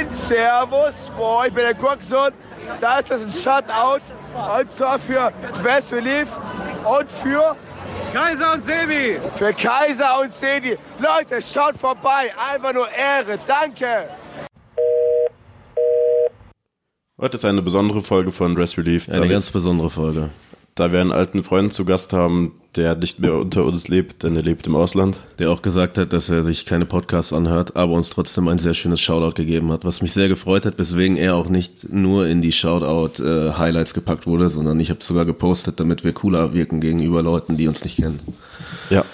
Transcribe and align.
Moin, 0.00 0.12
Servus, 0.14 1.10
boah, 1.16 1.46
ich 1.46 1.52
bin 1.52 1.62
der 1.62 1.74
Gurksohn. 1.74 2.32
Da 2.80 3.00
ist 3.00 3.10
das 3.10 3.22
ein 3.22 3.30
Shutout. 3.30 4.00
Und 4.34 4.70
zwar 4.70 4.98
für 4.98 5.30
Dress 5.62 5.92
Relief 5.92 6.28
und 6.84 7.10
für 7.10 7.54
Kaiser 8.12 8.54
und 8.54 8.64
Sebi. 8.64 9.18
Für 9.34 9.52
Kaiser 9.52 10.20
und 10.20 10.32
Sebi. 10.32 10.78
Leute, 10.98 11.42
schaut 11.42 11.76
vorbei. 11.76 12.32
Einfach 12.52 12.72
nur 12.72 12.88
Ehre. 12.90 13.38
Danke. 13.46 14.08
Heute 17.20 17.36
ist 17.36 17.44
eine 17.44 17.60
besondere 17.60 18.00
Folge 18.00 18.32
von 18.32 18.54
Dress 18.54 18.78
Relief. 18.78 19.06
Eine 19.10 19.28
ganz 19.28 19.50
besondere 19.50 19.90
Folge. 19.90 20.30
Da 20.80 20.92
wir 20.92 21.02
einen 21.02 21.12
alten 21.12 21.44
Freund 21.44 21.74
zu 21.74 21.84
Gast 21.84 22.14
haben, 22.14 22.52
der 22.74 22.96
nicht 22.96 23.18
mehr 23.18 23.34
unter 23.34 23.66
uns 23.66 23.88
lebt, 23.88 24.22
denn 24.22 24.34
er 24.34 24.42
lebt 24.42 24.66
im 24.66 24.74
Ausland. 24.74 25.20
Der 25.38 25.50
auch 25.50 25.60
gesagt 25.60 25.98
hat, 25.98 26.14
dass 26.14 26.30
er 26.30 26.42
sich 26.42 26.64
keine 26.64 26.86
Podcasts 26.86 27.34
anhört, 27.34 27.76
aber 27.76 27.92
uns 27.92 28.08
trotzdem 28.08 28.48
ein 28.48 28.58
sehr 28.58 28.72
schönes 28.72 28.98
Shoutout 28.98 29.34
gegeben 29.34 29.70
hat, 29.72 29.84
was 29.84 30.00
mich 30.00 30.14
sehr 30.14 30.28
gefreut 30.28 30.64
hat, 30.64 30.78
weswegen 30.78 31.18
er 31.18 31.36
auch 31.36 31.50
nicht 31.50 31.92
nur 31.92 32.26
in 32.26 32.40
die 32.40 32.52
Shoutout-Highlights 32.52 33.90
äh, 33.90 33.94
gepackt 33.94 34.26
wurde, 34.26 34.48
sondern 34.48 34.80
ich 34.80 34.88
habe 34.88 35.04
sogar 35.04 35.26
gepostet, 35.26 35.80
damit 35.80 36.02
wir 36.02 36.14
cooler 36.14 36.54
wirken 36.54 36.80
gegenüber 36.80 37.22
Leuten, 37.22 37.58
die 37.58 37.68
uns 37.68 37.84
nicht 37.84 37.96
kennen. 37.96 38.20
Ja. 38.88 39.04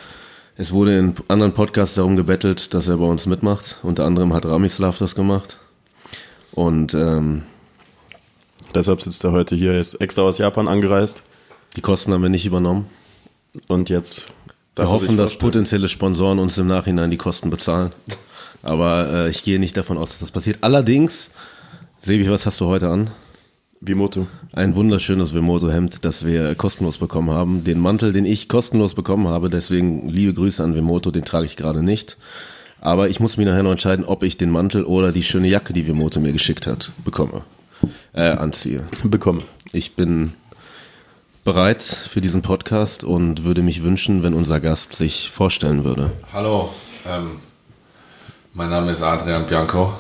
Es 0.57 0.71
wurde 0.71 0.97
in 0.97 1.17
anderen 1.27 1.53
Podcasts 1.53 1.97
darum 1.97 2.15
gebettelt, 2.15 2.75
dass 2.75 2.87
er 2.87 2.99
bei 2.99 3.07
uns 3.07 3.27
mitmacht. 3.27 3.81
Unter 3.83 4.05
anderem 4.05 4.33
hat 4.35 4.47
Ramislav 4.47 4.99
das 4.99 5.17
gemacht. 5.17 5.57
Und 6.53 6.95
ähm, 6.95 7.43
deshalb 8.73 9.03
sitzt 9.03 9.25
er 9.25 9.33
heute 9.33 9.57
hier, 9.57 9.73
er 9.73 9.81
ist 9.81 9.95
extra 9.95 10.23
aus 10.23 10.39
Japan 10.39 10.69
angereist. 10.69 11.25
Die 11.77 11.83
Kosten 11.83 12.13
haben 12.13 12.23
wir 12.23 12.31
nicht 12.31 12.47
übernommen. 12.47 12.87
Und 13.69 13.89
jetzt. 13.89 14.27
Wir 14.75 14.89
hoffen, 14.89 15.17
dass 15.17 15.39
potenzielle 15.39 15.89
Sponsoren 15.89 16.39
uns 16.39 16.59
im 16.59 16.67
Nachhinein 16.67 17.11
die 17.11 17.17
Kosten 17.17 17.51
bezahlen. 17.51 17.93
Aber 18.63 19.09
äh, 19.11 19.31
ich 19.31 19.43
gehe 19.43 19.59
nicht 19.59 19.77
davon 19.77 19.97
aus, 19.97 20.11
dass 20.11 20.21
das 20.21 20.31
passiert. 20.31 20.59
Allerdings, 20.63 21.33
Sebi, 22.01 22.29
was 22.31 22.47
hast 22.47 22.61
du 22.61 22.67
heute 22.67 22.89
an? 22.89 23.11
Vimoto. 23.81 24.27
Ein 24.53 24.75
wunderschönes 24.75 25.35
Vimoto-Hemd, 25.35 26.05
das 26.05 26.25
wir 26.25 26.55
kostenlos 26.55 26.99
bekommen 26.99 27.31
haben. 27.31 27.65
Den 27.65 27.79
Mantel, 27.79 28.13
den 28.13 28.25
ich 28.25 28.49
kostenlos 28.49 28.95
bekommen 28.95 29.29
habe, 29.29 29.51
deswegen 29.51 30.09
liebe 30.09 30.35
Grüße 30.35 30.63
an 30.63 30.75
Vimoto, 30.75 31.11
den 31.11 31.25
trage 31.25 31.47
ich 31.47 31.57
gerade 31.57 31.83
nicht. 31.83 32.17
Aber 32.81 33.09
ich 33.09 33.21
muss 33.21 33.37
mich 33.37 33.47
nachher 33.47 33.63
noch 33.63 33.73
entscheiden, 33.73 34.05
ob 34.05 34.23
ich 34.23 34.37
den 34.37 34.51
Mantel 34.51 34.85
oder 34.85 35.13
die 35.13 35.23
schöne 35.23 35.49
Jacke, 35.49 35.73
die 35.73 35.87
Vimoto 35.87 36.21
mir 36.21 36.33
geschickt 36.33 36.67
hat, 36.67 36.93
bekomme. 37.05 37.43
Äh, 38.13 38.23
anziehe. 38.23 38.85
Bekomme. 39.05 39.43
Ich 39.73 39.95
bin 39.95 40.33
bereit 41.47 41.83
für 41.85 42.21
diesen 42.21 42.43
Podcast 42.43 43.05
und 43.05 43.45
würde 43.45 43.63
mich 43.63 43.85
wünschen, 43.85 44.25
wenn 44.25 44.35
unser 44.35 44.59
Gast 44.59 44.95
sich 44.95 45.31
vorstellen 45.31 45.85
würde. 45.85 46.11
Hallo, 46.33 46.71
ähm, 47.09 47.37
mein 48.53 48.69
Name 48.69 48.91
ist 48.91 49.01
Adrian 49.01 49.47
Bianco. 49.47 49.93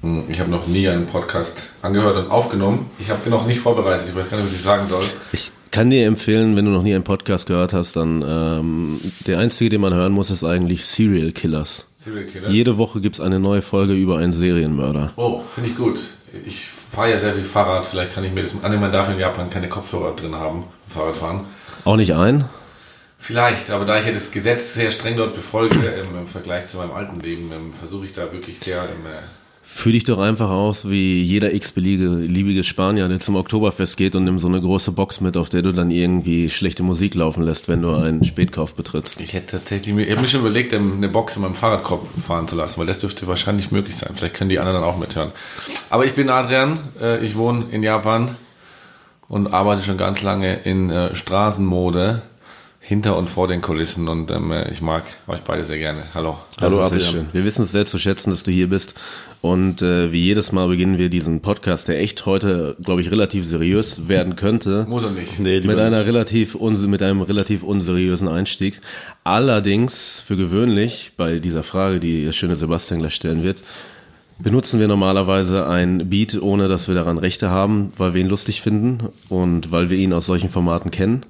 Hm, 0.00 0.24
ich 0.30 0.40
habe 0.40 0.50
noch 0.50 0.66
nie 0.66 0.88
einen 0.88 1.06
Podcast 1.06 1.74
angehört 1.82 2.16
und 2.16 2.30
aufgenommen. 2.30 2.86
Ich 2.98 3.10
habe 3.10 3.28
noch 3.28 3.46
nicht 3.46 3.60
vorbereitet. 3.60 4.08
Ich 4.08 4.16
weiß 4.16 4.30
gar 4.30 4.38
nicht, 4.38 4.46
was 4.46 4.54
ich 4.54 4.62
sagen 4.62 4.86
soll. 4.86 5.04
Ich 5.32 5.52
kann 5.70 5.90
dir 5.90 6.06
empfehlen, 6.06 6.56
wenn 6.56 6.64
du 6.64 6.70
noch 6.70 6.82
nie 6.82 6.94
einen 6.94 7.04
Podcast 7.04 7.46
gehört 7.46 7.74
hast, 7.74 7.96
dann 7.96 8.24
ähm, 8.26 8.98
der 9.26 9.38
einzige, 9.38 9.68
den 9.68 9.82
man 9.82 9.92
hören 9.92 10.12
muss, 10.12 10.30
ist 10.30 10.44
eigentlich 10.44 10.86
Serial 10.86 11.32
Killers. 11.32 11.88
Serial 11.96 12.24
Killers. 12.24 12.50
Jede 12.50 12.78
Woche 12.78 13.02
gibt 13.02 13.16
es 13.16 13.20
eine 13.20 13.38
neue 13.38 13.60
Folge 13.60 13.92
über 13.92 14.16
einen 14.16 14.32
Serienmörder. 14.32 15.12
Oh, 15.16 15.42
finde 15.54 15.68
ich 15.68 15.76
gut. 15.76 16.00
Ich 16.46 16.68
fahre 16.90 17.10
ja 17.10 17.18
sehr 17.18 17.34
viel 17.34 17.44
Fahrrad. 17.44 17.84
Vielleicht 17.84 18.14
kann 18.14 18.24
ich 18.24 18.32
mir 18.32 18.40
das. 18.40 18.54
Annehmen, 18.62 18.80
man 18.80 18.92
darf 18.92 19.10
in 19.10 19.18
Japan 19.18 19.50
keine 19.50 19.68
Kopfhörer 19.68 20.16
drin 20.16 20.34
haben. 20.34 20.64
Fahrradfahren. 20.88 21.46
Auch 21.84 21.96
nicht 21.96 22.14
ein? 22.14 22.44
Vielleicht, 23.18 23.70
aber 23.70 23.84
da 23.84 23.98
ich 23.98 24.06
ja 24.06 24.12
das 24.12 24.30
Gesetz 24.30 24.74
sehr 24.74 24.90
streng 24.90 25.16
dort 25.16 25.34
befolge 25.34 25.78
im, 25.78 26.18
im 26.18 26.26
Vergleich 26.26 26.66
zu 26.66 26.76
meinem 26.76 26.92
alten 26.92 27.20
Leben, 27.20 27.50
ähm, 27.52 27.72
versuche 27.72 28.06
ich 28.06 28.12
da 28.12 28.32
wirklich 28.32 28.58
sehr 28.60 28.82
im, 28.82 29.06
äh, 29.06 29.20
Fühl 29.68 29.92
dich 29.92 30.04
doch 30.04 30.20
einfach 30.20 30.48
aus 30.48 30.88
wie 30.88 31.20
jeder 31.22 31.52
x-beliebige 31.52 32.62
Spanier, 32.62 33.08
der 33.08 33.18
zum 33.18 33.34
Oktoberfest 33.34 33.96
geht 33.96 34.14
und 34.14 34.22
nimmt 34.22 34.40
so 34.40 34.46
eine 34.46 34.60
große 34.60 34.92
Box 34.92 35.20
mit, 35.20 35.36
auf 35.36 35.48
der 35.48 35.62
du 35.62 35.72
dann 35.72 35.90
irgendwie 35.90 36.48
schlechte 36.48 36.84
Musik 36.84 37.16
laufen 37.16 37.42
lässt, 37.42 37.68
wenn 37.68 37.82
du 37.82 37.90
einen 37.90 38.24
Spätkauf 38.24 38.76
betrittst. 38.76 39.20
Ich 39.20 39.32
hätte 39.32 39.58
tatsächlich 39.58 39.92
mir, 39.92 40.06
ich 40.06 40.20
mir 40.20 40.28
schon 40.28 40.40
überlegt, 40.40 40.72
eine 40.72 41.08
Box 41.08 41.34
in 41.34 41.42
meinem 41.42 41.56
Fahrradkorb 41.56 42.06
fahren 42.24 42.46
zu 42.46 42.54
lassen, 42.54 42.78
weil 42.78 42.86
das 42.86 43.00
dürfte 43.00 43.26
wahrscheinlich 43.26 43.72
möglich 43.72 43.96
sein. 43.96 44.12
Vielleicht 44.14 44.34
können 44.34 44.50
die 44.50 44.60
anderen 44.60 44.80
dann 44.80 44.88
auch 44.88 44.98
mithören. 44.98 45.32
Aber 45.90 46.06
ich 46.06 46.12
bin 46.12 46.30
Adrian, 46.30 46.78
äh, 47.00 47.22
ich 47.22 47.36
wohne 47.36 47.66
in 47.70 47.82
Japan 47.82 48.36
und 49.28 49.52
arbeite 49.52 49.82
schon 49.82 49.96
ganz 49.96 50.22
lange 50.22 50.54
in 50.54 50.90
äh, 50.90 51.14
Straßenmode 51.14 52.22
hinter 52.80 53.16
und 53.16 53.28
vor 53.28 53.48
den 53.48 53.62
Kulissen 53.62 54.06
und 54.06 54.30
ähm, 54.30 54.52
ich 54.70 54.80
mag 54.80 55.02
euch 55.26 55.40
beide 55.42 55.64
sehr 55.64 55.78
gerne. 55.78 56.02
Hallo. 56.14 56.38
Hallo 56.60 56.80
Adrian. 56.80 57.28
Wir 57.32 57.44
wissen 57.44 57.62
es 57.62 57.72
sehr 57.72 57.84
zu 57.84 57.98
schätzen, 57.98 58.30
dass 58.30 58.44
du 58.44 58.52
hier 58.52 58.68
bist 58.68 58.94
und 59.40 59.82
äh, 59.82 60.12
wie 60.12 60.20
jedes 60.20 60.52
Mal 60.52 60.68
beginnen 60.68 60.96
wir 60.96 61.08
diesen 61.08 61.40
Podcast, 61.40 61.88
der 61.88 61.98
echt 61.98 62.26
heute, 62.26 62.76
glaube 62.80 63.00
ich, 63.00 63.10
relativ 63.10 63.44
seriös 63.44 64.08
werden 64.08 64.36
könnte. 64.36 64.86
Muss 64.88 65.02
er 65.02 65.10
nicht. 65.10 65.40
Nee, 65.40 65.60
mit 65.62 65.80
einer 65.80 66.06
relativ 66.06 66.56
mit 66.60 67.02
einem 67.02 67.22
relativ 67.22 67.64
unseriösen 67.64 68.28
Einstieg. 68.28 68.80
Allerdings 69.24 70.22
für 70.24 70.36
gewöhnlich 70.36 71.12
bei 71.16 71.40
dieser 71.40 71.64
Frage, 71.64 71.98
die 71.98 72.24
der 72.24 72.32
schöne 72.32 72.54
Sebastian 72.54 73.00
gleich 73.00 73.16
stellen 73.16 73.42
wird, 73.42 73.64
benutzen 74.38 74.80
wir 74.80 74.88
normalerweise 74.88 75.66
ein 75.66 76.08
Beat, 76.10 76.40
ohne 76.40 76.68
dass 76.68 76.88
wir 76.88 76.94
daran 76.94 77.18
Rechte 77.18 77.50
haben, 77.50 77.90
weil 77.96 78.14
wir 78.14 78.20
ihn 78.20 78.28
lustig 78.28 78.60
finden 78.60 79.08
und 79.28 79.72
weil 79.72 79.90
wir 79.90 79.96
ihn 79.96 80.12
aus 80.12 80.26
solchen 80.26 80.50
Formaten 80.50 80.90
kennen. 80.90 81.24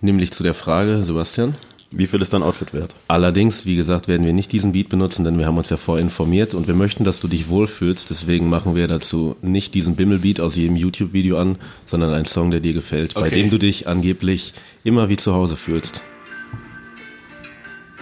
Nämlich 0.00 0.32
zu 0.32 0.42
der 0.42 0.54
Frage, 0.54 1.02
Sebastian. 1.02 1.54
Wie 1.92 2.06
viel 2.06 2.22
ist 2.22 2.32
dein 2.32 2.44
Outfit 2.44 2.72
wert? 2.72 2.94
Allerdings, 3.08 3.66
wie 3.66 3.74
gesagt, 3.74 4.06
werden 4.06 4.24
wir 4.24 4.32
nicht 4.32 4.52
diesen 4.52 4.70
Beat 4.70 4.88
benutzen, 4.88 5.24
denn 5.24 5.38
wir 5.38 5.46
haben 5.46 5.58
uns 5.58 5.70
ja 5.70 5.76
vorher 5.76 6.04
informiert 6.04 6.54
und 6.54 6.68
wir 6.68 6.74
möchten, 6.74 7.02
dass 7.02 7.18
du 7.18 7.26
dich 7.26 7.48
wohlfühlst. 7.48 8.08
Deswegen 8.10 8.48
machen 8.48 8.76
wir 8.76 8.86
dazu 8.86 9.34
nicht 9.42 9.74
diesen 9.74 9.96
Bimmelbeat 9.96 10.38
aus 10.38 10.54
jedem 10.54 10.76
YouTube-Video 10.76 11.36
an, 11.36 11.58
sondern 11.86 12.14
einen 12.14 12.26
Song, 12.26 12.52
der 12.52 12.60
dir 12.60 12.74
gefällt, 12.74 13.16
okay. 13.16 13.28
bei 13.28 13.30
dem 13.34 13.50
du 13.50 13.58
dich 13.58 13.88
angeblich 13.88 14.54
immer 14.84 15.08
wie 15.08 15.16
zu 15.16 15.34
Hause 15.34 15.56
fühlst. 15.56 16.00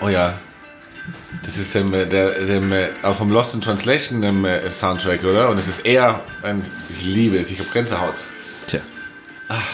Oh 0.02 0.08
ja. 0.08 0.38
Das 1.42 1.58
ist 1.58 1.74
ähm, 1.74 1.92
der, 1.92 2.06
dem, 2.06 2.72
äh, 2.72 2.88
auch 3.02 3.16
vom 3.16 3.30
Lost 3.30 3.54
in 3.54 3.60
Translation 3.60 4.22
ähm, 4.22 4.46
Soundtrack, 4.68 5.24
oder? 5.24 5.48
Und 5.50 5.58
es 5.58 5.68
ist 5.68 5.84
eher 5.84 6.20
ein. 6.42 6.62
Ich 6.90 7.04
liebe 7.04 7.38
es, 7.38 7.50
ich 7.50 7.58
habe 7.58 7.68
Gänsehaut. 7.72 8.14
Tja. 8.66 8.80
Ach. 9.48 9.64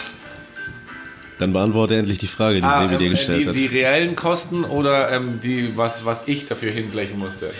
Dann 1.37 1.51
beantworte 1.51 1.95
endlich 1.95 2.17
die 2.17 2.27
Frage, 2.27 2.57
die 2.57 2.63
ah, 2.63 2.81
Sebi 2.81 2.97
dir 2.97 3.05
ähm, 3.05 3.11
gestellt 3.11 3.43
die, 3.43 3.49
hat. 3.49 3.55
Die 3.55 3.65
reellen 3.65 4.15
Kosten 4.15 4.63
oder 4.63 5.11
ähm, 5.11 5.39
die, 5.43 5.75
was, 5.75 6.05
was 6.05 6.23
ich 6.27 6.45
dafür 6.45 6.71
hinblechen 6.71 7.19
musste? 7.19 7.51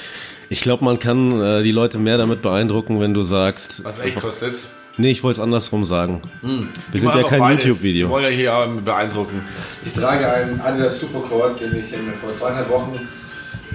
Ich 0.48 0.62
glaube, 0.62 0.86
man 0.86 1.00
kann 1.00 1.42
äh, 1.42 1.64
die 1.64 1.72
Leute 1.72 1.98
mehr 1.98 2.18
damit 2.18 2.42
beeindrucken, 2.42 3.02
wenn 3.02 3.14
du 3.14 3.24
sagst. 3.24 3.84
Was 3.84 4.00
echt 4.00 4.20
kostet? 4.20 4.56
Nee, 4.98 5.12
ich 5.12 5.24
wollte 5.24 5.42
es 5.42 5.44
andersrum 5.44 5.84
sagen. 5.84 6.22
Hm. 6.42 6.70
Wir 6.92 7.00
sind 7.02 7.14
ja 7.14 7.24
kein 7.24 7.58
YouTube-Video. 7.58 8.08
Ich 8.08 8.12
wollte 8.12 8.30
ja 8.30 8.36
hier 8.36 8.82
beeindrucken. 8.82 9.42
Ich 9.86 9.92
trage 9.92 10.32
einen 10.32 10.62
Adidas 10.62 11.02
Supercord, 11.02 11.60
den 11.60 11.76
ich 11.78 11.88
vor 12.22 12.34
zweieinhalb 12.34 12.70
Wochen 12.70 12.98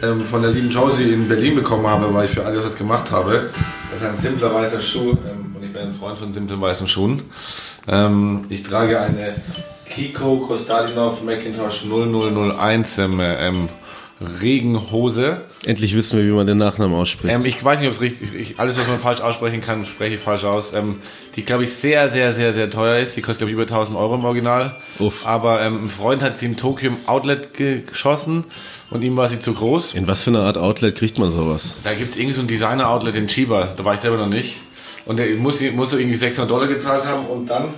ähm, 0.02 0.24
von 0.24 0.42
der 0.42 0.50
lieben 0.50 0.70
Josie 0.70 1.12
in 1.12 1.28
Berlin 1.28 1.54
bekommen 1.54 1.86
habe, 1.86 2.12
weil 2.12 2.24
ich 2.24 2.30
für 2.30 2.44
Adidas 2.44 2.66
was 2.66 2.76
gemacht 2.76 3.10
habe. 3.10 3.50
Das 3.90 4.00
ist 4.00 4.06
ein 4.06 4.16
simpler 4.16 4.54
weißer 4.54 4.80
Schuh 4.80 5.10
ähm, 5.10 5.54
und 5.54 5.64
ich 5.64 5.72
bin 5.72 5.82
ein 5.82 5.92
Freund 5.92 6.18
von 6.18 6.32
simplen 6.32 6.60
weißen 6.60 6.86
Schuhen. 6.86 7.22
Ähm, 7.88 8.46
ich 8.48 8.62
trage 8.62 9.00
eine 9.00 9.36
Kiko 9.88 10.36
Kostadinov 10.38 11.22
Macintosh 11.24 11.84
0001 11.86 12.98
ähm, 12.98 13.20
ähm, 13.20 13.68
Regenhose. 14.40 15.42
Endlich 15.64 15.94
wissen 15.94 16.18
wir, 16.18 16.26
wie 16.26 16.30
man 16.30 16.46
den 16.46 16.58
Nachnamen 16.58 16.96
ausspricht. 16.96 17.34
Ähm, 17.34 17.44
ich 17.44 17.62
weiß 17.64 17.78
nicht, 17.78 17.88
ob 17.88 17.94
es 17.94 18.00
richtig 18.00 18.34
ist. 18.34 18.60
Alles, 18.60 18.78
was 18.78 18.86
man 18.86 18.98
falsch 18.98 19.20
aussprechen 19.20 19.60
kann, 19.60 19.84
spreche 19.84 20.14
ich 20.14 20.20
falsch 20.20 20.44
aus. 20.44 20.72
Ähm, 20.74 21.00
die, 21.36 21.44
glaube 21.44 21.64
ich, 21.64 21.72
sehr, 21.72 22.08
sehr, 22.10 22.32
sehr, 22.32 22.52
sehr 22.52 22.70
teuer 22.70 22.98
ist. 22.98 23.16
Die 23.16 23.22
kostet, 23.22 23.38
glaube 23.38 23.50
ich, 23.50 23.54
über 23.54 23.62
1000 23.62 23.96
Euro 23.96 24.14
im 24.16 24.24
Original. 24.24 24.76
Uff. 24.98 25.26
Aber 25.26 25.62
ähm, 25.62 25.84
ein 25.84 25.88
Freund 25.88 26.22
hat 26.22 26.36
sie 26.36 26.46
im 26.46 26.56
Tokyo 26.56 26.90
im 26.90 26.96
Outlet 27.06 27.54
geschossen 27.54 28.44
und 28.90 29.02
ihm 29.02 29.16
war 29.16 29.28
sie 29.28 29.40
zu 29.40 29.54
groß. 29.54 29.94
In 29.94 30.06
was 30.06 30.22
für 30.22 30.30
eine 30.30 30.40
Art 30.40 30.58
Outlet 30.58 30.96
kriegt 30.96 31.18
man 31.18 31.32
sowas? 31.32 31.76
Da 31.84 31.94
gibt 31.94 32.10
es 32.10 32.16
irgendwie 32.16 32.34
so 32.34 32.42
ein 32.42 32.46
Designer-Outlet 32.46 33.16
in 33.16 33.26
Chiba. 33.26 33.72
Da 33.76 33.84
war 33.84 33.94
ich 33.94 34.00
selber 34.00 34.18
noch 34.18 34.28
nicht. 34.28 34.56
Und 35.06 35.18
der 35.18 35.34
muss, 35.36 35.60
muss 35.72 35.90
so 35.90 35.98
irgendwie 35.98 36.16
600 36.16 36.50
Dollar 36.50 36.66
gezahlt 36.66 37.04
haben 37.04 37.26
und 37.26 37.46
dann 37.46 37.74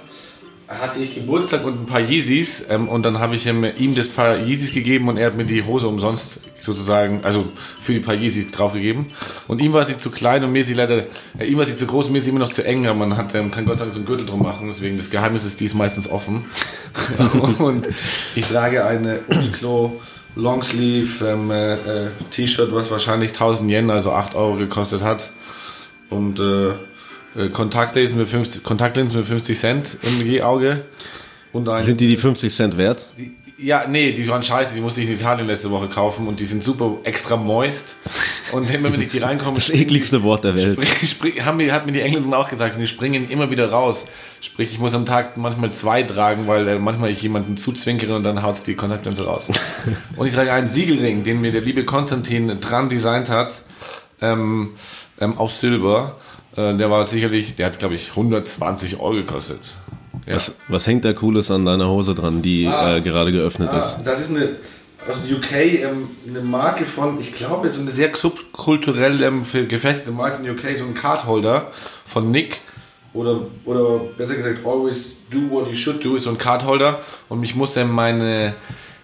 hatte 0.68 1.00
ich 1.00 1.14
Geburtstag 1.14 1.64
und 1.64 1.82
ein 1.82 1.86
paar 1.86 2.00
Yeezys 2.00 2.66
ähm, 2.70 2.88
und 2.88 3.04
dann 3.04 3.18
habe 3.18 3.34
ich 3.34 3.46
ihm, 3.46 3.64
ihm 3.64 3.94
das 3.94 4.08
paar 4.08 4.38
Yeezys 4.38 4.72
gegeben 4.72 5.08
und 5.08 5.16
er 5.16 5.26
hat 5.26 5.36
mir 5.36 5.44
die 5.44 5.64
Hose 5.64 5.88
umsonst 5.88 6.40
sozusagen, 6.60 7.24
also 7.24 7.44
für 7.80 7.92
die 7.92 8.00
paar 8.00 8.14
Yeezys 8.14 8.50
draufgegeben. 8.50 9.06
Und 9.48 9.60
ihm 9.60 9.72
war 9.72 9.84
sie 9.84 9.98
zu 9.98 10.10
klein 10.10 10.44
und 10.44 10.52
mir 10.52 10.64
sie 10.64 10.74
leider, 10.74 11.06
äh, 11.38 11.44
ihm 11.46 11.58
war 11.58 11.64
sie 11.64 11.76
zu 11.76 11.86
groß 11.86 12.06
und 12.06 12.12
mir 12.12 12.22
sie 12.22 12.30
immer 12.30 12.40
noch 12.40 12.50
zu 12.50 12.64
eng, 12.64 12.86
aber 12.86 12.98
man 12.98 13.16
hat, 13.16 13.34
ähm, 13.34 13.50
kann 13.50 13.66
Gott 13.66 13.78
sei 13.78 13.84
Dank 13.84 13.92
so 13.92 13.98
einen 13.98 14.06
Gürtel 14.06 14.26
drum 14.26 14.42
machen, 14.42 14.66
deswegen 14.66 14.96
das 14.96 15.10
Geheimnis 15.10 15.44
ist 15.44 15.60
dies 15.60 15.74
meistens 15.74 16.08
offen. 16.08 16.44
und 17.58 17.88
ich 18.34 18.46
trage 18.46 18.84
eine 18.84 19.20
Uniqlo 19.28 20.00
Longsleeve 20.34 21.28
ähm, 21.28 21.50
äh, 21.50 21.74
äh, 21.74 22.10
T-Shirt, 22.30 22.72
was 22.72 22.90
wahrscheinlich 22.90 23.32
1000 23.32 23.70
Yen, 23.70 23.90
also 23.90 24.12
8 24.12 24.34
Euro 24.34 24.56
gekostet 24.56 25.02
hat. 25.02 25.30
Und 26.08 26.38
äh, 26.38 26.70
äh, 26.70 26.74
Kontaktlinsen 27.52 28.18
mit 28.18 28.28
50, 28.28 28.62
Kontaktlinsen 28.62 29.18
mit 29.18 29.28
50 29.28 29.58
Cent 29.58 29.96
im 30.02 30.26
je 30.26 30.42
Auge. 30.42 30.84
Und 31.52 31.68
ein, 31.68 31.84
Sind 31.84 32.00
die 32.00 32.08
die 32.08 32.16
50 32.16 32.54
Cent 32.54 32.78
wert? 32.78 33.06
Die, 33.18 33.34
Ja, 33.58 33.86
nee, 33.86 34.12
die 34.12 34.26
waren 34.28 34.42
scheiße, 34.42 34.74
die 34.74 34.80
musste 34.80 35.02
ich 35.02 35.06
in 35.06 35.14
Italien 35.14 35.46
letzte 35.46 35.70
Woche 35.70 35.88
kaufen 35.88 36.26
und 36.26 36.40
die 36.40 36.46
sind 36.46 36.64
super 36.64 36.96
extra 37.04 37.36
moist. 37.36 37.96
Und 38.50 38.72
immer 38.72 38.92
wenn 38.92 39.00
ich 39.00 39.08
die 39.08 39.18
reinkomme, 39.18 39.54
Das 39.54 39.70
ekligste 39.70 40.22
Wort 40.22 40.44
der 40.44 40.54
Welt. 40.54 40.78
Sprich, 41.04 41.44
haben 41.44 41.58
mir, 41.58 41.72
hat 41.72 41.86
mir 41.86 41.92
die 41.92 42.00
Engländer 42.00 42.36
auch 42.38 42.48
gesagt, 42.48 42.74
und 42.74 42.80
die 42.80 42.86
springen 42.86 43.28
immer 43.30 43.50
wieder 43.50 43.70
raus. 43.70 44.06
Sprich, 44.40 44.72
ich 44.72 44.78
muss 44.78 44.94
am 44.94 45.06
Tag 45.06 45.36
manchmal 45.36 45.72
zwei 45.72 46.02
tragen, 46.02 46.46
weil 46.46 46.66
äh, 46.66 46.78
manchmal 46.78 47.10
ich 47.10 47.22
jemanden 47.22 47.56
zuzwinkere 47.56 48.16
und 48.16 48.24
dann 48.24 48.42
haut's 48.42 48.62
die 48.62 48.74
Kontaktlinse 48.74 49.24
raus. 49.24 49.50
und 50.16 50.26
ich 50.26 50.34
trage 50.34 50.52
einen 50.52 50.68
Siegelring, 50.68 51.22
den 51.22 51.40
mir 51.40 51.52
der 51.52 51.62
liebe 51.62 51.84
Konstantin 51.84 52.60
dran 52.60 52.88
designt 52.88 53.28
hat, 53.28 53.62
ähm, 54.20 54.72
ähm, 55.20 55.38
aus 55.38 55.60
Silber. 55.60 56.16
Äh, 56.56 56.74
der 56.76 56.90
war 56.90 57.06
sicherlich, 57.06 57.56
der 57.56 57.66
hat 57.66 57.78
glaube 57.78 57.94
ich 57.94 58.10
120 58.10 59.00
Euro 59.00 59.14
gekostet. 59.14 59.60
Ja. 60.26 60.34
Was, 60.36 60.54
was 60.68 60.86
hängt 60.86 61.04
da 61.04 61.12
Cooles 61.12 61.50
an 61.50 61.64
deiner 61.64 61.88
Hose 61.88 62.14
dran, 62.14 62.42
die 62.42 62.66
Ah. 62.66 62.96
äh, 62.96 63.00
gerade 63.00 63.32
geöffnet 63.32 63.70
Ah, 63.72 63.78
ist? 63.80 63.98
das 64.04 64.20
ist 64.20 64.30
eine 64.30 64.56
aus 65.08 65.16
dem 65.26 65.36
UK 65.36 65.52
ähm, 65.82 66.10
eine 66.28 66.40
Marke 66.40 66.84
von, 66.84 67.18
ich 67.18 67.32
glaube, 67.34 67.68
so 67.70 67.80
eine 67.80 67.90
sehr 67.90 68.14
subkulturell 68.16 69.20
ähm, 69.24 69.44
gefestigte 69.68 70.12
Marke 70.12 70.40
in 70.42 70.50
UK, 70.50 70.78
so 70.78 70.84
ein 70.84 70.94
Cardholder 70.94 71.72
von 72.04 72.30
Nick 72.30 72.60
oder 73.14 73.46
oder 73.64 73.98
besser 74.16 74.36
gesagt 74.36 74.64
Always 74.64 75.16
Do 75.30 75.38
What 75.50 75.68
You 75.68 75.74
Should 75.74 76.04
Do 76.04 76.14
ist 76.14 76.24
so 76.24 76.30
ein 76.30 76.38
Cardholder 76.38 77.00
und 77.28 77.40
mich 77.40 77.56
muss 77.56 77.76
ähm, 77.76 77.90
meine 77.90 78.54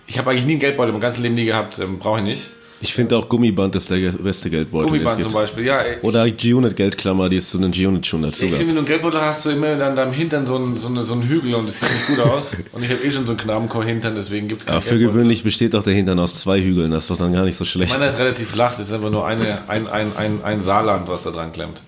ich 0.07 0.19
habe 0.19 0.31
eigentlich 0.31 0.45
nie 0.47 0.53
einen 0.53 0.61
Geldbeutel 0.61 0.93
mein 0.93 1.01
ganzes 1.01 1.21
Leben 1.21 1.35
nie 1.35 1.45
gehabt, 1.47 1.79
ähm, 1.81 1.99
brauche 1.99 2.19
ich 2.21 2.25
nicht. 2.25 2.43
Ich 2.81 2.95
finde 2.95 3.17
auch 3.17 3.29
Gummiband 3.29 3.75
ist 3.75 3.91
der 3.91 4.13
beste 4.13 4.51
Geldbeutel, 4.51 4.87
den 4.87 4.95
es 4.95 5.03
Gummiband 5.03 5.21
zum 5.23 5.31
gibt. 5.31 5.41
Beispiel, 5.41 5.65
ja. 5.65 5.81
Ich, 5.85 6.05
Oder 6.05 6.31
G-Unit-Geldklammer, 6.31 7.29
die 7.29 7.37
es 7.37 7.51
zu 7.51 7.59
den 7.59 7.73
G-Unit-Schuhen 7.73 8.23
dazu 8.23 8.45
ich 8.45 8.51
finde, 8.53 8.69
wenn 8.69 8.75
du 8.75 8.79
einen 8.79 8.87
Geldbeutel 8.87 9.21
hast, 9.21 9.45
du 9.47 9.51
immer 9.51 9.69
an 9.85 9.97
deinem 9.97 10.13
Hintern 10.13 10.47
so 10.47 10.55
einen, 10.57 10.77
so, 10.77 10.87
eine, 10.89 11.05
so 11.05 11.15
einen 11.15 11.23
Hügel 11.29 11.55
und 11.55 11.67
das 11.67 11.81
sieht 11.81 11.91
nicht 11.91 12.07
gut 12.07 12.21
aus. 12.21 12.57
Und 12.73 12.85
ich 12.85 12.91
habe 12.91 13.03
eh 13.03 13.11
schon 13.11 13.27
so 13.27 13.33
einen 13.33 13.41
Knabenchor-Hintern, 13.41 14.15
deswegen 14.15 14.47
gibt's 14.47 14.65
keinen 14.65 14.77
Aber 14.77 14.83
für 14.83 14.91
Geldbeutel. 14.91 15.13
gewöhnlich 15.15 15.43
besteht 15.43 15.75
doch 15.75 15.83
der 15.83 15.95
Hintern 15.95 16.19
aus 16.21 16.35
zwei 16.35 16.61
Hügeln, 16.61 16.91
das 16.93 17.05
ist 17.05 17.11
doch 17.11 17.17
dann 17.17 17.33
gar 17.33 17.45
nicht 17.45 17.57
so 17.57 17.65
schlecht. 17.65 17.93
Meiner 17.93 18.07
ist 18.07 18.19
relativ 18.19 18.49
flach, 18.49 18.77
das 18.77 18.89
ist 18.89 18.93
einfach 18.93 19.11
nur 19.11 19.27
eine, 19.27 19.69
ein, 19.69 19.89
ein, 19.89 20.17
ein, 20.17 20.45
ein 20.45 20.63
Saarland, 20.63 21.09
was 21.09 21.25
da 21.25 21.31
dran 21.31 21.53
klemmt. 21.53 21.83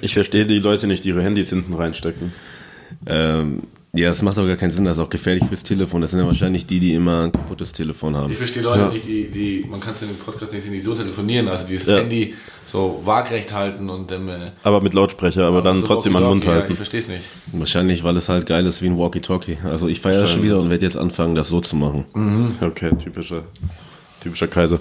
Ich 0.00 0.14
verstehe 0.14 0.46
die 0.46 0.58
Leute 0.58 0.86
nicht, 0.86 1.04
die 1.04 1.08
ihre 1.10 1.22
Handys 1.22 1.50
hinten 1.50 1.74
reinstecken. 1.74 2.32
Ähm, 3.06 3.62
ja, 3.94 4.08
das 4.10 4.22
macht 4.22 4.36
doch 4.36 4.46
gar 4.46 4.56
keinen 4.56 4.70
Sinn, 4.70 4.84
das 4.84 4.98
ist 4.98 5.02
auch 5.02 5.08
gefährlich 5.08 5.44
fürs 5.48 5.62
Telefon. 5.62 6.02
Das 6.02 6.10
sind 6.10 6.20
ja 6.20 6.26
wahrscheinlich 6.26 6.66
die, 6.66 6.78
die 6.78 6.94
immer 6.94 7.24
ein 7.24 7.32
kaputtes 7.32 7.72
Telefon 7.72 8.16
haben. 8.16 8.30
Ich 8.30 8.36
verstehe 8.38 8.62
Leute 8.62 8.80
Ja. 8.80 8.88
nicht, 8.90 9.06
die, 9.06 9.30
die, 9.30 9.66
man 9.68 9.80
kann 9.80 9.94
es 9.94 10.02
in 10.02 10.08
dem 10.08 10.18
Podcast 10.18 10.52
nicht 10.52 10.62
sehen, 10.62 10.72
die 10.72 10.80
so 10.80 10.94
telefonieren, 10.94 11.48
also 11.48 11.66
dieses 11.66 11.86
Ja. 11.86 11.98
Handy 11.98 12.34
so 12.66 13.00
waagrecht 13.04 13.52
halten 13.54 13.88
und 13.88 14.12
ähm, 14.12 14.28
äh, 14.28 14.50
Aber 14.62 14.82
mit 14.82 14.92
Lautsprecher, 14.92 15.46
aber 15.46 15.62
dann 15.62 15.80
so 15.80 15.86
trotzdem 15.86 16.14
an 16.16 16.22
den 16.22 16.28
Mund 16.28 16.44
Walkie-Talkie, 16.44 16.48
Ja, 16.56 16.60
halten. 16.60 16.72
ich 16.72 16.76
verstehe 16.76 17.00
es 17.00 17.08
nicht. 17.08 17.24
Wahrscheinlich, 17.52 18.04
weil 18.04 18.16
es 18.18 18.28
halt 18.28 18.44
geil 18.46 18.66
ist 18.66 18.82
wie 18.82 18.86
ein 18.86 18.98
Walkie-Talkie. 18.98 19.58
Also 19.64 19.88
ich 19.88 20.00
feiere 20.00 20.20
das 20.20 20.30
schon 20.32 20.42
wieder 20.42 20.58
und 20.60 20.70
werde 20.70 20.84
jetzt 20.84 20.96
anfangen, 20.98 21.34
das 21.34 21.48
so 21.48 21.60
zu 21.62 21.74
machen. 21.76 22.04
Okay, 22.60 22.90
typischer, 23.02 23.44
typischer 24.22 24.48
Kaiser. 24.48 24.80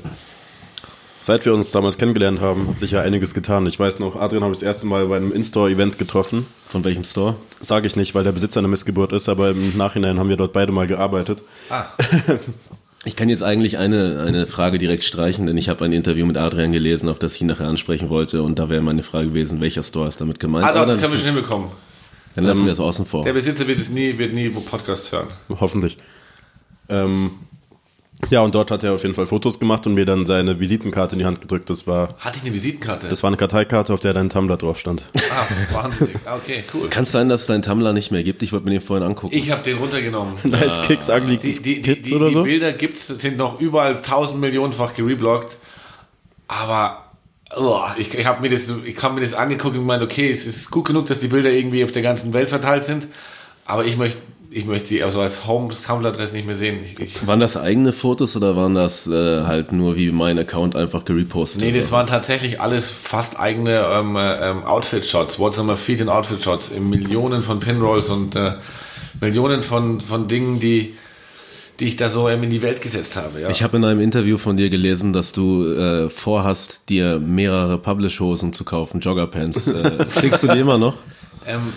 Seit 1.27 1.43
wir 1.43 1.53
uns 1.53 1.71
damals 1.71 1.97
kennengelernt 1.97 2.39
haben, 2.39 2.69
hat 2.69 2.79
sich 2.79 2.91
ja 2.91 3.01
einiges 3.01 3.33
getan. 3.33 3.67
Ich 3.67 3.77
weiß 3.77 3.99
noch, 3.99 4.15
Adrian 4.15 4.43
habe 4.43 4.53
ich 4.53 4.59
das 4.59 4.65
erste 4.65 4.87
Mal 4.87 5.07
bei 5.07 5.17
einem 5.17 5.33
In-Store-Event 5.33 5.99
getroffen. 5.99 6.45
Von 6.69 6.85
welchem 6.85 7.03
Store? 7.03 7.35
Sage 7.59 7.85
ich 7.85 7.97
nicht, 7.97 8.15
weil 8.15 8.23
der 8.23 8.31
Besitzer 8.31 8.61
eine 8.61 8.69
Missgeburt 8.69 9.11
ist, 9.11 9.27
aber 9.27 9.49
im 9.49 9.75
Nachhinein 9.75 10.19
haben 10.19 10.29
wir 10.29 10.37
dort 10.37 10.53
beide 10.53 10.71
mal 10.71 10.87
gearbeitet. 10.87 11.43
Ich 13.05 13.15
kann 13.15 13.29
jetzt 13.29 13.43
eigentlich 13.43 13.77
eine, 13.77 14.23
eine 14.27 14.47
Frage 14.47 14.77
direkt 14.79 15.03
streichen, 15.03 15.45
denn 15.45 15.55
ich 15.55 15.69
habe 15.69 15.85
ein 15.85 15.93
Interview 15.93 16.25
mit 16.25 16.35
Adrian 16.35 16.73
gelesen, 16.73 17.07
auf 17.07 17.19
das 17.19 17.35
ich 17.35 17.41
ihn 17.41 17.47
nachher 17.47 17.67
ansprechen 17.67 18.09
wollte 18.09 18.43
und 18.43 18.59
da 18.59 18.69
wäre 18.69 18.81
meine 18.81 19.01
Frage 19.01 19.27
gewesen, 19.27 19.61
welcher 19.61 19.83
Store 19.83 20.09
ist 20.09 20.19
damit 20.19 20.41
gemeint. 20.41 20.65
Ah, 20.65 20.73
doch, 20.73 20.85
das 20.85 20.99
können 20.99 21.13
wir 21.13 21.19
schon 21.19 21.27
hinbekommen. 21.27 21.69
dann 22.35 22.43
lassen 22.43 22.65
wir 22.65 22.73
es 22.73 22.81
außen 22.81 23.05
vor. 23.05 23.23
Der 23.23 23.31
Besitzer 23.31 23.65
wird 23.65 23.79
es 23.79 23.89
nie, 23.91 24.17
wird 24.17 24.33
nie 24.33 24.49
Podcasts 24.49 25.11
hören. 25.13 25.27
Hoffentlich. 25.47 25.97
Ähm, 26.89 27.31
ja, 28.29 28.41
und 28.41 28.55
dort 28.55 28.71
hat 28.71 28.83
er 28.83 28.93
auf 28.93 29.03
jeden 29.03 29.13
Fall 29.15 29.25
Fotos 29.27 29.59
gemacht 29.59 29.85
und 29.85 29.93
mir 29.93 30.05
dann 30.05 30.25
seine 30.25 30.59
Visitenkarte 30.59 31.13
in 31.13 31.19
die 31.19 31.25
Hand 31.25 31.39
gedrückt. 31.39 31.69
Das 31.69 31.85
war, 31.87 32.15
Hatte 32.19 32.37
ich 32.37 32.43
eine 32.45 32.53
Visitenkarte? 32.53 33.07
das 33.07 33.21
war 33.23 33.29
eine 33.29 33.37
Karteikarte, 33.37 33.93
auf 33.93 33.99
der 33.99 34.13
dein 34.13 34.29
Tumblr 34.29 34.57
drauf 34.57 34.79
stand. 34.79 35.03
ah, 35.15 35.73
wahnsinnig. 35.73 36.15
Ah, 36.25 36.35
Okay, 36.37 36.63
cool. 36.73 36.89
Kann 36.89 37.03
es 37.03 37.11
sein, 37.11 37.29
dass 37.29 37.41
es 37.41 37.47
deinen 37.47 37.61
Tumblr 37.61 37.93
nicht 37.93 38.11
mehr 38.11 38.23
gibt? 38.23 38.41
Ich 38.43 38.51
wollte 38.53 38.65
mir 38.65 38.71
den 38.71 38.81
vorhin 38.81 39.05
angucken. 39.05 39.35
Ich 39.35 39.51
habe 39.51 39.61
den 39.61 39.77
runtergenommen. 39.77 40.33
nice 40.43 40.81
Kicks, 40.81 41.09
ugly 41.09 41.37
Die, 41.37 41.61
die, 41.61 41.61
die, 41.61 41.81
Kids 41.81 42.09
die, 42.09 42.15
oder 42.15 42.27
die 42.27 42.33
so. 42.33 42.43
Bilder 42.43 42.73
gibt's, 42.73 43.07
sind 43.07 43.37
noch 43.37 43.59
überall 43.59 44.01
tausend 44.01 44.41
Millionenfach 44.41 44.95
gereblockt. 44.95 45.57
Aber 46.47 47.11
oh, 47.55 47.81
ich, 47.97 48.13
ich 48.13 48.25
habe 48.25 48.41
mir 48.41 48.49
das, 48.49 48.73
ich 48.83 49.01
habe 49.03 49.15
mir 49.15 49.21
das 49.21 49.33
angeguckt 49.33 49.75
und 49.75 49.81
gemeint, 49.81 50.01
okay, 50.03 50.29
es 50.29 50.45
ist 50.47 50.71
gut 50.71 50.85
genug, 50.87 51.05
dass 51.05 51.19
die 51.19 51.27
Bilder 51.27 51.51
irgendwie 51.51 51.83
auf 51.83 51.91
der 51.91 52.01
ganzen 52.01 52.33
Welt 52.33 52.49
verteilt 52.49 52.83
sind. 52.83 53.07
Aber 53.65 53.85
ich 53.85 53.97
möchte, 53.97 54.19
ich 54.57 54.65
möchte 54.65 54.87
sie 54.87 55.03
also 55.03 55.21
als 55.21 55.47
Home 55.47 55.71
Tumblr-Adresse 55.71 56.33
nicht 56.33 56.47
mehr 56.47 56.55
sehen. 56.55 56.79
Ich, 56.83 56.99
ich, 56.99 57.27
waren 57.27 57.39
das 57.39 57.57
eigene 57.57 57.93
Fotos 57.93 58.35
oder 58.35 58.55
waren 58.55 58.73
das 58.73 59.05
äh, 59.05 59.43
halt 59.43 59.71
nur 59.71 59.95
wie 59.95 60.11
mein 60.11 60.39
Account 60.39 60.75
einfach 60.75 61.05
gerepostet? 61.05 61.61
nee, 61.61 61.71
das 61.71 61.91
waren 61.91 62.07
tatsächlich 62.07 62.59
alles 62.59 62.89
fast 62.89 63.39
eigene 63.39 63.77
ähm, 63.77 64.15
äh, 64.15 64.49
ähm, 64.49 64.63
Outfit-Shots. 64.63 65.37
What's 65.37 65.59
on 65.59 65.67
my 65.67 65.75
feet 65.75 66.01
in 66.01 66.09
Outfit-Shots. 66.09 66.71
In 66.71 66.89
Millionen 66.89 67.43
von 67.43 67.59
Pinrolls 67.59 68.09
und 68.09 68.35
äh, 68.35 68.53
Millionen 69.21 69.61
von, 69.61 70.01
von 70.01 70.27
Dingen, 70.27 70.59
die, 70.59 70.95
die 71.79 71.85
ich 71.85 71.95
da 71.95 72.09
so 72.09 72.27
ähm, 72.27 72.41
in 72.41 72.49
die 72.49 72.63
Welt 72.63 72.81
gesetzt 72.81 73.15
habe. 73.15 73.41
Ja. 73.41 73.49
Ich 73.49 73.61
habe 73.61 73.77
in 73.77 73.85
einem 73.85 73.99
Interview 73.99 74.39
von 74.39 74.57
dir 74.57 74.71
gelesen, 74.71 75.13
dass 75.13 75.33
du 75.33 75.71
äh, 75.71 76.09
vorhast, 76.09 76.89
dir 76.89 77.19
mehrere 77.19 77.77
Publish-Hosen 77.77 78.53
zu 78.53 78.63
kaufen, 78.63 79.01
Joggerpants. 79.01 79.67
Äh, 79.67 80.05
kriegst 80.15 80.41
du 80.41 80.47
die 80.47 80.59
immer 80.59 80.79
noch? 80.79 80.95
Ähm, 81.47 81.73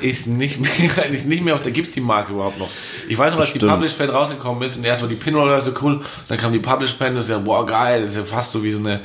ist 0.00 0.26
nicht 0.26 0.60
mehr, 0.60 1.06
ist 1.12 1.26
nicht 1.26 1.44
mehr 1.44 1.54
auf 1.54 1.62
der, 1.62 1.72
gibt's 1.72 1.90
die 1.90 2.00
Marke 2.00 2.32
überhaupt 2.32 2.58
noch. 2.58 2.68
Ich 3.08 3.16
weiß 3.16 3.34
noch, 3.34 3.40
als 3.40 3.52
die. 3.52 3.58
Publish 3.58 3.92
Pen 3.94 4.10
rausgekommen 4.10 4.62
ist 4.62 4.76
und 4.76 4.84
erst 4.84 5.02
war 5.02 5.08
die 5.08 5.14
Pinroller 5.14 5.60
so 5.60 5.72
cool, 5.82 6.00
dann 6.28 6.38
kam 6.38 6.52
die 6.52 6.58
Publish 6.58 6.92
Pen, 6.92 7.14
das 7.14 7.26
ist 7.26 7.30
ja, 7.30 7.38
boah, 7.38 7.64
geil, 7.66 8.02
das 8.02 8.12
ist 8.12 8.16
ja 8.16 8.24
fast 8.24 8.52
so 8.52 8.62
wie 8.64 8.70
so 8.70 8.80
eine 8.80 9.00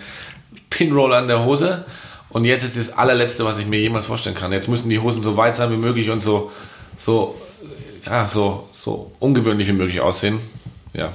Pinroller 0.70 1.18
an 1.18 1.28
der 1.28 1.44
Hose. 1.46 1.86
Und 2.30 2.46
jetzt 2.46 2.64
ist 2.64 2.78
das 2.78 2.92
allerletzte, 2.96 3.44
was 3.44 3.58
ich 3.60 3.66
mir 3.68 3.80
jemals 3.80 4.06
vorstellen 4.06 4.36
kann. 4.36 4.52
Jetzt 4.52 4.70
müssen 4.70 4.90
die 4.90 5.00
Hosen 5.00 5.24
so 5.24 5.36
weit 5.36 5.56
sein 5.56 5.72
wie 5.72 5.78
möglich 5.78 6.10
und 6.12 6.22
so, 6.22 6.52
so, 6.98 7.36
ja, 8.06 8.28
so, 8.28 8.68
so 8.72 9.12
ungewöhnlich 9.20 9.68
wie 9.68 9.74
möglich 9.74 10.00
aussehen. 10.00 10.40
Ja, 10.94 11.12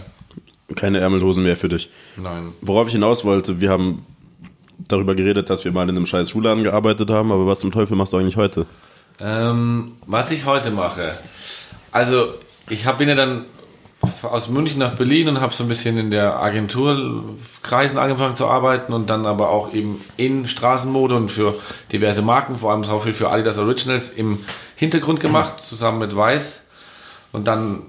Keine 0.75 0.99
Ärmelhosen 0.99 1.45
mehr 1.45 1.57
für 1.57 1.69
dich. 1.69 1.89
nein. 2.17 2.53
Worauf 2.61 2.89
ich 2.89 2.95
hinaus 2.95 3.25
wollte, 3.25 3.61
wir 3.61 3.71
haben 3.71 4.05
darüber 4.88 5.15
geredet, 5.15 5.50
dass 5.50 5.65
wir 5.65 5.73
mal 5.73 5.88
in 5.88 5.97
einem 5.97 6.06
scheiß 6.06 6.31
Schuhladen 6.31 6.65
gearbeitet 6.65 7.11
haben, 7.11 7.32
aber 7.32 7.47
was 7.47 7.61
zum 7.61 7.73
Teufel 7.73 7.97
machst 7.97 8.12
du 8.12 8.17
eigentlich 8.17 8.37
heute? 8.37 8.67
Ähm, 9.21 9.93
was 10.06 10.31
ich 10.31 10.44
heute 10.44 10.71
mache. 10.71 11.17
Also, 11.93 12.35
ich 12.69 12.87
hab, 12.87 12.99
bin 12.99 13.09
ja 13.09 13.15
dann 13.15 13.44
aus 14.23 14.49
München 14.49 14.79
nach 14.79 14.94
Berlin 14.94 15.29
und 15.29 15.41
habe 15.41 15.55
so 15.55 15.65
ein 15.65 15.69
bisschen 15.69 15.99
in 15.99 16.11
der 16.11 16.41
Agenturkreisen 16.41 17.99
angefangen 17.99 18.37
zu 18.37 18.47
arbeiten 18.47 18.93
und 18.93 19.09
dann 19.09 19.26
aber 19.26 19.50
auch 19.50 19.73
eben 19.73 20.00
in 20.17 20.47
Straßenmode 20.47 21.15
und 21.17 21.31
für 21.31 21.55
diverse 21.93 22.23
Marken, 22.23 22.59
vor 22.59 22.73
allem 22.73 22.85
so 22.85 22.99
viel 22.99 23.15
für 23.15 23.31
Adidas 23.31 23.59
Originals 23.59 24.11
im 24.11 24.45
Hintergrund 24.76 25.21
gemacht, 25.21 25.61
zusammen 25.61 25.99
mit 25.99 26.14
Weiß. 26.14 26.62
Und 27.33 27.47
dann 27.47 27.83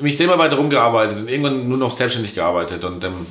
mich 0.00 0.20
immer 0.20 0.38
weiter 0.38 0.56
rumgearbeitet 0.56 1.18
und 1.18 1.28
irgendwann 1.28 1.68
nur 1.68 1.78
noch 1.78 1.90
selbstständig 1.90 2.34
gearbeitet. 2.34 2.84
Und 2.84 3.02
ähm, 3.04 3.26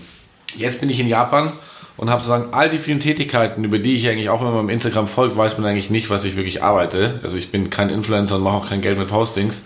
jetzt 0.56 0.80
bin 0.80 0.90
ich 0.90 1.00
in 1.00 1.08
Japan 1.08 1.52
und 1.98 2.10
habe 2.10 2.22
sozusagen 2.22 2.54
all 2.54 2.70
die 2.70 2.78
vielen 2.78 3.00
Tätigkeiten, 3.00 3.64
über 3.64 3.80
die 3.80 3.96
ich 3.96 4.08
eigentlich 4.08 4.30
auch, 4.30 4.42
wenn 4.42 4.54
man 4.54 4.70
Instagram 4.70 5.08
folgt, 5.08 5.38
weiß 5.38 5.58
man 5.58 5.70
eigentlich 5.70 5.90
nicht, 5.90 6.10
was 6.10 6.26
ich 6.26 6.36
wirklich 6.36 6.62
arbeite. 6.62 7.20
Also 7.24 7.38
ich 7.38 7.52
bin 7.52 7.70
kein 7.70 7.90
Influencer 7.90 8.36
und 8.36 8.44
mache 8.44 8.58
auch 8.58 8.70
kein 8.70 8.82
Geld 8.82 8.98
mit 8.98 9.08
Postings. 9.08 9.64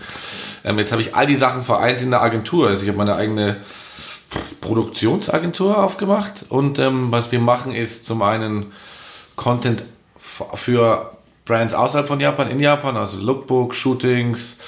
Ähm, 0.64 0.78
jetzt 0.78 0.92
habe 0.92 1.02
ich 1.02 1.14
all 1.14 1.26
die 1.26 1.36
Sachen 1.36 1.62
vereint 1.62 2.00
in 2.00 2.10
der 2.10 2.22
Agentur. 2.22 2.68
Also 2.68 2.82
ich 2.82 2.88
habe 2.88 2.98
meine 2.98 3.16
eigene 3.16 3.56
Produktionsagentur 4.60 5.82
aufgemacht 5.82 6.44
und 6.48 6.78
ähm, 6.78 7.10
was 7.10 7.32
wir 7.32 7.40
machen 7.40 7.72
ist 7.72 8.04
zum 8.04 8.22
einen 8.22 8.66
Content 9.34 9.84
für 10.18 11.10
Brands 11.44 11.74
außerhalb 11.74 12.06
von 12.06 12.20
Japan, 12.20 12.48
in 12.50 12.60
Japan, 12.60 12.96
also 12.96 13.18
Lookbook, 13.18 13.74
Shootings, 13.74 14.58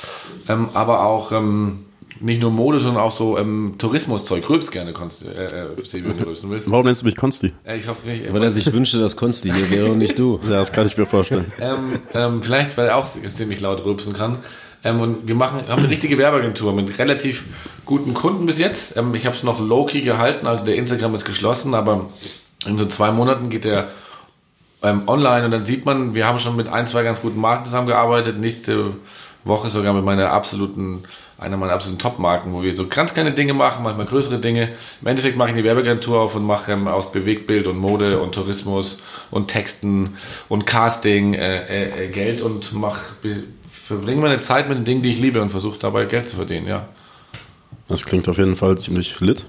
ähm, 0.49 0.71
aber 0.75 1.05
auch 1.05 1.31
ähm, 1.31 1.85
nicht 2.23 2.41
nur 2.41 2.51
Mode, 2.51 2.79
sondern 2.79 3.03
auch 3.03 3.13
so 3.13 3.37
ähm, 3.37 3.75
Tourismuszeug. 3.79 4.49
Rülps 4.49 4.71
gerne, 4.71 4.93
Konst, 4.93 5.25
äh, 5.25 5.45
äh, 5.45 5.85
Sebi, 5.85 6.09
wenn 6.09 6.19
du 6.19 6.27
rülpsen 6.27 6.51
willst. 6.51 6.71
Warum 6.71 6.87
nennst 6.87 7.03
du 7.03 7.07
mich 7.07 7.17
Konsti? 7.17 7.53
Äh, 7.65 7.79
ich 7.79 7.89
hoffe 7.89 8.09
nicht. 8.09 8.33
Weil 8.33 8.43
er 8.43 8.51
sich 8.51 8.73
wünschte, 8.73 8.99
dass 8.99 9.17
Konsti 9.17 9.53
hier 9.53 9.71
wäre 9.71 9.87
und 9.91 9.99
nicht 9.99 10.19
du. 10.19 10.41
Ja, 10.53 10.59
das 10.59 10.73
kann 10.73 10.87
ich 10.87 10.97
mir 10.99 11.07
vorstellen. 11.07 11.47
Ähm, 11.61 12.01
ähm, 12.15 12.43
vielleicht, 12.43 12.77
weil 12.77 12.87
er 12.87 12.97
auch 12.97 13.07
ziemlich 13.07 13.61
laut 13.61 13.85
rülpsen 13.85 14.13
kann. 14.13 14.39
Ähm, 14.85 15.01
und 15.01 15.29
wir 15.29 15.35
machen, 15.35 15.63
haben 15.69 15.81
eine 15.81 15.89
richtige 15.89 16.19
Werbeagentur 16.19 16.73
mit 16.73 16.99
relativ 16.99 17.45
guten 17.87 18.15
Kunden 18.15 18.47
bis 18.47 18.59
jetzt. 18.59 18.97
Ähm, 18.97 19.15
ich 19.15 19.27
habe 19.27 19.37
es 19.37 19.43
noch 19.43 19.61
low-key 19.61 20.03
gehalten, 20.03 20.47
also 20.47 20.65
der 20.65 20.77
Instagram 20.77 21.15
ist 21.15 21.25
geschlossen, 21.25 21.75
aber 21.75 22.11
in 22.67 22.77
so 22.77 22.87
zwei 22.87 23.11
Monaten 23.11 23.51
geht 23.51 23.65
der 23.65 23.89
ähm, 24.83 25.03
online 25.07 25.45
und 25.45 25.51
dann 25.53 25.65
sieht 25.65 25.87
man, 25.87 26.15
wir 26.15 26.27
haben 26.27 26.39
schon 26.39 26.57
mit 26.57 26.69
ein, 26.69 26.87
zwei 26.87 27.03
ganz 27.03 27.23
guten 27.23 27.41
Marken 27.41 27.65
zusammengearbeitet. 27.65 28.39
Nächste 28.39 28.95
Woche 29.45 29.69
sogar 29.69 29.93
mit 29.93 30.05
meiner 30.05 30.31
absoluten, 30.31 31.03
einer 31.39 31.57
meiner 31.57 31.73
absoluten 31.73 31.99
Top-Marken, 32.01 32.53
wo 32.53 32.63
wir 32.63 32.77
so 32.77 32.87
ganz 32.87 33.13
kleine 33.13 33.33
Dinge 33.33 33.55
machen, 33.55 33.83
manchmal 33.83 34.07
größere 34.07 34.39
Dinge. 34.39 34.69
Im 35.01 35.07
Endeffekt 35.09 35.37
mache 35.37 35.49
ich 35.49 35.55
eine 35.55 35.65
Werbeagentur 35.65 36.21
auf 36.21 36.37
und 36.37 36.45
mache 36.45 36.73
ähm, 36.73 36.87
aus 36.87 37.11
Bewegtbild 37.11 37.67
und 37.67 37.79
Mode 37.79 38.21
und 38.21 38.35
Tourismus 38.35 38.99
und 39.31 39.49
Texten 39.49 40.17
und 40.49 40.65
Casting 40.67 41.35
äh, 41.35 41.67
äh, 41.67 42.05
äh, 42.05 42.09
Geld 42.11 42.41
und 42.41 42.73
mach, 42.73 43.01
verbringe 43.69 44.21
meine 44.21 44.41
Zeit 44.41 44.69
mit 44.69 44.79
den 44.79 44.85
Dingen, 44.85 45.03
die 45.03 45.11
ich 45.11 45.19
liebe 45.19 45.43
und 45.43 45.49
versuche 45.51 45.79
dabei 45.79 46.05
Geld 46.05 46.29
zu 46.29 46.37
verdienen, 46.37 46.69
ja. 46.69 46.89
Das 47.89 48.05
klingt 48.07 48.29
auf 48.29 48.39
jeden 48.39 48.55
Fall 48.57 48.79
ziemlich 48.79 49.19
lit, 49.21 49.45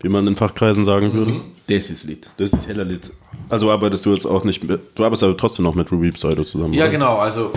wie 0.00 0.08
man 0.10 0.26
in 0.26 0.36
Fachkreisen 0.36 0.84
sagen 0.84 1.12
würde. 1.14 1.32
Das 1.66 1.90
ist 1.90 2.04
Lied. 2.04 2.30
Das 2.36 2.52
ist 2.52 2.68
heller 2.68 2.84
lit. 2.84 3.10
Also 3.48 3.70
arbeitest 3.70 4.04
du 4.06 4.12
jetzt 4.12 4.26
auch 4.26 4.44
nicht 4.44 4.62
mit, 4.64 4.80
du 4.94 5.02
arbeitest 5.04 5.24
aber 5.24 5.36
trotzdem 5.36 5.64
noch 5.64 5.74
mit 5.74 5.90
Ruby 5.90 6.12
Pseudo 6.12 6.44
zusammen, 6.44 6.74
Ja, 6.74 6.84
oder? 6.84 6.92
genau. 6.92 7.16
Also 7.16 7.52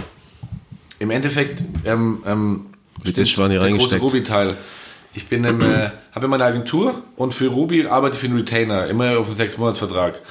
im 1.01 1.10
Endeffekt 1.10 1.63
ähm, 1.86 2.24
ähm, 2.25 2.65
hier 3.03 3.13
der 3.13 3.25
große. 3.25 3.98
Ruby-Teil. 3.98 4.55
Ich 5.13 5.27
bin 5.27 5.43
im, 5.43 5.60
äh, 5.62 5.89
habe 6.13 6.27
meine 6.27 6.46
Agentur 6.46 7.01
und 7.17 7.34
für 7.34 7.48
Ruby 7.48 7.88
arbeite 7.88 8.15
ich 8.15 8.22
für 8.22 8.27
einen 8.27 8.38
Retainer, 8.38 8.88
immer 8.88 9.17
auf 9.17 9.27
einen 9.27 9.36
Sechs-Monats-Vertrag. 9.36 10.22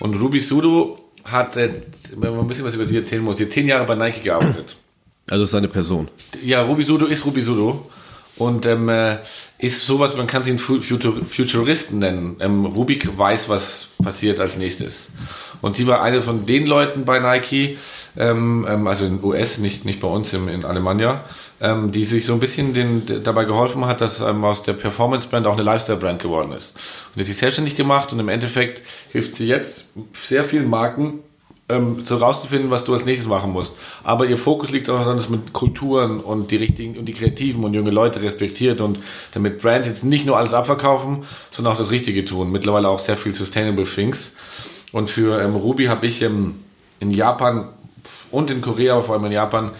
Und 0.00 0.20
Ruby 0.20 0.40
Sudo 0.40 0.98
hat, 1.24 1.56
äh, 1.56 1.82
wenn 2.16 2.32
man 2.32 2.40
ein 2.40 2.48
bisschen 2.48 2.64
was 2.64 2.74
über 2.74 2.84
sie 2.84 2.96
erzählen 2.96 3.22
muss, 3.22 3.38
sie 3.38 3.44
hat 3.44 3.52
zehn 3.52 3.66
Jahre 3.66 3.86
bei 3.86 3.94
Nike 3.94 4.22
gearbeitet. 4.24 4.76
Also 5.30 5.44
es 5.44 5.50
ist 5.50 5.54
eine 5.54 5.68
Person. 5.68 6.08
Ja, 6.44 6.62
Ruby 6.62 6.82
Sudo 6.82 7.06
ist 7.06 7.24
Ruby 7.24 7.40
Sudo. 7.40 7.88
Und 8.36 8.66
ähm, 8.66 8.90
äh, 8.90 9.16
ist 9.58 9.86
sowas, 9.86 10.14
man 10.14 10.26
kann 10.26 10.42
sie 10.42 10.50
einen 10.50 10.58
Fu- 10.58 10.82
Futur 10.82 11.24
Futuristen 11.26 12.00
nennen. 12.00 12.36
Ähm, 12.40 12.66
Rubik 12.66 13.16
weiß, 13.16 13.48
was 13.48 13.88
passiert 14.02 14.40
als 14.40 14.58
nächstes. 14.58 15.08
Und 15.62 15.74
sie 15.74 15.86
war 15.86 16.02
eine 16.02 16.20
von 16.20 16.44
den 16.44 16.66
Leuten 16.66 17.06
bei 17.06 17.18
Nike, 17.18 17.78
ähm, 18.16 18.66
ähm, 18.68 18.86
also 18.86 19.04
in 19.04 19.22
US, 19.22 19.58
nicht, 19.58 19.84
nicht 19.84 20.00
bei 20.00 20.08
uns 20.08 20.32
im, 20.32 20.48
in 20.48 20.64
Alemannia, 20.64 21.24
ähm, 21.60 21.92
die 21.92 22.04
sich 22.04 22.26
so 22.26 22.32
ein 22.32 22.40
bisschen 22.40 22.74
den, 22.74 23.22
dabei 23.22 23.44
geholfen 23.44 23.86
hat, 23.86 24.00
dass 24.00 24.20
ähm, 24.20 24.44
aus 24.44 24.62
der 24.62 24.72
Performance-Brand 24.72 25.46
auch 25.46 25.54
eine 25.54 25.62
Lifestyle-Brand 25.62 26.22
geworden 26.22 26.52
ist. 26.52 26.74
Und 26.74 27.16
die 27.16 27.20
hat 27.20 27.26
sich 27.26 27.36
selbstständig 27.36 27.76
gemacht 27.76 28.12
und 28.12 28.20
im 28.20 28.28
Endeffekt 28.28 28.82
hilft 29.10 29.34
sie 29.34 29.46
jetzt 29.46 29.86
sehr 30.18 30.44
vielen 30.44 30.68
Marken, 30.68 31.20
ähm, 31.68 32.04
so 32.04 32.16
rauszufinden, 32.16 32.70
was 32.70 32.84
du 32.84 32.92
als 32.92 33.04
nächstes 33.04 33.28
machen 33.28 33.52
musst. 33.52 33.74
Aber 34.04 34.26
ihr 34.26 34.38
Fokus 34.38 34.70
liegt 34.70 34.88
auch 34.88 35.00
daran, 35.00 35.20
man 35.28 35.52
Kulturen 35.52 36.20
und 36.20 36.50
die 36.50 36.56
richtigen 36.56 36.96
und 36.96 37.06
die 37.06 37.12
Kreativen 37.12 37.64
und 37.64 37.74
junge 37.74 37.90
Leute 37.90 38.22
respektiert 38.22 38.80
und 38.80 39.00
damit 39.32 39.60
Brands 39.60 39.88
jetzt 39.88 40.04
nicht 40.04 40.26
nur 40.26 40.36
alles 40.36 40.54
abverkaufen, 40.54 41.24
sondern 41.50 41.74
auch 41.74 41.78
das 41.78 41.90
Richtige 41.90 42.24
tun. 42.24 42.52
Mittlerweile 42.52 42.88
auch 42.88 42.98
sehr 42.98 43.16
viel 43.16 43.32
Sustainable 43.32 43.84
Things. 43.84 44.36
Und 44.92 45.10
für 45.10 45.42
ähm, 45.42 45.56
Ruby 45.56 45.86
habe 45.86 46.06
ich 46.06 46.22
ähm, 46.22 46.54
in 47.00 47.10
Japan 47.10 47.68
und 48.30 48.50
in 48.50 48.60
Korea, 48.60 48.94
aber 48.94 49.02
vor 49.02 49.14
allem 49.14 49.24
in 49.26 49.32
Japan, 49.32 49.70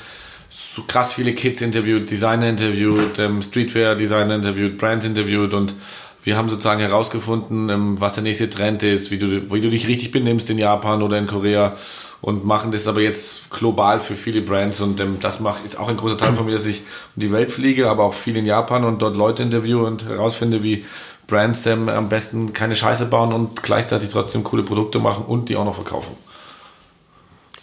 so 0.48 0.82
krass 0.82 1.12
viele 1.12 1.32
Kids 1.32 1.60
interviewt, 1.60 2.10
Designer 2.10 2.48
interviewt, 2.48 3.18
ähm, 3.18 3.42
Streetwear-Designer 3.42 4.36
interviewt, 4.36 4.78
Brands 4.78 5.04
interviewt 5.04 5.54
und 5.54 5.74
wir 6.24 6.36
haben 6.36 6.48
sozusagen 6.48 6.80
herausgefunden, 6.80 7.68
ähm, 7.68 8.00
was 8.00 8.14
der 8.14 8.22
nächste 8.22 8.50
Trend 8.50 8.82
ist, 8.82 9.10
wie 9.10 9.18
du, 9.18 9.52
wie 9.52 9.60
du 9.60 9.70
dich 9.70 9.86
richtig 9.86 10.10
benimmst 10.10 10.50
in 10.50 10.58
Japan 10.58 11.02
oder 11.02 11.18
in 11.18 11.26
Korea 11.26 11.76
und 12.20 12.44
machen 12.44 12.72
das 12.72 12.88
aber 12.88 13.00
jetzt 13.00 13.50
global 13.50 14.00
für 14.00 14.16
viele 14.16 14.40
Brands 14.40 14.80
und 14.80 14.98
ähm, 15.00 15.18
das 15.20 15.40
macht 15.40 15.64
jetzt 15.64 15.78
auch 15.78 15.88
ein 15.88 15.96
großer 15.96 16.16
Teil 16.16 16.32
von 16.32 16.46
mir, 16.46 16.54
dass 16.54 16.66
ich 16.66 16.80
um 17.14 17.20
die 17.20 17.32
Welt 17.32 17.52
fliege, 17.52 17.88
aber 17.88 18.04
auch 18.04 18.14
viel 18.14 18.36
in 18.36 18.46
Japan 18.46 18.84
und 18.84 19.02
dort 19.02 19.16
Leute 19.16 19.42
interviewe 19.42 19.84
und 19.84 20.04
herausfinde, 20.04 20.62
wie 20.62 20.84
Brands 21.26 21.66
ähm, 21.66 21.88
am 21.88 22.08
besten 22.08 22.52
keine 22.52 22.76
Scheiße 22.76 23.06
bauen 23.06 23.32
und 23.32 23.62
gleichzeitig 23.62 24.08
trotzdem 24.08 24.42
coole 24.44 24.62
Produkte 24.62 24.98
machen 24.98 25.24
und 25.26 25.48
die 25.48 25.56
auch 25.56 25.64
noch 25.64 25.74
verkaufen. 25.74 26.16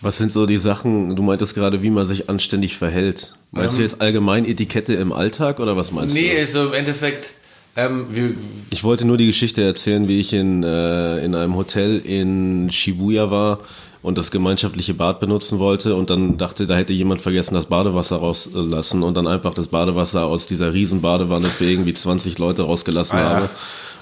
Was 0.03 0.17
sind 0.17 0.31
so 0.31 0.45
die 0.45 0.57
Sachen, 0.57 1.15
du 1.15 1.24
meintest 1.24 1.55
gerade, 1.55 1.81
wie 1.81 1.89
man 1.89 2.05
sich 2.05 2.29
anständig 2.29 2.77
verhält. 2.77 3.33
Meinst 3.51 3.77
du 3.79 3.81
jetzt 3.81 4.01
allgemein 4.01 4.45
Etikette 4.45 4.93
im 4.93 5.12
Alltag 5.13 5.60
oder 5.60 5.75
was 5.77 5.91
meinst 5.91 6.13
Nee, 6.13 6.33
du? 6.33 6.39
also 6.41 6.65
im 6.67 6.74
Endeffekt, 6.74 7.31
ähm, 7.75 8.05
wir, 8.12 8.31
Ich 8.69 8.83
wollte 8.83 9.05
nur 9.05 9.17
die 9.17 9.27
Geschichte 9.27 9.63
erzählen, 9.63 10.07
wie 10.07 10.19
ich 10.19 10.33
in, 10.33 10.62
äh, 10.63 11.24
in 11.24 11.33
einem 11.33 11.55
Hotel 11.55 12.00
in 12.03 12.69
Shibuya 12.72 13.31
war 13.31 13.60
und 14.01 14.17
das 14.17 14.29
gemeinschaftliche 14.31 14.93
Bad 14.93 15.22
benutzen 15.22 15.60
wollte 15.60 15.95
und 15.95 16.10
dann 16.10 16.38
dachte, 16.38 16.67
da 16.67 16.75
hätte 16.75 16.91
jemand 16.91 17.22
vergessen, 17.22 17.53
das 17.53 17.67
Badewasser 17.67 18.17
rauslassen 18.17 19.01
und 19.03 19.15
dann 19.15 19.27
einfach 19.27 19.53
das 19.53 19.67
Badewasser 19.67 20.25
aus 20.25 20.45
dieser 20.45 20.74
riesen 20.74 21.01
Badewanne 21.01 21.48
für 21.48 21.63
irgendwie 21.65 21.93
20 21.93 22.38
Leute 22.38 22.63
rausgelassen 22.63 23.17
Ah, 23.17 23.39
ja. 23.41 23.50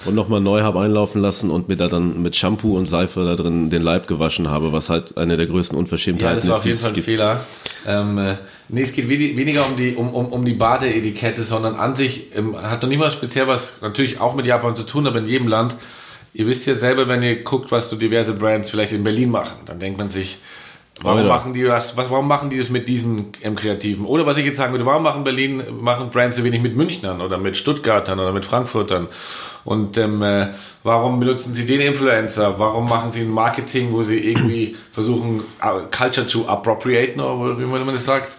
Und 0.04 0.14
nochmal 0.14 0.40
neu 0.40 0.62
habe 0.62 0.80
einlaufen 0.80 1.20
lassen 1.20 1.50
und 1.50 1.68
mir 1.68 1.76
da 1.76 1.88
dann 1.88 2.22
mit 2.22 2.36
Shampoo 2.36 2.76
und 2.76 2.88
Seife 2.88 3.24
da 3.24 3.36
drin 3.36 3.70
den 3.70 3.82
Leib 3.82 4.06
gewaschen 4.06 4.48
habe, 4.48 4.72
was 4.72 4.88
halt 4.88 5.16
eine 5.16 5.36
der 5.36 5.46
größten 5.46 5.76
ja, 5.76 5.80
Unverschämtheiten 5.80 6.36
das 6.36 6.48
war 6.48 6.54
ist, 6.54 6.60
auf 6.60 6.66
jeden 6.66 6.78
Fall 6.78 6.90
ein 6.90 6.94
gibt. 6.94 7.04
Fehler. 7.04 7.40
Ähm, 7.86 8.18
äh, 8.18 8.36
nee, 8.68 8.82
es 8.82 8.92
geht 8.92 9.08
weniger 9.08 9.66
um 9.66 9.76
die, 9.76 9.94
um, 9.94 10.12
um, 10.12 10.26
um 10.26 10.44
die 10.44 10.54
Badeetikette, 10.54 11.44
sondern 11.44 11.76
an 11.76 11.94
sich 11.94 12.36
ähm, 12.36 12.56
hat 12.60 12.82
noch 12.82 12.88
nicht 12.88 12.98
mal 12.98 13.10
speziell 13.10 13.46
was 13.46 13.80
natürlich 13.80 14.20
auch 14.20 14.34
mit 14.34 14.46
Japan 14.46 14.76
zu 14.76 14.82
tun, 14.84 15.06
aber 15.06 15.18
in 15.18 15.28
jedem 15.28 15.48
Land. 15.48 15.76
Ihr 16.34 16.46
wisst 16.46 16.64
ja 16.64 16.74
selber, 16.74 17.08
wenn 17.08 17.22
ihr 17.22 17.44
guckt, 17.44 17.70
was 17.72 17.90
so 17.90 17.96
diverse 17.96 18.32
Brands 18.32 18.70
vielleicht 18.70 18.92
in 18.92 19.04
Berlin 19.04 19.30
machen, 19.30 19.58
dann 19.66 19.78
denkt 19.78 19.98
man 19.98 20.08
sich, 20.08 20.38
warum 21.02 21.18
Alter. 21.18 21.28
machen 21.28 21.52
die 21.52 21.62
das, 21.62 21.96
was, 21.96 22.10
warum 22.10 22.28
machen 22.28 22.50
die 22.50 22.58
das 22.58 22.70
mit 22.70 22.88
diesen 22.88 23.32
ähm, 23.42 23.56
Kreativen? 23.56 24.06
Oder 24.06 24.26
was 24.26 24.36
ich 24.36 24.46
jetzt 24.46 24.56
sagen 24.56 24.72
würde, 24.72 24.86
warum 24.86 25.02
machen 25.02 25.24
Berlin, 25.24 25.62
machen 25.80 26.10
Brands 26.10 26.36
so 26.36 26.44
wenig 26.44 26.62
mit 26.62 26.76
Münchnern 26.76 27.20
oder 27.20 27.38
mit 27.38 27.56
Stuttgartern 27.56 28.18
oder 28.18 28.32
mit 28.32 28.44
Frankfurtern? 28.44 29.08
Und 29.64 29.96
ähm, 29.98 30.22
äh, 30.22 30.48
warum 30.82 31.20
benutzen 31.20 31.54
sie 31.54 31.66
den 31.66 31.80
Influencer? 31.80 32.58
Warum 32.58 32.88
machen 32.88 33.12
sie 33.12 33.20
ein 33.20 33.30
Marketing, 33.30 33.92
wo 33.92 34.02
sie 34.02 34.18
irgendwie 34.18 34.76
versuchen, 34.92 35.42
äh, 35.60 35.96
Culture 35.96 36.26
zu 36.26 36.48
appropriaten, 36.48 37.20
oder 37.20 37.58
wie 37.58 37.66
man 37.66 37.86
das 37.86 38.04
sagt? 38.04 38.36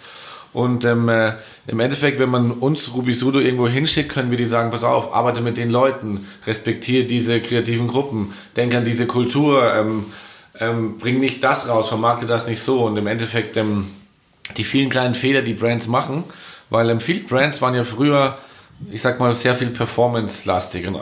Und 0.54 0.86
ähm, 0.86 1.10
äh, 1.10 1.34
im 1.66 1.80
Endeffekt, 1.80 2.20
wenn 2.20 2.30
man 2.30 2.52
uns 2.52 2.94
Ruby 2.94 3.14
Sudo 3.14 3.40
irgendwo 3.40 3.68
hinschickt, 3.68 4.10
können 4.10 4.30
wir 4.30 4.38
die 4.38 4.46
sagen, 4.46 4.70
pass 4.70 4.84
auf, 4.84 5.16
arbeite 5.16 5.42
mit 5.42 5.58
den 5.58 5.72
Leuten, 5.72 6.28
respektiere 6.46 7.06
diese 7.06 7.42
kreativen 7.42 7.88
Gruppen, 7.88 8.34
denk 8.56 8.76
an 8.76 8.86
diese 8.86 9.08
Kultur, 9.08 9.74
ähm, 9.74 10.06
ähm, 10.60 10.98
bring 10.98 11.20
nicht 11.20 11.44
das 11.44 11.68
raus, 11.68 11.90
vermarkte 11.90 12.26
das 12.26 12.48
nicht 12.48 12.62
so. 12.62 12.84
Und 12.86 12.98
im 12.98 13.08
Endeffekt 13.08 13.58
ähm, 13.58 13.86
die 14.58 14.64
vielen 14.64 14.90
kleinen 14.90 15.14
Fehler, 15.14 15.42
die 15.42 15.54
Brands 15.54 15.88
machen, 15.88 16.24
weil 16.70 16.90
ähm, 16.90 17.00
viele 17.00 17.22
Brands 17.22 17.62
waren 17.62 17.76
ja 17.76 17.84
früher, 17.84 18.38
ich 18.92 19.02
sag 19.02 19.20
mal, 19.20 19.34
sehr 19.34 19.56
viel 19.56 19.70
performance-lastig 19.70 20.88
und, 20.88 20.98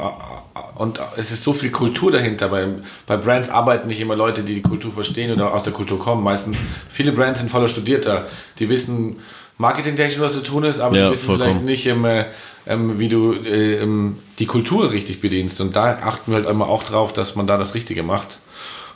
und 0.76 1.00
es 1.18 1.32
ist 1.32 1.44
so 1.44 1.54
viel 1.54 1.72
Kultur 1.72 2.12
dahinter. 2.12 2.50
Bei, 2.50 2.68
bei 3.08 3.18
Brands 3.18 3.50
arbeiten 3.50 3.88
nicht 3.88 4.00
immer 4.00 4.16
Leute, 4.16 4.44
die 4.44 4.56
die 4.56 4.62
Kultur 4.62 4.94
verstehen 4.94 5.32
oder 5.32 5.54
aus 5.54 5.64
der 5.64 5.74
Kultur 5.74 6.00
kommen. 6.00 6.24
Meistens, 6.24 6.58
viele 6.90 7.12
Brands 7.12 7.40
sind 7.40 7.50
voller 7.50 7.68
Studierter, 7.68 8.28
die 8.60 8.70
wissen 8.70 9.18
marketingtechnisch, 9.58 10.20
was 10.20 10.34
zu 10.34 10.42
tun 10.42 10.64
ist, 10.64 10.80
aber 10.80 10.98
Ja, 10.98 11.08
die 11.08 11.14
wissen 11.16 11.26
vollkommen. 11.26 11.52
vielleicht 11.52 11.66
nicht, 11.66 11.86
ähm, 11.88 12.06
äh, 12.06 12.26
ähm, 12.68 13.00
wie 13.00 13.10
du 13.10 13.34
äh, 13.34 13.82
ähm, 13.82 14.18
die 14.40 14.46
Kultur 14.46 14.92
richtig 14.92 15.22
bedienst. 15.22 15.62
Und 15.62 15.76
da 15.76 16.00
achten 16.04 16.32
wir 16.32 16.40
halt 16.40 16.50
immer 16.50 16.68
auch 16.68 16.84
drauf, 16.84 17.14
dass 17.14 17.36
man 17.36 17.48
da 17.48 17.58
das 17.58 17.74
Richtige 17.74 18.04
macht. 18.04 18.38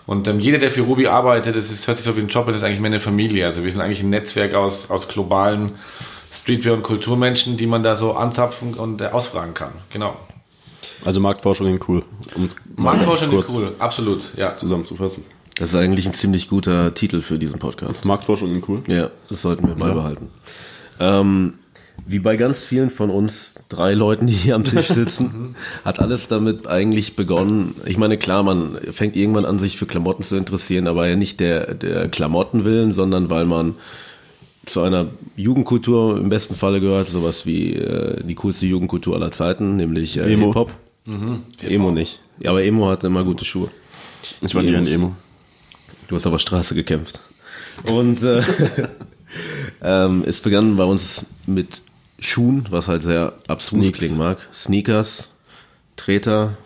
Und 0.06 0.28
ähm, 0.28 0.40
jeder, 0.40 0.60
der 0.60 0.70
für 0.70 0.82
Ruby 0.82 1.08
arbeitet, 1.08 1.56
das 1.56 1.72
ist, 1.72 1.88
hört 1.88 1.98
sich 1.98 2.06
so 2.06 2.16
wie 2.16 2.22
ein 2.22 2.28
Job, 2.28 2.46
das 2.46 2.58
ist 2.58 2.64
eigentlich 2.64 2.80
mehr 2.80 2.92
eine 2.92 3.00
Familie. 3.00 3.46
Also 3.46 3.64
wir 3.64 3.72
sind 3.72 3.82
eigentlich 3.82 4.04
ein 4.04 4.10
Netzwerk 4.10 4.54
aus, 4.54 4.92
aus 4.92 5.08
globalen 5.08 5.74
Streetwear- 6.32 6.74
und 6.74 6.84
Kulturmenschen, 6.84 7.58
die 7.58 7.66
man 7.66 7.82
da 7.82 7.96
so 7.96 8.14
anzapfen 8.14 8.76
und 8.76 9.02
äh, 9.02 9.06
ausfragen 9.06 9.54
kann. 9.54 9.72
Genau. 9.92 10.16
Also 11.04 11.20
Marktforschung 11.20 11.68
in 11.68 11.80
cool. 11.88 12.04
Um 12.36 12.46
es 12.46 12.56
mal 12.76 12.96
Marktforschung 12.96 13.44
ist 13.44 13.56
cool, 13.56 13.76
absolut, 13.80 14.36
ja. 14.36 14.56
zusammenzufassen. 14.56 15.24
Das 15.56 15.70
ist 15.70 15.76
eigentlich 15.76 16.06
ein 16.06 16.14
ziemlich 16.14 16.50
guter 16.50 16.94
Titel 16.94 17.22
für 17.22 17.40
diesen 17.40 17.60
Podcast. 17.60 18.06
Marktforschung 18.06 18.54
in 18.54 18.64
cool. 18.68 18.84
Ja, 18.88 19.10
das 19.30 19.42
sollten 19.42 19.68
wir 19.68 19.76
beibehalten. 19.76 20.30
Ähm, 21.00 21.54
wie 22.06 22.20
bei 22.20 22.36
ganz 22.36 22.64
vielen 22.64 22.90
von 22.90 23.10
uns, 23.10 23.55
drei 23.76 23.94
Leuten, 23.94 24.28
die 24.28 24.34
hier 24.34 24.56
am 24.56 24.64
Tisch 24.64 24.88
sitzen, 25.02 25.56
hat 25.84 26.00
alles 26.00 26.28
damit 26.28 26.68
eigentlich 26.68 27.16
begonnen. 27.16 27.76
Ich 27.86 27.98
meine, 27.98 28.18
klar, 28.18 28.44
man 28.44 28.78
fängt 28.92 29.16
irgendwann 29.16 29.46
an, 29.46 29.60
sich 29.60 29.78
für 29.78 29.86
Klamotten 29.86 30.24
zu 30.24 30.36
interessieren, 30.36 30.88
aber 30.88 31.08
ja 31.08 31.16
nicht 31.16 31.40
der, 31.40 31.74
der 31.74 32.10
Klamotten 32.10 32.66
willen, 32.66 32.92
sondern 32.92 33.30
weil 33.30 33.46
man 33.46 33.76
zu 34.66 34.82
einer 34.82 35.08
Jugendkultur 35.36 36.18
im 36.18 36.30
besten 36.30 36.56
Falle 36.56 36.82
gehört, 36.82 37.08
sowas 37.08 37.46
wie 37.46 37.74
äh, 37.74 38.24
die 38.24 38.36
coolste 38.36 38.66
Jugendkultur 38.66 39.16
aller 39.16 39.32
Zeiten, 39.32 39.76
nämlich 39.76 40.18
äh, 40.18 40.34
Emo. 40.34 40.48
Hip-Hop. 40.48 40.72
Emo 41.62 41.92
nicht. 41.92 42.20
Ja, 42.40 42.52
aber 42.52 42.64
Emo 42.64 42.88
hat 42.88 43.04
immer 43.04 43.24
gute 43.24 43.46
Schuhe. 43.46 43.70
Ich 44.42 44.56
war 44.56 44.64
nie 44.64 44.76
ein. 44.76 44.88
Emo. 44.88 45.16
Du 46.08 46.16
hast 46.16 46.26
auf 46.26 46.34
der 46.34 46.40
Straße 46.40 46.76
gekämpft. 46.76 47.20
Und 47.92 48.24
äh, 48.24 48.42
ähm, 49.84 50.24
es 50.26 50.42
begann 50.42 50.78
bei 50.78 50.84
uns 50.84 51.26
mit 51.46 51.82
Schuhen, 52.20 52.66
was 52.70 52.88
halt 52.88 53.04
sehr 53.04 53.34
abstrus 53.48 53.82
Sneaks. 53.82 54.00
klingen 54.00 54.18
mag. 54.18 54.38
Sneakers, 54.54 55.30
Treter, 55.96 56.58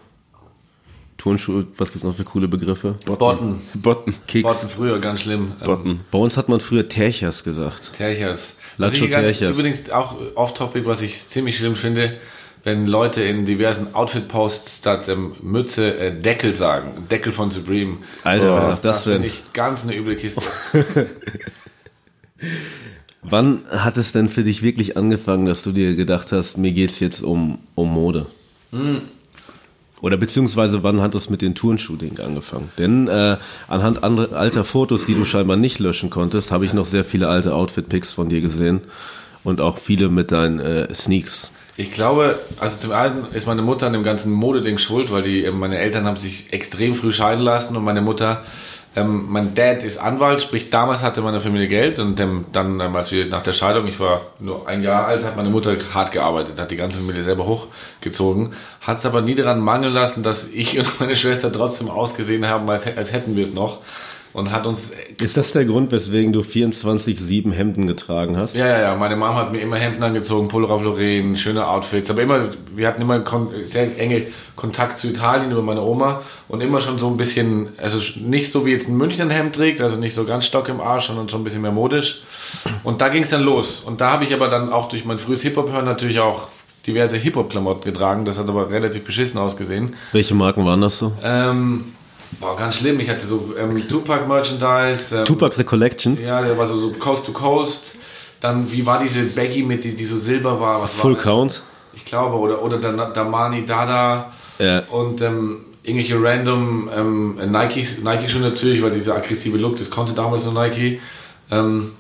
Turnschuhe, 1.18 1.68
was 1.78 1.92
gibt's 1.92 2.06
noch 2.06 2.16
für 2.16 2.24
coole 2.24 2.48
Begriffe? 2.48 2.96
Botten. 3.06 3.60
Botten. 3.76 4.16
Kicks. 4.28 4.48
Botten 4.48 4.70
früher, 4.70 5.00
ganz 5.00 5.22
schlimm. 5.22 5.52
Ähm, 5.60 5.66
Botten. 5.66 6.00
Bei 6.12 6.18
uns 6.18 6.38
hat 6.38 6.50
man 6.50 6.62
früher 6.62 6.88
Terchers 6.88 7.44
gesagt. 7.44 7.94
Terchers. 7.94 8.56
Lacho 8.78 9.08
Terchers. 9.08 9.58
übrigens 9.58 9.90
auch 9.90 10.16
off-topic, 10.36 10.86
was 10.86 11.02
ich 11.02 11.28
ziemlich 11.28 11.58
schlimm 11.58 11.76
finde, 11.76 12.18
wenn 12.64 12.88
Leute 12.88 13.22
in 13.22 13.46
diversen 13.46 13.94
Outfit-Posts 13.94 14.78
statt 14.78 15.10
ähm, 15.10 15.34
Mütze 15.42 15.98
äh, 15.98 16.22
Deckel 16.22 16.54
sagen. 16.54 17.06
Deckel 17.12 17.32
von 17.34 17.52
Supreme. 17.52 17.98
Alter, 18.24 18.54
was 18.54 18.62
das, 18.62 18.76
sagt 18.82 18.86
das 18.86 19.04
denn? 19.04 19.14
finde 19.14 19.28
ich 19.28 19.54
ganz 19.54 19.84
eine 19.84 19.98
üble 19.98 20.16
Kiste. 20.16 20.42
Wann 23.22 23.62
hat 23.70 23.98
es 23.98 24.12
denn 24.12 24.30
für 24.30 24.44
dich 24.44 24.62
wirklich 24.62 24.96
angefangen, 24.96 25.46
dass 25.46 25.62
du 25.62 25.72
dir 25.72 25.96
gedacht 25.96 26.32
hast, 26.32 26.58
mir 26.58 26.72
geht's 26.72 27.00
jetzt 27.00 27.22
um, 27.22 27.60
um 27.76 27.92
Mode? 27.92 28.28
Oder 30.02 30.18
beziehungsweise 30.18 30.84
wann 30.84 31.02
hat 31.02 31.16
es 31.16 31.30
mit 31.30 31.42
den 31.42 31.56
Turnshooting 31.56 32.20
angefangen? 32.20 32.72
Denn 32.78 33.08
äh, 33.08 33.38
anhand 33.68 34.04
andere, 34.04 34.36
alter 34.38 34.64
Fotos, 34.64 35.06
die 35.06 35.16
du 35.16 35.26
scheinbar 35.26 35.58
nicht 35.58 35.80
löschen 35.80 36.10
konntest, 36.10 36.52
habe 36.52 36.66
ich 36.66 36.74
noch 36.74 36.86
sehr 36.86 37.04
viele 37.04 37.28
alte 37.28 37.54
Outfit-Pics 37.54 38.14
von 38.14 38.30
dir 38.30 38.40
gesehen 38.40 38.82
und 39.44 39.60
auch 39.60 39.78
viele 39.78 40.10
mit 40.10 40.32
deinen 40.32 40.60
äh, 40.60 40.94
Sneaks. 40.96 41.52
Ich 41.76 41.92
glaube, 41.92 42.40
also 42.60 42.78
zum 42.78 42.92
einen 42.92 43.26
ist 43.32 43.48
meine 43.48 43.62
Mutter 43.62 43.88
an 43.88 43.94
dem 43.94 44.04
ganzen 44.04 44.34
Modeding 44.34 44.78
schuld, 44.78 45.12
weil 45.12 45.24
die, 45.24 45.50
meine 45.52 45.78
Eltern 45.78 46.06
haben 46.06 46.18
sich 46.18 46.52
extrem 46.52 46.96
früh 46.96 47.14
scheiden 47.14 47.44
lassen 47.44 47.76
und 47.76 47.84
meine 47.84 48.02
Mutter, 48.02 48.44
ähm, 48.96 49.28
mein 49.30 49.54
Dad 49.54 49.84
ist 49.84 49.98
Anwalt, 49.98 50.42
sprich 50.42 50.72
damals 50.72 51.04
hatte 51.04 51.22
meine 51.22 51.40
Familie 51.40 51.68
Geld 51.68 52.00
und 52.00 52.20
dann, 52.20 52.80
ähm, 52.80 52.96
als 52.96 53.12
wir 53.12 53.28
nach 53.28 53.44
der 53.44 53.54
Scheidung, 53.54 53.88
ich 53.88 54.00
war 54.00 54.22
nur 54.40 54.68
ein 54.68 54.82
Jahr 54.82 55.06
alt, 55.06 55.24
hat 55.24 55.36
meine 55.36 55.50
Mutter 55.50 55.76
hart 55.94 56.12
gearbeitet, 56.12 56.60
hat 56.60 56.72
die 56.72 56.76
ganze 56.76 56.98
Familie 56.98 57.22
selber 57.22 57.46
hochgezogen, 57.46 58.54
hat 58.82 58.98
es 58.98 59.06
aber 59.06 59.22
nie 59.22 59.36
daran 59.36 59.60
mangeln 59.60 59.94
lassen, 59.94 60.24
dass 60.24 60.50
ich 60.50 60.80
und 60.80 61.00
meine 61.00 61.16
Schwester 61.16 61.52
trotzdem 61.52 61.90
ausgesehen 61.90 62.48
haben, 62.48 62.70
als, 62.70 62.88
als 62.98 63.14
hätten 63.14 63.36
wir 63.36 63.44
es 63.44 63.54
noch 63.54 63.80
und 64.34 64.52
hat 64.52 64.66
uns. 64.66 64.94
Ist 65.22 65.38
das 65.38 65.52
der 65.52 65.66
Grund, 65.66 65.92
weswegen 65.92 66.34
du 66.34 66.42
24-7 66.42 67.52
Hemden 67.52 67.88
getragen 67.88 68.38
hast? 68.38 68.56
Ja, 68.56 68.68
ja, 68.68 68.82
ja. 68.82 68.96
Meine 68.96 69.16
Mom 69.16 69.36
hat 69.36 69.52
mir 69.52 69.60
immer 69.60 69.78
Hemden 69.78 70.04
angezogen, 70.04 70.48
Polo 70.48 70.68
Lauren, 70.68 71.36
schöne 71.38 71.68
Outfits. 71.68 72.10
Aber 72.10 72.22
immer, 72.22 72.50
wir 72.76 72.88
hatten 72.88 73.02
immer 73.02 73.24
sehr 73.64 74.00
enge 74.00 74.28
Kontakt 74.56 75.00
zu 75.00 75.08
Italien 75.08 75.52
über 75.52 75.62
meine 75.62 75.82
Oma 75.82 76.22
und 76.48 76.62
immer 76.62 76.82
schon 76.82 77.00
so 77.00 77.08
ein 77.08 77.18
bisschen, 77.18 77.70
also 77.78 78.00
nicht 78.20 78.52
so 78.52 78.66
wie 78.66 78.72
jetzt 78.72 78.90
ein 78.90 78.98
Münchner 78.98 79.26
ein 79.26 79.32
Hemd 79.32 79.56
trägt, 79.56 79.82
also 79.82 79.98
nicht 79.98 80.14
so 80.14 80.26
ganz 80.26 80.46
Stock 80.46 80.68
im 80.70 80.82
Arsch, 80.82 81.08
sondern 81.08 81.30
schon 81.30 81.42
ein 81.42 81.44
bisschen 81.46 81.62
mehr 81.62 81.72
modisch. 81.72 82.22
Und 82.84 83.02
da 83.02 83.10
ging 83.10 83.24
es 83.24 83.30
dann 83.30 83.44
los. 83.44 83.80
Und 83.80 84.02
da 84.02 84.12
habe 84.12 84.24
ich 84.24 84.34
aber 84.34 84.48
dann 84.48 84.72
auch 84.72 84.90
durch 84.90 85.06
mein 85.06 85.18
frühes 85.18 85.42
Hip-Hop-Hören 85.42 85.86
natürlich 85.86 86.20
auch 86.20 86.50
diverse 86.86 87.18
Hip-Hop-Klamotten 87.18 87.84
getragen. 87.84 88.26
Das 88.26 88.38
hat 88.38 88.50
aber 88.50 88.70
relativ 88.70 89.06
beschissen 89.06 89.40
ausgesehen. 89.40 89.96
Welche 90.12 90.36
Marken 90.36 90.66
waren 90.66 90.82
das 90.82 90.98
so? 90.98 91.14
Ähm, 91.24 91.86
Boah, 92.40 92.56
ganz 92.56 92.76
schlimm. 92.76 93.00
Ich 93.00 93.10
hatte 93.10 93.26
so 93.26 93.54
ähm, 93.58 93.88
Tupac-Merchandise. 93.88 95.20
Ähm, 95.20 95.26
Tupac 95.26 95.56
The 95.56 95.64
Collection? 95.64 96.22
Ja, 96.22 96.42
der 96.42 96.58
war 96.58 96.66
so, 96.66 96.78
so 96.78 96.92
Coast 96.92 97.26
to 97.26 97.32
Coast. 97.32 97.96
Dann, 98.40 98.72
wie 98.72 98.86
war 98.86 99.00
diese 99.00 99.24
Baggy 99.24 99.64
mit, 99.64 99.84
die, 99.84 99.96
die 99.96 100.06
so 100.06 100.18
silber 100.18 100.60
war? 100.60 100.82
Was 100.82 100.94
Full 100.94 101.16
war 101.16 101.24
Count? 101.24 101.62
Ich 101.94 102.06
glaube, 102.06 102.38
oder, 102.38 102.62
oder 102.62 102.78
Damani 102.78 103.66
Dada. 103.66 104.32
Ja. 104.60 104.84
Und 104.90 105.22
ähm, 105.22 105.66
irgendwelche 105.84 106.22
random 106.22 106.90
ähm, 106.96 107.52
Nikes, 107.52 108.00
Nike 108.04 108.30
schon 108.30 108.42
natürlich, 108.42 108.82
weil 108.82 108.92
dieser 108.92 109.16
aggressive 109.16 109.58
Look, 109.58 109.78
das 109.78 109.90
konnte 109.90 110.14
damals 110.14 110.46
nur 110.46 110.54
Nike. 110.54 111.02
Ähm, 111.52 111.94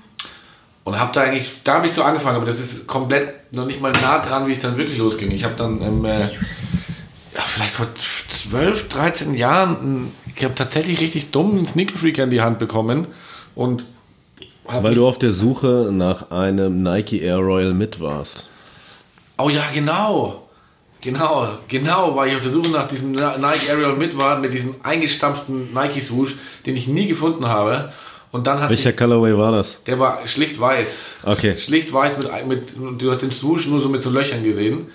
und 0.83 0.99
habe 0.99 1.11
da 1.13 1.21
eigentlich, 1.21 1.51
da 1.63 1.75
habe 1.75 1.87
ich 1.87 1.93
so 1.93 2.03
angefangen, 2.03 2.37
aber 2.37 2.45
das 2.45 2.59
ist 2.59 2.87
komplett 2.87 3.53
noch 3.53 3.65
nicht 3.65 3.81
mal 3.81 3.91
nah 3.91 4.19
dran, 4.19 4.47
wie 4.47 4.51
es 4.51 4.59
dann 4.59 4.77
wirklich 4.77 4.97
losging. 4.97 5.31
Ich 5.31 5.43
habe 5.43 5.55
dann 5.55 5.81
ähm, 5.81 6.05
äh, 6.05 6.21
ja, 7.33 7.41
vielleicht 7.45 7.73
vor 7.73 7.87
12, 7.95 8.89
13 8.89 9.33
Jahren, 9.35 10.11
ich 10.39 10.45
habe 10.45 10.55
tatsächlich 10.55 11.01
richtig 11.01 11.31
dumm 11.31 11.51
einen 11.51 11.65
Sneaker-Freak 11.65 12.17
in 12.17 12.29
die 12.29 12.41
Hand 12.41 12.59
bekommen 12.59 13.07
und 13.55 13.83
weil 14.63 14.95
du 14.95 15.05
auf 15.05 15.19
der 15.19 15.33
Suche 15.33 15.89
nach 15.91 16.31
einem 16.31 16.81
Nike 16.81 17.21
Air 17.21 17.39
Royal 17.39 17.73
mit 17.73 17.99
warst. 17.99 18.47
Oh 19.37 19.49
ja, 19.49 19.63
genau. 19.73 20.47
Genau, 21.01 21.47
genau, 21.67 22.15
weil 22.15 22.29
ich 22.29 22.35
auf 22.35 22.41
der 22.41 22.51
Suche 22.51 22.69
nach 22.69 22.87
diesem 22.87 23.11
Nike 23.11 23.67
Air 23.67 23.77
Royal 23.77 23.95
mit 23.95 24.17
war, 24.17 24.39
mit 24.39 24.53
diesem 24.53 24.75
eingestampften 24.83 25.73
Nike 25.73 25.99
Swoosh, 26.01 26.35
den 26.65 26.75
ich 26.75 26.87
nie 26.87 27.07
gefunden 27.07 27.47
habe. 27.47 27.91
Und 28.31 28.47
dann 28.47 28.61
hat 28.61 28.69
Welcher 28.69 28.93
Colorway 28.93 29.35
war 29.35 29.51
das? 29.51 29.83
Der 29.85 29.99
war 29.99 30.25
schlicht 30.25 30.59
weiß. 30.59 31.21
Okay. 31.23 31.57
Schlicht 31.57 31.91
weiß 31.91 32.17
mit, 32.17 32.47
mit 32.47 33.01
du 33.01 33.11
hast 33.11 33.23
den 33.23 33.31
Swoosh 33.31 33.67
nur 33.67 33.81
so 33.81 33.89
mit 33.89 34.03
so 34.03 34.09
Löchern 34.09 34.43
gesehen. 34.43 34.87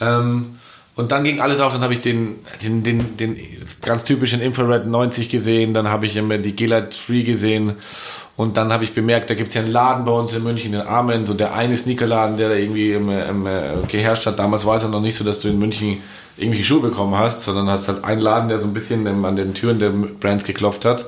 Ähm, 0.00 0.54
und 0.98 1.12
dann 1.12 1.22
ging 1.22 1.40
alles 1.40 1.60
auf, 1.60 1.72
dann 1.72 1.82
habe 1.82 1.92
ich 1.92 2.00
den, 2.00 2.40
den, 2.60 2.82
den, 2.82 3.16
den 3.16 3.36
ganz 3.82 4.02
typischen 4.02 4.40
Infrared 4.40 4.88
90 4.88 5.28
gesehen, 5.28 5.72
dann 5.72 5.88
habe 5.88 6.06
ich 6.06 6.16
immer 6.16 6.38
die 6.38 6.56
Gillette 6.56 6.98
Free 6.98 7.22
gesehen 7.22 7.74
und 8.34 8.56
dann 8.56 8.72
habe 8.72 8.82
ich 8.82 8.94
bemerkt, 8.94 9.30
da 9.30 9.34
gibt 9.34 9.50
es 9.50 9.54
ja 9.54 9.60
einen 9.60 9.70
Laden 9.70 10.04
bei 10.04 10.10
uns 10.10 10.32
in 10.32 10.42
München, 10.42 10.74
in 10.74 10.80
Armen, 10.80 11.24
so 11.24 11.34
der 11.34 11.54
eine 11.54 11.76
Sneakerladen, 11.76 12.36
der 12.36 12.48
da 12.48 12.56
irgendwie 12.56 12.94
im, 12.94 13.10
im, 13.10 13.46
geherrscht 13.86 14.26
hat. 14.26 14.40
Damals 14.40 14.66
war 14.66 14.74
es 14.74 14.82
ja 14.82 14.88
noch 14.88 15.00
nicht 15.00 15.14
so, 15.14 15.22
dass 15.22 15.38
du 15.38 15.46
in 15.46 15.60
München 15.60 16.02
irgendwelche 16.36 16.64
Schuhe 16.64 16.80
bekommen 16.80 17.16
hast, 17.16 17.42
sondern 17.42 17.70
hast 17.70 17.86
halt 17.86 18.02
einen 18.02 18.20
Laden, 18.20 18.48
der 18.48 18.58
so 18.58 18.66
ein 18.66 18.74
bisschen 18.74 19.06
an 19.24 19.36
den 19.36 19.54
Türen 19.54 19.78
der 19.78 19.90
Brands 19.90 20.44
geklopft 20.44 20.84
hat. 20.84 21.04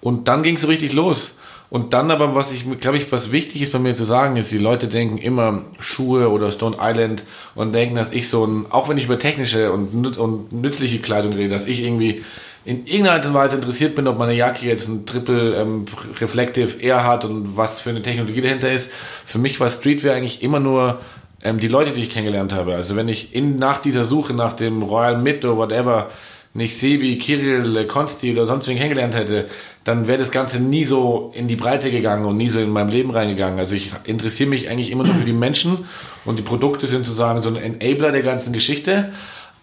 Und 0.00 0.28
dann 0.28 0.44
ging 0.44 0.54
es 0.54 0.62
so 0.62 0.68
richtig 0.68 0.92
los. 0.92 1.32
Und 1.70 1.92
dann 1.92 2.10
aber, 2.10 2.34
was 2.34 2.52
ich, 2.52 2.64
glaube 2.80 2.98
ich, 2.98 3.10
was 3.12 3.30
wichtig 3.30 3.62
ist 3.62 3.72
bei 3.72 3.78
mir 3.78 3.94
zu 3.94 4.04
sagen, 4.04 4.36
ist, 4.36 4.50
die 4.50 4.58
Leute 4.58 4.88
denken 4.88 5.18
immer 5.18 5.62
Schuhe 5.78 6.28
oder 6.28 6.50
Stone 6.50 6.76
Island 6.80 7.22
und 7.54 7.72
denken, 7.72 7.94
dass 7.94 8.10
ich 8.10 8.28
so 8.28 8.44
ein, 8.44 8.66
auch 8.70 8.88
wenn 8.88 8.98
ich 8.98 9.04
über 9.04 9.20
technische 9.20 9.70
und, 9.70 10.18
und 10.18 10.52
nützliche 10.52 10.98
Kleidung 10.98 11.32
rede, 11.32 11.50
dass 11.50 11.66
ich 11.66 11.84
irgendwie 11.84 12.24
in 12.64 12.86
irgendeiner 12.86 13.12
Art 13.12 13.26
und 13.26 13.34
Weise 13.34 13.56
interessiert 13.56 13.94
bin, 13.94 14.08
ob 14.08 14.18
meine 14.18 14.34
Jacke 14.34 14.66
jetzt 14.66 14.88
ein 14.88 15.06
Triple 15.06 15.54
ähm, 15.54 15.84
Reflective 16.20 16.82
Air 16.82 17.06
hat 17.06 17.24
und 17.24 17.56
was 17.56 17.80
für 17.80 17.90
eine 17.90 18.02
Technologie 18.02 18.40
dahinter 18.40 18.70
ist. 18.70 18.90
Für 19.24 19.38
mich 19.38 19.60
war 19.60 19.68
Streetwear 19.68 20.16
eigentlich 20.16 20.42
immer 20.42 20.60
nur 20.60 20.98
ähm, 21.42 21.58
die 21.58 21.68
Leute, 21.68 21.92
die 21.92 22.02
ich 22.02 22.10
kennengelernt 22.10 22.52
habe. 22.52 22.74
Also 22.74 22.96
wenn 22.96 23.08
ich 23.08 23.34
in, 23.34 23.56
nach 23.56 23.80
dieser 23.80 24.04
Suche 24.04 24.34
nach 24.34 24.54
dem 24.54 24.82
Royal 24.82 25.16
Mid 25.16 25.44
oder 25.44 25.56
whatever 25.56 26.10
nicht 26.52 26.76
Sebi, 26.76 27.16
Kirill, 27.18 27.86
Konsti 27.86 28.32
oder 28.32 28.44
sonst 28.44 28.66
wen 28.66 28.76
kennengelernt 28.76 29.14
hätte, 29.14 29.46
dann 29.84 30.06
wäre 30.06 30.18
das 30.18 30.30
Ganze 30.30 30.60
nie 30.60 30.84
so 30.84 31.32
in 31.34 31.48
die 31.48 31.56
Breite 31.56 31.90
gegangen 31.90 32.26
und 32.26 32.36
nie 32.36 32.50
so 32.50 32.58
in 32.58 32.70
meinem 32.70 32.90
Leben 32.90 33.10
reingegangen. 33.10 33.58
Also 33.58 33.74
ich 33.74 33.92
interessiere 34.04 34.48
mich 34.48 34.68
eigentlich 34.68 34.90
immer 34.90 35.04
nur 35.04 35.14
für 35.14 35.24
die 35.24 35.32
Menschen 35.32 35.86
und 36.24 36.38
die 36.38 36.42
Produkte 36.42 36.86
sind 36.86 37.06
sozusagen 37.06 37.40
so 37.40 37.48
ein 37.48 37.56
Enabler 37.56 38.12
der 38.12 38.22
ganzen 38.22 38.52
Geschichte. 38.52 39.10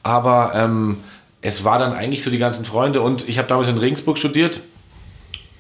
Aber 0.02 0.54
ähm, 0.56 0.98
es 1.42 1.64
war 1.64 1.78
dann 1.78 1.94
eigentlich 1.94 2.24
so 2.24 2.32
die 2.32 2.40
ganzen 2.40 2.66
Freunde 2.66 3.02
und 3.02 3.30
ich 3.30 3.38
habe 3.38 3.48
damals 3.48 3.70
in 3.70 3.78
Regensburg 3.78 4.18
studiert 4.18 4.60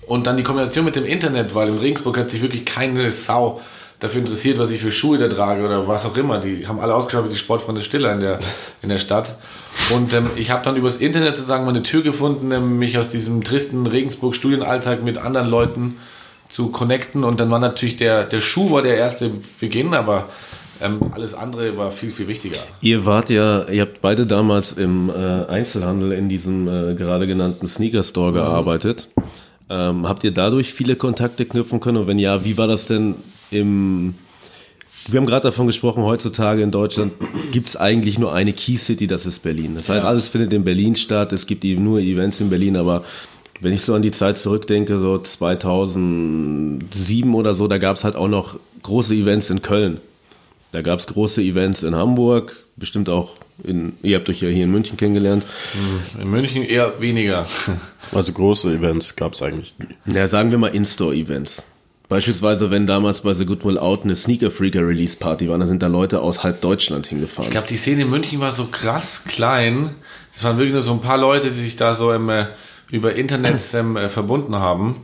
und 0.07 0.25
dann 0.25 0.37
die 0.37 0.43
Kombination 0.43 0.85
mit 0.85 0.95
dem 0.95 1.05
Internet, 1.05 1.53
weil 1.53 1.67
in 1.67 1.77
Regensburg 1.77 2.17
hat 2.17 2.31
sich 2.31 2.41
wirklich 2.41 2.65
keine 2.65 3.11
Sau 3.11 3.61
dafür 3.99 4.21
interessiert, 4.21 4.59
was 4.59 4.69
ich 4.69 4.81
für 4.81 4.91
Schuhe 4.91 5.17
da 5.17 5.27
trage 5.27 5.63
oder 5.63 5.87
was 5.87 6.05
auch 6.05 6.15
immer. 6.17 6.39
Die 6.39 6.67
haben 6.67 6.79
alle 6.79 6.93
ausgeschaut 6.93 7.25
wie 7.25 7.33
die 7.33 7.39
Sportfreunde 7.39 7.81
Stiller 7.81 8.13
in 8.13 8.19
der, 8.19 8.39
in 8.81 8.89
der 8.89 8.99
Stadt. 8.99 9.35
Und 9.93 10.13
ähm, 10.13 10.29
ich 10.35 10.51
habe 10.51 10.63
dann 10.63 10.75
übers 10.75 10.97
Internet 10.97 11.37
sozusagen 11.37 11.65
meine 11.65 11.83
Tür 11.83 12.03
gefunden, 12.03 12.51
ähm, 12.51 12.77
mich 12.77 12.97
aus 12.97 13.09
diesem 13.09 13.43
tristen 13.43 13.87
Regensburg-Studienalltag 13.87 15.03
mit 15.03 15.17
anderen 15.17 15.49
Leuten 15.49 15.97
zu 16.49 16.69
connecten. 16.69 17.23
Und 17.23 17.39
dann 17.39 17.49
war 17.49 17.59
natürlich 17.59 17.97
der, 17.97 18.25
der 18.25 18.41
Schuh 18.41 18.71
war 18.71 18.81
der 18.81 18.97
erste 18.97 19.31
Beginn, 19.59 19.93
aber 19.93 20.29
ähm, 20.79 20.99
alles 21.11 21.33
andere 21.33 21.75
war 21.77 21.91
viel, 21.91 22.11
viel 22.11 22.27
wichtiger. 22.27 22.59
Ihr 22.81 23.05
wart 23.05 23.29
ja, 23.31 23.63
ihr 23.63 23.81
habt 23.81 24.01
beide 24.01 24.27
damals 24.27 24.73
im 24.73 25.09
äh, 25.09 25.45
Einzelhandel 25.49 26.11
in 26.11 26.29
diesem 26.29 26.67
äh, 26.67 26.93
gerade 26.93 27.25
genannten 27.25 27.67
Sneaker 27.67 28.03
Store 28.03 28.31
mhm. 28.31 28.35
gearbeitet. 28.35 29.09
Ähm, 29.69 30.07
habt 30.07 30.23
ihr 30.23 30.31
dadurch 30.31 30.73
viele 30.73 30.95
Kontakte 30.95 31.45
knüpfen 31.45 31.79
können? 31.79 31.97
Und 31.97 32.07
wenn 32.07 32.19
ja, 32.19 32.45
wie 32.45 32.57
war 32.57 32.67
das 32.67 32.85
denn 32.85 33.15
im 33.51 34.15
wir 35.09 35.19
haben 35.19 35.25
gerade 35.25 35.43
davon 35.43 35.67
gesprochen, 35.67 36.03
heutzutage 36.03 36.61
in 36.61 36.71
Deutschland 36.71 37.13
gibt 37.51 37.69
es 37.69 37.77
eigentlich 37.77 38.19
nur 38.19 38.33
eine 38.33 38.51
Key 38.51 38.75
City, 38.75 39.07
das 39.07 39.25
ist 39.25 39.39
Berlin. 39.39 39.75
Das 39.75 39.87
heißt, 39.87 40.05
alles 40.05 40.27
findet 40.27 40.51
in 40.53 40.65
Berlin 40.65 40.97
statt, 40.97 41.31
es 41.31 41.45
gibt 41.45 41.63
eben 41.63 41.83
nur 41.83 41.99
Events 41.99 42.41
in 42.41 42.49
Berlin, 42.49 42.75
aber 42.75 43.05
wenn 43.61 43.73
ich 43.73 43.81
so 43.81 43.95
an 43.95 44.01
die 44.01 44.11
Zeit 44.11 44.37
zurückdenke, 44.37 44.99
so 44.99 45.17
2007 45.17 47.33
oder 47.33 47.55
so, 47.55 47.67
da 47.67 47.77
gab 47.77 47.95
es 47.95 48.03
halt 48.03 48.15
auch 48.15 48.27
noch 48.27 48.59
große 48.83 49.13
Events 49.13 49.49
in 49.49 49.61
Köln. 49.61 49.99
Da 50.73 50.81
gab 50.81 50.99
es 50.99 51.07
große 51.07 51.41
Events 51.41 51.83
in 51.83 51.95
Hamburg, 51.95 52.57
bestimmt 52.75 53.09
auch 53.09 53.31
in, 53.63 53.93
ihr 54.03 54.17
habt 54.17 54.29
euch 54.29 54.41
ja 54.41 54.49
hier 54.49 54.65
in 54.65 54.71
München 54.71 54.97
kennengelernt. 54.97 55.43
Hm, 55.73 56.21
in 56.21 56.29
München 56.29 56.63
eher 56.63 57.01
weniger. 57.01 57.47
Also 58.11 58.31
große 58.31 58.73
Events 58.73 59.17
gab 59.17 59.33
es 59.33 59.41
eigentlich 59.41 59.75
nie. 59.79 60.15
Ja, 60.15 60.29
sagen 60.29 60.51
wir 60.51 60.57
mal 60.57 60.67
In-Store-Events. 60.67 61.65
Beispielsweise, 62.09 62.71
wenn 62.71 62.87
damals 62.87 63.21
bei 63.21 63.33
The 63.33 63.45
Good 63.45 63.65
Will 63.65 63.77
Out 63.77 64.03
eine 64.03 64.15
Sneaker 64.15 64.49
Freaker 64.49 64.87
Release 64.87 65.17
Party 65.17 65.49
war, 65.49 65.57
dann 65.57 65.67
sind 65.67 65.83
da 65.83 65.87
Leute 65.87 66.21
aus 66.21 66.41
halb 66.41 66.61
Deutschland 66.61 67.07
hingefahren. 67.07 67.45
Ich 67.45 67.51
glaube, 67.51 67.67
die 67.67 67.75
Szene 67.75 68.03
in 68.03 68.09
München 68.09 68.39
war 68.39 68.53
so 68.53 68.67
krass 68.67 69.23
klein. 69.25 69.89
Das 70.33 70.45
waren 70.45 70.57
wirklich 70.57 70.73
nur 70.73 70.83
so 70.83 70.93
ein 70.93 71.01
paar 71.01 71.17
Leute, 71.17 71.51
die 71.51 71.59
sich 71.59 71.75
da 71.75 71.93
so 71.93 72.13
ähm, 72.13 72.29
äh, 72.29 72.45
über 72.89 73.15
Internet 73.15 73.61
ähm, 73.73 73.97
äh, 73.97 74.07
verbunden 74.07 74.55
haben. 74.55 75.03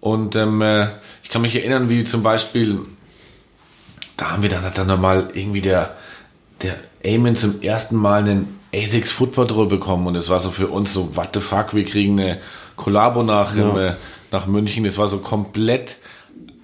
Und 0.00 0.36
ähm, 0.36 0.60
äh, 0.60 0.88
ich 1.22 1.30
kann 1.30 1.40
mich 1.40 1.56
erinnern, 1.56 1.88
wie 1.88 2.04
zum 2.04 2.22
Beispiel, 2.22 2.80
da 4.18 4.32
haben 4.32 4.42
wir 4.42 4.50
dann, 4.50 4.62
dann 4.74 4.86
nochmal 4.86 5.30
irgendwie 5.32 5.62
der, 5.62 5.96
der 6.62 6.74
Eamon 7.02 7.36
zum 7.36 7.62
ersten 7.62 7.96
Mal 7.96 8.20
einen 8.20 8.60
ASICS 8.74 9.10
Foot 9.10 9.32
Patrol 9.32 9.68
bekommen. 9.68 10.06
Und 10.06 10.16
es 10.16 10.28
war 10.28 10.40
so 10.40 10.50
für 10.50 10.68
uns 10.68 10.92
so, 10.92 11.16
what 11.16 11.30
the 11.32 11.40
fuck, 11.40 11.72
wir 11.72 11.84
kriegen 11.84 12.20
eine 12.20 12.40
Kollabo 12.76 13.22
nach, 13.22 13.56
ja. 13.56 13.70
ähm, 13.70 13.78
äh, 13.78 13.94
nach 14.30 14.46
München. 14.46 14.84
Das 14.84 14.98
war 14.98 15.08
so 15.08 15.18
komplett 15.18 15.96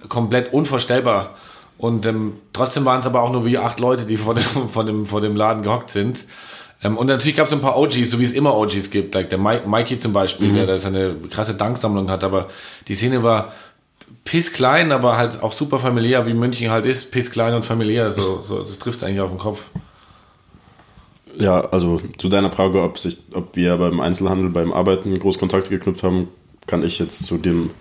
komplett 0.09 0.53
unvorstellbar. 0.53 1.35
Und 1.77 2.05
ähm, 2.05 2.33
trotzdem 2.53 2.85
waren 2.85 2.99
es 2.99 3.05
aber 3.05 3.21
auch 3.21 3.31
nur 3.31 3.45
wie 3.45 3.57
acht 3.57 3.79
Leute, 3.79 4.05
die 4.05 4.17
vor 4.17 4.35
dem, 4.35 4.43
vor 4.69 4.85
dem, 4.85 5.05
vor 5.05 5.21
dem 5.21 5.35
Laden 5.35 5.63
gehockt 5.63 5.89
sind. 5.89 6.25
Ähm, 6.83 6.97
und 6.97 7.07
natürlich 7.07 7.37
gab 7.37 7.47
es 7.47 7.53
ein 7.53 7.61
paar 7.61 7.77
OGs, 7.77 8.11
so 8.11 8.19
wie 8.19 8.23
es 8.23 8.33
immer 8.33 8.55
OGs 8.55 8.89
gibt. 8.89 9.15
Like 9.15 9.29
der 9.29 9.39
Mike, 9.39 9.67
Mikey 9.67 9.97
zum 9.97 10.13
Beispiel, 10.13 10.49
mhm. 10.49 10.55
der 10.55 10.67
da 10.67 10.79
seine 10.79 11.15
krasse 11.29 11.55
Danksammlung 11.55 12.09
hat. 12.09 12.23
Aber 12.23 12.49
die 12.87 12.95
Szene 12.95 13.23
war 13.23 13.53
piss 14.25 14.53
klein, 14.53 14.91
aber 14.91 15.17
halt 15.17 15.41
auch 15.41 15.51
super 15.51 15.79
familiär, 15.79 16.25
wie 16.25 16.33
München 16.33 16.71
halt 16.71 16.85
ist. 16.85 17.11
Piss 17.11 17.31
klein 17.31 17.53
und 17.53 17.65
familiär. 17.65 18.11
So, 18.11 18.41
so, 18.41 18.63
so 18.63 18.75
trifft 18.75 18.97
es 18.97 19.03
eigentlich 19.03 19.21
auf 19.21 19.31
den 19.31 19.39
Kopf. 19.39 19.69
Ja, 21.37 21.61
also 21.71 21.99
zu 22.17 22.29
deiner 22.29 22.51
Frage, 22.51 22.81
ob, 22.81 22.99
sich, 22.99 23.17
ob 23.33 23.55
wir 23.55 23.77
beim 23.77 23.99
Einzelhandel, 23.99 24.49
beim 24.49 24.71
Arbeiten 24.71 25.17
Großkontakte 25.17 25.71
geknüpft 25.71 26.03
haben, 26.03 26.27
kann 26.67 26.83
ich 26.83 26.99
jetzt 26.99 27.25
zu 27.25 27.37
dem 27.37 27.71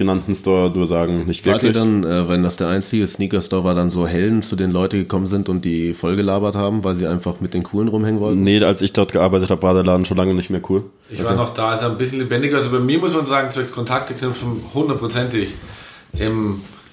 genannten 0.00 0.34
Store 0.34 0.70
nur 0.70 0.86
sagen, 0.86 1.26
nicht 1.26 1.46
Wart 1.46 1.62
ihr 1.62 1.74
wirklich. 1.74 2.02
dann, 2.02 2.04
äh, 2.04 2.28
wenn 2.28 2.42
das 2.42 2.56
der 2.56 2.68
einzige 2.68 3.06
Sneaker-Store 3.06 3.62
war, 3.62 3.74
dann 3.74 3.90
so 3.90 4.06
Helden 4.06 4.42
zu 4.42 4.56
den 4.56 4.72
Leuten 4.72 4.98
gekommen 4.98 5.26
sind 5.26 5.48
und 5.48 5.64
die 5.64 5.94
vollgelabert 5.94 6.56
haben, 6.56 6.82
weil 6.82 6.96
sie 6.96 7.06
einfach 7.06 7.40
mit 7.40 7.54
den 7.54 7.62
Coolen 7.62 7.88
rumhängen 7.88 8.20
wollten? 8.20 8.42
Nee, 8.42 8.62
als 8.64 8.82
ich 8.82 8.92
dort 8.92 9.12
gearbeitet 9.12 9.50
habe, 9.50 9.62
war 9.62 9.74
der 9.74 9.84
Laden 9.84 10.04
schon 10.04 10.16
lange 10.16 10.34
nicht 10.34 10.50
mehr 10.50 10.62
cool. 10.68 10.84
Ich 11.08 11.22
war 11.22 11.36
noch 11.36 11.54
da, 11.54 11.74
ist 11.74 11.82
er 11.82 11.90
ein 11.90 11.98
bisschen 11.98 12.18
lebendiger. 12.18 12.56
Also 12.56 12.70
bei 12.70 12.80
mir 12.80 12.98
muss 12.98 13.14
man 13.14 13.26
sagen, 13.26 13.50
zwecks 13.50 13.72
Kontakte 13.72 14.14
knüpfen, 14.14 14.62
hundertprozentig. 14.74 15.50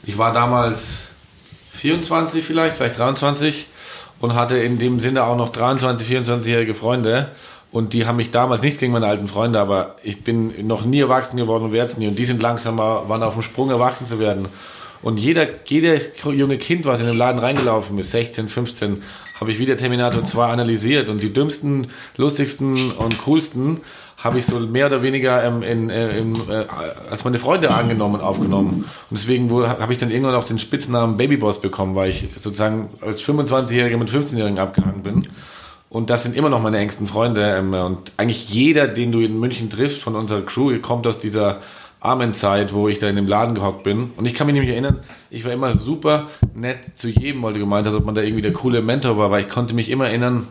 Ich 0.06 0.18
war 0.18 0.32
damals 0.32 1.08
24 1.72 2.44
vielleicht, 2.44 2.76
vielleicht 2.78 3.00
23 3.00 3.68
und 4.20 4.36
hatte 4.36 4.58
in 4.58 4.80
dem 4.80 5.00
Sinne 5.00 5.24
auch 5.24 5.38
noch 5.38 5.52
23, 5.52 6.08
24-jährige 6.10 6.74
Freunde. 6.74 7.30
Und 7.78 7.94
die 7.94 8.08
haben 8.08 8.16
mich 8.16 8.32
damals, 8.32 8.64
nichts 8.64 8.80
gegen 8.80 8.92
meine 8.92 9.06
alten 9.06 9.28
Freunde, 9.28 9.60
aber 9.60 9.98
ich 10.02 10.24
bin 10.24 10.66
noch 10.66 10.84
nie 10.84 11.00
erwachsen 11.00 11.38
geworden 11.38 11.66
und 11.66 11.74
werde 11.74 11.92
es 11.92 11.98
nie. 11.98 12.08
Und 12.08 12.18
die 12.18 12.26
sind 12.26 12.42
langsam, 12.42 12.78
mal- 12.78 13.08
waren 13.08 13.22
auf 13.22 13.34
dem 13.36 13.44
Sprung, 13.44 13.70
erwachsen 13.70 14.08
zu 14.08 14.20
werden. 14.20 14.48
Und 15.04 15.20
jeder, 15.20 15.46
jedes 15.68 16.10
junge 16.24 16.58
Kind, 16.58 16.86
was 16.86 17.02
in 17.02 17.06
den 17.06 17.16
Laden 17.16 17.38
reingelaufen 17.40 18.00
ist, 18.00 18.10
16, 18.10 18.48
15, 18.48 19.04
habe 19.40 19.52
ich 19.52 19.60
wieder 19.60 19.78
Terminator 19.78 20.24
2 20.24 20.48
analysiert. 20.48 21.08
Und 21.08 21.22
die 21.22 21.32
dümmsten, 21.32 21.92
lustigsten 22.16 22.90
und 22.94 23.20
coolsten 23.20 23.82
habe 24.18 24.40
ich 24.40 24.48
so 24.48 24.60
mehr 24.60 24.88
oder 24.88 25.04
weniger 25.04 25.44
ähm, 25.44 25.62
in, 25.62 25.92
äh, 25.92 26.18
in, 26.18 26.34
äh, 26.50 26.66
als 27.12 27.26
meine 27.26 27.38
Freunde 27.38 27.70
angenommen 27.72 28.16
und 28.16 28.22
aufgenommen. 28.22 28.86
Und 29.12 29.20
deswegen 29.20 29.52
habe 29.54 29.94
ich 29.94 30.00
dann 30.00 30.10
irgendwann 30.10 30.34
auch 30.34 30.46
den 30.46 30.58
Spitznamen 30.58 31.16
Babyboss 31.16 31.62
bekommen, 31.62 31.94
weil 31.94 32.10
ich 32.10 32.30
sozusagen 32.38 32.90
als 33.02 33.22
25-Jähriger 33.24 33.98
mit 33.98 34.10
15-Jährigen 34.10 34.58
abgehangen 34.58 35.04
bin. 35.04 35.28
Und 35.90 36.10
das 36.10 36.24
sind 36.24 36.36
immer 36.36 36.50
noch 36.50 36.62
meine 36.62 36.80
engsten 36.80 37.08
Freunde. 37.08 37.56
Ähm, 37.58 37.74
und 37.74 38.12
eigentlich 38.18 38.50
jeder, 38.50 38.88
den 38.88 39.12
du 39.12 39.20
in 39.20 39.40
München 39.40 39.70
triffst 39.70 40.02
von 40.02 40.16
unserer 40.16 40.42
Crew, 40.42 40.78
kommt 40.80 41.08
aus 41.08 41.18
dieser 41.20 41.62
armen 42.00 42.34
Zeit, 42.34 42.74
wo 42.74 42.88
ich 42.88 43.00
da 43.00 43.10
in 43.10 43.16
dem 43.16 43.28
Laden 43.28 43.56
gehockt 43.56 43.84
bin. 43.84 44.12
Und 44.16 44.26
ich 44.26 44.34
kann 44.34 44.48
mich 44.48 44.54
nämlich 44.54 44.72
erinnern, 44.72 45.00
ich 45.30 45.46
war 45.46 45.52
immer 45.52 45.78
super 45.78 46.28
nett 46.54 46.92
zu 46.96 47.10
jedem, 47.10 47.42
weil 47.44 47.54
du 47.54 47.60
gemeint 47.60 47.88
hast, 47.88 47.96
ob 47.96 48.06
man 48.06 48.16
da 48.16 48.22
irgendwie 48.22 48.44
der 48.44 48.54
coole 48.54 48.82
Mentor 48.82 49.18
war, 49.18 49.32
weil 49.32 49.42
ich 49.42 49.50
konnte 49.50 49.74
mich 49.74 49.90
immer 49.90 50.08
erinnern, 50.08 50.48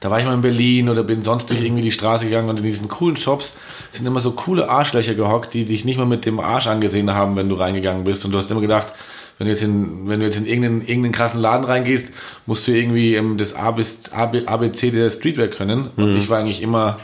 da 0.00 0.10
war 0.10 0.20
ich 0.20 0.24
mal 0.24 0.34
in 0.34 0.42
Berlin 0.42 0.88
oder 0.88 1.02
bin 1.02 1.24
sonst 1.24 1.50
durch 1.50 1.62
irgendwie 1.62 1.82
die 1.82 1.90
Straße 1.90 2.24
gegangen 2.24 2.48
und 2.48 2.58
in 2.58 2.62
diesen 2.62 2.88
coolen 2.88 3.16
Shops 3.16 3.56
sind 3.90 4.06
immer 4.06 4.20
so 4.20 4.32
coole 4.32 4.68
Arschlöcher 4.68 5.14
gehockt, 5.14 5.54
die 5.54 5.64
dich 5.64 5.84
nicht 5.84 5.98
mal 5.98 6.06
mit 6.06 6.24
dem 6.24 6.38
Arsch 6.38 6.68
angesehen 6.68 7.12
haben, 7.14 7.34
wenn 7.36 7.48
du 7.48 7.56
reingegangen 7.56 8.04
bist. 8.04 8.24
Und 8.24 8.32
du 8.32 8.38
hast 8.38 8.50
immer 8.50 8.60
gedacht, 8.60 8.92
wenn 9.38 9.46
du 9.46 9.52
jetzt 9.52 9.62
in, 9.62 10.08
wenn 10.08 10.20
du 10.20 10.26
jetzt 10.26 10.36
in 10.38 10.46
irgendeinen, 10.46 10.80
irgendeinen 10.82 11.12
krassen 11.12 11.40
Laden 11.40 11.64
reingehst, 11.64 12.12
musst 12.46 12.66
du 12.66 12.72
irgendwie 12.72 13.14
ähm, 13.14 13.36
das 13.38 13.54
A 13.54 13.70
bis 13.70 14.10
A, 14.12 14.26
B- 14.26 14.46
ABC 14.46 14.90
der 14.90 15.10
Streetwear 15.10 15.48
können. 15.48 15.88
Und 15.96 16.16
ich 16.16 16.28
war 16.28 16.38
eigentlich 16.38 16.60
immer 16.62 16.98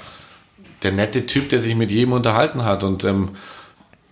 der 0.82 0.92
nette 0.92 1.26
Typ, 1.26 1.48
der 1.48 1.60
sich 1.60 1.74
mit 1.76 1.90
jedem 1.90 2.12
unterhalten 2.12 2.64
hat 2.64 2.84
und 2.84 3.04
ähm, 3.04 3.30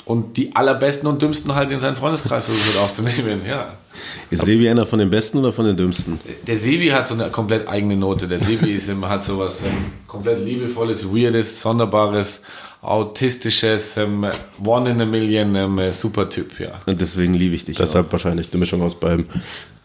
und 0.05 0.37
die 0.37 0.57
allerbesten 0.57 1.09
und 1.09 1.23
dümmsten 1.23 1.55
halt 1.55 1.71
in 1.71 1.79
seinen 1.79 1.95
Freundeskreis 1.95 2.47
versucht 2.47 2.81
aufzunehmen, 2.81 3.43
ja. 3.49 3.75
Ist 4.31 4.45
Sebi 4.45 4.69
einer 4.69 4.85
von 4.85 4.99
den 4.99 5.11
Besten 5.11 5.39
oder 5.39 5.53
von 5.53 5.65
den 5.65 5.77
Dümmsten? 5.77 6.19
Der 6.47 6.57
Sebi 6.57 6.89
hat 6.89 7.07
so 7.07 7.15
eine 7.15 7.31
komplett 7.31 7.69
eigene 7.69 7.97
Note. 7.97 8.27
Der 8.27 8.41
Sebi 8.41 8.73
ist, 8.73 8.89
ähm, 8.89 9.09
hat 9.09 9.23
sowas 9.23 9.63
ähm, 9.65 9.93
komplett 10.09 10.45
liebevolles, 10.45 11.07
weirdes, 11.15 11.61
sonderbares, 11.63 12.43
autistisches, 12.83 13.97
ähm, 13.97 14.27
One 14.65 14.91
in 14.91 15.01
a 15.01 15.07
Million, 15.07 15.55
ähm, 15.55 15.79
äh, 15.79 15.93
super 15.93 16.29
Typ, 16.29 16.59
ja. 16.61 16.83
Und 16.85 17.01
deswegen 17.01 17.33
liebe 17.33 17.55
ich 17.55 17.65
dich. 17.65 17.77
auch. 17.77 17.81
Deshalb 17.83 18.13
wahrscheinlich 18.13 18.53
eine 18.53 18.59
Mischung 18.59 18.83
aus 18.83 18.99
beiden. 18.99 19.27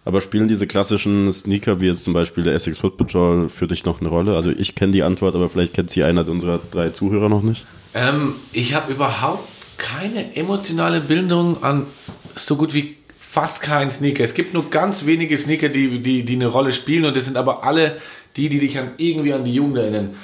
Aber 0.04 0.22
spielen 0.22 0.48
diese 0.48 0.68
klassischen 0.68 1.32
Sneaker, 1.32 1.80
wie 1.80 1.88
jetzt 1.88 2.04
zum 2.04 2.14
Beispiel 2.14 2.44
der 2.44 2.54
Essex 2.54 2.78
Foot 2.78 2.98
Patrol, 2.98 3.50
für 3.50 3.68
dich 3.68 3.86
noch 3.86 4.00
eine 4.00 4.10
Rolle? 4.10 4.36
Also 4.36 4.50
ich 4.50 4.74
kenne 4.74 4.94
die 4.94 5.04
Antwort, 5.04 5.36
aber 5.36 5.50
vielleicht 5.50 5.74
kennt 5.74 5.92
sie 5.92 6.04
einer 6.04 6.28
unserer 6.28 6.60
drei 6.72 6.90
Zuhörer 6.90 7.30
noch 7.30 7.44
nicht. 7.44 7.66
Ähm, 7.94 8.34
ich 8.54 8.74
habe 8.74 8.92
überhaupt 8.92 9.48
keine 9.78 10.36
emotionale 10.36 11.02
Bindung 11.02 11.62
an 11.62 11.86
so 12.36 12.56
gut 12.56 12.74
wie 12.74 12.96
fast 13.20 13.62
keinen 13.62 13.92
Sneaker. 13.92 14.24
Es 14.24 14.34
gibt 14.34 14.54
nur 14.54 14.70
ganz 14.70 15.06
wenige 15.06 15.38
Sneaker, 15.38 15.70
die, 15.70 16.00
die, 16.00 16.24
die 16.24 16.36
eine 16.36 16.48
Rolle 16.48 16.72
spielen 16.74 17.06
und 17.06 17.16
das 17.16 17.26
sind 17.26 17.38
aber 17.38 17.64
alle 17.64 17.98
die, 18.38 18.50
die 18.50 18.60
dich 18.60 18.80
an 18.80 18.92
irgendwie 18.98 19.34
an 19.34 19.44
die 19.44 19.54
Jugend 19.54 19.78
erinnern. 19.78 20.16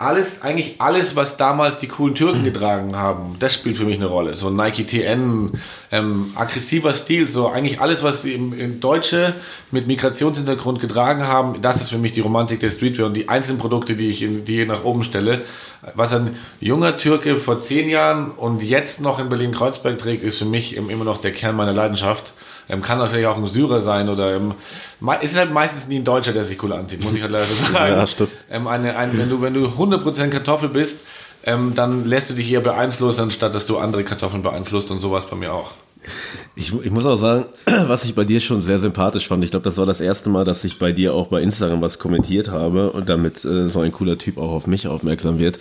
Alles, 0.00 0.42
eigentlich 0.42 0.80
alles, 0.80 1.16
was 1.16 1.36
damals 1.36 1.78
die 1.78 1.88
coolen 1.88 2.14
Türken 2.14 2.44
getragen 2.44 2.94
haben, 2.94 3.34
das 3.40 3.54
spielt 3.54 3.76
für 3.76 3.84
mich 3.84 3.96
eine 3.96 4.06
Rolle. 4.06 4.36
So 4.36 4.48
Nike 4.48 4.86
TN, 4.86 5.50
ähm, 5.90 6.30
aggressiver 6.36 6.92
Stil, 6.92 7.26
so 7.26 7.48
eigentlich 7.48 7.80
alles, 7.80 8.04
was 8.04 8.22
die 8.22 8.32
im, 8.32 8.56
im 8.56 8.78
Deutsche 8.78 9.34
mit 9.72 9.88
Migrationshintergrund 9.88 10.78
getragen 10.80 11.26
haben, 11.26 11.60
das 11.62 11.80
ist 11.80 11.90
für 11.90 11.98
mich 11.98 12.12
die 12.12 12.20
Romantik 12.20 12.60
der 12.60 12.70
Streetwear 12.70 13.08
und 13.08 13.14
die 13.14 13.28
einzelnen 13.28 13.58
Produkte, 13.58 13.96
die 13.96 14.08
ich 14.08 14.22
in, 14.22 14.44
die 14.44 14.64
nach 14.66 14.84
oben 14.84 15.02
stelle. 15.02 15.42
Was 15.94 16.12
ein 16.12 16.36
junger 16.60 16.96
Türke 16.96 17.34
vor 17.34 17.58
zehn 17.58 17.88
Jahren 17.88 18.30
und 18.30 18.62
jetzt 18.62 19.00
noch 19.00 19.18
in 19.18 19.28
Berlin-Kreuzberg 19.28 19.98
trägt, 19.98 20.22
ist 20.22 20.38
für 20.38 20.44
mich 20.44 20.76
immer 20.76 21.04
noch 21.04 21.20
der 21.20 21.32
Kern 21.32 21.56
meiner 21.56 21.72
Leidenschaft. 21.72 22.34
Ähm, 22.68 22.82
kann 22.82 22.98
natürlich 22.98 23.26
auch 23.26 23.36
ein 23.36 23.46
Syrer 23.46 23.80
sein 23.80 24.08
oder 24.08 24.36
ähm, 24.36 24.54
ist 25.22 25.36
halt 25.36 25.52
meistens 25.52 25.88
nie 25.88 25.96
ein 25.96 26.04
Deutscher, 26.04 26.32
der 26.32 26.44
sich 26.44 26.62
cool 26.62 26.72
anzieht, 26.72 27.02
muss 27.02 27.14
ich 27.14 27.22
halt 27.22 27.32
leider 27.32 27.46
so 27.46 27.72
sagen. 27.72 27.92
Ja, 27.94 28.06
stimmt. 28.06 28.30
Ähm, 28.50 28.66
eine, 28.66 28.96
ein, 28.96 29.16
wenn, 29.16 29.30
du, 29.30 29.40
wenn 29.40 29.54
du 29.54 29.66
100% 29.66 30.28
Kartoffel 30.28 30.68
bist, 30.68 31.00
ähm, 31.44 31.72
dann 31.74 32.04
lässt 32.04 32.28
du 32.30 32.34
dich 32.34 32.50
eher 32.52 32.60
beeinflussen, 32.60 33.22
anstatt 33.22 33.54
dass 33.54 33.66
du 33.66 33.78
andere 33.78 34.04
Kartoffeln 34.04 34.42
beeinflusst 34.42 34.90
und 34.90 34.98
sowas 34.98 35.26
bei 35.26 35.36
mir 35.36 35.52
auch. 35.52 35.72
Ich, 36.56 36.72
ich 36.72 36.90
muss 36.90 37.06
auch 37.06 37.16
sagen, 37.16 37.46
was 37.86 38.04
ich 38.04 38.14
bei 38.14 38.24
dir 38.24 38.40
schon 38.40 38.62
sehr 38.62 38.78
sympathisch 38.78 39.28
fand, 39.28 39.44
ich 39.44 39.50
glaube, 39.50 39.64
das 39.64 39.78
war 39.78 39.86
das 39.86 40.00
erste 40.00 40.28
Mal, 40.28 40.44
dass 40.44 40.64
ich 40.64 40.78
bei 40.78 40.92
dir 40.92 41.14
auch 41.14 41.28
bei 41.28 41.40
Instagram 41.40 41.80
was 41.80 41.98
kommentiert 41.98 42.48
habe 42.48 42.92
und 42.92 43.08
damit 43.08 43.44
äh, 43.44 43.68
so 43.68 43.80
ein 43.80 43.92
cooler 43.92 44.18
Typ 44.18 44.38
auch 44.38 44.50
auf 44.50 44.66
mich 44.66 44.88
aufmerksam 44.88 45.38
wird, 45.38 45.58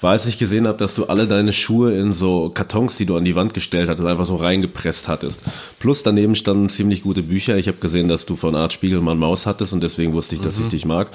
war, 0.00 0.12
als 0.12 0.26
ich 0.26 0.38
gesehen 0.38 0.68
habe, 0.68 0.78
dass 0.78 0.94
du 0.94 1.06
alle 1.06 1.26
deine 1.26 1.52
Schuhe 1.52 1.92
in 1.92 2.12
so 2.12 2.50
Kartons, 2.54 2.96
die 2.96 3.06
du 3.06 3.16
an 3.16 3.24
die 3.24 3.34
Wand 3.34 3.52
gestellt 3.52 3.88
hattest, 3.88 4.06
einfach 4.06 4.26
so 4.26 4.36
reingepresst 4.36 5.08
hattest. 5.08 5.40
Plus 5.80 6.02
daneben 6.02 6.36
standen 6.36 6.68
ziemlich 6.68 7.02
gute 7.02 7.22
Bücher. 7.22 7.56
Ich 7.56 7.66
habe 7.66 7.78
gesehen, 7.78 8.08
dass 8.08 8.24
du 8.24 8.36
von 8.36 8.54
Art 8.54 8.72
Spiegelmann 8.72 9.18
Maus 9.18 9.46
hattest 9.46 9.72
und 9.72 9.82
deswegen 9.82 10.12
wusste 10.12 10.36
ich, 10.36 10.40
dass 10.40 10.60
ich 10.60 10.68
dich 10.68 10.84
mag. 10.84 11.08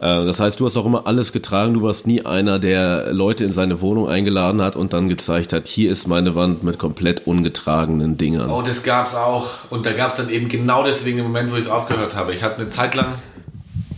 Äh, 0.00 0.26
Das 0.26 0.38
heißt, 0.38 0.60
du 0.60 0.66
hast 0.66 0.76
auch 0.76 0.84
immer 0.84 1.06
alles 1.06 1.32
getragen. 1.32 1.72
Du 1.72 1.82
warst 1.82 2.06
nie 2.06 2.20
einer, 2.26 2.58
der 2.58 3.12
Leute 3.12 3.44
in 3.44 3.52
seine 3.52 3.80
Wohnung 3.80 4.08
eingeladen 4.08 4.60
hat 4.60 4.76
und 4.76 4.92
dann 4.92 5.08
gezeigt 5.08 5.54
hat, 5.54 5.66
hier 5.66 5.90
ist 5.90 6.06
meine 6.06 6.34
Wand 6.34 6.62
mit 6.62 6.78
komplett 6.78 7.26
ungetragenen 7.26 8.18
Dingern. 8.18 8.50
Oh, 8.50 8.60
das 8.60 8.82
gab's 8.82 9.14
auch. 9.14 9.48
Und 9.70 9.86
da 9.86 9.92
gab's 9.92 10.16
dann 10.16 10.28
eben 10.28 10.48
genau 10.48 10.84
deswegen 10.84 11.16
den 11.16 11.26
Moment, 11.26 11.50
wo 11.50 11.54
ich 11.56 11.62
es 11.64 11.70
aufgehört 11.70 12.16
habe. 12.16 12.34
Ich 12.34 12.42
hatte 12.42 12.60
eine 12.60 12.68
Zeit 12.68 12.94
lang 12.94 13.06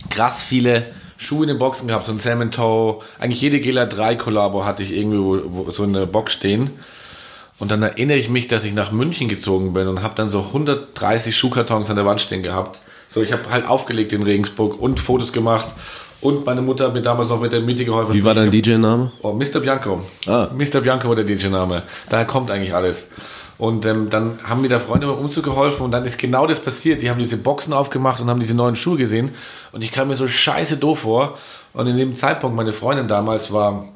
krass 0.09 0.41
viele 0.41 0.83
Schuhe 1.23 1.43
in 1.43 1.47
den 1.47 1.57
Boxen 1.57 1.87
gehabt, 1.87 2.05
so 2.05 2.11
ein 2.11 2.19
Salmon 2.19 2.51
Toe. 2.51 2.99
Eigentlich 3.19 3.41
jede 3.41 3.59
Gela 3.59 3.85
3 3.85 4.15
Kollabo 4.15 4.65
hatte 4.65 4.83
ich 4.83 4.93
irgendwo 4.93 5.41
wo, 5.45 5.71
so 5.71 5.83
in 5.83 5.93
der 5.93 6.05
Box 6.05 6.33
stehen. 6.33 6.69
Und 7.59 7.71
dann 7.71 7.81
erinnere 7.81 8.17
ich 8.17 8.29
mich, 8.29 8.47
dass 8.47 8.63
ich 8.63 8.73
nach 8.73 8.91
München 8.91 9.29
gezogen 9.29 9.73
bin 9.73 9.87
und 9.87 10.03
habe 10.03 10.15
dann 10.15 10.29
so 10.29 10.41
130 10.41 11.35
Schuhkartons 11.35 11.89
an 11.89 11.95
der 11.95 12.05
Wand 12.05 12.21
stehen 12.21 12.43
gehabt. 12.43 12.79
So, 13.07 13.21
ich 13.21 13.31
habe 13.31 13.49
halt 13.49 13.67
aufgelegt 13.67 14.11
in 14.11 14.23
Regensburg 14.23 14.79
und 14.79 14.99
Fotos 14.99 15.31
gemacht. 15.33 15.67
Und 16.19 16.45
meine 16.45 16.61
Mutter 16.61 16.85
hat 16.85 16.93
mir 16.93 17.01
damals 17.01 17.29
noch 17.29 17.41
mit 17.41 17.51
der 17.51 17.59
Miete 17.61 17.83
geholfen. 17.83 18.13
Wie 18.13 18.23
war 18.23 18.33
dein 18.33 18.49
DJ-Name? 18.49 19.11
Oh, 19.21 19.33
Mr. 19.33 19.59
Bianco. 19.59 20.01
Ah. 20.25 20.47
Mr. 20.57 20.79
Bianco 20.81 21.09
war 21.09 21.15
der 21.15 21.25
DJ-Name. 21.25 21.83
Daher 22.09 22.25
kommt 22.25 22.49
eigentlich 22.49 22.73
alles. 22.73 23.09
Und 23.63 23.85
ähm, 23.85 24.09
dann 24.09 24.39
haben 24.43 24.61
mir 24.61 24.67
da 24.67 24.77
Freunde 24.77 25.07
beim 25.07 25.15
Umzug 25.15 25.45
geholfen 25.45 25.83
und 25.83 25.91
dann 25.91 26.03
ist 26.03 26.17
genau 26.17 26.45
das 26.47 26.59
passiert. 26.59 27.01
Die 27.01 27.09
haben 27.09 27.17
diese 27.17 27.37
Boxen 27.37 27.71
aufgemacht 27.71 28.19
und 28.19 28.29
haben 28.29 28.41
diese 28.41 28.55
neuen 28.55 28.75
Schuhe 28.75 28.97
gesehen. 28.97 29.31
Und 29.71 29.81
ich 29.81 29.93
kam 29.93 30.09
mir 30.09 30.15
so 30.15 30.27
scheiße 30.27 30.75
doof 30.75 30.99
vor. 30.99 31.37
Und 31.71 31.87
in 31.87 31.95
dem 31.95 32.13
Zeitpunkt, 32.13 32.57
meine 32.57 32.73
Freundin 32.73 33.07
damals 33.07 33.53
war 33.53 33.87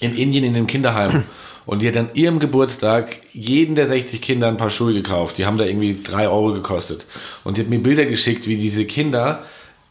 in 0.00 0.16
Indien 0.16 0.42
in 0.42 0.54
dem 0.54 0.66
Kinderheim. 0.66 1.22
Und 1.64 1.80
die 1.80 1.88
hat 1.88 1.96
an 1.96 2.10
ihrem 2.14 2.40
Geburtstag 2.40 3.20
jeden 3.32 3.76
der 3.76 3.86
60 3.86 4.20
Kinder 4.20 4.48
ein 4.48 4.56
paar 4.56 4.68
Schuhe 4.68 4.92
gekauft. 4.92 5.38
Die 5.38 5.46
haben 5.46 5.58
da 5.58 5.64
irgendwie 5.64 6.02
drei 6.02 6.28
Euro 6.28 6.52
gekostet. 6.52 7.06
Und 7.44 7.56
die 7.56 7.60
hat 7.60 7.70
mir 7.70 7.78
Bilder 7.78 8.06
geschickt, 8.06 8.48
wie 8.48 8.56
diese 8.56 8.84
Kinder 8.84 9.44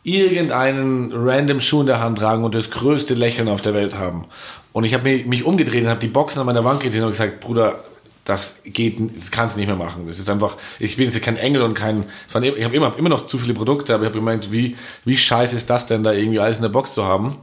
irgendeinen 0.04 1.14
random 1.14 1.62
Schuh 1.62 1.80
in 1.80 1.88
der 1.88 2.02
Hand 2.02 2.18
tragen 2.18 2.44
und 2.44 2.56
das 2.56 2.72
größte 2.72 3.14
Lächeln 3.14 3.48
auf 3.48 3.62
der 3.62 3.74
Welt 3.74 3.98
haben. 3.98 4.26
Und 4.74 4.84
ich 4.84 4.94
habe 4.94 5.10
mich, 5.10 5.26
mich 5.26 5.46
umgedreht 5.46 5.84
und 5.84 5.90
habe 5.90 6.02
die 6.02 6.08
Boxen 6.08 6.42
an 6.42 6.46
meiner 6.46 6.66
Wand 6.66 6.82
gesehen 6.82 7.06
und 7.06 7.12
gesagt, 7.12 7.40
Bruder, 7.40 7.80
das 8.26 8.62
geht, 8.64 9.00
das 9.16 9.32
kannst 9.32 9.56
du 9.56 9.60
nicht 9.60 9.68
mehr 9.68 9.76
machen. 9.76 10.08
Das 10.08 10.18
ist 10.18 10.30
einfach, 10.30 10.56
ich 10.80 10.96
bin 10.96 11.06
jetzt 11.06 11.22
kein 11.22 11.38
Engel 11.38 11.62
und 11.62 11.74
kein, 11.74 12.06
ich 12.28 12.64
habe 12.64 12.76
immer, 12.76 12.98
immer 12.98 13.10
noch 13.10 13.26
zu 13.26 13.38
viele 13.38 13.54
Produkte, 13.54 13.94
aber 13.94 14.04
ich 14.04 14.10
habe 14.10 14.20
gemeint, 14.20 14.52
wie, 14.52 14.78
wie 15.04 15.18
scheiße 15.18 15.56
ist 15.56 15.70
das 15.70 15.86
denn, 15.86 16.04
da 16.04 16.14
irgendwie 16.14 16.40
alles 16.40 16.58
in 16.58 16.64
der 16.64 16.70
Box 16.70 16.94
zu 16.94 17.04
haben? 17.04 17.38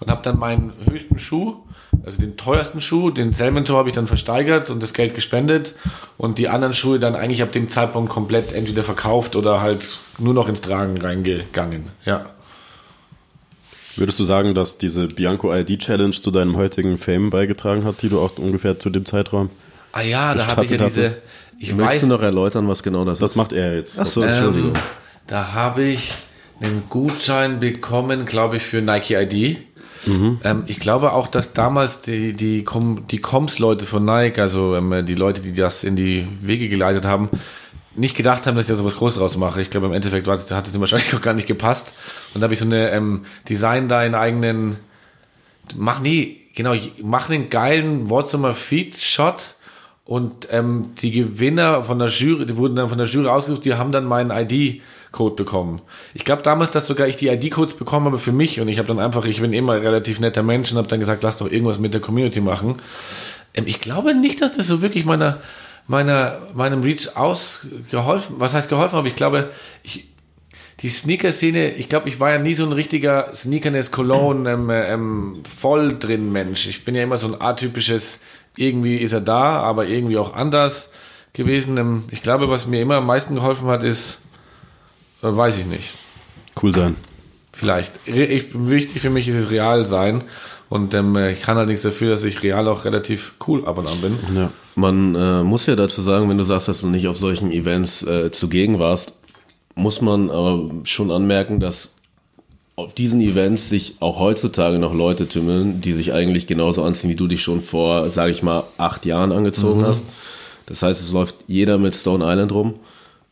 Und 0.00 0.10
habe 0.10 0.22
dann 0.22 0.38
meinen 0.38 0.72
höchsten 0.90 1.18
Schuh, 1.18 1.56
also 2.04 2.20
den 2.20 2.36
teuersten 2.36 2.80
Schuh, 2.80 3.10
den 3.10 3.32
Selmentor 3.32 3.78
habe 3.78 3.88
ich 3.88 3.94
dann 3.94 4.06
versteigert 4.06 4.70
und 4.70 4.82
das 4.82 4.92
Geld 4.92 5.14
gespendet 5.14 5.74
und 6.16 6.38
die 6.38 6.48
anderen 6.48 6.74
Schuhe 6.74 6.98
dann 6.98 7.14
eigentlich 7.14 7.42
ab 7.42 7.52
dem 7.52 7.68
Zeitpunkt 7.68 8.10
komplett 8.10 8.52
entweder 8.52 8.82
verkauft 8.82 9.36
oder 9.36 9.60
halt 9.60 10.00
nur 10.18 10.34
noch 10.34 10.48
ins 10.48 10.60
Tragen 10.60 11.00
reingegangen. 11.00 11.90
Ja. 12.04 12.26
Würdest 13.96 14.18
du 14.18 14.24
sagen, 14.24 14.54
dass 14.54 14.78
diese 14.78 15.06
Bianco 15.06 15.54
ID 15.54 15.78
Challenge 15.78 16.10
zu 16.10 16.30
deinem 16.32 16.56
heutigen 16.56 16.98
Fame 16.98 17.30
beigetragen 17.30 17.84
hat, 17.84 18.02
die 18.02 18.08
du 18.08 18.18
auch 18.18 18.38
ungefähr 18.38 18.78
zu 18.78 18.90
dem 18.90 19.06
Zeitraum? 19.06 19.50
Ah 19.94 20.02
ja, 20.02 20.34
da 20.34 20.46
habe 20.48 20.64
ich 20.64 20.70
ja 20.72 20.76
diese, 20.78 21.18
ich 21.58 21.72
Möchtest 21.74 21.78
weiß, 21.78 22.00
du 22.02 22.06
noch 22.08 22.22
erläutern, 22.22 22.66
was 22.68 22.82
genau 22.82 23.04
das, 23.04 23.18
Das 23.20 23.32
ist? 23.32 23.36
macht 23.36 23.52
er 23.52 23.76
jetzt. 23.76 23.98
Ach 23.98 24.06
so, 24.06 24.22
Entschuldigung. 24.22 24.74
Ähm, 24.74 24.80
da 25.26 25.52
habe 25.52 25.84
ich 25.84 26.12
einen 26.60 26.84
Gutschein 26.88 27.60
bekommen, 27.60 28.24
glaube 28.24 28.56
ich, 28.56 28.62
für 28.64 28.82
Nike 28.82 29.12
ID. 29.14 29.58
Ähm, 30.06 30.64
ich 30.66 30.80
glaube 30.80 31.12
auch, 31.12 31.28
dass 31.28 31.54
damals 31.54 32.00
die, 32.02 32.34
die, 32.34 32.62
Com 32.64 33.06
die 33.06 33.18
Coms-Leute 33.20 33.86
von 33.86 34.04
Nike, 34.04 34.38
also 34.40 34.74
ähm, 34.74 35.06
die 35.06 35.14
Leute, 35.14 35.40
die 35.40 35.54
das 35.54 35.82
in 35.84 35.96
die 35.96 36.26
Wege 36.40 36.68
geleitet 36.68 37.06
haben, 37.06 37.30
nicht 37.94 38.14
gedacht 38.16 38.46
haben, 38.46 38.56
dass 38.56 38.64
ich 38.64 38.68
da 38.68 38.74
so 38.74 38.84
was 38.84 38.96
Großes 38.96 39.18
draus 39.18 39.36
mache. 39.38 39.62
Ich 39.62 39.70
glaube, 39.70 39.86
im 39.86 39.92
Endeffekt 39.94 40.26
war 40.26 40.34
es- 40.34 40.50
hat 40.50 40.66
es 40.66 40.74
ihm 40.74 40.80
wahrscheinlich 40.80 41.14
auch 41.14 41.22
gar 41.22 41.32
nicht 41.32 41.46
gepasst. 41.46 41.94
Und 42.34 42.40
da 42.40 42.44
habe 42.46 42.52
ich 42.54 42.60
so 42.60 42.66
eine 42.66 42.90
ähm, 42.90 43.24
Design 43.48 43.88
deinen 43.88 44.14
eigenen, 44.14 44.76
mach 45.76 46.00
nee, 46.00 46.36
genau, 46.54 46.74
mach 47.02 47.30
einen 47.30 47.48
geilen 47.48 48.10
Whatsoever 48.10 48.52
Feed 48.54 48.96
Shot 48.96 49.53
und 50.06 50.48
ähm, 50.50 50.90
die 51.00 51.12
Gewinner 51.12 51.82
von 51.82 51.98
der 51.98 52.08
Jury, 52.08 52.44
die 52.44 52.56
wurden 52.58 52.76
dann 52.76 52.90
von 52.90 52.98
der 52.98 53.06
Jury 53.06 53.28
ausgesucht, 53.28 53.64
die 53.64 53.74
haben 53.74 53.90
dann 53.90 54.04
meinen 54.04 54.30
ID-Code 54.30 55.34
bekommen. 55.34 55.80
Ich 56.12 56.26
glaube 56.26 56.42
damals, 56.42 56.70
dass 56.72 56.86
sogar 56.86 57.08
ich 57.08 57.16
die 57.16 57.28
ID-Codes 57.28 57.74
bekommen 57.74 58.06
habe 58.06 58.18
für 58.18 58.32
mich 58.32 58.60
und 58.60 58.68
ich 58.68 58.78
habe 58.78 58.88
dann 58.88 58.98
einfach, 58.98 59.24
ich 59.24 59.40
bin 59.40 59.54
immer 59.54 59.80
relativ 59.80 60.20
netter 60.20 60.42
Mensch 60.42 60.70
und 60.70 60.78
habe 60.78 60.88
dann 60.88 61.00
gesagt, 61.00 61.22
lass 61.22 61.38
doch 61.38 61.50
irgendwas 61.50 61.78
mit 61.78 61.94
der 61.94 62.02
Community 62.02 62.42
machen. 62.42 62.76
Ähm, 63.54 63.64
ich 63.66 63.80
glaube 63.80 64.14
nicht, 64.14 64.42
dass 64.42 64.56
das 64.56 64.66
so 64.66 64.82
wirklich 64.82 65.06
meiner, 65.06 65.40
meiner, 65.86 66.38
meinem 66.52 66.82
Reach 66.82 67.16
ausgeholfen, 67.16 68.36
was 68.38 68.52
heißt 68.52 68.68
geholfen, 68.68 68.96
aber 68.96 69.08
ich 69.08 69.16
glaube, 69.16 69.50
ich, 69.82 70.08
die 70.80 70.90
Sneaker-Szene, 70.90 71.70
ich 71.76 71.88
glaube, 71.88 72.10
ich 72.10 72.20
war 72.20 72.30
ja 72.30 72.38
nie 72.38 72.52
so 72.52 72.66
ein 72.66 72.72
richtiger 72.72 73.34
Sneakerness 73.34 73.90
Cologne 73.90 74.50
ähm, 74.50 74.70
ähm, 74.70 75.42
voll 75.44 75.98
drin 75.98 76.30
Mensch. 76.30 76.66
Ich 76.66 76.84
bin 76.84 76.94
ja 76.94 77.02
immer 77.02 77.16
so 77.16 77.28
ein 77.28 77.40
atypisches, 77.40 78.20
irgendwie 78.56 78.96
ist 78.96 79.12
er 79.12 79.20
da, 79.20 79.60
aber 79.60 79.86
irgendwie 79.86 80.18
auch 80.18 80.34
anders 80.34 80.90
gewesen. 81.32 81.76
Ähm, 81.76 82.04
ich 82.10 82.22
glaube, 82.22 82.48
was 82.48 82.66
mir 82.66 82.80
immer 82.80 82.96
am 82.96 83.06
meisten 83.06 83.34
geholfen 83.34 83.66
hat, 83.68 83.82
ist, 83.82 84.18
äh, 85.22 85.28
weiß 85.28 85.58
ich 85.58 85.66
nicht. 85.66 85.92
Cool 86.60 86.72
sein. 86.72 86.96
Vielleicht. 87.52 88.00
Ich, 88.06 88.48
wichtig 88.52 89.00
für 89.00 89.10
mich 89.10 89.28
ist 89.28 89.36
es 89.36 89.50
real 89.50 89.84
sein. 89.84 90.24
Und 90.68 90.94
ähm, 90.94 91.16
ich 91.16 91.42
kann 91.42 91.56
allerdings 91.56 91.82
dafür, 91.82 92.10
dass 92.10 92.24
ich 92.24 92.42
real 92.42 92.66
auch 92.68 92.84
relativ 92.84 93.34
cool 93.46 93.64
ab 93.66 93.78
und 93.78 93.86
an 93.86 94.00
bin. 94.00 94.18
Ja. 94.34 94.50
Man 94.74 95.14
äh, 95.14 95.44
muss 95.44 95.66
ja 95.66 95.76
dazu 95.76 96.02
sagen, 96.02 96.28
wenn 96.28 96.38
du 96.38 96.44
sagst, 96.44 96.66
dass 96.68 96.80
du 96.80 96.88
nicht 96.88 97.06
auf 97.06 97.16
solchen 97.16 97.52
Events 97.52 98.02
äh, 98.02 98.32
zugegen 98.32 98.78
warst, 98.78 99.12
muss 99.76 100.00
man 100.00 100.30
aber 100.30 100.68
schon 100.84 101.10
anmerken, 101.10 101.60
dass 101.60 101.94
auf 102.76 102.92
diesen 102.92 103.20
Events 103.20 103.68
sich 103.68 103.94
auch 104.00 104.18
heutzutage 104.18 104.78
noch 104.78 104.94
Leute 104.94 105.28
tümmeln, 105.28 105.80
die 105.80 105.92
sich 105.92 106.12
eigentlich 106.12 106.46
genauso 106.46 106.82
anziehen, 106.82 107.10
wie 107.10 107.14
du 107.14 107.28
dich 107.28 107.42
schon 107.42 107.60
vor, 107.60 108.08
sage 108.10 108.32
ich 108.32 108.42
mal, 108.42 108.64
acht 108.78 109.06
Jahren 109.06 109.30
angezogen 109.30 109.84
hast. 109.84 110.02
Das 110.66 110.82
heißt, 110.82 111.00
es 111.00 111.12
läuft 111.12 111.36
jeder 111.46 111.78
mit 111.78 111.94
Stone 111.94 112.24
Island 112.24 112.50
rum, 112.50 112.74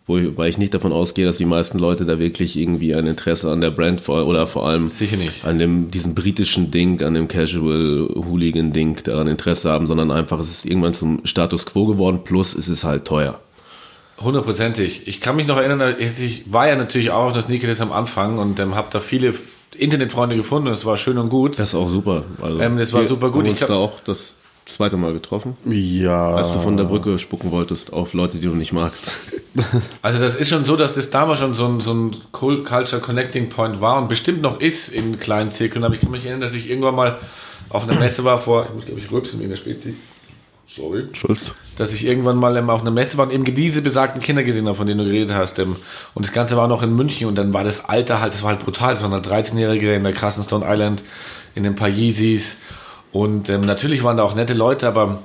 wobei 0.07 0.48
ich 0.48 0.59
nicht 0.59 0.74
davon 0.74 0.92
ausgehe, 0.92 1.24
dass 1.26 1.38
die 1.38 1.44
meisten 1.44 1.78
Leute 1.78 2.05
da 2.05 2.20
wirklich 2.20 2.57
irgendwie 2.57 2.94
ein 2.94 3.07
Interesse 3.07 3.50
an 3.50 3.61
der 3.61 3.70
Brand 3.70 4.00
vor, 4.00 4.26
oder 4.26 4.46
vor 4.46 4.68
allem 4.68 4.87
Sicher 4.87 5.16
nicht. 5.16 5.44
an 5.44 5.59
dem, 5.59 5.90
diesem 5.90 6.14
britischen 6.14 6.70
Ding, 6.70 7.02
an 7.02 7.14
dem 7.14 7.26
Casual 7.26 8.11
Hooligan 8.14 8.72
Ding 8.72 9.02
daran 9.02 9.26
Interesse 9.26 9.70
haben, 9.70 9.88
sondern 9.88 10.12
einfach, 10.12 10.38
es 10.38 10.50
ist 10.50 10.66
irgendwann 10.66 10.94
zum 10.94 11.24
Status 11.24 11.66
Quo 11.66 11.87
geworden, 11.87 12.20
plus 12.22 12.55
es 12.55 12.68
ist 12.68 12.85
halt 12.85 13.07
teuer. 13.07 13.40
Hundertprozentig. 14.22 15.06
Ich 15.08 15.20
kann 15.20 15.37
mich 15.37 15.46
noch 15.46 15.56
erinnern, 15.56 15.94
ich 15.98 16.44
war 16.52 16.68
ja 16.68 16.76
natürlich 16.76 17.11
auch 17.11 17.26
auf 17.26 17.32
das 17.32 17.46
Sneakerless 17.46 17.80
am 17.80 17.92
Anfang 17.92 18.38
und 18.38 18.58
ähm, 18.61 18.74
habe 18.74 18.88
da 18.90 19.00
viele 19.00 19.35
Internetfreunde 19.76 20.37
gefunden 20.37 20.68
und 20.68 20.74
es 20.74 20.85
war 20.85 20.96
schön 20.96 21.18
und 21.18 21.28
gut. 21.28 21.58
Das 21.58 21.70
ist 21.70 21.74
auch 21.74 21.88
super. 21.88 22.24
Also, 22.40 22.61
Ähm, 22.61 22.78
das 22.78 22.92
war 22.92 23.04
super 23.04 23.30
gut. 23.30 23.40
Haben 23.40 23.44
Ich 23.46 23.50
uns 23.52 23.58
glaub- 23.61 23.68
da 23.70 23.74
auch 23.76 24.00
das 24.00 24.35
zweite 24.66 24.96
Mal 24.96 25.12
getroffen, 25.12 25.56
Ja. 25.66 26.35
als 26.37 26.52
du 26.52 26.61
von 26.61 26.76
der 26.76 26.85
Brücke 26.85 27.18
spucken 27.18 27.50
wolltest 27.50 27.92
auf 27.92 28.12
Leute, 28.14 28.38
die 28.38 28.46
du 28.46 28.54
nicht 28.54 28.72
magst. 28.72 29.16
Also 30.00 30.18
das 30.18 30.35
ist 30.35 30.48
schon 30.48 30.64
so, 30.64 30.76
dass 30.76 30.94
das 30.94 31.11
damals 31.11 31.38
schon 31.40 31.52
so 31.52 31.66
ein, 31.66 31.80
so 31.82 31.92
ein 31.92 32.16
Cool 32.40 32.64
Culture 32.64 33.02
Connecting 33.02 33.50
Point 33.50 33.82
war 33.82 34.00
und 34.00 34.08
bestimmt 34.08 34.40
noch 34.40 34.61
ist 34.61 34.88
in 34.88 35.18
kleinen 35.18 35.50
Zirkeln. 35.50 35.85
Aber 35.85 35.92
ich 35.94 36.00
kann 36.00 36.11
mich 36.11 36.22
erinnern, 36.24 36.40
dass 36.40 36.54
ich 36.54 36.70
irgendwann 36.70 36.94
mal 36.94 37.18
auf 37.68 37.82
einer 37.87 37.98
Messe 37.98 38.24
war 38.24 38.38
vor, 38.38 38.64
ich 38.68 38.74
muss 38.74 38.87
glaube 38.87 39.00
ich 39.00 39.11
rülpsen 39.12 39.40
wie 39.40 39.44
in 39.44 39.50
der 39.50 39.56
Spezi. 39.56 39.94
Sorry. 40.66 41.04
Schulz. 41.12 41.54
Dass 41.78 41.92
ich 41.94 42.06
irgendwann 42.06 42.37
mal 42.37 42.58
auf 42.70 42.82
einer 42.82 42.90
Messe 42.90 43.16
war 43.16 43.26
und 43.26 43.32
eben 43.32 43.44
diese 43.44 43.80
besagten 43.80 44.20
Kinder 44.20 44.42
gesehen 44.42 44.66
habe, 44.66 44.76
von 44.76 44.87
denen 44.87 44.98
du 44.98 45.04
geredet 45.06 45.35
hast. 45.35 45.58
Und 45.58 45.76
das 46.14 46.32
Ganze 46.32 46.56
war 46.56 46.68
noch 46.68 46.82
in 46.82 46.94
München 46.94 47.26
und 47.26 47.37
dann 47.37 47.54
war 47.54 47.64
das 47.64 47.87
Alter 47.87 48.20
halt, 48.20 48.35
das 48.35 48.42
war 48.42 48.50
halt 48.50 48.61
brutal. 48.61 48.94
Das 48.94 49.02
waren 49.02 49.12
halt 49.12 49.26
13-Jährige 49.26 49.94
in 49.94 50.02
der 50.02 50.12
krassen 50.12 50.44
Stone 50.44 50.66
Island, 50.68 51.02
in 51.54 51.62
den 51.62 51.74
paar 51.74 51.88
Yeezys. 51.88 52.58
Und 53.11 53.48
ähm, 53.48 53.62
natürlich 53.62 54.04
waren 54.04 54.16
da 54.16 54.22
auch 54.22 54.35
nette 54.35 54.54
Leute, 54.54 54.87
aber 54.87 55.22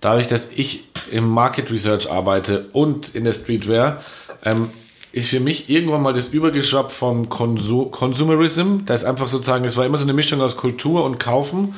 dadurch, 0.00 0.26
dass 0.26 0.50
ich 0.54 0.84
im 1.10 1.28
Market 1.28 1.70
Research 1.70 2.10
arbeite 2.10 2.66
und 2.72 3.14
in 3.14 3.24
der 3.24 3.32
Streetwear, 3.32 4.02
ähm, 4.44 4.70
ist 5.12 5.28
für 5.28 5.40
mich 5.40 5.68
irgendwann 5.68 6.02
mal 6.02 6.12
das 6.12 6.28
übergeschwappt 6.28 6.92
vom 6.92 7.28
Consumerism. 7.28 8.84
Da 8.86 8.94
ist 8.94 9.04
einfach 9.04 9.28
sozusagen, 9.28 9.64
es 9.64 9.76
war 9.76 9.84
immer 9.84 9.98
so 9.98 10.04
eine 10.04 10.12
Mischung 10.12 10.40
aus 10.40 10.56
Kultur 10.56 11.04
und 11.04 11.18
Kaufen. 11.18 11.74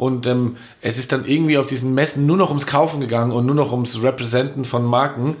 Und 0.00 0.26
ähm, 0.26 0.56
es 0.80 0.96
ist 0.96 1.12
dann 1.12 1.26
irgendwie 1.26 1.58
auf 1.58 1.66
diesen 1.66 1.92
Messen 1.92 2.24
nur 2.24 2.38
noch 2.38 2.48
ums 2.48 2.66
Kaufen 2.66 3.00
gegangen 3.00 3.32
und 3.32 3.44
nur 3.44 3.54
noch 3.54 3.70
ums 3.70 4.02
Representen 4.02 4.64
von 4.64 4.82
Marken. 4.82 5.36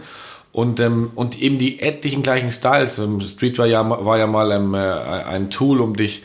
Und, 0.52 0.80
ähm, 0.80 1.12
und 1.14 1.40
eben 1.40 1.56
die 1.56 1.80
etlichen 1.80 2.20
gleichen 2.22 2.50
Styles. 2.50 2.98
Ähm, 2.98 3.22
Streetwear 3.22 3.66
ja, 3.66 3.88
war 3.88 4.18
ja 4.18 4.26
mal 4.26 4.52
ähm, 4.52 4.74
äh, 4.74 4.78
ein 4.78 5.48
Tool, 5.48 5.80
um 5.80 5.96
dich 5.96 6.24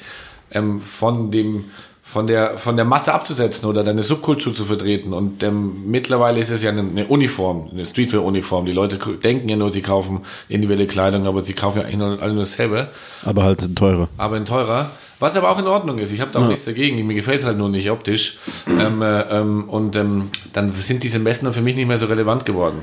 ähm, 0.51 0.81
von 0.81 1.31
dem 1.31 1.65
von 2.03 2.27
der 2.27 2.57
von 2.57 2.75
der 2.75 2.83
Masse 2.83 3.13
abzusetzen 3.13 3.69
oder 3.69 3.85
deine 3.85 4.03
Subkultur 4.03 4.53
zu 4.53 4.65
vertreten. 4.65 5.13
Und 5.13 5.41
ähm, 5.41 5.89
mittlerweile 5.89 6.41
ist 6.41 6.49
es 6.49 6.61
ja 6.61 6.71
eine, 6.71 6.81
eine 6.81 7.05
Uniform, 7.07 7.69
eine 7.71 7.85
Streetwear-Uniform. 7.85 8.65
Die 8.65 8.73
Leute 8.73 8.97
denken 9.23 9.47
ja 9.47 9.55
nur, 9.55 9.69
sie 9.69 9.81
kaufen 9.81 10.25
individuelle 10.49 10.87
Kleidung, 10.87 11.25
aber 11.25 11.41
sie 11.41 11.53
kaufen 11.53 11.79
ja 11.79 11.85
eigentlich 11.85 11.99
nur, 11.99 12.21
alle 12.21 12.33
nur 12.33 12.41
dasselbe, 12.41 12.89
Aber 13.23 13.43
halt 13.43 13.73
teurer. 13.77 14.09
aber 14.17 14.35
in 14.35 14.45
teurer. 14.45 14.89
Was 15.19 15.35
aber 15.37 15.49
auch 15.49 15.59
in 15.59 15.67
Ordnung 15.67 15.97
ist. 15.99 16.11
Ich 16.11 16.19
habe 16.21 16.31
da 16.31 16.39
auch 16.43 16.47
nichts 16.49 16.65
dagegen. 16.65 17.05
Mir 17.07 17.13
gefällt 17.15 17.39
es 17.39 17.45
halt 17.45 17.57
nur 17.57 17.69
nicht 17.69 17.89
optisch. 17.89 18.37
ähm, 18.67 19.01
äh, 19.01 19.21
ähm, 19.21 19.69
und 19.69 19.95
ähm, 19.95 20.29
dann 20.53 20.71
sind 20.73 21.03
diese 21.03 21.19
Messen 21.19 21.45
dann 21.45 21.53
für 21.53 21.61
mich 21.61 21.75
nicht 21.75 21.87
mehr 21.87 21.97
so 21.97 22.05
relevant 22.07 22.45
geworden. 22.45 22.79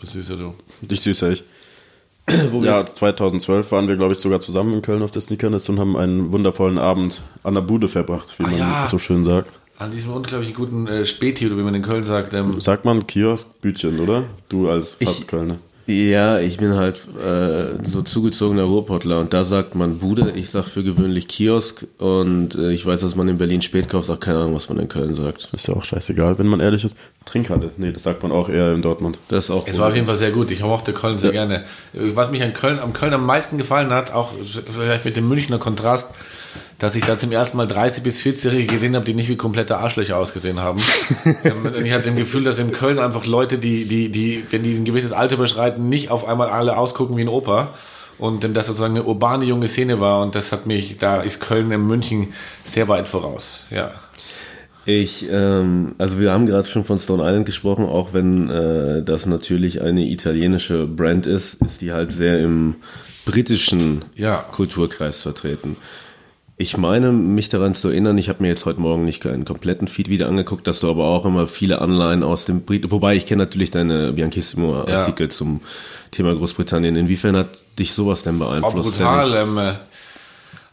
Das 0.00 0.14
ist 0.14 0.30
ja 0.30 0.36
du. 0.36 0.54
Dich 0.80 1.00
süßer 1.02 1.30
ich. 1.30 1.44
ja, 2.62 2.86
2012 2.86 3.72
waren 3.72 3.88
wir, 3.88 3.96
glaube 3.96 4.14
ich, 4.14 4.20
sogar 4.20 4.40
zusammen 4.40 4.72
in 4.74 4.82
Köln 4.82 5.02
auf 5.02 5.10
der 5.10 5.20
Sneakernest 5.20 5.68
und 5.68 5.78
haben 5.78 5.96
einen 5.96 6.32
wundervollen 6.32 6.78
Abend 6.78 7.20
an 7.42 7.54
der 7.54 7.60
Bude 7.62 7.88
verbracht, 7.88 8.38
wie 8.38 8.44
Ah, 8.44 8.48
man 8.48 8.58
ja. 8.58 8.86
so 8.86 8.98
schön 8.98 9.24
sagt. 9.24 9.52
An 9.78 9.90
diesem 9.90 10.12
unglaublich 10.12 10.54
guten 10.54 10.86
äh, 10.86 11.06
Späti, 11.06 11.46
oder 11.46 11.56
wie 11.58 11.62
man 11.62 11.74
in 11.74 11.82
Köln 11.82 12.04
sagt. 12.04 12.32
Ähm, 12.34 12.60
Sagt 12.60 12.84
man 12.84 13.06
Kiosk, 13.06 13.60
Bütchen, 13.60 13.98
oder? 14.00 14.24
Du 14.48 14.70
als 14.70 14.94
fast 14.94 15.20
Ich- 15.20 15.26
Kölner. 15.26 15.58
Ja, 15.90 16.38
ich 16.38 16.58
bin 16.58 16.76
halt 16.76 17.00
äh, 17.18 17.84
so 17.84 18.02
zugezogener 18.02 18.62
Ruhrpottler 18.62 19.18
und 19.18 19.32
da 19.32 19.42
sagt 19.42 19.74
man 19.74 19.98
Bude, 19.98 20.30
ich 20.36 20.48
sag 20.48 20.66
für 20.66 20.84
gewöhnlich 20.84 21.26
Kiosk 21.26 21.84
und 21.98 22.54
äh, 22.54 22.70
ich 22.70 22.86
weiß, 22.86 23.00
dass 23.00 23.16
man 23.16 23.26
in 23.26 23.38
Berlin 23.38 23.60
Spätkauf 23.60 24.04
sagt, 24.04 24.20
keine 24.20 24.38
Ahnung, 24.38 24.54
was 24.54 24.68
man 24.68 24.78
in 24.78 24.86
Köln 24.86 25.14
sagt. 25.14 25.48
Ist 25.52 25.66
ja 25.66 25.74
auch 25.74 25.82
scheißegal, 25.82 26.38
wenn 26.38 26.46
man 26.46 26.60
ehrlich 26.60 26.84
ist. 26.84 26.94
Trinkhalle. 27.24 27.72
Nee, 27.76 27.90
das 27.90 28.04
sagt 28.04 28.22
man 28.22 28.30
auch 28.30 28.48
eher 28.48 28.72
in 28.72 28.82
Dortmund. 28.82 29.18
Das 29.28 29.44
ist 29.44 29.50
auch 29.50 29.66
Es 29.66 29.80
war 29.80 29.88
auf 29.88 29.94
jeden 29.94 30.06
Fall 30.06 30.16
sehr 30.16 30.30
gut. 30.30 30.52
Ich 30.52 30.60
mochte 30.60 30.92
Köln 30.92 31.18
sehr 31.18 31.32
gerne. 31.32 31.64
Was 31.92 32.30
mich 32.30 32.42
an 32.42 32.54
Köln, 32.54 32.78
am 32.78 32.92
Köln 32.92 33.12
am 33.12 33.26
meisten 33.26 33.58
gefallen 33.58 33.90
hat, 33.90 34.12
auch 34.12 34.32
vielleicht 34.42 35.04
mit 35.04 35.16
dem 35.16 35.28
Münchner 35.28 35.58
Kontrast, 35.58 36.12
dass 36.80 36.96
ich 36.96 37.04
da 37.04 37.16
zum 37.18 37.30
ersten 37.30 37.56
Mal 37.58 37.66
30 37.66 38.02
bis 38.02 38.18
40-Jährige 38.20 38.72
gesehen 38.72 38.96
habe, 38.96 39.04
die 39.04 39.14
nicht 39.14 39.28
wie 39.28 39.36
komplette 39.36 39.76
Arschlöcher 39.78 40.16
ausgesehen 40.16 40.58
haben. 40.58 40.80
Ähm, 41.44 41.64
und 41.64 41.84
ich 41.86 41.92
hatte 41.92 42.08
im 42.08 42.16
Gefühl, 42.16 42.44
dass 42.44 42.58
in 42.58 42.72
Köln 42.72 42.98
einfach 42.98 43.26
Leute, 43.26 43.58
die, 43.58 43.84
die, 43.86 44.08
die, 44.08 44.44
wenn 44.50 44.62
die 44.62 44.74
ein 44.74 44.84
gewisses 44.84 45.12
Alter 45.12 45.36
überschreiten, 45.36 45.88
nicht 45.88 46.10
auf 46.10 46.26
einmal 46.26 46.48
alle 46.48 46.76
ausgucken 46.76 47.16
wie 47.16 47.22
ein 47.22 47.28
Opa. 47.28 47.74
Und 48.18 48.42
dass 48.44 48.52
das 48.52 48.66
sozusagen 48.66 48.96
eine 48.96 49.04
urbane 49.04 49.44
junge 49.44 49.68
Szene 49.68 50.00
war. 50.00 50.22
Und 50.22 50.34
das 50.34 50.52
hat 50.52 50.66
mich, 50.66 50.98
da 50.98 51.20
ist 51.20 51.40
Köln 51.40 51.70
in 51.70 51.86
München 51.86 52.32
sehr 52.64 52.88
weit 52.88 53.08
voraus. 53.08 53.64
Ja. 53.70 53.92
Ich, 54.86 55.26
ähm, 55.30 55.94
also 55.98 56.18
wir 56.18 56.32
haben 56.32 56.46
gerade 56.46 56.66
schon 56.66 56.84
von 56.84 56.98
Stone 56.98 57.22
Island 57.22 57.46
gesprochen, 57.46 57.84
auch 57.84 58.12
wenn 58.12 58.50
äh, 58.50 59.02
das 59.02 59.26
natürlich 59.26 59.82
eine 59.82 60.06
italienische 60.06 60.86
Brand 60.86 61.26
ist, 61.26 61.54
ist 61.64 61.82
die 61.82 61.92
halt 61.92 62.10
sehr 62.10 62.40
im 62.40 62.76
britischen 63.24 64.04
Ja. 64.16 64.44
Kulturkreis 64.50 65.20
vertreten. 65.20 65.76
Ich 66.60 66.76
meine, 66.76 67.10
mich 67.10 67.48
daran 67.48 67.74
zu 67.74 67.88
erinnern, 67.88 68.18
ich 68.18 68.28
habe 68.28 68.42
mir 68.42 68.48
jetzt 68.48 68.66
heute 68.66 68.82
Morgen 68.82 69.06
nicht 69.06 69.24
einen 69.24 69.46
kompletten 69.46 69.88
Feed 69.88 70.10
wieder 70.10 70.28
angeguckt, 70.28 70.66
dass 70.66 70.80
du 70.80 70.90
aber 70.90 71.06
auch 71.06 71.24
immer 71.24 71.46
viele 71.46 71.80
Anleihen 71.80 72.22
aus 72.22 72.44
dem 72.44 72.66
Brit, 72.66 72.90
wobei 72.90 73.16
ich 73.16 73.24
kenne 73.24 73.44
natürlich 73.44 73.70
deine 73.70 74.12
Bianchissimo-Artikel 74.12 75.30
zum 75.30 75.62
Thema 76.10 76.34
Großbritannien. 76.34 76.96
Inwiefern 76.96 77.34
hat 77.34 77.48
dich 77.78 77.94
sowas 77.94 78.24
denn 78.24 78.42
Auch 78.42 78.50
beeinflusst? 78.50 78.98
brutal. 78.98 79.34
Ähm, 79.36 79.56
äh, 79.56 79.72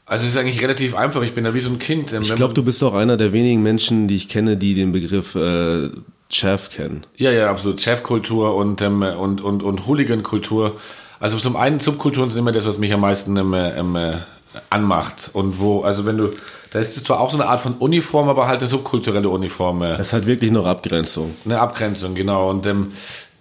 also 0.06 0.26
es 0.26 0.32
ist 0.32 0.38
eigentlich 0.38 0.62
relativ 0.62 0.94
einfach. 0.94 1.22
Ich 1.22 1.32
bin 1.32 1.46
da 1.46 1.54
wie 1.54 1.62
so 1.62 1.70
ein 1.70 1.80
Kind. 1.80 2.12
Ähm, 2.12 2.22
Ich 2.22 2.36
glaube, 2.36 2.54
du 2.54 2.64
bist 2.64 2.84
auch 2.84 2.94
einer 2.94 3.16
der 3.16 3.32
wenigen 3.32 3.64
Menschen, 3.64 4.10
die 4.10 4.18
ich 4.18 4.28
kenne, 4.28 4.58
die 4.58 4.74
den 4.76 4.92
Begriff 4.92 5.36
äh, 5.36 5.88
Chav 6.30 6.70
kennen. 6.70 7.06
Ja, 7.16 7.32
ja, 7.32 7.50
absolut. 7.50 7.80
Chefkultur 7.80 8.56
und, 8.56 8.82
ähm, 8.82 9.04
und, 9.04 9.40
und, 9.40 9.64
und 9.64 9.88
Hooligan-Kultur. 9.88 10.76
Also 11.22 11.38
zum 11.38 11.56
einen 11.56 11.80
Subkulturen 11.80 12.30
sind 12.30 12.42
immer 12.42 12.52
das, 12.52 12.66
was 12.66 12.78
mich 12.78 12.92
am 12.94 13.00
meisten 13.00 13.38
ähm, 13.38 13.54
ähm, 13.54 13.96
äh, 13.96 14.18
anmacht. 14.70 15.30
Und 15.34 15.60
wo, 15.60 15.82
also 15.82 16.06
wenn 16.06 16.18
du, 16.18 16.30
da 16.72 16.80
ist 16.80 16.98
es 16.98 17.04
zwar 17.04 17.20
auch 17.20 17.32
so 17.32 17.38
eine 17.38 17.48
Art 17.48 17.60
von 17.62 17.74
Uniform, 17.76 18.30
aber 18.30 18.48
halt 18.48 18.60
eine 18.60 18.68
subkulturelle 18.68 19.30
Uniform. 19.30 19.80
Das 19.82 20.00
ist 20.08 20.14
halt 20.14 20.26
wirklich 20.26 20.52
noch 20.52 20.66
Abgrenzung. 20.66 21.34
eine 21.46 21.60
Abgrenzung, 21.60 22.16
genau. 22.16 22.50
Und 22.50 22.66
ähm, 22.68 22.92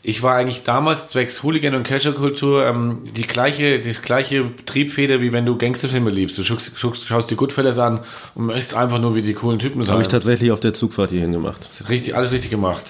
ich 0.09 0.23
war 0.23 0.37
eigentlich 0.37 0.63
damals 0.63 1.09
zwecks 1.09 1.43
Hooligan- 1.43 1.75
und 1.75 1.83
Casual-Kultur 1.83 2.65
ähm, 2.65 3.03
die 3.17 3.23
gleiche, 3.27 3.81
die 3.81 3.91
gleiche 3.91 4.45
Triebfeder, 4.65 5.21
wie 5.21 5.33
wenn 5.33 5.45
du 5.45 5.57
Gangsterfilme 5.59 6.11
liebst. 6.11 6.39
Du 6.39 6.45
schaust, 6.45 6.79
schaust, 6.79 7.09
schaust 7.09 7.29
die 7.29 7.35
Goodfellas 7.35 7.79
an 7.79 8.01
und 8.37 8.47
möchtest 8.47 8.75
einfach 8.75 9.01
nur 9.01 9.17
wie 9.17 9.23
die 9.23 9.35
coolen 9.35 9.59
Typen 9.59 9.83
sein. 9.83 9.95
Habe 9.95 10.03
ich 10.03 10.09
tatsächlich 10.09 10.53
auf 10.53 10.61
der 10.61 10.75
Zugfahrt 10.75 11.11
hierhin 11.11 11.33
gemacht. 11.33 11.69
Richtig, 11.89 12.15
alles 12.15 12.31
richtig 12.31 12.53
gemacht. 12.53 12.85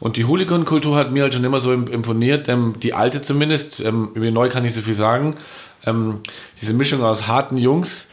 Und 0.00 0.16
die 0.16 0.24
Hooligan-Kultur 0.24 0.96
hat 0.96 1.12
mir 1.12 1.24
halt 1.24 1.34
schon 1.34 1.44
immer 1.44 1.60
so 1.60 1.72
im- 1.74 1.88
imponiert, 1.88 2.48
ähm, 2.48 2.72
die 2.82 2.94
alte 2.94 3.20
zumindest, 3.20 3.80
ähm, 3.80 4.08
über 4.14 4.24
die 4.24 4.32
neue 4.32 4.48
kann 4.48 4.64
ich 4.64 4.72
so 4.72 4.80
viel 4.80 4.94
sagen. 4.94 5.36
Ähm, 5.86 6.20
diese 6.60 6.74
Mischung 6.74 7.02
aus 7.02 7.26
harten 7.26 7.56
Jungs 7.56 8.08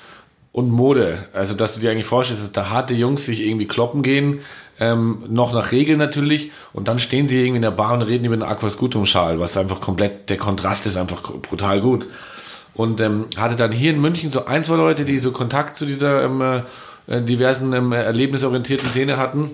und 0.52 0.72
Mode. 0.72 1.28
Also, 1.34 1.54
dass 1.54 1.76
du 1.76 1.80
dir 1.80 1.92
eigentlich 1.92 2.06
vorstellst, 2.06 2.44
dass 2.44 2.52
da 2.52 2.70
harte 2.70 2.94
Jungs 2.94 3.26
sich 3.26 3.46
irgendwie 3.46 3.68
kloppen 3.68 4.02
gehen, 4.02 4.40
ähm, 4.80 5.24
noch 5.28 5.54
nach 5.54 5.72
Regeln 5.72 6.00
natürlich, 6.00 6.52
und 6.74 6.88
dann 6.88 7.00
stehen 7.00 7.28
sie 7.28 7.40
irgendwie 7.40 7.58
in 7.58 7.62
der 7.62 7.72
Bar 7.72 7.94
und 7.94 8.02
reden 8.02 8.26
über 8.26 8.38
den 8.38 8.44
Aquascutum-Schal, 8.44 9.40
was 9.40 9.58
einfach 9.58 9.82
komplett, 9.82 10.30
der 10.30 10.38
Kontrast 10.38 10.86
ist 10.86 10.98
einfach 10.98 11.22
brutal 11.22 11.82
gut. 11.82 12.08
Und 12.74 13.02
ähm, 13.02 13.26
hatte 13.36 13.56
dann 13.56 13.72
hier 13.72 13.92
in 13.92 14.00
München 14.00 14.32
so 14.32 14.46
ein, 14.46 14.64
zwei 14.64 14.76
Leute, 14.76 15.04
die 15.04 15.20
so 15.20 15.32
Kontakt 15.32 15.76
zu 15.76 15.86
dieser 15.86 16.24
ähm, 16.24 16.64
äh, 17.08 17.22
diversen 17.22 17.74
ähm, 17.74 17.92
erlebnisorientierten 17.92 18.90
Szene 18.90 19.18
hatten. 19.18 19.52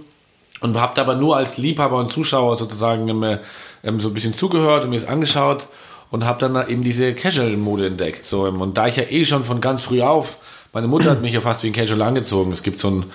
Und 0.62 0.80
habe 0.80 1.01
aber 1.01 1.15
nur 1.15 1.36
als 1.36 1.58
Liebhaber 1.58 1.97
und 1.97 2.10
Zuschauer 2.10 2.56
sozusagen 2.56 3.08
ähm, 3.10 3.23
äh, 3.23 3.39
ähm, 3.84 3.99
so 3.99 4.10
ein 4.10 4.13
bisschen 4.13 4.34
zugehört 4.34 4.84
und 4.84 4.91
mir 4.91 4.95
es 4.95 5.08
angeschaut 5.08 5.67
und 6.15 6.23
habe 6.23 6.39
dann 6.39 6.54
da 6.54 6.65
eben 6.65 6.82
diese 6.82 7.13
Casual-Mode 7.13 7.88
entdeckt. 7.88 8.25
So, 8.25 8.43
und 8.43 8.78
da 8.78 8.88
ich 8.88 8.95
ja 8.95 9.04
eh 9.10 9.25
schon 9.25 9.43
von 9.43 9.60
ganz 9.60 9.84
früh 9.84 10.01
auf, 10.01 10.38
meine 10.71 10.88
Mutter 10.88 11.12
hat 11.12 11.21
mich 11.21 11.34
ja 11.34 11.41
fast 11.41 11.62
wie 11.62 11.67
ein 11.67 11.73
Casual 11.73 12.01
angezogen. 12.04 12.54
Es 12.54 12.63
gibt 12.63 12.80
so 12.80 12.89
ein, 12.89 13.06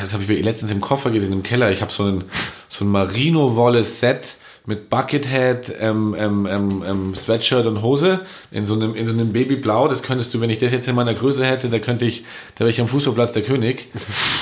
das 0.00 0.14
habe 0.14 0.24
ich 0.24 0.42
letztens 0.42 0.70
im 0.70 0.80
Koffer 0.80 1.10
gesehen, 1.10 1.34
im 1.34 1.42
Keller. 1.42 1.70
Ich 1.70 1.82
habe 1.82 1.92
so 1.92 2.04
ein, 2.04 2.24
so 2.70 2.86
ein 2.86 2.90
Merino-Wolle-Set 2.90 4.36
mit 4.64 4.88
Buckethead, 4.88 5.74
ähm, 5.78 6.16
ähm, 6.18 6.48
ähm, 6.50 6.84
ähm, 6.88 7.14
Sweatshirt 7.14 7.66
und 7.66 7.82
Hose 7.82 8.20
in 8.50 8.64
so 8.64 8.72
einem, 8.72 8.94
in 8.94 9.06
so 9.06 9.12
einem 9.12 9.34
Babyblau. 9.34 9.86
Das 9.86 10.02
könntest 10.02 10.32
du, 10.32 10.40
wenn 10.40 10.48
ich 10.48 10.56
das 10.56 10.72
jetzt 10.72 10.88
in 10.88 10.94
meiner 10.94 11.12
Größe 11.12 11.44
hätte, 11.44 11.68
da 11.68 11.78
könnte 11.80 12.06
ich, 12.06 12.24
da 12.54 12.60
wäre 12.60 12.70
ich 12.70 12.80
am 12.80 12.88
Fußballplatz 12.88 13.32
der 13.32 13.42
König. 13.42 13.88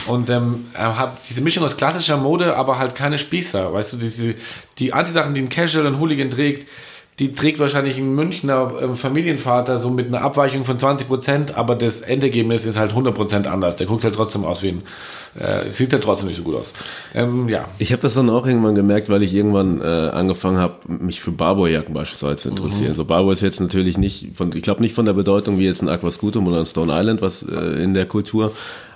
Und 0.06 0.30
ähm, 0.30 0.66
habe 0.74 1.18
diese 1.28 1.40
Mischung 1.40 1.64
aus 1.64 1.76
klassischer 1.76 2.18
Mode, 2.18 2.56
aber 2.56 2.78
halt 2.78 2.94
keine 2.94 3.18
Spießer. 3.18 3.72
Weißt 3.72 3.94
du, 3.94 3.96
diese, 3.96 4.36
die 4.78 4.92
Antisachen, 4.92 5.34
die 5.34 5.40
ein 5.40 5.48
Casual 5.48 5.86
und 5.86 5.98
Hooligan 5.98 6.30
trägt, 6.30 6.68
die 7.18 7.32
trägt 7.32 7.60
wahrscheinlich 7.60 7.96
ein 7.98 8.14
Münchner 8.14 8.72
ähm, 8.80 8.96
Familienvater 8.96 9.78
so 9.78 9.90
mit 9.90 10.08
einer 10.08 10.22
Abweichung 10.22 10.64
von 10.64 10.78
20 10.78 11.06
Prozent, 11.06 11.56
aber 11.56 11.76
das 11.76 12.00
Endergebnis 12.00 12.64
ist 12.64 12.76
halt 12.76 12.90
100 12.90 13.14
Prozent 13.14 13.46
anders. 13.46 13.76
Der 13.76 13.86
guckt 13.86 14.02
halt 14.02 14.16
trotzdem 14.16 14.44
aus 14.44 14.64
wie 14.64 14.70
ein, 14.70 14.82
äh, 15.38 15.70
sieht 15.70 15.92
halt 15.92 16.02
trotzdem 16.02 16.26
nicht 16.28 16.38
so 16.38 16.42
gut 16.42 16.56
aus. 16.56 16.72
Ähm, 17.14 17.48
ja. 17.48 17.66
Ich 17.78 17.92
habe 17.92 18.02
das 18.02 18.14
dann 18.14 18.28
auch 18.30 18.46
irgendwann 18.46 18.74
gemerkt, 18.74 19.08
weil 19.10 19.22
ich 19.22 19.32
irgendwann 19.32 19.80
äh, 19.80 19.84
angefangen 19.84 20.58
habe, 20.58 20.74
mich 20.88 21.20
für 21.20 21.30
Barbour-Jacken 21.30 21.94
beispielsweise 21.94 22.36
zu 22.36 22.48
interessieren. 22.48 22.96
So 22.96 23.04
Barbour 23.04 23.32
ist 23.32 23.42
jetzt 23.42 23.60
natürlich 23.60 23.96
nicht 23.96 24.30
von, 24.34 24.54
ich 24.54 24.62
glaube 24.62 24.82
nicht 24.82 24.94
von 24.94 25.04
der 25.04 25.12
Bedeutung 25.12 25.60
wie 25.60 25.66
jetzt 25.66 25.82
ein 25.82 25.88
Aquascutum 25.88 26.48
oder 26.48 26.58
ein 26.58 26.66
Stone 26.66 26.92
Island, 26.92 27.22
was 27.22 27.42
äh, 27.42 27.82
in 27.82 27.94
der 27.94 28.06
Kultur. 28.06 28.50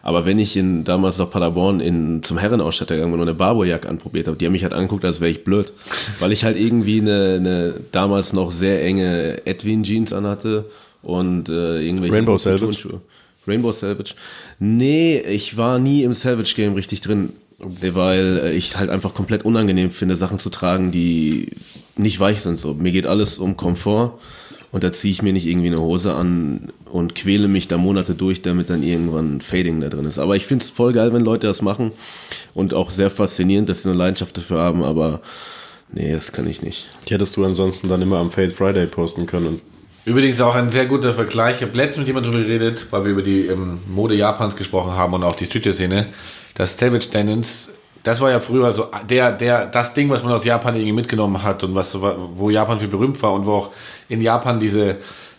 Aber 0.09 0.25
wenn 0.25 0.39
ich 0.39 0.57
in 0.57 0.85
damals 0.85 1.19
noch 1.19 1.31
Paderborn 1.31 1.81
in 1.81 2.23
zum 2.23 2.39
Herrenausstatter 2.39 2.95
gegangen 2.95 3.13
bin 3.13 3.21
und 3.21 3.29
eine 3.29 3.37
Barbour-Jacke 3.37 3.87
anprobiert 3.87 4.27
habe, 4.27 4.39
die 4.39 4.47
haben 4.47 4.53
mich 4.53 4.63
halt 4.63 4.73
angeguckt, 4.73 5.05
als 5.05 5.21
wäre 5.21 5.31
ich 5.31 5.45
blöd, 5.45 5.71
weil 6.19 6.33
ich 6.33 6.45
halt 6.45 6.59
irgendwie 6.59 7.03
eine, 7.03 7.35
eine 7.35 7.75
damals 7.93 8.33
noch 8.33 8.51
sehr 8.51 8.83
enge 8.83 9.47
Edwin-Jeans 9.47 10.15
anhatte 10.15 10.65
und 11.03 11.51
äh, 11.51 11.83
irgendwelche 11.83 12.15
Rainbow 12.15 12.39
Salvage? 12.39 13.03
Rainbow 13.47 13.71
Salvage. 13.71 14.15
Nee, 14.59 15.19
ich 15.19 15.59
war 15.59 15.79
nie 15.79 16.05
im 16.05 16.15
Salvage 16.15 16.55
Game 16.57 16.73
richtig 16.73 17.03
drin, 17.03 17.35
weil 17.59 18.41
äh, 18.45 18.53
ich 18.55 18.79
halt 18.79 18.89
einfach 18.89 19.13
komplett 19.13 19.45
unangenehm 19.45 19.91
finde, 19.91 20.17
Sachen 20.17 20.39
zu 20.39 20.49
tragen, 20.49 20.91
die 20.91 21.51
nicht 21.97 22.19
weich 22.19 22.41
sind. 22.41 22.59
So, 22.59 22.73
mir 22.73 22.93
geht 22.93 23.07
alles 23.07 23.39
um 23.39 23.59
Komfort 23.59 24.19
und 24.73 24.85
da 24.85 24.93
ziehe 24.93 25.13
ich 25.13 25.23
mir 25.23 25.33
nicht 25.33 25.47
irgendwie 25.47 25.69
eine 25.69 25.81
Hose 25.81 26.15
an 26.15 26.73
und 26.91 27.15
quäle 27.15 27.49
mich 27.49 27.69
da 27.69 27.77
Monate 27.79 28.15
durch, 28.15 28.43
damit 28.43 28.71
dann 28.71 28.83
irgendwann 28.83 29.41
Fading 29.41 29.81
da 29.81 29.89
drin 29.89 30.05
ist. 30.05 30.19
Aber 30.19 30.37
ich 30.37 30.47
finde 30.47 30.65
es 30.65 30.71
voll 30.71 30.93
geil, 30.93 31.13
wenn 31.13 31.23
Leute 31.23 31.47
das 31.47 31.63
machen 31.63 31.93
und 32.55 32.75
auch 32.75 32.91
sehr 32.91 33.11
faszinierend, 33.11 33.69
dass 33.69 33.83
sie 33.83 33.89
eine 33.89 33.99
Leidenschaft 33.99 34.37
dafür 34.37 34.59
haben, 34.61 34.85
aber 34.85 35.21
nee, 35.93 36.13
das 36.13 36.33
kann 36.33 36.47
ich 36.47 36.63
nicht. 36.63 36.87
Die 37.09 37.15
hättest 37.15 37.37
du 37.37 37.45
ansonsten 37.45 37.89
dann 37.89 38.03
immer 38.03 38.19
am 38.19 38.31
Fade 38.31 38.51
Friday 38.51 38.87
posten 38.87 39.27
können. 39.27 39.61
Übrigens 40.05 40.41
auch 40.41 40.55
ein 40.55 40.71
sehr 40.71 40.87
guter 40.87 41.13
Vergleich. 41.13 41.57
Ich 41.57 41.63
habe 41.63 41.77
letztens 41.77 41.99
mit 41.99 42.07
jemandem 42.07 42.33
darüber 42.33 42.47
geredet, 42.49 42.87
weil 42.91 43.05
wir 43.05 43.11
über 43.13 43.23
die 43.23 43.47
ähm, 43.47 43.81
Mode 43.91 44.15
Japans 44.15 44.57
gesprochen 44.57 44.93
haben 44.93 45.13
und 45.13 45.23
auch 45.23 45.37
die 45.37 45.45
Streetwear-Szene. 45.45 46.07
Das 46.55 46.79
Savage 46.79 47.09
Denims, 47.13 47.71
das 48.05 48.21
war 48.23 48.31
ja 48.31 48.41
früher 48.41 48.73
so 48.73 48.87
der, 49.11 49.33
der, 49.33 49.67
das 49.67 49.93
Ding, 49.93 50.09
was 50.09 50.23
man 50.23 50.33
aus 50.33 50.47
Japan 50.47 50.77
irgendwie 50.77 50.93
mitgenommen 50.95 51.43
hat 51.43 51.63
und 51.63 51.75
was, 51.75 51.93
so 51.93 52.01
war- 52.01 52.17
wo 52.37 52.49
Japan 52.49 52.81
für 52.81 52.89
berühmt 52.89 53.23
war 53.23 53.35
und 53.35 53.45
wo 53.45 53.53
auch 53.53 53.71
in 54.09 54.21
Japan 54.21 54.61
diese, 54.61 54.97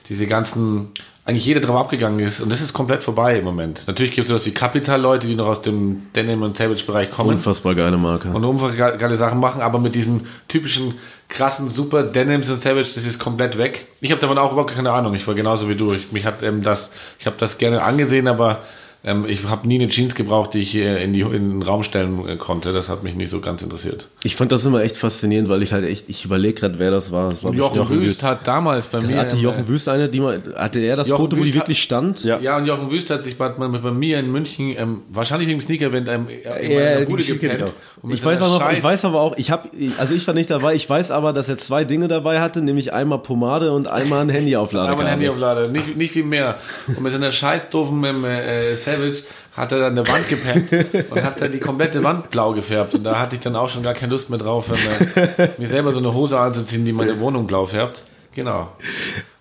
diese 0.08 0.28
ganzen, 0.28 0.90
eigentlich 1.26 1.46
jeder 1.46 1.60
drauf 1.62 1.78
abgegangen 1.78 2.20
ist. 2.20 2.42
Und 2.42 2.52
das 2.52 2.62
ist 2.62 2.74
komplett 2.74 3.04
vorbei 3.04 3.40
im 3.40 3.46
Moment. 3.46 3.82
Natürlich 3.88 4.14
gibt 4.14 4.24
es 4.26 4.30
sowas 4.30 4.46
wie 4.46 4.52
Capital-Leute, 4.52 5.28
die 5.28 5.36
noch 5.36 5.48
aus 5.48 5.62
dem 5.62 6.08
Denim- 6.16 6.42
und 6.42 6.56
Savage-Bereich 6.56 7.12
kommen 7.12 7.30
Unfassbar 7.30 7.76
geile 7.76 7.98
Marke. 7.98 8.30
und 8.30 8.44
unfassbar 8.44 8.98
geile 8.98 9.16
Sachen 9.16 9.40
machen, 9.40 9.62
aber 9.62 9.80
mit 9.80 9.96
diesen 9.96 10.28
typischen 10.48 10.96
krassen 11.28 11.70
Super 11.70 12.04
Denims 12.04 12.50
und 12.50 12.60
Savage, 12.60 12.90
das 12.96 13.06
ist 13.06 13.20
komplett 13.20 13.58
weg. 13.58 13.86
Ich 14.02 14.12
habe 14.12 14.20
davon 14.20 14.38
auch 14.38 14.52
überhaupt 14.52 14.74
keine 14.74 14.92
Ahnung. 14.92 15.14
Ich 15.14 15.28
war 15.28 15.36
genauso 15.36 15.70
wie 15.70 15.76
du. 15.76 15.94
Ich, 15.94 16.12
mich 16.12 16.26
hat 16.26 16.42
ähm, 16.42 16.64
das, 16.64 16.90
ich 17.20 17.28
habe 17.28 17.36
das 17.40 17.60
gerne 17.60 17.84
angesehen, 17.84 18.28
aber 18.28 18.64
ähm, 19.02 19.26
ich 19.28 19.46
habe 19.46 19.66
nie 19.68 19.76
eine 19.76 19.88
Jeans 19.88 20.14
gebraucht, 20.14 20.54
die 20.54 20.60
ich 20.60 20.72
hier 20.72 20.98
in, 21.00 21.14
die, 21.14 21.22
in 21.22 21.32
den 21.32 21.62
Raum 21.62 21.84
stellen 21.84 22.28
äh, 22.28 22.36
konnte. 22.36 22.74
Das 22.74 22.90
hat 22.90 23.02
mich 23.02 23.16
nicht 23.16 23.30
so 23.30 23.40
ganz 23.40 23.62
interessiert. 23.62 24.10
Ich 24.24 24.36
fand 24.36 24.52
das 24.52 24.66
immer 24.66 24.82
echt 24.82 24.98
faszinierend, 24.98 25.48
weil 25.48 25.64
ich 25.64 25.72
halt 25.72 25.86
echt, 25.86 26.10
ich 26.10 26.26
überlege 26.26 26.56
gerade, 26.56 26.80
wer 26.80 26.92
das 26.92 27.12
war. 27.12 27.30
Das 27.30 27.42
war 27.44 27.54
Jochen, 27.54 27.80
bestimmt 27.80 28.02
Wüst 28.02 28.24
hat 28.24 28.46
damals 28.46 28.88
bei 28.88 29.00
mir. 29.00 29.18
Hatte 29.18 29.38
Jochen 29.38 29.68
Wüst 29.70 29.88
eine, 29.88 30.10
die 30.10 30.20
mal, 30.20 30.42
hatte 30.56 30.80
er 30.80 30.98
das 30.98 31.08
Jochen 31.08 31.22
Foto, 31.22 31.38
wo 31.38 31.44
die 31.44 31.48
Wüst 31.48 31.60
hat- 31.60 31.64
wirklich 31.64 31.82
stand? 31.82 32.24
Ja. 32.26 32.40
Ja, 32.40 32.58
und 32.58 32.66
Jochen 32.66 32.92
Wüst 32.92 33.10
hat 33.10 33.24
sich 33.24 33.38
bei, 33.38 33.48
bei, 33.48 33.92
mir 33.92 34.20
in 34.20 34.32
München, 34.32 34.76
ähm, 34.78 35.02
wahrscheinlich 35.10 35.48
wegen 35.48 35.62
Sneaker-Event, 35.62 36.10
ähm, 36.10 36.28
in 36.30 36.76
meiner 36.76 37.00
die 37.00 37.06
Bude 37.06 37.24
gepennt. 37.24 37.64
auch. 37.64 37.74
Und 38.02 38.14
Ich 38.14 38.24
weiß, 38.24 38.42
auch 38.42 38.60
noch, 38.60 38.72
ich 38.72 38.84
weiß 38.84 39.04
aber 39.06 39.20
auch, 39.20 39.38
ich 39.38 39.52
habe, 39.52 39.70
also 39.98 40.14
ich 40.14 40.26
war 40.26 40.34
nicht 40.34 40.50
dabei, 40.50 40.74
ich 40.74 40.90
weiß 40.90 41.12
aber, 41.12 41.34
dass 41.34 41.50
er 41.50 41.58
zwei 41.58 41.84
Dinge 41.84 42.08
dabei 42.08 42.40
hatte, 42.40 42.62
nämlich 42.62 42.94
einmal 42.94 43.20
Pomade 43.20 43.74
und 43.74 43.88
einmal 43.88 44.22
ein 44.22 44.30
Handyauflader. 44.30 44.90
Aber 44.90 45.02
ein 45.02 45.08
Handyauflader, 45.08 45.68
nicht, 45.68 45.98
nicht 45.98 46.12
viel 46.12 46.24
mehr. 46.24 46.58
Und 46.88 47.02
mit 47.02 47.12
seiner 47.12 47.32
scheiß 47.32 47.70
doofen 47.70 48.04
ähm, 48.06 48.24
äh, 48.24 48.76
Savage 48.76 49.24
hat 49.56 49.74
er 49.74 49.80
dann 49.80 49.98
eine 49.98 50.08
Wand 50.08 50.30
gepennt 50.30 51.10
und 51.12 51.24
hat 51.24 51.42
dann 51.42 51.52
die 51.52 51.60
komplette 51.60 52.02
Wand 52.04 52.30
blau 52.30 52.54
gefärbt. 52.54 52.96
Und 52.96 53.04
da 53.04 53.20
hatte 53.20 53.36
ich 53.36 53.42
dann 53.42 53.58
auch 53.58 53.68
schon 53.68 53.84
gar 53.84 53.94
keine 53.94 54.14
Lust 54.14 54.30
mehr 54.30 54.40
drauf, 54.40 54.70
äh, 54.72 55.50
mir 55.58 55.68
selber 55.68 55.92
so 55.92 56.00
eine 56.00 56.14
Hose 56.14 56.40
anzuziehen, 56.40 56.86
die 56.86 56.94
meine 56.94 57.20
Wohnung 57.20 57.48
blau 57.48 57.66
färbt. 57.66 58.04
Genau. 58.34 58.70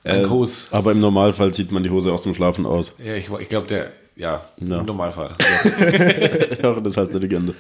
Ein 0.03 0.25
Gruß. 0.25 0.69
Aber 0.73 0.93
im 0.93 1.01
Normalfall 1.01 1.53
zieht 1.53 1.71
man 1.71 1.83
die 1.83 1.91
Hose 1.91 2.13
auch 2.13 2.21
zum 2.21 2.35
Schlafen 2.35 2.67
aus. 2.67 2.95
Ja, 2.99 3.15
ich, 3.15 3.31
ich 3.39 3.49
glaube, 3.49 3.67
der, 3.67 3.93
ja, 4.19 4.43
Ja. 4.61 4.81
im 4.81 4.85
Normalfall. 4.87 5.31
Jochen 6.63 6.85
ist 6.85 6.97
halt 6.97 7.11
eine 7.11 7.19
Legende. 7.21 7.55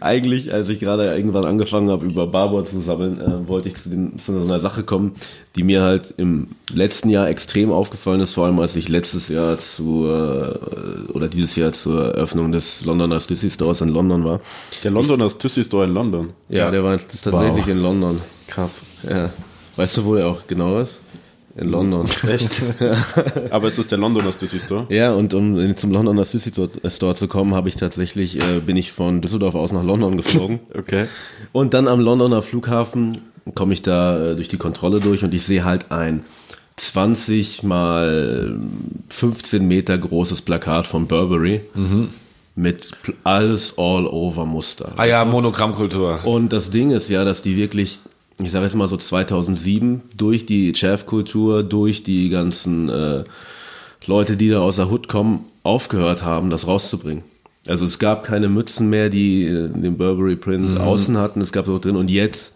Eigentlich, 0.00 0.52
als 0.52 0.68
ich 0.68 0.78
gerade 0.80 1.04
irgendwann 1.14 1.44
angefangen 1.44 1.90
habe, 1.90 2.06
über 2.06 2.26
Barbour 2.26 2.64
zu 2.64 2.80
sammeln, 2.80 3.20
äh, 3.20 3.48
wollte 3.48 3.68
ich 3.68 3.76
zu, 3.76 3.90
den, 3.90 4.18
zu 4.18 4.32
so 4.32 4.40
einer 4.40 4.60
Sache 4.60 4.82
kommen, 4.84 5.12
die 5.56 5.64
mir 5.64 5.82
halt 5.82 6.14
im 6.16 6.48
letzten 6.72 7.08
Jahr 7.10 7.28
extrem 7.28 7.72
aufgefallen 7.72 8.20
ist, 8.20 8.32
vor 8.34 8.46
allem 8.46 8.58
als 8.60 8.76
ich 8.76 8.88
letztes 8.88 9.28
Jahr 9.28 9.58
zu, 9.58 10.06
äh, 10.06 11.12
oder 11.12 11.28
dieses 11.28 11.56
Jahr 11.56 11.72
zur 11.72 12.14
Eröffnung 12.14 12.52
des 12.52 12.84
Londoner 12.84 13.20
Stussy 13.20 13.50
Stores 13.50 13.80
in 13.80 13.88
London 13.88 14.24
war. 14.24 14.40
Der 14.84 14.90
Londoner 14.90 15.28
Stussy 15.30 15.64
Store 15.64 15.84
in 15.84 15.94
London. 15.94 16.30
Ja, 16.48 16.70
der 16.70 16.84
war 16.84 16.94
das 16.96 17.12
ist 17.12 17.22
tatsächlich 17.22 17.66
Wow. 17.66 17.72
in 17.72 17.82
London. 17.82 18.20
Krass. 18.46 18.80
Ja. 19.08 19.30
Weißt 19.76 19.96
du, 19.96 20.04
wo 20.04 20.14
er 20.16 20.26
auch 20.28 20.46
genau 20.46 20.80
ist? 20.80 21.00
In 21.58 21.68
London. 21.70 22.06
Echt? 22.28 22.62
Aber 23.50 23.66
es 23.66 23.78
ist 23.78 23.90
der 23.90 23.98
Londoner 23.98 24.32
Stussy 24.32 24.60
Store. 24.60 24.86
Ja, 24.90 25.12
und 25.12 25.34
um 25.34 25.76
zum 25.76 25.90
Londoner 25.90 26.24
Stussy 26.24 26.52
Store 26.88 27.14
zu 27.14 27.28
kommen, 27.28 27.54
habe 27.54 27.68
ich 27.68 27.76
tatsächlich, 27.76 28.38
äh, 28.40 28.60
bin 28.60 28.76
ich 28.76 28.92
von 28.92 29.20
Düsseldorf 29.20 29.54
aus 29.54 29.72
nach 29.72 29.82
London 29.84 30.16
geflogen. 30.16 30.60
Okay. 30.78 31.06
Und 31.52 31.74
dann 31.74 31.88
am 31.88 32.00
Londoner 32.00 32.42
Flughafen 32.42 33.18
komme 33.54 33.72
ich 33.72 33.82
da 33.82 34.32
äh, 34.32 34.36
durch 34.36 34.48
die 34.48 34.56
Kontrolle 34.58 35.00
durch 35.00 35.24
und 35.24 35.34
ich 35.34 35.42
sehe 35.44 35.64
halt 35.64 35.90
ein 35.90 36.22
20 36.76 37.62
mal 37.64 38.56
15 39.08 39.66
Meter 39.66 39.98
großes 39.98 40.42
Plakat 40.42 40.86
von 40.86 41.06
Burberry 41.08 41.60
mit 42.54 42.90
pl- 43.04 43.14
alles 43.24 43.74
all 43.76 44.06
over 44.06 44.46
Muster. 44.46 44.92
Ah 44.96 45.04
ja, 45.04 45.24
Monogrammkultur. 45.24 46.20
Und 46.24 46.52
das 46.52 46.70
Ding 46.70 46.90
ist 46.90 47.08
ja, 47.08 47.24
dass 47.24 47.42
die 47.42 47.56
wirklich, 47.56 47.98
ich 48.40 48.50
sage 48.52 48.64
jetzt 48.66 48.74
mal 48.76 48.88
so 48.88 48.96
2007, 48.96 50.02
durch 50.16 50.46
die 50.46 50.72
Chav-Kultur, 50.72 51.62
durch 51.62 52.04
die 52.04 52.28
ganzen 52.28 52.88
äh, 52.88 53.24
Leute, 54.06 54.36
die 54.36 54.48
da 54.48 54.60
aus 54.60 54.76
der 54.76 54.90
Hood 54.90 55.08
kommen, 55.08 55.44
aufgehört 55.62 56.24
haben, 56.24 56.50
das 56.50 56.66
rauszubringen. 56.66 57.24
Also 57.66 57.84
es 57.84 57.98
gab 57.98 58.24
keine 58.24 58.48
Mützen 58.48 58.88
mehr, 58.88 59.10
die 59.10 59.44
äh, 59.44 59.68
den 59.68 59.98
Burberry 59.98 60.36
Print 60.36 60.78
außen 60.78 61.18
hatten, 61.18 61.40
es 61.40 61.52
gab 61.52 61.66
so 61.66 61.78
drin 61.78 61.96
und 61.96 62.08
jetzt 62.08 62.54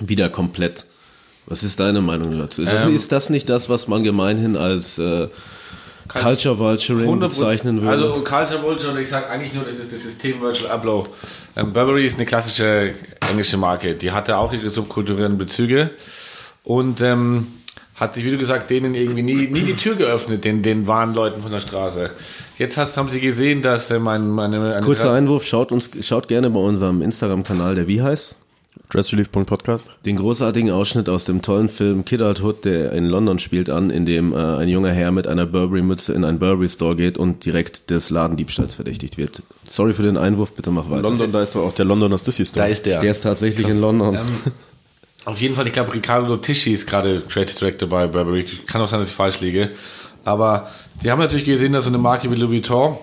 wieder 0.00 0.28
komplett. 0.28 0.86
Was 1.46 1.62
ist 1.62 1.80
deine 1.80 2.00
Meinung 2.00 2.38
dazu? 2.38 2.62
Ist, 2.62 2.72
das, 2.72 2.84
Ähm, 2.84 2.94
ist 2.94 3.12
das 3.12 3.28
nicht 3.30 3.48
das, 3.48 3.68
was 3.68 3.88
man 3.88 4.02
gemeinhin 4.02 4.56
als 4.56 4.98
äh, 4.98 5.28
Culture 6.08 6.58
Vulturing 6.58 7.08
100%. 7.08 7.20
bezeichnen 7.20 7.80
würde? 7.82 7.90
Also 7.90 8.24
Culture 8.24 8.62
Vulture, 8.62 9.00
ich 9.00 9.08
sage 9.08 9.28
eigentlich 9.28 9.54
nur, 9.54 9.64
das 9.64 9.78
ist 9.78 9.92
das 9.92 10.02
System 10.02 10.40
Virtual 10.40 10.70
Upload. 10.70 11.08
Ähm, 11.56 11.72
Burberry 11.72 12.06
ist 12.06 12.16
eine 12.16 12.26
klassische 12.26 12.94
englische 13.28 13.56
Marke. 13.56 13.94
Die 13.94 14.10
hatte 14.10 14.36
auch 14.36 14.52
ihre 14.52 14.70
subkulturellen 14.70 15.38
Bezüge 15.38 15.90
und 16.64 17.00
ähm, 17.00 17.46
hat 18.00 18.14
sich, 18.14 18.24
wie 18.24 18.30
du 18.30 18.38
gesagt, 18.38 18.70
denen 18.70 18.94
irgendwie 18.94 19.22
nie, 19.22 19.46
nie 19.48 19.60
die 19.60 19.76
Tür 19.76 19.94
geöffnet, 19.94 20.44
den, 20.44 20.62
den 20.62 20.86
wahren 20.86 21.12
Leuten 21.12 21.42
von 21.42 21.52
der 21.52 21.60
Straße. 21.60 22.10
Jetzt 22.58 22.78
hast, 22.78 22.96
haben 22.96 23.10
sie 23.10 23.20
gesehen, 23.20 23.60
dass 23.60 23.90
äh, 23.90 23.98
mein, 23.98 24.30
meine, 24.30 24.74
eine 24.74 24.84
Kurzer 24.84 25.12
Einwurf, 25.12 25.46
schaut 25.46 25.70
uns, 25.70 25.90
schaut 26.00 26.26
gerne 26.26 26.48
bei 26.48 26.60
unserem 26.60 27.02
Instagram-Kanal, 27.02 27.74
der 27.74 27.86
wie 27.86 28.00
heißt? 28.00 28.39
Dressrelief.podcast. 28.90 29.88
Den 30.04 30.16
großartigen 30.16 30.70
Ausschnitt 30.70 31.08
aus 31.08 31.24
dem 31.24 31.42
tollen 31.42 31.68
Film 31.68 32.04
Kid 32.04 32.20
Hood, 32.20 32.64
der 32.64 32.92
in 32.92 33.06
London 33.06 33.38
spielt, 33.38 33.68
an, 33.68 33.90
in 33.90 34.06
dem 34.06 34.32
äh, 34.32 34.36
ein 34.36 34.68
junger 34.68 34.92
Herr 34.92 35.10
mit 35.10 35.26
einer 35.26 35.46
Burberry-Mütze 35.46 36.12
in 36.12 36.24
einen 36.24 36.38
Burberry-Store 36.38 36.94
geht 36.94 37.18
und 37.18 37.44
direkt 37.44 37.90
des 37.90 38.10
Ladendiebstahls 38.10 38.76
verdächtigt 38.76 39.18
wird. 39.18 39.42
Sorry 39.68 39.92
für 39.92 40.02
den 40.02 40.16
Einwurf, 40.16 40.54
bitte 40.54 40.70
mach 40.70 40.88
weiter. 40.88 41.02
London, 41.02 41.32
da 41.32 41.42
ist 41.42 41.54
doch 41.54 41.66
auch 41.66 41.74
der 41.74 41.84
Londoner 41.84 42.18
Stussy 42.18 42.44
Store. 42.44 42.66
Da 42.66 42.70
ist 42.70 42.86
der. 42.86 43.00
Der 43.00 43.10
ist 43.10 43.22
tatsächlich 43.22 43.66
in 43.66 43.80
London. 43.80 44.14
Ähm, 44.14 44.52
auf 45.24 45.40
jeden 45.40 45.54
Fall, 45.54 45.66
ich 45.66 45.72
glaube, 45.72 45.92
Ricardo 45.92 46.36
Tisci 46.36 46.72
ist 46.72 46.86
gerade 46.86 47.20
Creative 47.20 47.58
Director 47.58 47.88
bei 47.88 48.06
Burberry. 48.06 48.44
Kann 48.66 48.80
auch 48.80 48.88
sein, 48.88 49.00
dass 49.00 49.10
ich 49.10 49.14
falsch 49.14 49.40
liege. 49.40 49.70
Aber 50.24 50.70
sie 51.00 51.10
haben 51.10 51.18
natürlich 51.18 51.44
gesehen, 51.44 51.72
dass 51.72 51.84
so 51.84 51.90
eine 51.90 51.98
Marke 51.98 52.30
wie 52.30 52.36
Louis 52.36 52.50
Vuitton 52.50 52.96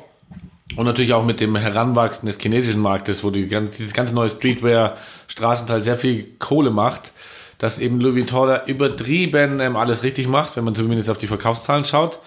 und 0.75 0.85
natürlich 0.85 1.13
auch 1.13 1.25
mit 1.25 1.39
dem 1.39 1.55
Heranwachsen 1.55 2.27
des 2.27 2.39
chinesischen 2.39 2.81
Marktes, 2.81 3.23
wo 3.23 3.29
die, 3.29 3.47
dieses 3.47 3.93
ganze 3.93 4.13
neue 4.13 4.29
Streetwear-Straßenteil 4.29 5.81
sehr 5.81 5.97
viel 5.97 6.27
Kohle 6.39 6.71
macht, 6.71 7.13
dass 7.57 7.79
eben 7.79 7.99
Louis 7.99 8.15
Vuitton 8.15 8.49
da 8.49 8.65
übertrieben 8.65 9.59
ähm, 9.59 9.75
alles 9.75 10.03
richtig 10.03 10.27
macht, 10.27 10.55
wenn 10.57 10.63
man 10.63 10.75
zumindest 10.75 11.09
auf 11.09 11.17
die 11.17 11.27
Verkaufszahlen 11.27 11.85
schaut. 11.85 12.19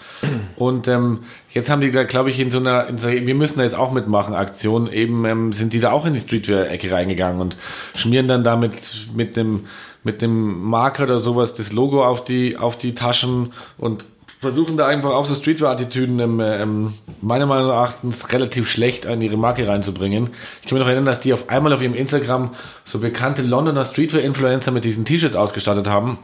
Und 0.56 0.88
ähm, 0.88 1.20
jetzt 1.50 1.70
haben 1.70 1.80
die 1.80 1.92
da, 1.92 2.02
glaube 2.04 2.30
ich, 2.30 2.40
in 2.40 2.50
so 2.50 2.58
einer, 2.58 2.88
in 2.88 2.98
so, 2.98 3.08
wir 3.08 3.34
müssen 3.34 3.58
da 3.58 3.64
jetzt 3.64 3.76
auch 3.76 3.92
mitmachen, 3.92 4.34
Aktion, 4.34 4.90
eben 4.90 5.24
ähm, 5.24 5.52
sind 5.52 5.72
die 5.72 5.80
da 5.80 5.92
auch 5.92 6.04
in 6.04 6.14
die 6.14 6.20
Streetwear-Ecke 6.20 6.90
reingegangen 6.90 7.40
und 7.40 7.56
schmieren 7.94 8.26
dann 8.26 8.42
damit 8.44 9.06
mit 9.14 9.36
dem 9.36 9.66
mit 10.02 10.22
dem 10.22 10.62
Marker 10.62 11.02
oder 11.02 11.18
sowas 11.18 11.52
das 11.52 11.72
Logo 11.72 12.02
auf 12.02 12.24
die 12.24 12.56
auf 12.56 12.78
die 12.78 12.94
Taschen 12.94 13.52
und 13.76 14.06
versuchen 14.40 14.78
da 14.78 14.86
einfach 14.86 15.10
auch 15.10 15.26
so 15.26 15.34
Streetwear-Attitüden 15.34 16.18
ähm, 16.18 16.40
ähm, 16.40 16.94
meiner 17.20 17.44
Meinung 17.44 17.68
nach 17.68 17.94
relativ 18.32 18.70
schlecht 18.70 19.06
an 19.06 19.20
ihre 19.20 19.36
Marke 19.36 19.68
reinzubringen. 19.68 20.30
Ich 20.62 20.68
kann 20.68 20.78
mich 20.78 20.80
noch 20.80 20.88
erinnern, 20.88 21.04
dass 21.04 21.20
die 21.20 21.34
auf 21.34 21.50
einmal 21.50 21.74
auf 21.74 21.82
ihrem 21.82 21.94
Instagram 21.94 22.50
so 22.84 23.00
bekannte 23.00 23.42
Londoner 23.42 23.84
Streetwear-Influencer 23.84 24.70
mit 24.70 24.84
diesen 24.84 25.04
T-Shirts 25.04 25.36
ausgestattet 25.36 25.86
haben. 25.86 26.18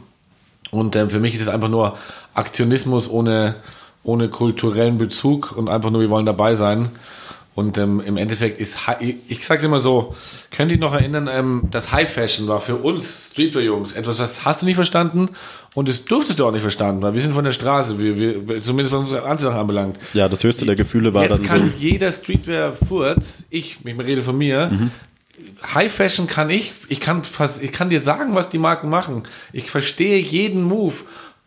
Und 0.71 0.95
ähm, 0.95 1.11
für 1.11 1.19
mich 1.19 1.35
ist 1.35 1.41
es 1.41 1.47
einfach 1.47 1.69
nur 1.69 1.97
Aktionismus 2.33 3.07
ohne, 3.07 3.55
ohne 4.03 4.29
kulturellen 4.29 4.97
Bezug 4.97 5.55
und 5.55 5.69
einfach 5.69 5.91
nur, 5.91 6.01
wir 6.01 6.09
wollen 6.09 6.25
dabei 6.25 6.55
sein. 6.55 6.89
Und 7.57 7.79
ähm, 7.79 8.03
im 8.05 8.17
Endeffekt 8.17 8.59
ist, 8.59 8.77
ich 8.99 9.43
sag's 9.47 9.63
immer 9.63 9.79
so, 9.79 10.15
könnt 10.51 10.71
ihr 10.71 10.77
noch 10.77 10.93
erinnern, 10.93 11.27
ähm, 11.27 11.63
das 11.71 11.91
High 11.91 12.07
Fashion 12.07 12.47
war 12.47 12.59
für 12.59 12.75
uns 12.75 13.31
Streetwear-Jungs 13.31 13.93
etwas, 13.93 14.17
das 14.17 14.45
hast 14.45 14.61
du 14.61 14.67
nicht 14.67 14.75
verstanden 14.75 15.29
und 15.73 15.89
das 15.89 16.05
durftest 16.05 16.37
du 16.37 16.45
auch 16.45 16.51
nicht 16.51 16.61
verstanden, 16.61 17.01
weil 17.01 17.15
wir 17.15 17.21
sind 17.21 17.33
von 17.33 17.43
der 17.43 17.51
Straße, 17.53 17.97
wir, 17.97 18.19
wir, 18.47 18.61
zumindest 18.61 18.93
was 18.93 18.99
unsere 18.99 19.23
Anziehung 19.23 19.55
anbelangt. 19.55 19.97
Ja, 20.13 20.29
das 20.29 20.43
höchste 20.43 20.67
der 20.67 20.75
Gefühle 20.75 21.15
war 21.15 21.23
Jetzt 21.23 21.39
dann 21.39 21.45
kann 21.47 21.59
so. 21.61 21.73
jeder 21.79 22.11
Streetwear-Furz, 22.11 23.45
ich, 23.49 23.79
ich 23.83 23.97
rede 23.97 24.21
von 24.21 24.37
mir, 24.37 24.69
Mhm. 24.71 24.91
High 25.73 25.91
Fashion 25.91 26.27
kann 26.27 26.49
ich, 26.49 26.73
ich 26.89 26.99
kann 26.99 27.23
fast, 27.23 27.61
ich 27.61 27.71
kann 27.71 27.89
dir 27.89 27.99
sagen, 27.99 28.33
was 28.35 28.49
die 28.49 28.57
Marken 28.57 28.89
machen. 28.89 29.23
Ich 29.53 29.69
verstehe 29.69 30.19
jeden 30.19 30.63
Move. 30.63 30.95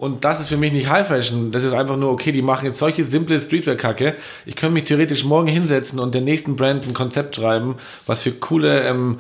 Und 0.01 0.25
das 0.25 0.41
ist 0.41 0.49
für 0.49 0.57
mich 0.57 0.73
nicht 0.73 0.89
High 0.89 1.07
Fashion. 1.07 1.53
Das 1.53 1.63
ist 1.63 1.75
einfach 1.75 1.99
nur, 1.99 2.11
okay, 2.11 2.33
die 2.33 2.41
machen 2.41 2.65
jetzt 2.65 2.79
solche 2.79 3.05
simple 3.05 3.39
Streetwear-Kacke. 3.39 4.17
Ich 4.47 4.57
könnte 4.57 4.73
mich 4.73 4.85
theoretisch 4.85 5.25
morgen 5.25 5.47
hinsetzen 5.47 5.99
und 5.99 6.15
der 6.15 6.23
nächsten 6.23 6.57
Brand 6.57 6.89
ein 6.89 6.95
Konzept 6.95 7.37
schreiben, 7.37 7.75
was 8.07 8.23
für 8.23 8.33
coole, 8.33 8.81
ähm, 8.85 9.19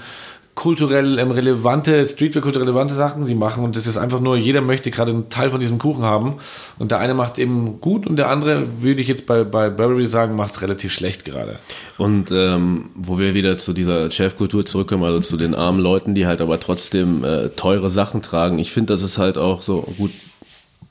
kulturell 0.54 1.18
ähm, 1.18 1.32
relevante, 1.32 2.06
Streetwear-kulturell 2.06 2.66
relevante 2.66 2.94
Sachen 2.94 3.26
sie 3.26 3.34
machen. 3.34 3.62
Und 3.62 3.76
das 3.76 3.86
ist 3.86 3.98
einfach 3.98 4.20
nur, 4.20 4.38
jeder 4.38 4.62
möchte 4.62 4.90
gerade 4.90 5.12
einen 5.12 5.28
Teil 5.28 5.50
von 5.50 5.60
diesem 5.60 5.76
Kuchen 5.76 6.02
haben. 6.02 6.36
Und 6.78 6.92
der 6.92 6.98
eine 6.98 7.12
macht 7.12 7.34
es 7.34 7.40
eben 7.40 7.82
gut 7.82 8.06
und 8.06 8.16
der 8.16 8.30
andere, 8.30 8.82
würde 8.82 9.02
ich 9.02 9.08
jetzt 9.08 9.26
bei, 9.26 9.44
bei 9.44 9.68
Burberry 9.68 10.06
sagen, 10.06 10.34
macht 10.34 10.52
es 10.52 10.62
relativ 10.62 10.94
schlecht 10.94 11.26
gerade. 11.26 11.58
Und 11.98 12.30
ähm, 12.30 12.88
wo 12.94 13.18
wir 13.18 13.34
wieder 13.34 13.58
zu 13.58 13.74
dieser 13.74 14.10
Chefkultur 14.10 14.64
zurückkommen, 14.64 15.04
also 15.04 15.20
zu 15.20 15.36
den 15.36 15.54
armen 15.54 15.80
Leuten, 15.80 16.14
die 16.14 16.26
halt 16.26 16.40
aber 16.40 16.58
trotzdem 16.58 17.22
äh, 17.22 17.50
teure 17.50 17.90
Sachen 17.90 18.22
tragen. 18.22 18.58
Ich 18.58 18.72
finde, 18.72 18.94
das 18.94 19.02
ist 19.02 19.18
halt 19.18 19.36
auch 19.36 19.60
so 19.60 19.82
gut. 19.98 20.12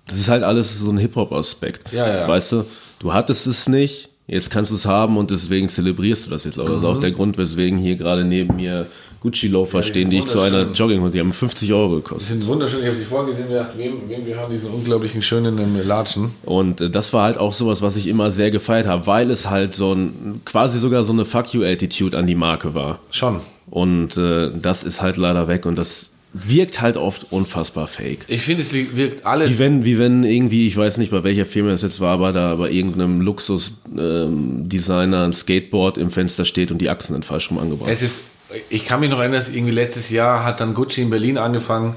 Das 0.10 0.20
ist 0.20 0.30
halt 0.30 0.44
alles 0.44 0.80
so 0.80 0.90
ein 0.92 0.98
Hip-Hop-Aspekt. 0.98 1.92
Ja, 1.94 2.08
ja. 2.08 2.28
Weißt 2.28 2.52
du, 2.52 2.66
du 3.00 3.14
hattest 3.14 3.48
es 3.48 3.68
nicht, 3.68 4.10
jetzt 4.28 4.50
kannst 4.52 4.72
du 4.72 4.76
es 4.76 4.86
haben 4.86 5.18
und 5.18 5.32
deswegen 5.32 5.70
zelebrierst 5.70 6.26
du 6.28 6.30
das 6.32 6.44
jetzt. 6.46 6.60
Aber 6.60 6.70
das 6.70 6.80
ist 6.80 6.86
auch 6.86 6.98
der 6.98 7.12
Grund, 7.12 7.38
weswegen 7.38 7.78
hier 7.78 7.96
gerade 7.96 8.24
neben 8.24 8.56
mir 8.56 8.88
Gucci-Loafer 9.22 9.82
die 9.82 9.88
stehen, 9.88 10.10
die 10.10 10.20
ich 10.20 10.28
zu 10.28 10.40
einer. 10.40 10.72
Jogginghose, 10.72 11.12
die 11.12 11.20
haben 11.20 11.34
50 11.34 11.74
Euro 11.74 11.96
Die 11.98 12.02
gekostet. 12.04 12.28
sind 12.28 12.48
wunderschön. 12.48 12.80
Ich 12.80 12.86
habe 12.86 12.96
sie 12.96 13.04
vorgesehen 13.04 13.48
und 13.48 13.54
gedacht, 13.54 13.72
wem, 13.78 14.08
wem 14.08 14.26
gehören 14.26 14.50
diese 14.52 14.68
unglaublichen 14.70 15.22
schönen 15.22 15.86
Latschen? 15.86 16.32
Und 16.46 16.80
äh, 16.80 16.90
das 16.90 17.12
war 17.12 17.26
halt 17.26 17.38
auch 17.38 17.52
sowas, 17.52 17.82
was 17.82 17.96
ich 17.98 18.08
immer 18.08 18.32
sehr 18.32 18.50
gefeiert 18.50 18.88
habe, 18.88 19.08
weil 19.08 19.30
es 19.30 19.50
halt 19.50 19.76
so 19.76 19.94
ein, 19.94 20.42
quasi 20.46 20.80
sogar 20.80 21.04
so 21.04 21.12
eine 21.12 21.26
Fuck 21.26 21.54
you-Attitude 21.54 22.18
an 22.18 22.28
die 22.28 22.36
Marke 22.36 22.74
war. 22.76 23.00
Schon. 23.12 23.42
Und 23.70 24.18
äh, 24.18 24.52
das 24.60 24.84
ist 24.84 25.02
halt 25.02 25.18
leider 25.18 25.48
weg 25.50 25.66
und 25.66 25.76
das 25.78 26.08
wirkt 26.34 26.82
halt 26.82 26.96
oft 26.96 27.32
unfassbar 27.32 27.88
fake. 27.88 28.26
Ich 28.28 28.44
finde, 28.44 28.62
es 28.62 28.74
wirkt 28.74 29.26
alles. 29.26 29.52
Wie 29.52 29.60
wenn, 29.60 29.86
wie 29.86 29.98
wenn 29.98 30.24
irgendwie, 30.24 30.68
ich 30.68 30.78
weiß 30.78 30.98
nicht, 30.98 31.12
bei 31.12 31.24
welcher 31.24 31.46
Firma 31.46 31.72
das 31.72 31.82
jetzt 31.82 32.00
war, 32.00 32.14
aber 32.14 32.34
da 32.34 32.56
bei 32.56 32.70
irgendeinem 32.70 33.22
Luxus-Designer 33.22 35.24
ein 35.24 35.34
Skateboard 35.34 35.98
im 35.98 36.12
Fenster 36.12 36.46
steht 36.46 36.72
und 36.72 36.80
die 36.80 36.90
Achsen 36.90 37.14
sind 37.14 37.26
falsch 37.26 37.50
rum 37.50 37.58
angebracht. 37.58 37.90
Es 37.92 38.04
ist, 38.04 38.22
ich 38.70 38.86
kann 38.86 39.00
mich 39.00 39.10
noch 39.10 39.20
erinnern, 39.20 39.38
dass 39.38 39.50
irgendwie 39.50 39.74
letztes 39.74 40.12
Jahr 40.12 40.44
hat 40.44 40.60
dann 40.60 40.76
Gucci 40.76 41.02
in 41.02 41.10
Berlin 41.10 41.40
angefangen, 41.40 41.96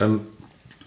ähm, 0.00 0.20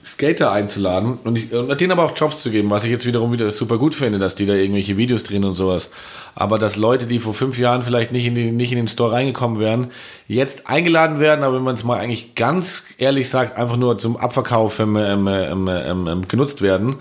Skater 0.07 0.53
einzuladen 0.53 1.19
und, 1.25 1.37
ich, 1.37 1.51
und 1.51 1.81
denen 1.81 1.91
aber 1.91 2.05
auch 2.05 2.13
Jobs 2.15 2.41
zu 2.41 2.49
geben, 2.49 2.69
was 2.69 2.85
ich 2.85 2.91
jetzt 2.91 3.05
wiederum 3.05 3.33
wieder 3.33 3.51
super 3.51 3.77
gut 3.77 3.93
finde, 3.93 4.19
dass 4.19 4.35
die 4.35 4.45
da 4.45 4.53
irgendwelche 4.53 4.95
Videos 4.95 5.23
drehen 5.23 5.43
und 5.43 5.53
sowas. 5.53 5.89
Aber 6.33 6.57
dass 6.57 6.77
Leute, 6.77 7.07
die 7.07 7.19
vor 7.19 7.33
fünf 7.33 7.59
Jahren 7.59 7.83
vielleicht 7.83 8.13
nicht 8.13 8.25
in, 8.25 8.33
die, 8.33 8.51
nicht 8.51 8.71
in 8.71 8.77
den 8.77 8.87
Store 8.87 9.11
reingekommen 9.11 9.59
wären, 9.59 9.87
jetzt 10.29 10.69
eingeladen 10.69 11.19
werden, 11.19 11.43
aber 11.43 11.57
wenn 11.57 11.63
man 11.63 11.75
es 11.75 11.83
mal 11.83 11.99
eigentlich 11.99 12.35
ganz 12.35 12.83
ehrlich 12.97 13.29
sagt, 13.29 13.57
einfach 13.57 13.75
nur 13.75 13.97
zum 13.97 14.15
Abverkauf 14.15 14.79
ähm, 14.79 14.95
ähm, 14.95 15.67
ähm, 15.67 16.27
genutzt 16.29 16.61
werden, 16.61 16.95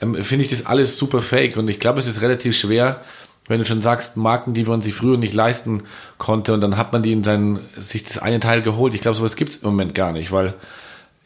ähm, 0.00 0.14
finde 0.14 0.42
ich 0.46 0.50
das 0.50 0.64
alles 0.64 0.96
super 0.96 1.20
fake 1.20 1.58
und 1.58 1.68
ich 1.68 1.80
glaube, 1.80 2.00
es 2.00 2.06
ist 2.06 2.22
relativ 2.22 2.56
schwer, 2.56 3.02
wenn 3.46 3.58
du 3.58 3.66
schon 3.66 3.82
sagst, 3.82 4.16
Marken, 4.16 4.54
die 4.54 4.64
man 4.64 4.80
sich 4.80 4.94
früher 4.94 5.18
nicht 5.18 5.34
leisten 5.34 5.82
konnte 6.16 6.54
und 6.54 6.62
dann 6.62 6.78
hat 6.78 6.94
man 6.94 7.02
die 7.02 7.12
in 7.12 7.24
seinen, 7.24 7.60
sich 7.76 8.04
das 8.04 8.16
eine 8.16 8.40
Teil 8.40 8.62
geholt. 8.62 8.94
Ich 8.94 9.02
glaube, 9.02 9.16
sowas 9.16 9.36
gibt's 9.36 9.56
im 9.56 9.68
Moment 9.68 9.94
gar 9.94 10.12
nicht, 10.12 10.32
weil 10.32 10.54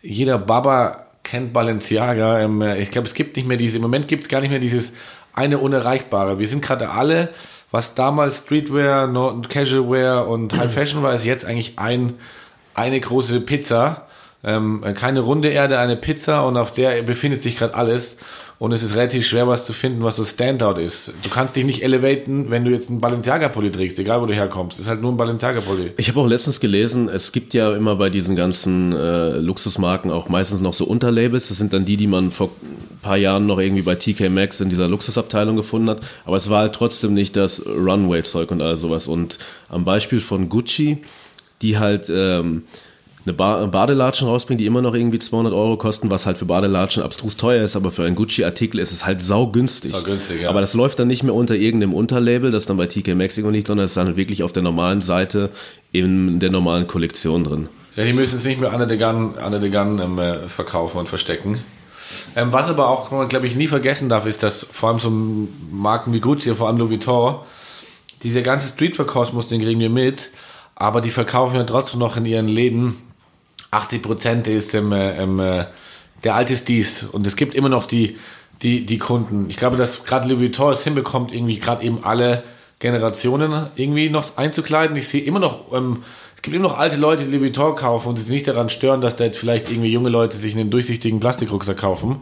jeder 0.02 0.38
Baba 0.38 1.06
kennt 1.22 1.52
Balenciaga. 1.52 2.40
Ähm, 2.40 2.62
Ich 2.78 2.90
glaube, 2.90 3.06
es 3.06 3.14
gibt 3.14 3.36
nicht 3.36 3.46
mehr 3.46 3.56
diese, 3.56 3.76
im 3.76 3.82
Moment 3.82 4.08
gibt's 4.08 4.28
gar 4.28 4.40
nicht 4.40 4.50
mehr 4.50 4.58
dieses 4.58 4.94
eine 5.32 5.58
Unerreichbare. 5.58 6.38
Wir 6.38 6.48
sind 6.48 6.62
gerade 6.62 6.90
alle, 6.90 7.30
was 7.70 7.94
damals 7.94 8.40
Streetwear, 8.40 9.08
Casualwear 9.48 10.28
und 10.28 10.56
High 10.56 10.72
Fashion 10.74 11.02
war, 11.02 11.14
ist 11.14 11.24
jetzt 11.24 11.44
eigentlich 11.44 11.78
ein, 11.78 12.14
eine 12.74 13.00
große 13.00 13.40
Pizza. 13.40 14.06
Ähm, 14.44 14.82
keine 14.94 15.20
runde 15.20 15.48
Erde, 15.48 15.78
eine 15.78 15.96
Pizza 15.96 16.44
und 16.46 16.56
auf 16.56 16.72
der 16.72 17.02
befindet 17.02 17.42
sich 17.42 17.56
gerade 17.56 17.74
alles. 17.74 18.18
Und 18.62 18.70
es 18.70 18.84
ist 18.84 18.94
relativ 18.94 19.26
schwer, 19.26 19.48
was 19.48 19.66
zu 19.66 19.72
finden, 19.72 20.02
was 20.02 20.14
so 20.14 20.24
Standout 20.24 20.80
ist. 20.80 21.12
Du 21.24 21.30
kannst 21.30 21.56
dich 21.56 21.64
nicht 21.64 21.82
elevaten, 21.82 22.48
wenn 22.48 22.64
du 22.64 22.70
jetzt 22.70 22.90
einen 22.90 23.00
Balenciaga-Pulli 23.00 23.72
trägst, 23.72 23.98
egal 23.98 24.22
wo 24.22 24.26
du 24.26 24.34
herkommst. 24.34 24.78
ist 24.78 24.86
halt 24.86 25.02
nur 25.02 25.10
ein 25.10 25.16
Balenciaga-Pulli. 25.16 25.94
Ich 25.96 26.08
habe 26.08 26.20
auch 26.20 26.28
letztens 26.28 26.60
gelesen, 26.60 27.08
es 27.08 27.32
gibt 27.32 27.54
ja 27.54 27.74
immer 27.74 27.96
bei 27.96 28.08
diesen 28.08 28.36
ganzen 28.36 28.92
äh, 28.92 29.38
Luxusmarken 29.38 30.12
auch 30.12 30.28
meistens 30.28 30.60
noch 30.60 30.74
so 30.74 30.84
Unterlabels. 30.84 31.48
Das 31.48 31.58
sind 31.58 31.72
dann 31.72 31.84
die, 31.84 31.96
die 31.96 32.06
man 32.06 32.30
vor 32.30 32.50
ein 32.62 33.00
paar 33.02 33.16
Jahren 33.16 33.46
noch 33.46 33.58
irgendwie 33.58 33.82
bei 33.82 33.96
TK 33.96 34.30
Maxx 34.30 34.60
in 34.60 34.68
dieser 34.68 34.86
Luxusabteilung 34.86 35.56
gefunden 35.56 35.90
hat. 35.90 36.00
Aber 36.24 36.36
es 36.36 36.48
war 36.48 36.60
halt 36.60 36.76
trotzdem 36.76 37.14
nicht 37.14 37.34
das 37.34 37.66
Runway-Zeug 37.66 38.52
und 38.52 38.62
all 38.62 38.76
sowas. 38.76 39.08
Und 39.08 39.40
am 39.70 39.84
Beispiel 39.84 40.20
von 40.20 40.48
Gucci, 40.48 40.98
die 41.62 41.80
halt 41.80 42.08
ähm, 42.14 42.62
eine 43.24 43.34
ba 43.34 43.66
Badelatschen 43.66 44.26
rausbringen, 44.26 44.58
die 44.58 44.66
immer 44.66 44.82
noch 44.82 44.94
irgendwie 44.94 45.18
200 45.18 45.52
Euro 45.52 45.76
kosten, 45.76 46.10
was 46.10 46.26
halt 46.26 46.38
für 46.38 46.44
Badelatschen 46.44 47.02
abstrus 47.02 47.36
teuer 47.36 47.64
ist, 47.64 47.76
aber 47.76 47.92
für 47.92 48.04
einen 48.04 48.16
Gucci-Artikel 48.16 48.80
ist 48.80 48.92
es 48.92 49.06
halt 49.06 49.20
saugünstig. 49.20 49.92
Saugünstig, 49.92 50.42
ja. 50.42 50.50
Aber 50.50 50.60
das 50.60 50.74
läuft 50.74 50.98
dann 50.98 51.08
nicht 51.08 51.22
mehr 51.22 51.34
unter 51.34 51.54
irgendeinem 51.54 51.94
Unterlabel, 51.94 52.50
das 52.50 52.66
dann 52.66 52.76
bei 52.76 52.86
TK 52.86 53.08
irgendwo 53.08 53.50
liegt, 53.50 53.68
sondern 53.68 53.84
es 53.84 53.92
ist 53.92 53.96
dann 53.96 54.08
halt 54.08 54.16
wirklich 54.16 54.42
auf 54.42 54.52
der 54.52 54.62
normalen 54.62 55.02
Seite 55.02 55.50
in 55.92 56.40
der 56.40 56.50
normalen 56.50 56.86
Kollektion 56.86 57.44
drin. 57.44 57.68
Ja, 57.94 58.04
die 58.04 58.12
müssen 58.12 58.36
es 58.36 58.44
nicht 58.44 58.60
mehr 58.60 58.72
Anne 58.72 58.86
de 58.86 58.98
Gun, 58.98 59.34
Anne 59.38 59.60
de 59.60 59.70
Gun 59.70 60.00
ähm, 60.00 60.18
äh, 60.18 60.48
verkaufen 60.48 60.98
und 60.98 61.08
verstecken. 61.08 61.58
Ähm, 62.34 62.52
was 62.52 62.68
aber 62.68 62.88
auch, 62.88 63.28
glaube 63.28 63.46
ich 63.46 63.54
nie 63.54 63.66
vergessen 63.66 64.08
darf, 64.08 64.26
ist, 64.26 64.42
dass 64.42 64.66
vor 64.70 64.88
allem 64.88 64.98
so 64.98 65.10
Marken 65.70 66.12
wie 66.12 66.20
Gucci, 66.20 66.54
vor 66.54 66.68
allem 66.68 66.78
Louis 66.78 66.90
Vuitton, 66.90 67.36
dieser 68.22 68.42
ganze 68.42 68.68
Streetwear-Kosmos, 68.68 69.48
den 69.48 69.60
kriegen 69.60 69.80
wir 69.80 69.90
mit, 69.90 70.30
aber 70.74 71.00
die 71.00 71.10
verkaufen 71.10 71.56
ja 71.56 71.64
trotzdem 71.64 72.00
noch 72.00 72.16
in 72.16 72.24
ihren 72.24 72.48
Läden 72.48 72.96
80 73.72 74.02
Prozent 74.02 74.48
ist 74.48 74.74
ähm, 74.74 74.92
äh, 74.92 75.16
ähm, 75.20 75.40
äh, 75.40 75.64
der 76.22 76.36
alte 76.36 76.52
ist 76.52 76.68
dies 76.68 77.02
und 77.02 77.26
es 77.26 77.34
gibt 77.34 77.54
immer 77.54 77.68
noch 77.68 77.86
die, 77.86 78.16
die, 78.62 78.86
die 78.86 78.98
Kunden. 78.98 79.50
Ich 79.50 79.56
glaube, 79.56 79.76
dass 79.76 80.04
gerade 80.04 80.28
Louis 80.28 80.40
Vuitton 80.40 80.72
es 80.72 80.84
hinbekommt, 80.84 81.32
irgendwie 81.32 81.58
gerade 81.58 81.82
eben 81.82 82.04
alle 82.04 82.44
Generationen 82.78 83.66
irgendwie 83.74 84.08
noch 84.08 84.36
einzukleiden. 84.36 84.96
Ich 84.96 85.08
sehe 85.08 85.22
immer 85.22 85.40
noch 85.40 85.72
ähm, 85.72 86.04
Es 86.36 86.42
gibt 86.42 86.54
immer 86.54 86.68
noch 86.68 86.78
alte 86.78 86.96
Leute, 86.96 87.24
die 87.24 87.30
Louis 87.30 87.56
Vuitton 87.56 87.74
kaufen 87.74 88.08
und 88.10 88.16
sich 88.16 88.28
nicht 88.28 88.46
daran 88.46 88.68
stören, 88.68 89.00
dass 89.00 89.16
da 89.16 89.24
jetzt 89.24 89.38
vielleicht 89.38 89.70
irgendwie 89.70 89.90
junge 89.90 90.10
Leute 90.10 90.36
sich 90.36 90.54
einen 90.54 90.70
durchsichtigen 90.70 91.18
Plastikrucksack 91.18 91.78
kaufen. 91.78 92.18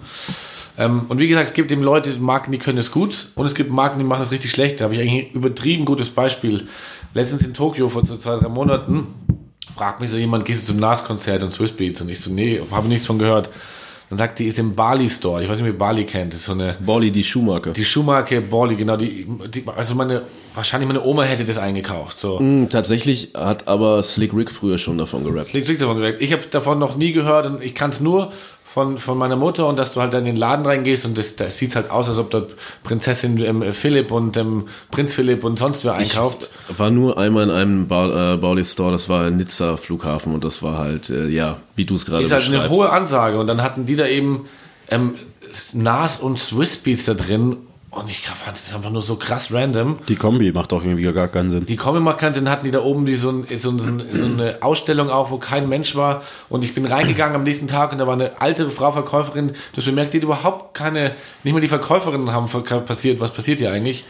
Ähm, 0.79 1.07
und 1.09 1.19
wie 1.19 1.27
gesagt, 1.27 1.49
es 1.49 1.53
gibt 1.53 1.73
eben 1.73 1.83
Leute, 1.83 2.17
Marken, 2.21 2.53
die 2.53 2.59
können 2.59 2.79
es 2.79 2.93
gut 2.93 3.29
und 3.35 3.45
es 3.45 3.55
gibt 3.55 3.71
Marken, 3.71 3.99
die 3.99 4.05
machen 4.05 4.23
es 4.23 4.31
richtig 4.31 4.53
schlecht. 4.53 4.81
Da 4.81 4.85
habe 4.85 4.95
ich 4.95 5.01
eigentlich 5.01 5.31
ein 5.31 5.33
übertrieben 5.33 5.85
gutes 5.85 6.11
Beispiel. 6.11 6.69
Letztens 7.13 7.43
in 7.43 7.55
Tokio 7.55 7.89
vor 7.89 8.07
so 8.07 8.17
zwei, 8.17 8.37
drei 8.37 8.49
Monaten 8.49 9.09
fragt 9.75 10.01
mich 10.01 10.11
so 10.11 10.16
jemand, 10.16 10.45
gehst 10.45 10.62
du 10.62 10.73
zum 10.73 10.81
NAS-Konzert 10.81 11.43
und 11.43 11.51
Swiss 11.51 11.73
Beats? 11.73 12.01
Und 12.01 12.09
ich 12.09 12.21
so, 12.21 12.31
nee, 12.31 12.61
habe 12.71 12.89
nichts 12.89 13.07
von 13.07 13.18
gehört. 13.18 13.51
Dann 14.11 14.16
sagt 14.16 14.41
die, 14.41 14.47
ist 14.47 14.59
im 14.59 14.75
Bali 14.75 15.09
Store. 15.09 15.41
Ich 15.41 15.49
weiß 15.49 15.59
nicht, 15.59 15.66
wie 15.66 15.71
ihr 15.71 15.79
Bali 15.79 16.05
kennt. 16.05 16.33
Das 16.33 16.41
ist 16.41 16.47
so 16.47 16.53
eine, 16.53 16.77
Bolly, 16.81 17.12
die 17.12 17.23
Schuhmarke. 17.23 17.73
die 17.73 17.85
Schuhmarke 17.85 18.41
Bali, 18.41 18.75
genau. 18.75 18.97
Die, 18.97 19.25
die, 19.55 19.62
also 19.68 19.95
meine, 19.95 20.23
wahrscheinlich 20.53 20.89
meine 20.89 21.05
Oma 21.05 21.23
hätte 21.23 21.45
das 21.45 21.59
eingekauft. 21.59 22.18
So. 22.18 22.41
Hm, 22.41 22.68
tatsächlich 22.68 23.31
hat 23.37 23.68
aber 23.68 24.03
Slick 24.03 24.35
Rick 24.35 24.51
früher 24.51 24.79
schon 24.79 24.99
davon 24.99 25.25
gerappt. 25.25 25.53
Liegt, 25.53 25.68
liegt 25.68 25.81
davon 25.81 25.99
direkt. 25.99 26.21
Ich 26.21 26.33
habe 26.33 26.43
davon 26.51 26.81
noch 26.81 26.97
nie 26.97 27.12
gehört 27.12 27.47
und 27.47 27.62
ich 27.62 27.77
kann 27.77 27.91
es 27.91 28.01
nur 28.01 28.33
von, 28.73 28.99
von 28.99 29.18
meiner 29.18 29.35
Mutter 29.35 29.66
und 29.66 29.81
dass 29.81 29.95
du 29.95 30.01
halt 30.01 30.14
dann 30.14 30.21
in 30.21 30.27
den 30.27 30.37
Laden 30.37 30.64
reingehst 30.64 31.05
und 31.05 31.18
das, 31.18 31.35
das 31.35 31.59
sieht 31.59 31.75
halt 31.75 31.91
aus, 31.91 32.09
als 32.09 32.18
ob 32.18 32.31
dort 32.31 32.55
Prinzessin 32.85 33.43
ähm, 33.43 33.73
Philipp 33.73 34.12
und 34.12 34.37
ähm, 34.37 34.68
Prinz 34.93 35.12
Philipp 35.12 35.43
und 35.43 35.59
sonst 35.59 35.85
wer 35.85 35.95
einkauft. 35.95 36.51
War 36.77 36.93
nur 36.93 37.18
einmal 37.18 37.45
in 37.45 37.51
einem 37.51 37.89
ba 37.89 38.35
äh, 38.35 38.37
Bauli 38.37 38.64
Store, 38.64 38.93
das 38.93 39.09
war 39.09 39.29
Nizza 39.31 39.77
Flughafen 39.77 40.33
und 40.33 40.45
das 40.45 40.62
war 40.62 40.79
halt, 40.79 41.11
äh, 41.11 41.27
ja, 41.27 41.57
wie 41.75 41.85
du 41.85 41.97
es 41.97 42.07
gerade 42.07 42.23
ist 42.23 42.31
halt 42.31 42.43
beschreibst. 42.45 42.66
eine 42.66 42.71
hohe 42.71 42.91
Ansage 42.91 43.41
und 43.41 43.49
dann 43.49 43.61
hatten 43.61 43.87
die 43.87 43.97
da 43.97 44.07
eben 44.07 44.47
ähm, 44.89 45.16
Nas 45.75 46.21
und 46.21 46.39
Swiss 46.39 46.77
Beats 46.77 47.07
da 47.07 47.14
drin 47.14 47.57
und 47.91 48.09
ich 48.09 48.20
fand 48.20 48.57
das 48.57 48.72
einfach 48.74 48.91
nur 48.91 49.03
so 49.03 49.16
krass 49.16 49.53
random. 49.53 49.99
Die 50.09 50.14
Kombi 50.14 50.53
macht 50.53 50.72
auch 50.72 50.84
irgendwie 50.84 51.03
gar 51.12 51.26
keinen 51.26 51.51
Sinn. 51.51 51.66
Die 51.66 51.76
Comic 51.76 52.03
macht 52.03 52.18
keinen 52.18 52.34
Sinn, 52.34 52.49
hatten 52.49 52.64
die 52.64 52.70
da 52.70 52.82
oben 52.82 53.07
wie 53.07 53.16
so, 53.16 53.30
ein, 53.30 53.47
so, 53.57 53.70
ein, 53.70 53.78
so 54.11 54.24
eine 54.24 54.59
Ausstellung 54.61 55.11
auch, 55.11 55.30
wo 55.30 55.38
kein 55.38 55.68
Mensch 55.68 55.97
war. 55.97 56.22
Und 56.49 56.62
ich 56.62 56.72
bin 56.72 56.86
reingegangen 56.86 57.34
am 57.34 57.43
nächsten 57.43 57.66
Tag 57.66 57.91
und 57.93 57.99
da 57.99 58.07
war 58.07 58.14
eine 58.14 58.41
alte 58.41 58.70
Frau 58.70 58.93
Verkäuferin. 58.93 59.49
Du 59.49 59.78
hast 59.78 59.86
bemerkt, 59.86 60.14
die 60.14 60.18
hat 60.18 60.24
überhaupt 60.24 60.74
keine, 60.74 61.16
nicht 61.43 61.53
mal 61.53 61.61
die 61.61 61.68
Verkäuferinnen 61.68 62.32
haben 62.32 62.47
passiert. 62.86 63.18
Was 63.18 63.32
passiert 63.32 63.59
hier 63.59 63.72
eigentlich? 63.72 64.05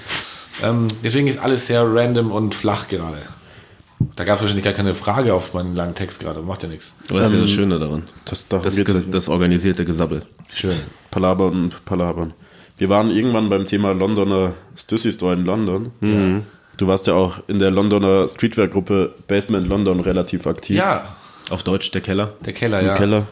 Ähm, 0.63 0.89
deswegen 1.03 1.27
ist 1.27 1.39
alles 1.39 1.67
sehr 1.67 1.83
random 1.83 2.33
und 2.33 2.55
flach 2.55 2.89
gerade. 2.89 3.19
Da 4.17 4.25
gab 4.25 4.37
es 4.37 4.43
wahrscheinlich 4.43 4.65
gar 4.65 4.75
keine 4.75 4.95
Frage 4.95 5.33
auf 5.33 5.55
meinen 5.55 5.75
langen 5.75 5.95
Text 5.95 6.21
gerade, 6.21 6.41
macht 6.43 6.63
ja 6.63 6.69
nichts. 6.69 6.97
Aber 7.09 7.21
das 7.21 7.29
ist 7.29 7.35
ja 7.35 7.41
das 7.41 7.51
Schöne 7.51 7.79
daran. 7.79 8.09
Das, 8.25 8.47
Das, 8.49 8.77
das, 8.77 9.03
das 9.11 9.29
organisierte 9.29 9.85
Gesabbel. 9.85 10.23
Schön. 10.55 10.77
Palabern 11.11 11.53
und 11.53 11.85
Palabern. 11.85 12.35
Wir 12.81 12.89
waren 12.89 13.11
irgendwann 13.11 13.51
beim 13.51 13.67
Thema 13.67 13.93
Londoner 13.93 14.55
Stussy 14.75 15.13
Store 15.13 15.35
in 15.35 15.45
London. 15.45 15.91
Du 16.79 16.87
warst 16.87 17.07
ja 17.07 17.13
auch 17.13 17.41
in 17.47 17.59
der 17.59 17.71
Londoner 17.71 18.27
Streetwear-Gruppe 18.27 19.15
Basement 19.29 19.69
London 19.69 20.01
relativ 20.01 20.47
aktiv. 20.47 20.79
Ja, 20.79 21.15
Auf 21.51 21.63
Deutsch 21.63 21.91
der 21.91 22.01
Keller. 22.01 22.33
der 22.43 22.55
Keller, 22.55 22.81
Im 22.81 22.87
ja. 22.87 22.95
Keller. 22.95 23.27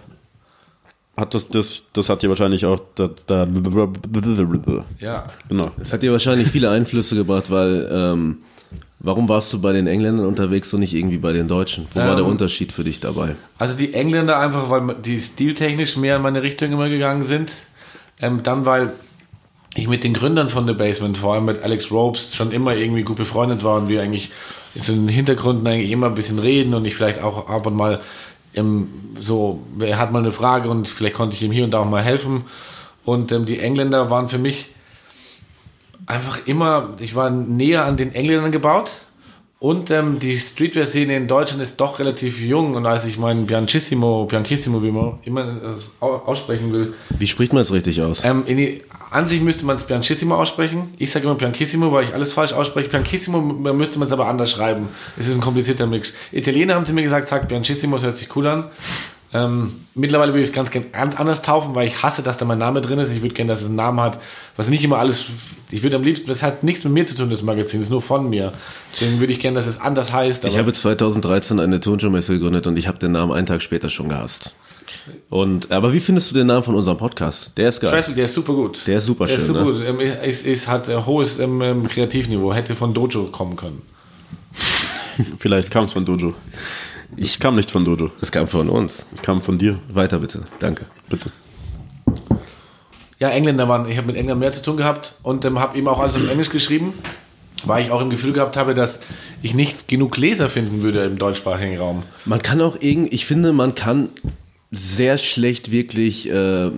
Hat 1.17 1.33
das, 1.33 1.49
das, 1.49 1.85
das 1.95 2.11
hat 2.11 2.21
dir 2.23 2.29
wahrscheinlich 2.29 2.67
auch 2.67 2.79
da, 2.95 3.09
da 3.27 3.47
Ja. 4.99 5.27
genau. 5.49 5.71
Es 5.81 5.95
hat 5.95 6.03
dir 6.03 6.13
wahrscheinlich 6.13 6.49
viele 6.49 6.69
Einflüsse 6.69 7.15
gebracht, 7.17 7.51
weil 7.51 7.89
ähm, 7.91 8.39
warum 8.99 9.31
warst 9.31 9.51
du 9.55 9.63
bei 9.63 9.73
den 9.73 9.87
Engländern 9.87 10.27
unterwegs 10.27 10.75
und 10.75 10.81
nicht 10.81 10.93
irgendwie 10.93 11.17
bei 11.17 11.33
den 11.33 11.49
Deutschen? 11.49 11.87
Wo 11.95 12.01
war 12.01 12.17
der 12.17 12.19
Ähm, 12.27 12.31
Unterschied 12.33 12.71
für 12.71 12.85
dich 12.85 13.01
dabei? 13.01 13.35
Also 13.57 13.75
die 13.79 13.95
Engländer 13.95 14.39
einfach, 14.39 14.69
weil 14.69 14.95
die 15.03 15.19
stiltechnisch 15.23 15.97
mehr 15.97 16.17
in 16.17 16.23
meine 16.23 16.43
Richtung 16.43 16.71
immer 16.71 16.91
gegangen 16.91 17.25
sind. 17.25 17.51
Ähm, 18.21 18.43
dann, 18.43 18.67
weil 18.67 18.93
ich 19.75 19.89
mit 19.89 20.05
den 20.05 20.15
Gründern 20.15 20.49
von 20.49 20.67
The 20.67 20.73
Basement, 20.73 21.19
vor 21.19 21.35
allem 21.35 21.45
mit 21.45 21.63
Alex 21.63 21.91
Ropes, 21.91 22.35
schon 22.35 22.53
immer 22.53 22.75
irgendwie 22.75 23.03
gut 23.03 23.17
befreundet 23.17 23.65
war 23.65 23.77
und 23.77 23.89
wir 23.89 24.03
eigentlich 24.03 24.31
so 24.75 24.93
in 24.93 25.07
den 25.07 25.15
Hintergründen 25.15 25.67
eigentlich 25.67 25.91
immer 25.91 26.07
ein 26.07 26.15
bisschen 26.15 26.39
reden 26.39 26.75
und 26.75 26.85
ich 26.85 26.95
vielleicht 26.95 27.23
auch 27.23 27.49
ab 27.49 27.67
und 27.67 27.75
mal 27.75 28.01
ähm, 28.55 28.89
so, 29.19 29.63
er 29.81 29.99
hat 29.99 30.13
mal 30.13 30.21
eine 30.21 30.33
Frage 30.33 30.69
und 30.69 30.89
vielleicht 30.89 31.15
konnte 31.15 31.37
ich 31.37 31.43
ihm 31.43 31.53
hier 31.53 31.65
und 31.65 31.73
da 31.73 31.81
auch 31.81 31.89
mal 31.89 32.03
helfen. 32.03 32.45
Und 33.05 33.33
ähm, 33.33 33.45
die 33.45 33.61
Engländer 33.61 34.11
waren 34.11 34.29
für 34.29 34.39
mich 34.39 34.69
einfach 36.07 36.47
immer, 36.47 36.95
ich 36.99 37.15
war 37.15 37.31
näher 37.31 37.85
an 37.85 37.97
den 37.97 38.15
Engländern 38.15 38.53
gebaut. 38.53 38.91
Und 39.61 39.91
ähm, 39.91 40.21
die 40.21 40.37
Streetwear-Szene 40.37 41.17
in 41.17 41.27
Deutschland 41.27 41.61
ist 41.61 41.81
doch 41.81 41.99
relativ 41.99 42.41
jung. 42.41 42.75
Und 42.77 42.87
als 42.87 43.05
ich 43.05 43.19
meinen 43.19 43.47
Bianchissimo, 43.47 44.27
Bianchissimo, 44.27 44.85
wie 44.85 44.93
man 44.93 45.19
immer 45.25 45.75
aussprechen 46.01 46.73
will, 46.73 46.95
Wie 47.19 47.27
spricht 47.27 47.53
man 47.53 47.63
es 47.63 47.73
richtig 47.73 48.01
aus? 48.01 48.25
ähm, 48.25 48.45
in 48.47 48.57
die, 48.57 48.83
an 49.11 49.27
sich 49.27 49.41
müsste 49.41 49.67
man 49.67 49.75
es 49.75 49.83
Bianchissimo 49.83 50.37
aussprechen. 50.37 50.93
Ich 50.99 51.11
sage 51.11 51.25
immer 51.25 51.35
Bianchissimo, 51.35 51.91
weil 51.91 52.05
ich 52.05 52.15
alles 52.15 52.33
falsch 52.33 52.53
ausspreche. 52.53 52.89
Bianchissimo 52.89 53.41
müsste 53.41 53.99
man 53.99 54.07
es 54.07 54.13
aber 54.13 54.29
anders 54.29 54.53
schreiben. 54.53 54.91
Es 55.17 55.27
ist 55.27 55.35
ein 55.35 55.41
komplizierter 55.41 55.89
Mix. 55.89 56.13
Italiener 56.31 56.77
haben 56.77 56.87
zu 56.87 56.93
mir 56.93 57.03
gesagt, 57.03 57.27
sag 57.27 57.49
Bianchissimo, 57.49 57.97
das 57.97 58.05
hört 58.05 58.17
sich 58.17 58.35
cool 58.37 58.47
an. 58.47 58.65
Ähm, 59.33 59.73
mittlerweile 59.95 60.33
würde 60.33 60.43
ich 60.43 60.49
es 60.49 60.55
ganz, 60.55 60.71
gern 60.71 60.91
ganz 60.91 61.15
anders 61.17 61.43
taufen, 61.43 61.75
weil 61.75 61.87
ich 61.87 62.03
hasse, 62.03 62.23
dass 62.23 62.39
da 62.39 62.47
mein 62.47 62.59
Name 62.59 62.81
drin 62.81 62.99
ist. 62.99 63.11
Ich 63.11 63.21
würde 63.21 63.35
gerne, 63.35 63.51
dass 63.51 63.61
es 63.61 63.67
einen 63.67 63.77
Namen 63.77 64.01
hat, 64.01 64.19
was 64.57 64.71
nicht 64.71 64.83
immer 64.83 64.99
alles. 64.99 65.51
Ich 65.71 65.83
würde 65.83 65.97
am 65.97 66.03
liebsten, 66.03 66.27
das 66.27 66.43
hat 66.43 66.63
nichts 66.63 66.85
mit 66.85 66.95
mir 66.95 67.05
zu 67.05 67.15
tun, 67.15 67.29
das 67.29 67.43
Magazin, 67.43 67.81
das 67.81 67.89
ist 67.89 67.91
nur 67.91 68.01
von 68.01 68.29
mir. 68.31 68.53
Deswegen 68.91 69.21
würde 69.21 69.33
ich 69.35 69.41
gerne, 69.41 69.57
dass 69.57 69.67
es 69.67 69.81
anders 69.81 70.13
heißt. 70.13 70.47
Ich 70.47 70.57
habe 70.57 70.73
2013 70.73 71.61
eine 71.61 71.79
Tonshow-Messe 71.79 72.35
gegründet 72.35 72.67
und 72.67 72.79
ich 72.79 72.89
habe 72.89 72.99
den 72.99 73.13
Namen 73.13 73.33
einen 73.33 73.47
Tag 73.47 73.61
später 73.61 73.91
schon 73.91 74.09
gehasst. 74.09 74.55
Und, 75.29 75.71
aber 75.71 75.93
wie 75.93 76.01
findest 76.01 76.31
du 76.31 76.35
den 76.35 76.47
Namen 76.47 76.63
von 76.63 76.75
unserem 76.75 76.97
Podcast? 76.97 77.53
Der 77.57 77.69
ist 77.69 77.81
geil. 77.81 77.91
Presley, 77.91 78.15
der 78.15 78.25
ist 78.25 78.35
super 78.35 78.55
gut. 78.55 78.87
Der 78.87 78.97
ist 78.97 79.05
super 79.05 79.27
Der 79.27 79.37
ist 79.37 79.47
schön, 79.47 79.55
super 79.55 79.71
ne? 79.71 79.95
gut. 79.95 80.03
Ähm, 80.03 80.23
ist, 80.23 80.47
ist, 80.47 80.69
hat 80.69 80.89
ein 80.89 81.05
hohes 81.05 81.39
ähm, 81.39 81.61
ähm, 81.61 81.87
Kreativniveau. 81.87 82.55
Hätte 82.55 82.75
von 82.75 82.95
Dojo 82.95 83.25
kommen 83.25 83.57
können. 83.57 83.83
Vielleicht 85.39 85.71
kam 85.71 85.85
es 85.85 85.93
von 85.93 86.05
Dojo. 86.05 86.35
Ich 87.17 87.41
kam 87.41 87.57
nicht 87.57 87.71
von 87.71 87.85
Dojo. 87.85 88.11
Das 88.21 88.31
kam 88.31 88.47
von 88.47 88.69
uns. 88.69 89.07
Es 89.15 89.23
kam 89.23 89.41
von 89.41 89.59
dir. 89.59 89.79
Weiter 89.89 90.19
bitte. 90.19 90.43
Danke. 90.59 90.87
Bitte. 91.09 91.31
Ja, 93.19 93.31
Engländer 93.31 93.69
waren, 93.69 93.89
ich 93.89 93.97
habe 93.97 94.07
mit 94.07 94.17
England 94.17 94.41
mehr 94.41 94.53
zu 94.53 94.63
tun 94.63 94.77
gehabt 94.77 95.15
und 95.23 95.45
ähm, 95.45 95.59
habe 95.59 95.77
eben 95.77 95.89
auch 95.89 95.99
alles 95.99 96.15
auf 96.15 96.29
Englisch 96.29 96.51
geschrieben, 96.51 96.93
weil 97.65 97.83
ich 97.85 97.91
auch 97.91 98.01
im 98.01 98.11
Gefühl 98.11 98.33
gehabt 98.33 98.57
habe, 98.57 98.75
dass 98.75 99.01
ich 99.43 99.55
nicht 99.55 99.89
genug 99.89 100.17
Leser 100.17 100.49
finden 100.49 100.83
würde 100.83 101.05
im 101.05 101.19
deutschsprachigen 101.19 101.79
Raum. 101.79 102.05
Man 102.27 102.43
kann 102.43 102.61
auch 102.61 102.77
irgendwie, 102.81 103.13
ich 103.13 103.27
finde, 103.27 103.53
man 103.53 103.75
kann 103.75 104.11
sehr 104.71 105.19
schlecht 105.19 105.73
wirklich, 105.73 106.31
äh, 106.31 106.71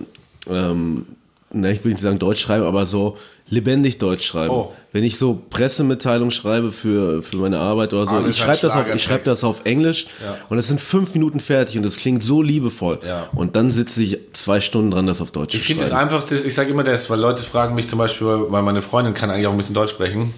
ähm, 0.49 1.05
na, 1.51 1.69
ich 1.69 1.83
will 1.83 1.91
nicht 1.91 2.01
sagen 2.01 2.17
Deutsch 2.17 2.41
schreiben, 2.41 2.65
aber 2.65 2.87
so 2.87 3.17
lebendig 3.51 3.99
Deutsch 3.99 4.25
schreiben. 4.25 4.49
Oh. 4.53 4.73
Wenn 4.93 5.03
ich 5.03 5.17
so 5.19 5.39
Pressemitteilungen 5.51 6.31
schreibe 6.31 6.71
für, 6.71 7.21
für 7.21 7.35
meine 7.37 7.59
Arbeit 7.59 7.93
oder 7.93 8.05
so, 8.05 8.11
Alles 8.13 8.31
ich 8.35 8.41
schreibe 8.41 8.57
das, 8.61 8.71
auf, 8.71 8.95
ich 8.95 9.03
schreibe 9.03 9.23
das 9.25 9.43
auf 9.43 9.61
Englisch 9.65 10.07
Ja. 10.25 10.37
und 10.49 10.57
es 10.57 10.67
sind 10.69 10.79
fünf 10.81 11.13
Minuten 11.13 11.39
fertig 11.39 11.77
und 11.77 11.85
es 11.85 11.97
klingt 11.97 12.23
so 12.23 12.41
liebevoll. 12.41 12.99
Ja. 13.05 13.29
Und 13.35 13.55
dann 13.55 13.69
sitze 13.69 14.01
ich 14.01 14.17
zwei 14.33 14.59
Stunden 14.61 14.91
dran, 14.91 15.05
das 15.05 15.21
auf 15.21 15.31
Deutsch 15.31 15.53
Ich 15.53 15.61
zu 15.61 15.67
finde 15.67 15.83
das 15.83 15.91
schreiben. 15.91 16.09
einfachste, 16.09 16.35
ich 16.35 16.53
sage 16.55 16.71
immer 16.71 16.83
das, 16.83 17.09
weil 17.09 17.19
Leute 17.19 17.43
fragen 17.43 17.75
mich 17.75 17.87
zum 17.87 17.99
Beispiel, 17.99 18.25
weil 18.49 18.61
meine 18.63 18.81
Freundin 18.81 19.13
kann 19.13 19.29
eigentlich 19.29 19.47
auch 19.47 19.51
ein 19.51 19.57
bisschen 19.57 19.75
Deutsch 19.75 19.91
sprechen. 19.91 20.33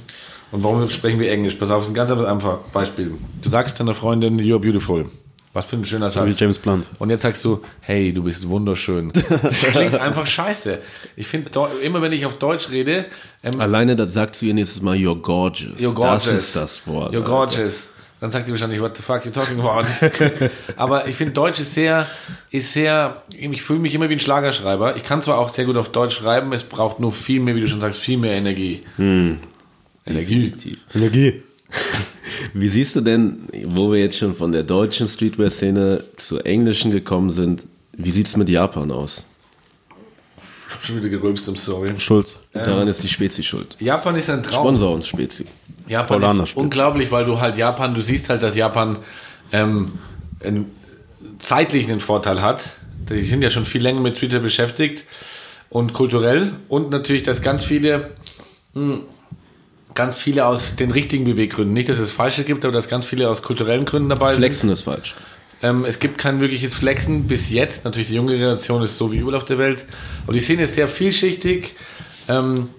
Und 0.51 0.63
warum 0.63 0.87
sprechen 0.89 1.19
wir 1.19 1.31
Englisch? 1.31 1.55
Pass 1.55 1.71
auf, 1.71 1.77
das 1.79 1.85
ist 1.85 1.91
ein 1.91 1.95
ganz 1.95 2.11
einfaches 2.11 2.59
Beispiel. 2.73 3.13
Du 3.41 3.49
sagst 3.49 3.79
deiner 3.79 3.95
Freundin, 3.95 4.39
you're 4.39 4.59
beautiful. 4.59 5.05
Was 5.53 5.65
für 5.65 5.75
ein 5.75 5.85
schöner 5.85 6.09
Satz. 6.09 6.25
Wie 6.25 6.31
James 6.31 6.57
Blunt. 6.57 6.87
Und 6.97 7.11
jetzt 7.11 7.21
sagst 7.21 7.45
du, 7.45 7.61
hey, 7.81 8.11
du 8.11 8.23
bist 8.23 8.47
wunderschön. 8.49 9.11
Das 9.43 9.61
klingt 9.67 9.95
einfach 9.95 10.25
scheiße. 10.25 10.79
Ich 11.15 11.27
finde, 11.27 11.51
immer 11.83 12.01
wenn 12.01 12.11
ich 12.11 12.25
auf 12.25 12.39
Deutsch 12.39 12.71
rede, 12.71 13.05
ähm, 13.43 13.59
Alleine 13.59 13.95
das 13.95 14.13
sagt 14.13 14.35
zu 14.35 14.45
ihr 14.45 14.53
nächstes 14.55 14.81
Mal, 14.81 14.95
you're 14.97 15.19
gorgeous. 15.21 15.79
You're 15.79 15.93
gorgeous. 15.93 16.25
Das 16.25 16.33
ist 16.33 16.55
das 16.55 16.87
Wort. 16.87 17.13
You're 17.13 17.19
Alter. 17.19 17.29
gorgeous. 17.29 17.87
Dann 18.19 18.31
sagt 18.31 18.45
sie 18.45 18.53
wahrscheinlich, 18.53 18.79
what 18.79 18.95
the 18.95 19.03
fuck 19.03 19.25
you 19.25 19.31
talking 19.31 19.59
about? 19.59 19.85
Aber 20.77 21.07
ich 21.07 21.15
finde, 21.15 21.33
Deutsch 21.33 21.59
ist 21.59 21.73
sehr, 21.73 22.07
ist 22.51 22.71
sehr, 22.71 23.21
ich 23.37 23.61
fühle 23.61 23.79
mich 23.79 23.93
immer 23.93 24.09
wie 24.09 24.13
ein 24.13 24.19
Schlagerschreiber. 24.19 24.95
Ich 24.95 25.03
kann 25.03 25.21
zwar 25.21 25.37
auch 25.37 25.49
sehr 25.49 25.65
gut 25.65 25.75
auf 25.75 25.89
Deutsch 25.91 26.15
schreiben, 26.15 26.53
es 26.53 26.63
braucht 26.63 26.99
nur 26.99 27.11
viel 27.11 27.41
mehr, 27.41 27.53
wie 27.55 27.61
du 27.61 27.67
schon 27.67 27.81
sagst, 27.81 27.99
viel 27.99 28.17
mehr 28.17 28.33
Energie. 28.33 28.83
Energie. 28.97 29.39
Definitiv. 30.05 30.79
Energie. 30.95 31.43
Wie 32.53 32.67
siehst 32.67 32.95
du 32.95 33.01
denn, 33.01 33.47
wo 33.65 33.91
wir 33.91 33.99
jetzt 33.99 34.17
schon 34.17 34.35
von 34.35 34.51
der 34.51 34.63
deutschen 34.63 35.07
Streetwear-Szene 35.07 36.03
zur 36.17 36.45
englischen 36.45 36.91
gekommen 36.91 37.31
sind, 37.31 37.67
wie 37.95 38.11
sieht's 38.11 38.35
mit 38.37 38.49
Japan 38.49 38.91
aus? 38.91 39.25
Ich 40.67 40.73
hab 40.75 40.85
schon 40.85 40.97
wieder 40.97 41.09
gerülpst 41.09 41.47
im 41.47 41.55
Story. 41.55 41.91
Schulz. 41.99 42.35
Daran 42.51 42.87
ist 42.87 43.03
die 43.03 43.07
Spezi 43.07 43.43
schuld. 43.43 43.77
Japan 43.79 44.15
ist 44.15 44.29
ein 44.29 44.41
Traum. 44.43 44.65
Sponsor 44.65 44.93
uns 44.95 45.07
Spezi. 45.07 45.45
Japan 45.87 46.07
Paulaner 46.19 46.43
ist 46.43 46.49
Spitze. 46.49 46.63
unglaublich, 46.63 47.11
weil 47.11 47.25
du 47.25 47.39
halt 47.39 47.57
Japan, 47.57 47.93
du 47.93 48.01
siehst 48.01 48.29
halt, 48.29 48.41
dass 48.41 48.55
Japan 48.55 48.97
ähm, 49.51 49.93
einen 50.43 50.71
zeitlichen 51.39 51.99
Vorteil 51.99 52.41
hat. 52.41 52.63
Die 53.09 53.21
sind 53.21 53.41
ja 53.41 53.49
schon 53.49 53.65
viel 53.65 53.81
länger 53.83 53.99
mit 54.01 54.15
Twitter 54.15 54.39
beschäftigt 54.39 55.03
und 55.69 55.93
kulturell 55.93 56.53
und 56.69 56.89
natürlich, 56.89 57.23
dass 57.23 57.41
ganz 57.41 57.63
viele 57.63 58.11
mh, 58.73 58.99
ganz 59.95 60.15
viele 60.15 60.45
aus 60.45 60.75
den 60.75 60.91
richtigen 60.91 61.25
Beweggründen, 61.25 61.73
nicht, 61.73 61.89
dass 61.89 61.99
es 61.99 62.11
falsche 62.11 62.43
gibt, 62.43 62.65
aber 62.65 62.73
dass 62.73 62.87
ganz 62.87 63.05
viele 63.05 63.29
aus 63.29 63.43
kulturellen 63.43 63.85
Gründen 63.85 64.09
dabei 64.09 64.31
sind. 64.31 64.39
Flexen 64.39 64.69
ist 64.69 64.81
falsch. 64.81 65.15
Ähm, 65.61 65.85
es 65.85 65.99
gibt 65.99 66.17
kein 66.17 66.41
wirkliches 66.41 66.75
Flexen 66.75 67.27
bis 67.27 67.49
jetzt. 67.49 67.85
Natürlich, 67.85 68.09
die 68.09 68.15
junge 68.15 68.33
Generation 68.33 68.83
ist 68.83 68.97
so 68.97 69.11
wie 69.11 69.17
überall 69.17 69.35
auf 69.35 69.45
der 69.45 69.57
Welt. 69.57 69.85
Aber 70.23 70.33
die 70.33 70.41
Szene 70.41 70.63
ist 70.63 70.75
sehr 70.75 70.87
vielschichtig. 70.87 71.73
Ähm, 72.27 72.69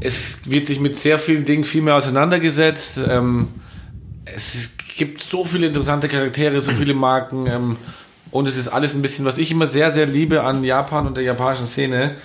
es 0.00 0.40
wird 0.44 0.68
sich 0.68 0.78
mit 0.78 0.96
sehr 0.96 1.18
vielen 1.18 1.44
Dingen 1.44 1.64
viel 1.64 1.82
mehr 1.82 1.96
auseinandergesetzt. 1.96 3.00
Ähm, 3.08 3.48
es 4.24 4.70
gibt 4.96 5.20
so 5.20 5.44
viele 5.44 5.66
interessante 5.66 6.08
Charaktere, 6.08 6.60
so 6.60 6.72
viele 6.72 6.94
Marken. 6.94 7.46
Ähm, 7.46 7.76
und 8.30 8.46
es 8.46 8.56
ist 8.56 8.68
alles 8.68 8.94
ein 8.94 9.02
bisschen, 9.02 9.24
was 9.24 9.38
ich 9.38 9.50
immer 9.50 9.66
sehr, 9.66 9.90
sehr 9.90 10.06
liebe 10.06 10.42
an 10.42 10.62
Japan 10.62 11.06
und 11.06 11.16
der 11.16 11.24
japanischen 11.24 11.66
Szene. 11.66 12.16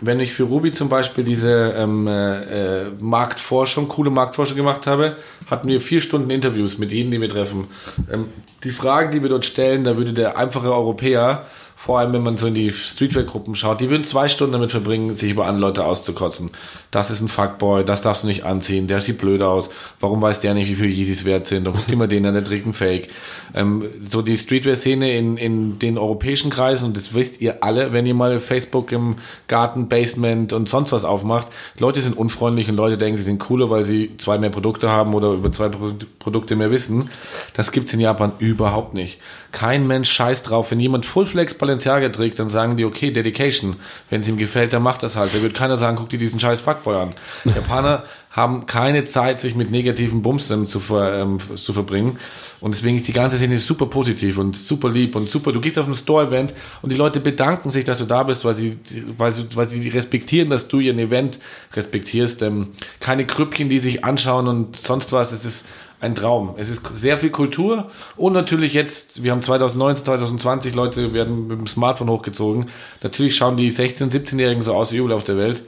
Wenn 0.00 0.20
ich 0.20 0.34
für 0.34 0.44
Ruby 0.44 0.70
zum 0.70 0.88
Beispiel 0.88 1.24
diese 1.24 1.74
ähm, 1.76 2.06
äh, 2.06 2.82
äh, 2.82 2.90
Marktforschung, 3.00 3.88
coole 3.88 4.08
Marktforschung 4.08 4.56
gemacht 4.56 4.86
habe, 4.86 5.16
hatten 5.50 5.66
wir 5.66 5.80
vier 5.80 6.00
Stunden 6.00 6.30
Interviews 6.30 6.78
mit 6.78 6.92
jedem, 6.92 7.10
die 7.10 7.20
wir 7.20 7.28
treffen. 7.28 7.66
Ähm, 8.08 8.26
die 8.62 8.70
Fragen, 8.70 9.10
die 9.10 9.20
wir 9.20 9.28
dort 9.28 9.44
stellen, 9.44 9.82
da 9.82 9.96
würde 9.96 10.12
der 10.12 10.38
einfache 10.38 10.72
Europäer, 10.72 11.44
vor 11.74 11.98
allem 11.98 12.12
wenn 12.12 12.22
man 12.22 12.38
so 12.38 12.46
in 12.46 12.54
die 12.54 12.70
Streetwear-Gruppen 12.70 13.56
schaut, 13.56 13.80
die 13.80 13.90
würden 13.90 14.04
zwei 14.04 14.28
Stunden 14.28 14.52
damit 14.52 14.70
verbringen, 14.70 15.16
sich 15.16 15.32
über 15.32 15.46
andere 15.46 15.66
Leute 15.66 15.84
auszukotzen. 15.84 16.50
Das 16.90 17.10
ist 17.10 17.20
ein 17.20 17.28
Fuckboy, 17.28 17.84
das 17.84 18.00
darfst 18.00 18.22
du 18.22 18.28
nicht 18.28 18.44
anziehen, 18.44 18.86
der 18.86 19.02
sieht 19.02 19.18
blöd 19.18 19.42
aus, 19.42 19.68
warum 20.00 20.22
weiß 20.22 20.40
der 20.40 20.54
nicht, 20.54 20.68
wie 20.68 20.74
viel 20.74 20.90
Yeezys 20.90 21.26
wert 21.26 21.46
sind, 21.46 21.68
und 21.68 21.74
guck 21.74 21.86
dir 21.86 21.96
mal 21.96 22.08
den 22.08 22.24
an, 22.24 22.32
der 22.32 22.42
trägt 22.42 22.64
einen 22.64 22.72
Fake. 22.72 23.08
Ähm, 23.54 23.84
so 24.08 24.22
die 24.22 24.38
Streetwear-Szene 24.38 25.12
in, 25.12 25.36
in 25.36 25.78
den 25.78 25.98
europäischen 25.98 26.50
Kreisen, 26.50 26.86
und 26.86 26.96
das 26.96 27.12
wisst 27.12 27.42
ihr 27.42 27.62
alle, 27.62 27.92
wenn 27.92 28.06
ihr 28.06 28.14
mal 28.14 28.40
Facebook 28.40 28.90
im 28.92 29.16
Garten, 29.48 29.88
Basement 29.88 30.54
und 30.54 30.68
sonst 30.68 30.90
was 30.90 31.04
aufmacht, 31.04 31.48
Leute 31.78 32.00
sind 32.00 32.16
unfreundlich 32.16 32.70
und 32.70 32.76
Leute 32.76 32.96
denken, 32.96 33.18
sie 33.18 33.22
sind 33.22 33.38
cooler, 33.38 33.68
weil 33.68 33.82
sie 33.82 34.16
zwei 34.16 34.38
mehr 34.38 34.50
Produkte 34.50 34.88
haben 34.88 35.12
oder 35.12 35.32
über 35.32 35.52
zwei 35.52 35.68
Pro 35.68 35.92
Produkte 36.18 36.56
mehr 36.56 36.70
wissen. 36.70 37.10
Das 37.54 37.72
gibt's 37.72 37.92
in 37.92 38.00
Japan 38.00 38.32
überhaupt 38.38 38.92
nicht. 38.92 39.18
Kein 39.50 39.86
Mensch 39.86 40.10
scheißt 40.10 40.50
drauf. 40.50 40.70
Wenn 40.70 40.80
jemand 40.80 41.06
Full 41.06 41.24
Flex 41.24 41.54
Balenciaga 41.54 42.10
trägt, 42.10 42.38
dann 42.38 42.50
sagen 42.50 42.76
die, 42.76 42.84
okay, 42.84 43.10
Dedication. 43.10 43.76
Wenn 44.10 44.20
es 44.20 44.28
ihm 44.28 44.36
gefällt, 44.36 44.74
dann 44.74 44.82
macht 44.82 45.02
das 45.02 45.16
halt. 45.16 45.34
Da 45.34 45.40
wird 45.40 45.54
keiner 45.54 45.78
sagen, 45.78 45.96
guck 45.96 46.10
dir 46.10 46.18
diesen 46.18 46.38
scheiß 46.38 46.60
Fuckboy 46.60 46.77
an. 46.86 47.14
Japaner 47.44 48.04
haben 48.30 48.66
keine 48.66 49.04
Zeit, 49.04 49.40
sich 49.40 49.54
mit 49.54 49.70
negativen 49.70 50.22
Bums 50.22 50.50
ähm, 50.50 50.66
zu, 50.66 50.80
ver, 50.80 51.20
ähm, 51.20 51.38
zu 51.56 51.72
verbringen. 51.72 52.18
Und 52.60 52.74
deswegen 52.74 52.96
ist 52.96 53.08
die 53.08 53.12
ganze 53.12 53.36
Szene 53.36 53.58
super 53.58 53.86
positiv 53.86 54.38
und 54.38 54.56
super 54.56 54.90
lieb 54.90 55.16
und 55.16 55.28
super. 55.28 55.52
Du 55.52 55.60
gehst 55.60 55.78
auf 55.78 55.88
ein 55.88 55.94
Store-Event 55.94 56.54
und 56.82 56.92
die 56.92 56.96
Leute 56.96 57.20
bedanken 57.20 57.70
sich, 57.70 57.84
dass 57.84 57.98
du 57.98 58.04
da 58.04 58.22
bist, 58.22 58.44
weil 58.44 58.54
sie, 58.54 58.78
weil 59.16 59.32
sie, 59.32 59.46
weil 59.54 59.68
sie 59.68 59.88
respektieren, 59.88 60.50
dass 60.50 60.68
du 60.68 60.78
ihren 60.78 60.98
Event 60.98 61.38
respektierst. 61.74 62.42
Ähm, 62.42 62.68
keine 63.00 63.26
Krüppchen, 63.26 63.68
die 63.68 63.78
sich 63.78 64.04
anschauen 64.04 64.46
und 64.46 64.76
sonst 64.76 65.10
was. 65.12 65.32
Es 65.32 65.44
ist 65.44 65.64
ein 66.00 66.14
Traum. 66.14 66.54
Es 66.58 66.70
ist 66.70 66.82
sehr 66.94 67.18
viel 67.18 67.30
Kultur 67.30 67.90
und 68.16 68.32
natürlich 68.32 68.72
jetzt, 68.72 69.22
wir 69.24 69.32
haben 69.32 69.42
2019, 69.42 70.04
2020, 70.04 70.74
Leute 70.74 71.12
werden 71.12 71.48
mit 71.48 71.58
dem 71.58 71.66
Smartphone 71.66 72.08
hochgezogen. 72.08 72.66
Natürlich 73.02 73.36
schauen 73.36 73.56
die 73.56 73.72
16-, 73.72 74.12
17-Jährigen 74.12 74.62
so 74.62 74.74
aus 74.74 74.92
wie 74.92 74.98
überall 74.98 75.16
auf 75.16 75.24
der 75.24 75.36
Welt, 75.36 75.62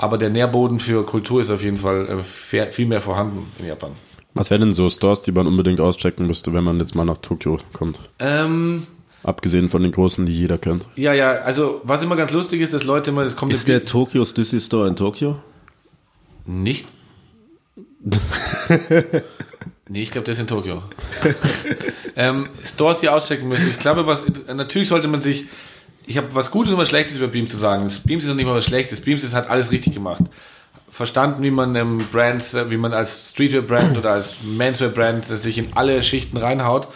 aber 0.00 0.16
der 0.16 0.30
Nährboden 0.30 0.78
für 0.78 1.04
Kultur 1.04 1.42
ist 1.42 1.50
auf 1.50 1.62
jeden 1.62 1.76
Fall 1.76 2.08
äh, 2.08 2.66
viel 2.66 2.86
mehr 2.86 3.02
vorhanden 3.02 3.52
in 3.58 3.66
Japan. 3.66 3.90
Was 4.32 4.50
wären 4.50 4.62
denn 4.62 4.72
so 4.72 4.88
Stores, 4.88 5.20
die 5.20 5.32
man 5.32 5.46
unbedingt 5.46 5.78
auschecken 5.78 6.26
müsste, 6.26 6.54
wenn 6.54 6.64
man 6.64 6.78
jetzt 6.80 6.94
mal 6.94 7.04
nach 7.04 7.18
Tokio 7.18 7.58
kommt? 7.74 7.98
Ähm, 8.18 8.86
Abgesehen 9.22 9.68
von 9.68 9.82
den 9.82 9.92
großen, 9.92 10.24
die 10.24 10.32
jeder 10.32 10.56
kennt. 10.56 10.86
ja, 10.96 11.12
ja, 11.12 11.32
also 11.42 11.82
was 11.84 12.00
immer 12.00 12.16
ganz 12.16 12.32
lustig 12.32 12.62
ist, 12.62 12.72
dass 12.72 12.84
Leute 12.84 13.10
immer, 13.10 13.24
das 13.24 13.36
kommt 13.36 13.52
Ist 13.52 13.68
der 13.68 13.84
Tokyo 13.84 14.24
Stussy 14.24 14.58
Store 14.60 14.88
in 14.88 14.96
Tokio? 14.96 15.42
nicht. 16.46 16.86
nee, 19.88 20.02
ich 20.02 20.10
glaube, 20.10 20.24
der 20.24 20.32
ist 20.32 20.40
in 20.40 20.46
Tokio. 20.46 20.82
ähm, 22.16 22.48
Stores, 22.62 23.00
die 23.00 23.10
auschecken 23.10 23.46
müssen. 23.46 23.68
Ich 23.68 23.78
glaube, 23.78 24.06
was 24.06 24.24
natürlich 24.48 24.88
sollte 24.88 25.08
man 25.08 25.20
sich. 25.20 25.44
Ich 26.06 26.16
habe 26.16 26.34
was 26.34 26.50
Gutes 26.50 26.72
und 26.72 26.78
was 26.78 26.88
Schlechtes 26.88 27.16
über 27.16 27.28
Beams 27.28 27.50
zu 27.50 27.56
sagen. 27.56 27.84
Das 27.84 28.00
Beams 28.00 28.24
ist 28.24 28.28
noch 28.28 28.36
nicht 28.36 28.46
mal 28.46 28.54
was 28.54 28.64
Schlechtes. 28.64 29.00
Beams 29.00 29.32
hat 29.34 29.48
alles 29.48 29.70
richtig 29.70 29.94
gemacht. 29.94 30.22
Verstanden, 30.90 31.42
wie 31.42 31.50
man 31.50 31.76
ähm, 31.76 32.04
Brands, 32.10 32.54
äh, 32.54 32.70
wie 32.70 32.76
man 32.76 32.92
als 32.92 33.30
Streetwear-Brand 33.30 33.96
oder 33.96 34.12
als 34.12 34.36
Menswear-Brand 34.42 35.30
äh, 35.30 35.38
sich 35.38 35.58
in 35.58 35.68
alle 35.74 36.02
Schichten 36.02 36.36
reinhaut. 36.36 36.88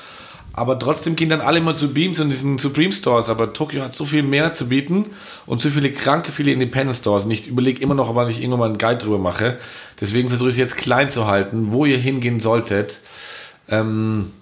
Aber 0.57 0.79
trotzdem 0.79 1.17
gehen 1.17 1.29
dann 1.29 1.41
alle 1.41 1.59
immer 1.59 1.75
zu 1.75 1.93
Beams 1.93 2.21
und 2.21 2.29
diesen 2.29 2.59
Supreme 2.59 2.93
Stores. 2.93 3.29
Aber 3.29 3.53
Tokio 3.53 3.83
hat 3.83 3.95
so 3.95 4.05
viel 4.05 4.23
mehr 4.23 4.53
zu 4.53 4.69
bieten 4.69 5.07
und 5.47 5.61
so 5.61 5.69
viele 5.69 5.91
kranke, 5.91 6.31
viele 6.31 6.53
Independent 6.53 6.97
Stores. 6.97 7.25
Und 7.25 7.33
ich 7.33 7.49
überlege 7.49 7.83
immer 7.83 7.95
noch, 7.95 8.09
ob 8.09 8.29
ich 8.29 8.39
irgendwann 8.39 8.61
mal 8.61 8.67
einen 8.67 8.79
Guide 8.79 8.99
drüber 8.99 9.19
mache. 9.19 9.59
Deswegen 10.01 10.29
versuche 10.29 10.51
ich 10.51 10.55
es 10.55 10.59
jetzt 10.59 10.77
klein 10.77 11.11
zu 11.11 11.27
halten. 11.27 11.73
Wo 11.73 11.87
ihr 11.87 11.99
hingehen 11.99 12.39
solltet, 12.39 13.01
ähm, 13.69 14.33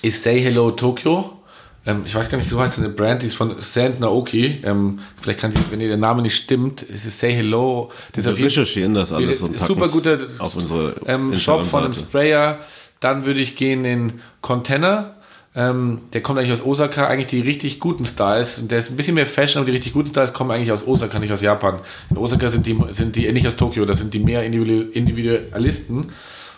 ist 0.00 0.22
Say 0.22 0.40
Hello 0.40 0.70
Tokyo. 0.70 1.41
Ähm, 1.84 2.02
ich 2.06 2.14
weiß 2.14 2.30
gar 2.30 2.38
nicht, 2.38 2.48
so 2.48 2.60
heißt 2.60 2.78
eine 2.78 2.88
Brand, 2.88 3.22
die 3.22 3.26
ist 3.26 3.34
von 3.34 3.60
Sand 3.60 4.00
Naoki. 4.00 4.60
Ähm, 4.64 5.00
vielleicht 5.20 5.40
kann 5.40 5.50
die, 5.50 5.58
wenn 5.70 5.80
ihr 5.80 5.88
der 5.88 5.96
Name 5.96 6.22
nicht 6.22 6.36
stimmt, 6.36 6.82
ist 6.82 7.04
es 7.04 7.18
Say 7.18 7.32
Hello. 7.32 7.90
Das 8.12 8.24
Wir 8.24 8.44
recherchieren 8.44 8.94
das 8.94 9.12
alles 9.12 9.40
und 9.40 9.58
super 9.58 9.88
guter 9.88 10.18
auf 10.38 10.54
unsere 10.56 10.94
ähm, 11.06 11.36
Shop 11.36 11.64
von 11.64 11.84
einem. 11.84 11.92
Sprayer. 11.92 12.58
Dann 13.00 13.26
würde 13.26 13.40
ich 13.40 13.56
gehen 13.56 13.84
in 13.84 14.12
Container. 14.40 15.16
Ähm, 15.54 16.02
der 16.12 16.22
kommt 16.22 16.38
eigentlich 16.38 16.52
aus 16.52 16.64
Osaka, 16.64 17.08
eigentlich 17.08 17.26
die 17.26 17.40
richtig 17.40 17.80
guten 17.80 18.06
Styles. 18.06 18.58
Und 18.58 18.70
der 18.70 18.78
ist 18.78 18.90
ein 18.90 18.96
bisschen 18.96 19.14
mehr 19.14 19.26
Fashion, 19.26 19.60
aber 19.60 19.66
die 19.66 19.72
richtig 19.72 19.92
guten 19.92 20.08
Styles 20.08 20.32
kommen 20.32 20.50
eigentlich 20.50 20.72
aus 20.72 20.86
Osaka, 20.86 21.18
nicht 21.18 21.32
aus 21.32 21.42
Japan. 21.42 21.80
In 22.10 22.16
Osaka 22.16 22.48
sind 22.48 22.64
die, 22.66 22.78
sind 22.90 23.16
die 23.16 23.26
äh, 23.26 23.32
nicht 23.32 23.46
aus 23.46 23.56
Tokio, 23.56 23.84
das 23.84 23.98
sind 23.98 24.14
die 24.14 24.20
mehr 24.20 24.42
Individu- 24.44 24.88
Individualisten. 24.92 26.12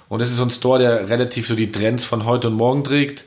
Und 0.09 0.21
das 0.21 0.31
ist 0.31 0.37
so 0.37 0.43
ein 0.43 0.51
Store, 0.51 0.79
der 0.79 1.09
relativ 1.09 1.49
so 1.49 1.57
die 1.57 1.73
Trends 1.73 2.05
von 2.05 2.25
heute 2.25 2.49
und 2.49 2.55
morgen 2.55 2.85
trägt. 2.85 3.25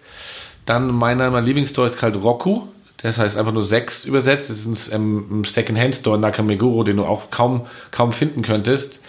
Dann 0.67 0.93
meiner, 0.93 1.31
mein 1.31 1.45
Lieblingsstore 1.45 1.87
ist 1.87 2.01
halt 2.01 2.21
Roku. 2.21 2.67
Das 2.97 3.17
heißt 3.17 3.37
einfach 3.37 3.53
nur 3.53 3.63
sechs 3.63 4.05
übersetzt. 4.05 4.49
Das 4.49 4.65
ist 4.65 4.93
ein, 4.93 5.39
ein 5.39 5.43
Second-Hand-Store 5.43 6.17
in 6.17 6.21
Nakameguro, 6.21 6.83
den 6.83 6.97
du 6.97 7.05
auch 7.05 7.29
kaum, 7.31 7.65
kaum 7.89 8.11
finden 8.11 8.41
könntest. 8.41 8.99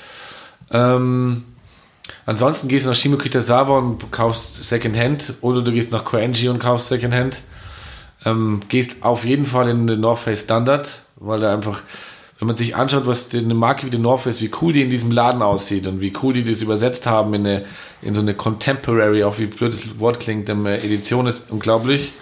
Ähm, 0.70 1.44
ansonsten 2.26 2.68
gehst 2.68 2.84
du 2.84 2.90
nach 2.90 2.96
Shimokitazawa 2.96 3.78
und 3.78 4.12
kaufst 4.12 4.64
Secondhand 4.64 5.34
oder 5.40 5.62
du 5.62 5.72
gehst 5.72 5.90
nach 5.90 6.04
Koenji 6.04 6.48
und 6.48 6.60
kaufst 6.60 6.88
Secondhand. 6.88 7.38
Ähm, 8.24 8.60
gehst 8.68 9.02
auf 9.02 9.24
jeden 9.24 9.44
Fall 9.44 9.68
in 9.68 9.86
den 9.88 10.00
North 10.00 10.20
Face 10.20 10.42
Standard, 10.42 11.02
weil 11.16 11.40
da 11.40 11.52
einfach, 11.52 11.82
wenn 12.38 12.46
man 12.46 12.56
sich 12.56 12.76
anschaut, 12.76 13.06
was 13.06 13.28
die- 13.28 13.38
eine 13.38 13.54
Marke 13.54 13.86
wie 13.86 13.90
die 13.90 13.98
North 13.98 14.20
Face, 14.22 14.40
wie 14.40 14.50
cool 14.62 14.72
die 14.72 14.82
in 14.82 14.90
diesem 14.90 15.10
Laden 15.10 15.42
aussieht 15.42 15.86
und 15.86 16.00
wie 16.00 16.12
cool 16.22 16.32
die 16.32 16.44
das 16.44 16.62
übersetzt 16.62 17.06
haben 17.06 17.34
in, 17.34 17.46
eine, 17.46 17.64
in 18.02 18.14
so 18.14 18.20
eine 18.20 18.34
Contemporary, 18.34 19.24
auch 19.24 19.38
wie 19.38 19.46
blöd 19.46 19.72
das 19.72 19.98
Wort 19.98 20.20
klingt, 20.20 20.48
ähm, 20.48 20.66
Edition 20.66 21.26
ist 21.26 21.50
unglaublich. 21.50 22.12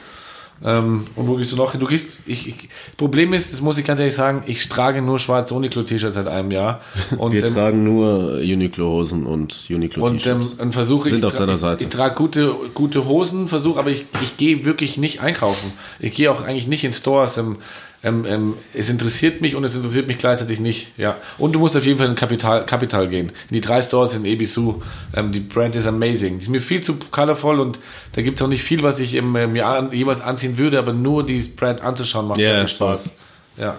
Ähm, 0.65 1.05
und 1.17 1.29
wo 1.29 1.35
gehst 1.35 1.53
du 1.53 1.57
noch 1.57 1.73
hin? 1.73 1.81
Du 1.81 1.87
gehst, 1.87 2.21
ich, 2.25 2.49
ich, 2.49 2.55
Problem 2.97 3.35
ist, 3.35 3.53
das 3.53 3.61
muss 3.61 3.77
ich 3.77 3.85
ganz 3.85 4.01
ehrlich 4.01 4.15
sagen, 4.15 4.43
ich 4.47 4.67
trage 4.71 5.03
nur 5.03 5.19
schwarze 5.19 5.53
Uniqlo-T-Shirts 5.55 6.15
seit 6.15 6.29
einem 6.29 6.51
Jahr. 6.51 6.81
Und, 7.19 7.33
Wir 7.33 7.45
ähm, 7.45 7.53
tragen 7.55 7.85
nur 7.85 8.37
Uniqlo-Hosen 8.39 9.27
und 9.27 9.55
Uniqlo 9.69 10.07
und, 10.07 10.27
ähm, 10.27 10.41
und 10.57 10.73
versuche 10.73 11.11
Sind 11.11 11.19
ich, 11.19 11.25
auf 11.27 11.37
deiner 11.37 11.57
ich, 11.57 11.61
Seite. 11.61 11.85
ich 11.85 11.91
trage 11.91 12.15
gute, 12.15 12.55
gute 12.73 13.05
Hosen, 13.05 13.49
versuche, 13.49 13.79
aber 13.79 13.91
ich, 13.91 14.07
ich 14.23 14.39
gehe 14.39 14.65
wirklich 14.65 14.97
nicht 14.97 15.21
einkaufen. 15.21 15.73
Ich 16.01 16.15
gehe 16.15 16.33
auch 16.33 16.41
eigentlich 16.43 16.67
nicht 16.69 16.85
in 16.85 16.95
Stores. 16.95 17.37
Ähm, 17.37 17.57
ähm, 18.07 18.25
ähm, 18.27 18.55
es 18.73 18.89
interessiert 18.89 19.41
mich 19.41 19.57
und 19.57 19.65
es 19.65 19.75
interessiert 19.75 20.07
mich 20.07 20.19
gleichzeitig 20.19 20.61
nicht. 20.61 20.97
Ja. 20.97 21.17
Und 21.39 21.53
du 21.55 21.59
musst 21.59 21.77
auf 21.77 21.85
jeden 21.85 21.99
Fall 21.99 22.09
in 22.09 22.15
Kapital, 22.15 22.65
Kapital 22.65 23.09
gehen. 23.09 23.33
In 23.51 23.55
die 23.55 23.61
drei 23.61 23.83
Stores 23.83 24.15
in 24.15 24.25
Ebisu. 24.25 24.81
Ähm, 25.15 25.33
die 25.33 25.41
Brand 25.41 25.75
ist 25.75 25.87
amazing. 25.87 26.39
Die 26.39 26.45
ist 26.45 26.49
mir 26.49 26.61
viel 26.61 26.83
zu 26.83 26.97
colorful 27.11 27.59
und 27.59 27.81
da 28.13 28.23
gibt 28.23 28.39
es 28.39 28.45
auch 28.45 28.49
nicht 28.49 28.63
viel, 28.63 28.83
was 28.83 29.01
ich 29.01 29.15
ähm, 29.15 29.33
mir 29.33 29.67
an, 29.67 29.93
jeweils 29.93 30.21
anziehen 30.21 30.57
würde, 30.57 30.79
aber 30.79 30.93
nur 30.93 31.27
die 31.27 31.41
Brand 31.41 31.81
anzuschauen 31.81 32.29
macht 32.29 32.39
Ja, 32.39 32.51
sehr 32.51 32.59
viel 32.61 32.69
Spaß. 32.69 33.11
Ja. 33.57 33.79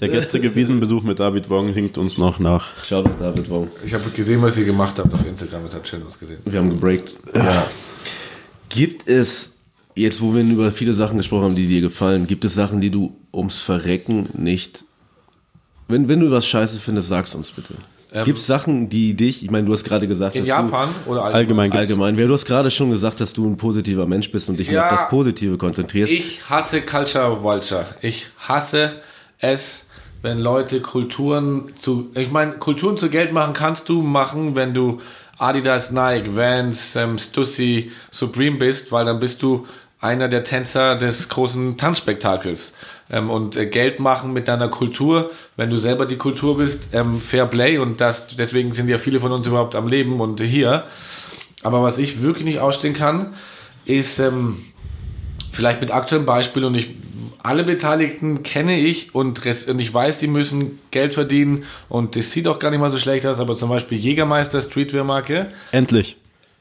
Der 0.00 0.08
gestrige 0.08 0.54
Wiesenbesuch 0.54 1.02
mit 1.02 1.20
David 1.20 1.50
Wong 1.50 1.74
hinkt 1.74 1.98
uns 1.98 2.16
noch 2.16 2.38
nach. 2.38 2.68
Schau 2.88 3.02
mal, 3.02 3.12
David 3.18 3.50
Wong. 3.50 3.68
Ich 3.84 3.92
habe 3.92 4.08
gesehen, 4.10 4.40
was 4.40 4.56
ihr 4.56 4.64
gemacht 4.64 4.98
habt 4.98 5.12
auf 5.12 5.26
Instagram. 5.26 5.66
Es 5.66 5.74
hat 5.74 5.86
schön 5.86 6.02
ausgesehen. 6.06 6.40
Wir 6.46 6.58
haben 6.58 6.70
gebreakt. 6.70 7.16
Ja. 7.34 7.66
Gibt 8.70 9.08
es, 9.08 9.56
jetzt 9.94 10.20
wo 10.20 10.34
wir 10.34 10.42
über 10.42 10.72
viele 10.72 10.94
Sachen 10.94 11.18
gesprochen 11.18 11.44
haben, 11.44 11.54
die 11.56 11.66
dir 11.66 11.80
gefallen, 11.80 12.26
gibt 12.26 12.44
es 12.44 12.54
Sachen, 12.54 12.80
die 12.80 12.90
du 12.90 13.16
ums 13.32 13.60
Verrecken 13.60 14.28
nicht. 14.34 14.84
Wenn, 15.88 16.08
wenn 16.08 16.20
du 16.20 16.30
was 16.30 16.46
scheiße 16.46 16.78
findest, 16.80 17.08
sag's 17.08 17.34
uns 17.34 17.50
bitte. 17.50 17.74
gibt 18.24 18.38
es 18.38 18.46
Sachen, 18.46 18.88
die 18.88 19.14
dich, 19.14 19.42
ich 19.44 19.50
meine, 19.50 19.66
du 19.66 19.72
hast 19.72 19.84
gerade 19.84 20.06
gesagt, 20.06 20.34
In 20.36 20.42
dass 20.42 20.48
Japan 20.48 20.88
oder 21.06 21.24
Allgemein 21.24 21.70
du 21.70 21.78
allgemein, 21.78 22.16
wer 22.16 22.28
du 22.28 22.34
hast 22.34 22.44
gerade 22.44 22.70
schon 22.70 22.90
gesagt, 22.90 23.20
dass 23.20 23.32
du 23.32 23.46
ein 23.48 23.56
positiver 23.56 24.06
Mensch 24.06 24.30
bist 24.30 24.48
und 24.48 24.58
dich 24.58 24.68
mehr 24.68 24.76
Ja. 24.76 24.90
auf 24.90 25.00
das 25.00 25.08
Positive 25.08 25.58
konzentrierst. 25.58 26.12
Ich 26.12 26.48
hasse 26.48 26.80
Culture 26.82 27.42
Vulture. 27.42 27.86
Ich 28.02 28.26
hasse 28.38 28.92
es, 29.38 29.86
wenn 30.22 30.38
Leute 30.38 30.80
Kulturen 30.80 31.72
zu. 31.78 32.10
Ich 32.14 32.30
meine, 32.30 32.52
Kulturen 32.52 32.96
zu 32.98 33.08
Geld 33.10 33.32
machen 33.32 33.52
kannst 33.52 33.88
du 33.88 34.02
machen, 34.02 34.54
wenn 34.54 34.74
du 34.74 35.00
Adidas, 35.40 35.90
Nike, 35.90 36.36
Vans, 36.36 36.96
ähm, 36.96 37.18
Stussy, 37.18 37.90
Supreme 38.10 38.58
bist, 38.58 38.92
weil 38.92 39.04
dann 39.04 39.20
bist 39.20 39.42
du 39.42 39.66
einer 40.00 40.28
der 40.28 40.44
Tänzer 40.44 40.96
des 40.96 41.28
großen 41.28 41.76
Tanzspektakels. 41.76 42.72
Ähm, 43.10 43.30
und 43.30 43.56
äh, 43.56 43.66
Geld 43.66 44.00
machen 44.00 44.32
mit 44.32 44.48
deiner 44.48 44.68
Kultur, 44.68 45.30
wenn 45.56 45.70
du 45.70 45.76
selber 45.76 46.06
die 46.06 46.16
Kultur 46.16 46.58
bist, 46.58 46.88
ähm, 46.92 47.20
Fair 47.20 47.46
Play 47.46 47.78
und 47.78 48.00
das, 48.00 48.28
deswegen 48.28 48.72
sind 48.72 48.88
ja 48.88 48.98
viele 48.98 49.20
von 49.20 49.32
uns 49.32 49.46
überhaupt 49.46 49.74
am 49.74 49.88
Leben 49.88 50.20
und 50.20 50.40
hier. 50.40 50.84
Aber 51.62 51.82
was 51.82 51.98
ich 51.98 52.22
wirklich 52.22 52.44
nicht 52.44 52.60
ausstehen 52.60 52.94
kann, 52.94 53.34
ist 53.84 54.18
ähm, 54.18 54.64
vielleicht 55.52 55.80
mit 55.80 55.90
aktuellem 55.90 56.24
Beispiel 56.26 56.64
und 56.64 56.74
ich 56.74 56.94
alle 57.42 57.64
Beteiligten 57.64 58.42
kenne 58.42 58.78
ich 58.78 59.14
und, 59.14 59.44
und 59.44 59.80
ich 59.80 59.94
weiß, 59.94 60.18
die 60.18 60.26
müssen 60.26 60.78
Geld 60.90 61.14
verdienen 61.14 61.64
und 61.88 62.16
das 62.16 62.32
sieht 62.32 62.46
auch 62.48 62.58
gar 62.58 62.70
nicht 62.70 62.80
mal 62.80 62.90
so 62.90 62.98
schlecht 62.98 63.26
aus, 63.26 63.40
aber 63.40 63.56
zum 63.56 63.70
Beispiel 63.70 63.98
Jägermeister 63.98 64.60
Streetwear-Marke, 64.62 65.50
Endlich. 65.72 66.16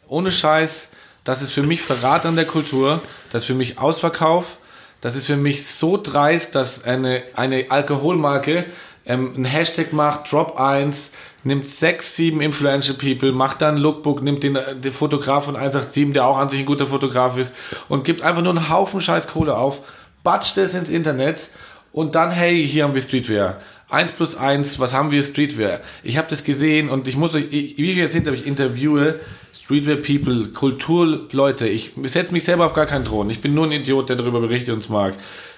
ohne 0.08 0.32
Scheiß, 0.32 0.90
das 1.24 1.42
ist 1.42 1.52
für 1.52 1.64
mich 1.64 1.82
Verrat 1.82 2.26
an 2.26 2.36
der 2.36 2.46
Kultur, 2.46 3.02
das 3.32 3.44
ist 3.44 3.48
für 3.48 3.56
mich 3.56 3.78
Ausverkauf, 3.78 4.58
das 5.02 5.16
ist 5.16 5.26
für 5.26 5.38
mich 5.38 5.66
so 5.66 5.98
dreist, 5.98 6.56
dass 6.56 6.84
eine, 6.84 7.22
eine 7.36 7.66
Alkoholmarke 7.70 8.66
ähm, 9.06 9.34
ein 9.38 9.46
Hashtag 9.46 9.94
macht, 9.94 10.32
Drop 10.32 10.60
1, 10.60 11.12
nimmt 11.44 11.68
sechs, 11.68 12.16
sieben 12.16 12.42
Influential 12.42 12.96
People, 12.98 13.32
macht 13.32 13.62
dann 13.62 13.76
ein 13.76 13.82
Lookbook, 13.82 14.22
nimmt 14.22 14.44
den, 14.44 14.56
äh, 14.56 14.76
den 14.76 14.92
Fotograf 14.92 15.46
von 15.46 15.56
187, 15.56 16.14
der 16.14 16.26
auch 16.26 16.38
an 16.38 16.50
sich 16.50 16.60
ein 16.60 16.66
guter 16.66 16.88
Fotograf 16.88 17.38
ist 17.38 17.54
und 17.88 18.04
gibt 18.04 18.22
einfach 18.22 18.42
nur 18.42 18.56
einen 18.56 18.70
Haufen 18.70 19.02
scheiß 19.02 19.28
Kohle 19.28 19.58
auf, 19.58 19.82
batscht 20.24 20.58
es 20.58 20.74
ins 20.74 20.90
Internet 20.90 21.50
und 21.92 22.16
dann, 22.16 22.32
hey, 22.32 22.68
hier 22.68 22.84
haben 22.84 22.94
wir 22.94 23.02
Streetwear. 23.02 23.60
Eins 23.90 24.12
plus 24.12 24.36
eins, 24.36 24.80
was 24.80 24.94
haben 24.94 25.12
wir 25.12 25.24
Streetwear? 25.24 25.82
Ich 26.04 26.18
habe 26.18 26.28
das 26.30 26.44
gesehen 26.44 26.90
und 26.90 27.08
ich 27.08 27.18
muss 27.18 27.34
euch, 27.34 27.46
ich, 27.50 27.78
wie 27.78 27.92
ich 27.92 27.98
erzählt 27.98 28.28
habe, 28.28 28.38
ich 28.38 28.46
interviewe 28.46 29.20
Streetwear 29.52 29.98
People, 29.98 30.50
Kulturleute. 30.50 31.68
Ich 31.68 31.94
setze 32.04 32.34
mich 32.34 32.44
selber 32.44 32.68
auf 32.68 32.74
gar 32.74 32.86
keinen 32.86 33.06
Thron. 33.06 33.30
Ich 33.32 33.42
bin 33.42 33.56
nur 33.56 33.66
ein 33.66 33.72
Idiot, 33.72 34.10
der 34.10 34.16
darüber 34.16 34.42
berichtet 34.42 34.76
und 34.76 34.84
es 34.84 34.90
mag. 34.90 35.16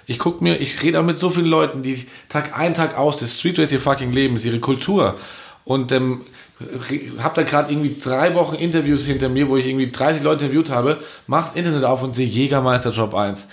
Ich 0.08 0.18
guck 0.18 0.42
mir, 0.42 0.58
ich 0.62 0.82
rede 0.82 1.00
auch 1.00 1.04
mit 1.04 1.20
so 1.20 1.30
vielen 1.30 1.48
Leuten, 1.48 1.84
die 1.84 2.06
Tag 2.30 2.58
ein, 2.58 2.74
Tag 2.74 2.98
aus, 2.98 3.20
das 3.20 3.38
Streetwear 3.38 3.66
ist 3.66 3.74
ihr 3.74 3.80
fucking 3.80 4.14
Leben, 4.14 4.36
ist 4.36 4.46
ihre 4.46 4.60
Kultur. 4.60 5.18
Und 5.66 5.92
ähm, 5.92 6.22
habe 7.20 7.36
da 7.36 7.44
gerade 7.44 7.72
irgendwie 7.72 7.98
drei 7.98 8.34
Wochen 8.34 8.56
Interviews 8.56 9.06
hinter 9.06 9.28
mir, 9.28 9.50
wo 9.50 9.58
ich 9.58 9.68
irgendwie 9.68 9.92
30 9.92 10.24
Leute 10.24 10.46
interviewt 10.46 10.70
habe, 10.70 11.00
mach 11.28 11.48
das 11.48 11.56
Internet 11.56 11.84
auf 11.84 12.02
und 12.02 12.16
sehe 12.16 12.28
Jägermeister 12.28 12.92
Drop 12.92 13.14
1 13.14 13.50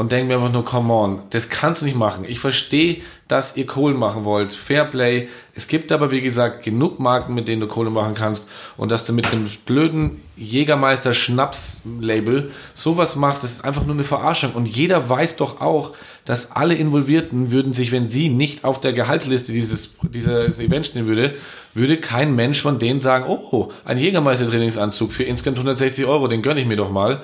und 0.00 0.12
denke 0.12 0.28
mir 0.28 0.36
einfach 0.36 0.50
nur, 0.50 0.64
come 0.64 0.94
on, 0.94 1.18
das 1.28 1.50
kannst 1.50 1.82
du 1.82 1.84
nicht 1.84 1.94
machen. 1.94 2.24
Ich 2.26 2.40
verstehe, 2.40 3.02
dass 3.28 3.58
ihr 3.58 3.66
Kohle 3.66 3.92
machen 3.94 4.24
wollt, 4.24 4.50
Fairplay. 4.50 5.28
Es 5.54 5.68
gibt 5.68 5.92
aber, 5.92 6.10
wie 6.10 6.22
gesagt, 6.22 6.64
genug 6.64 6.98
Marken, 6.98 7.34
mit 7.34 7.48
denen 7.48 7.60
du 7.60 7.66
Kohle 7.66 7.90
machen 7.90 8.14
kannst 8.14 8.48
und 8.78 8.90
dass 8.90 9.04
du 9.04 9.12
mit 9.12 9.30
einem 9.30 9.50
blöden 9.66 10.22
Jägermeister 10.38 11.12
Schnaps-Label 11.12 12.50
sowas 12.74 13.14
machst, 13.14 13.44
das 13.44 13.52
ist 13.52 13.64
einfach 13.66 13.84
nur 13.84 13.94
eine 13.94 14.04
Verarschung. 14.04 14.52
Und 14.52 14.64
jeder 14.64 15.10
weiß 15.10 15.36
doch 15.36 15.60
auch, 15.60 15.92
dass 16.24 16.52
alle 16.52 16.76
Involvierten 16.76 17.52
würden 17.52 17.74
sich, 17.74 17.92
wenn 17.92 18.08
sie 18.08 18.30
nicht 18.30 18.64
auf 18.64 18.80
der 18.80 18.94
Gehaltsliste 18.94 19.52
dieses, 19.52 19.98
dieses 20.00 20.60
Event 20.60 20.86
stehen 20.86 21.06
würde, 21.06 21.34
würde 21.74 21.98
kein 21.98 22.34
Mensch 22.34 22.62
von 22.62 22.78
denen 22.78 23.02
sagen, 23.02 23.26
oh, 23.28 23.70
ein 23.84 23.98
Jägermeister-Trainingsanzug 23.98 25.12
für 25.12 25.24
insgesamt 25.24 25.58
160 25.58 26.06
Euro, 26.06 26.26
den 26.26 26.40
gönne 26.40 26.62
ich 26.62 26.66
mir 26.66 26.76
doch 26.76 26.90
mal. 26.90 27.20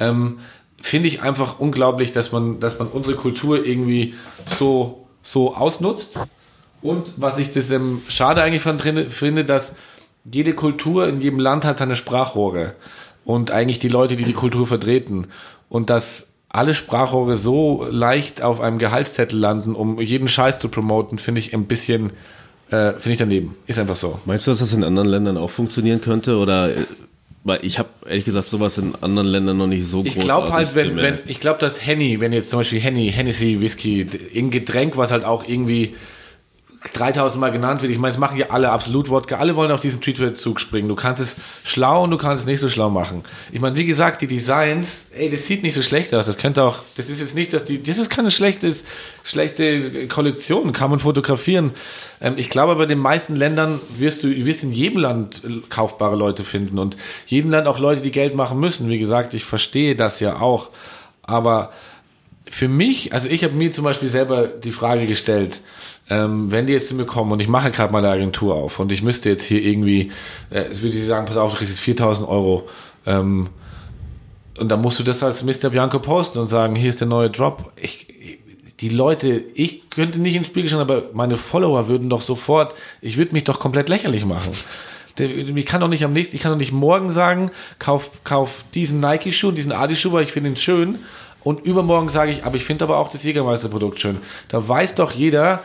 Ähm, 0.00 0.38
Finde 0.84 1.08
ich 1.08 1.22
einfach 1.22 1.60
unglaublich, 1.60 2.12
dass 2.12 2.30
man, 2.30 2.60
dass 2.60 2.78
man 2.78 2.88
unsere 2.88 3.16
Kultur 3.16 3.64
irgendwie 3.64 4.12
so, 4.44 5.06
so 5.22 5.56
ausnutzt. 5.56 6.18
Und 6.82 7.14
was 7.16 7.38
ich 7.38 7.52
das 7.52 7.70
ähm, 7.70 8.02
schade 8.06 8.42
eigentlich 8.42 8.64
drin, 8.64 9.08
finde, 9.08 9.46
dass 9.46 9.76
jede 10.30 10.52
Kultur 10.52 11.08
in 11.08 11.22
jedem 11.22 11.38
Land 11.38 11.64
hat 11.64 11.78
seine 11.78 11.96
Sprachrohre. 11.96 12.74
Und 13.24 13.50
eigentlich 13.50 13.78
die 13.78 13.88
Leute, 13.88 14.16
die 14.16 14.24
die 14.24 14.34
Kultur 14.34 14.66
vertreten. 14.66 15.28
Und 15.70 15.88
dass 15.88 16.26
alle 16.50 16.74
Sprachrohre 16.74 17.38
so 17.38 17.86
leicht 17.90 18.42
auf 18.42 18.60
einem 18.60 18.76
Gehaltszettel 18.76 19.38
landen, 19.38 19.74
um 19.74 19.98
jeden 20.02 20.28
Scheiß 20.28 20.58
zu 20.58 20.68
promoten, 20.68 21.16
finde 21.16 21.38
ich 21.38 21.54
ein 21.54 21.64
bisschen, 21.64 22.12
äh, 22.68 22.92
finde 22.92 23.12
ich 23.12 23.18
daneben. 23.18 23.56
Ist 23.66 23.78
einfach 23.78 23.96
so. 23.96 24.18
Meinst 24.26 24.46
du, 24.46 24.50
dass 24.50 24.60
das 24.60 24.74
in 24.74 24.84
anderen 24.84 25.08
Ländern 25.08 25.38
auch 25.38 25.50
funktionieren 25.50 26.02
könnte? 26.02 26.36
Oder 26.36 26.76
äh, 26.76 26.84
weil 27.44 27.60
ich 27.62 27.78
habe 27.78 27.90
ehrlich 28.06 28.24
gesagt 28.24 28.48
sowas 28.48 28.78
in 28.78 28.94
anderen 29.02 29.28
Ländern 29.28 29.58
noch 29.58 29.66
nicht 29.66 29.86
so 29.86 30.02
Ich 30.04 30.14
großartig 30.14 30.24
glaube 30.24 30.52
halt, 30.52 30.74
wenn, 30.74 30.96
wenn, 30.96 31.18
ich 31.26 31.40
glaube, 31.40 31.60
dass 31.60 31.86
Henny, 31.86 32.20
wenn 32.20 32.32
jetzt 32.32 32.48
zum 32.48 32.60
Beispiel 32.60 32.80
Henny, 32.80 33.12
Hennessy, 33.12 33.60
Whisky, 33.60 34.08
ein 34.34 34.50
Getränk, 34.50 34.96
was 34.96 35.12
halt 35.12 35.24
auch 35.24 35.46
irgendwie 35.46 35.94
3000 36.92 37.40
Mal 37.40 37.50
genannt 37.50 37.82
wird, 37.82 37.90
ich 37.90 37.98
meine, 37.98 38.12
das 38.12 38.20
machen 38.20 38.36
ja 38.36 38.50
alle 38.50 38.70
absolut 38.70 39.08
Wodka, 39.08 39.36
alle 39.36 39.56
wollen 39.56 39.70
auf 39.70 39.80
diesen 39.80 40.02
Streetwear-Zug 40.02 40.60
springen. 40.60 40.88
Du 40.88 40.94
kannst 40.94 41.20
es 41.20 41.36
schlau 41.64 42.04
und 42.04 42.10
du 42.10 42.18
kannst 42.18 42.42
es 42.42 42.46
nicht 42.46 42.60
so 42.60 42.68
schlau 42.68 42.90
machen. 42.90 43.24
Ich 43.52 43.60
meine, 43.60 43.76
wie 43.76 43.86
gesagt, 43.86 44.20
die 44.20 44.26
Designs, 44.26 45.10
ey, 45.12 45.30
das 45.30 45.46
sieht 45.46 45.62
nicht 45.62 45.74
so 45.74 45.82
schlecht 45.82 46.14
aus. 46.14 46.26
Das 46.26 46.36
könnte 46.36 46.62
auch, 46.62 46.78
das 46.96 47.08
ist 47.08 47.20
jetzt 47.20 47.34
nicht, 47.34 47.52
dass 47.52 47.64
die, 47.64 47.82
das 47.82 47.98
ist 47.98 48.10
keine 48.10 48.30
schlechtes, 48.30 48.84
schlechte 49.22 50.06
Kollektion, 50.08 50.72
kann 50.72 50.90
man 50.90 50.98
fotografieren. 50.98 51.72
Ähm, 52.20 52.34
ich 52.36 52.50
glaube, 52.50 52.76
bei 52.76 52.86
den 52.86 52.98
meisten 52.98 53.34
Ländern 53.34 53.80
wirst 53.96 54.22
du, 54.22 54.28
wirst 54.28 54.62
in 54.62 54.72
jedem 54.72 54.98
Land 54.98 55.42
äh, 55.44 55.62
kaufbare 55.68 56.16
Leute 56.16 56.44
finden 56.44 56.78
und 56.78 56.96
jedem 57.26 57.50
Land 57.50 57.66
auch 57.66 57.78
Leute, 57.78 58.02
die 58.02 58.10
Geld 58.10 58.34
machen 58.34 58.60
müssen. 58.60 58.88
Wie 58.90 58.98
gesagt, 58.98 59.34
ich 59.34 59.44
verstehe 59.44 59.96
das 59.96 60.20
ja 60.20 60.40
auch. 60.40 60.70
Aber 61.22 61.72
für 62.46 62.68
mich, 62.68 63.12
also 63.12 63.28
ich 63.28 63.42
habe 63.42 63.54
mir 63.54 63.72
zum 63.72 63.84
Beispiel 63.84 64.08
selber 64.08 64.46
die 64.46 64.70
Frage 64.70 65.06
gestellt, 65.06 65.60
ähm, 66.10 66.50
wenn 66.50 66.66
die 66.66 66.72
jetzt 66.72 66.88
zu 66.88 66.94
mir 66.94 67.06
kommen 67.06 67.32
und 67.32 67.40
ich 67.40 67.48
mache 67.48 67.70
gerade 67.70 67.92
meine 67.92 68.08
Agentur 68.08 68.54
auf 68.54 68.78
und 68.78 68.92
ich 68.92 69.02
müsste 69.02 69.30
jetzt 69.30 69.44
hier 69.44 69.62
irgendwie, 69.62 70.12
äh, 70.50 70.64
würde 70.70 70.96
ich 70.96 71.06
sagen, 71.06 71.26
pass 71.26 71.36
auf, 71.36 71.52
du 71.52 71.58
kriegst 71.58 71.72
jetzt 71.72 71.80
4000 71.80 72.28
Euro 72.28 72.68
ähm, 73.06 73.48
und 74.58 74.68
dann 74.68 74.82
musst 74.82 74.98
du 74.98 75.02
das 75.02 75.22
als 75.22 75.42
Mr. 75.42 75.70
Bianco 75.70 75.98
posten 75.98 76.38
und 76.38 76.46
sagen, 76.46 76.76
hier 76.76 76.90
ist 76.90 77.00
der 77.00 77.08
neue 77.08 77.30
Drop. 77.30 77.72
Ich, 77.80 78.06
die 78.80 78.88
Leute, 78.88 79.42
ich 79.54 79.88
könnte 79.90 80.20
nicht 80.20 80.36
ins 80.36 80.46
Spiel 80.46 80.68
schauen, 80.68 80.80
aber 80.80 81.04
meine 81.12 81.36
Follower 81.36 81.88
würden 81.88 82.10
doch 82.10 82.20
sofort, 82.20 82.74
ich 83.00 83.16
würde 83.16 83.32
mich 83.32 83.44
doch 83.44 83.58
komplett 83.58 83.88
lächerlich 83.88 84.24
machen. 84.24 84.52
Ich 85.18 85.66
kann 85.66 85.80
doch 85.80 85.88
nicht 85.88 86.04
am 86.04 86.12
nächsten, 86.12 86.36
ich 86.36 86.42
kann 86.42 86.52
doch 86.52 86.58
nicht 86.58 86.72
morgen 86.72 87.10
sagen, 87.10 87.50
kauf, 87.78 88.10
kauf 88.24 88.64
diesen 88.74 89.00
Nike-Schuh 89.00 89.52
diesen 89.52 89.72
Adi-Schuh, 89.72 90.12
weil 90.12 90.24
ich 90.24 90.32
finde 90.32 90.50
ihn 90.50 90.56
schön. 90.56 90.98
Und 91.44 91.64
übermorgen 91.66 92.08
sage 92.08 92.32
ich, 92.32 92.44
aber 92.44 92.56
ich 92.56 92.64
finde 92.64 92.84
aber 92.84 92.96
auch 92.96 93.10
das 93.10 93.22
Jägermeister-Produkt 93.22 94.00
schön. 94.00 94.16
Da 94.48 94.66
weiß 94.66 94.94
doch 94.94 95.12
jeder, 95.12 95.62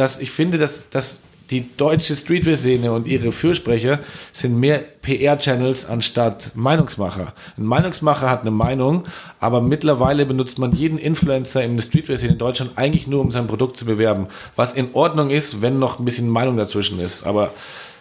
dass 0.00 0.18
ich 0.18 0.30
finde, 0.30 0.56
dass, 0.56 0.88
dass 0.88 1.20
die 1.50 1.76
deutsche 1.76 2.16
Streetwear-Szene 2.16 2.90
und 2.90 3.06
ihre 3.06 3.32
Fürsprecher 3.32 3.98
sind 4.32 4.58
mehr 4.58 4.78
PR-Channels 4.78 5.84
anstatt 5.84 6.52
Meinungsmacher. 6.54 7.34
Ein 7.58 7.64
Meinungsmacher 7.64 8.30
hat 8.30 8.42
eine 8.42 8.50
Meinung, 8.50 9.04
aber 9.40 9.60
mittlerweile 9.60 10.24
benutzt 10.24 10.58
man 10.58 10.72
jeden 10.72 10.96
Influencer 10.96 11.62
in 11.62 11.76
der 11.76 11.82
Streetwear-Szene 11.82 12.32
in 12.32 12.38
Deutschland 12.38 12.72
eigentlich 12.76 13.08
nur, 13.08 13.20
um 13.20 13.30
sein 13.30 13.46
Produkt 13.46 13.76
zu 13.76 13.84
bewerben. 13.84 14.28
Was 14.56 14.72
in 14.72 14.94
Ordnung 14.94 15.28
ist, 15.28 15.60
wenn 15.60 15.78
noch 15.78 15.98
ein 15.98 16.06
bisschen 16.06 16.30
Meinung 16.30 16.56
dazwischen 16.56 16.98
ist. 16.98 17.26
Aber 17.26 17.52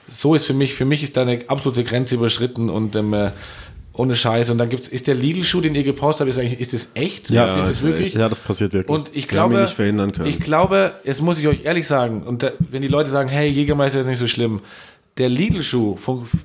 so 0.07 0.35
ist 0.35 0.45
für 0.45 0.53
mich, 0.53 0.73
für 0.73 0.85
mich 0.85 1.03
ist 1.03 1.17
da 1.17 1.23
eine 1.23 1.39
absolute 1.47 1.83
Grenze 1.83 2.15
überschritten 2.15 2.69
und 2.69 2.95
ähm, 2.95 3.13
äh, 3.13 3.31
ohne 3.99 4.15
Scheiße. 4.15 4.51
Und 4.51 4.57
dann 4.57 4.69
gibt's, 4.69 4.87
ist 4.87 5.07
der 5.07 5.15
Lidl-Schuh, 5.15 5.59
den 5.61 5.75
ihr 5.75 5.83
gepostet 5.83 6.21
habt, 6.21 6.29
ist 6.29 6.39
eigentlich, 6.39 6.59
ist 6.59 6.73
das 6.73 6.91
echt? 6.93 7.29
Ja, 7.29 7.45
Passiert 7.47 7.67
das 7.67 7.77
ist 7.77 7.83
wirklich? 7.83 8.05
echt. 8.07 8.15
Ja, 8.15 8.29
das 8.29 8.39
passiert 8.39 8.73
wirklich. 8.73 8.89
Und 8.95 9.09
ich 9.13 9.25
Wir 9.25 9.31
glaube, 9.31 9.61
nicht 9.61 9.73
verhindern 9.73 10.13
können. 10.13 10.27
ich 10.29 10.39
glaube, 10.39 10.93
jetzt 11.03 11.21
muss 11.21 11.37
ich 11.37 11.47
euch 11.47 11.65
ehrlich 11.65 11.85
sagen, 11.85 12.23
und 12.23 12.41
da, 12.43 12.51
wenn 12.59 12.81
die 12.81 12.87
Leute 12.87 13.09
sagen, 13.11 13.27
hey, 13.29 13.49
Jägermeister 13.49 13.99
ist 13.99 14.05
nicht 14.05 14.17
so 14.17 14.27
schlimm, 14.27 14.61
der 15.19 15.29
Lidl-Schuh 15.29 15.97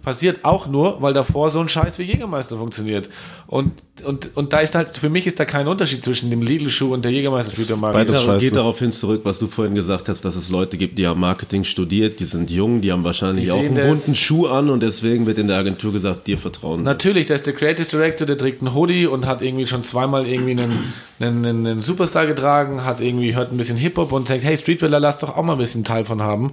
passiert 0.03 0.45
auch 0.45 0.67
nur, 0.67 1.01
weil 1.01 1.15
davor 1.15 1.51
so 1.51 1.61
ein 1.61 1.69
Scheiß 1.69 1.99
wie 2.01 2.03
Jägermeister 2.03 2.59
funktioniert. 2.59 3.09
Und, 3.47 3.71
und, 4.05 4.37
und 4.37 4.53
da 4.53 4.59
ist 4.59 4.75
halt, 4.75 4.99
für 4.99 5.09
mich 5.09 5.29
ist 5.29 5.39
da 5.39 5.45
kein 5.45 5.69
Unterschied 5.69 6.05
zwischen 6.05 6.29
dem 6.29 6.43
Lidl-Schuh 6.43 6.93
und 6.93 7.05
der 7.05 7.13
Jägermeister-Streetwear-Marke. 7.13 7.99
Beides 7.99 8.17
Das 8.17 8.25
scheiße. 8.25 8.45
geht 8.45 8.57
darauf 8.57 8.81
hin 8.81 8.93
zurück, 8.93 9.21
was 9.23 9.39
du 9.39 9.47
vorhin 9.47 9.77
gesagt 9.77 10.09
hast, 10.09 10.25
dass 10.25 10.35
es 10.35 10.49
Leute 10.51 10.77
gibt, 10.77 10.99
die 10.99 11.07
haben 11.07 11.21
Marketing 11.21 11.63
studiert, 11.63 12.19
die 12.19 12.25
sind 12.25 12.51
jung, 12.51 12.81
die 12.81 12.91
haben 12.91 13.05
wahrscheinlich 13.05 13.45
Die 13.45 13.53
auch 13.53 13.59
einen 13.59 13.77
bunten 13.77 14.17
Schuh 14.17 14.49
an 14.49 14.71
und 14.71 14.83
deswegen 14.83 15.27
wird 15.27 15.39
in 15.39 15.47
der 15.47 15.59
Agentur 15.59 15.93
gesagt, 15.93 16.27
dir 16.27 16.37
vertrauen. 16.37 16.83
Natürlich, 16.83 17.27
da 17.27 17.37
ist 17.37 17.47
der 17.47 17.55
Creative 17.55 17.87
Director, 17.87 18.27
der 18.27 18.37
trägt 18.37 18.61
einen 18.61 18.75
Hoodie 18.75 19.07
und 19.07 19.27
hat 19.27 19.41
irgendwie 19.41 19.69
schon 19.69 19.85
zweimal 19.85 20.27
irgendwie 20.27 20.53
einen, 20.53 20.93
einen, 21.21 21.47
einen, 21.47 21.67
einen 21.67 21.83
Superstar 21.83 22.27
getragen, 22.27 22.85
hat 22.85 23.01
irgendwie, 23.01 23.37
hört 23.37 23.53
ein 23.53 23.57
bisschen 23.57 23.77
Hip-Hop 23.77 24.11
und 24.11 24.27
sagt, 24.27 24.43
hey, 24.43 24.57
Streetwear, 24.57 24.91
lass 24.99 25.19
doch 25.19 25.37
auch 25.37 25.45
mal 25.45 25.53
ein 25.53 25.59
bisschen 25.59 25.85
Teil 25.85 26.05
von 26.05 26.23
haben. 26.23 26.53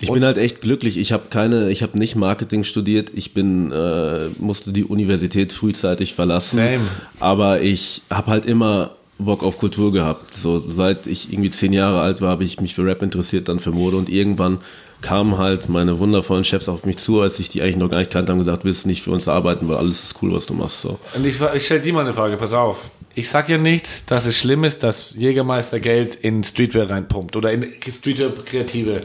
Ich 0.00 0.12
bin 0.12 0.24
halt 0.24 0.38
echt 0.38 0.60
glücklich. 0.60 0.96
Ich 0.96 1.12
habe 1.12 1.24
keine, 1.30 1.70
ich 1.70 1.82
habe 1.82 1.98
nicht 1.98 2.14
Marketing 2.14 2.64
studiert. 2.64 3.10
Ich 3.14 3.34
bin 3.34 3.72
äh, 3.72 4.28
musste 4.38 4.72
die 4.72 4.84
Universität 4.84 5.52
frühzeitig 5.52 6.14
verlassen. 6.14 6.56
Same. 6.56 6.80
Aber 7.18 7.60
ich 7.60 8.02
habe 8.10 8.30
halt 8.30 8.46
immer 8.46 8.92
Bock 9.18 9.42
auf 9.42 9.58
Kultur 9.58 9.92
gehabt. 9.92 10.36
So 10.36 10.60
seit 10.70 11.06
ich 11.06 11.32
irgendwie 11.32 11.50
zehn 11.50 11.72
Jahre 11.72 12.00
alt 12.00 12.20
war, 12.20 12.30
habe 12.30 12.44
ich 12.44 12.60
mich 12.60 12.74
für 12.74 12.84
Rap 12.84 13.02
interessiert, 13.02 13.48
dann 13.48 13.58
für 13.58 13.72
Mode 13.72 13.96
und 13.96 14.08
irgendwann 14.08 14.58
kamen 15.00 15.38
halt 15.38 15.68
meine 15.68 15.98
wundervollen 15.98 16.44
Chefs 16.44 16.68
auf 16.68 16.84
mich 16.84 16.98
zu, 16.98 17.20
als 17.20 17.38
ich 17.38 17.48
die 17.48 17.62
eigentlich 17.62 17.76
noch 17.76 17.88
gar 17.88 17.98
nicht 17.98 18.10
kannte, 18.10 18.32
haben 18.32 18.38
gesagt, 18.38 18.64
willst 18.64 18.84
du 18.84 18.88
nicht 18.88 19.02
für 19.02 19.12
uns 19.12 19.28
arbeiten, 19.28 19.68
weil 19.68 19.76
alles 19.76 20.02
ist 20.02 20.14
cool, 20.22 20.32
was 20.32 20.46
du 20.46 20.54
machst. 20.54 20.80
So. 20.80 20.98
Und 21.14 21.26
ich, 21.26 21.40
ich 21.54 21.64
stelle 21.64 21.80
dir 21.80 21.92
mal 21.92 22.04
eine 22.04 22.12
Frage, 22.12 22.36
pass 22.36 22.52
auf. 22.52 22.90
Ich 23.14 23.28
sag 23.28 23.48
ja 23.48 23.58
nicht, 23.58 24.10
dass 24.10 24.26
es 24.26 24.36
schlimm 24.36 24.64
ist, 24.64 24.82
dass 24.82 25.14
Jägermeister 25.14 25.80
Geld 25.80 26.14
in 26.16 26.44
Streetwear 26.44 26.90
reinpumpt 26.90 27.36
oder 27.36 27.52
in 27.52 27.66
Streetwear 27.88 28.30
Kreative. 28.44 29.02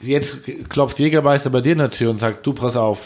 Jetzt 0.00 0.38
klopft 0.68 0.98
Jägermeister 0.98 1.50
bei 1.50 1.60
dir 1.60 1.72
in 1.72 1.78
der 1.78 1.90
Tür 1.90 2.10
und 2.10 2.18
sagt, 2.18 2.46
du 2.46 2.52
pass 2.52 2.76
auf, 2.76 3.00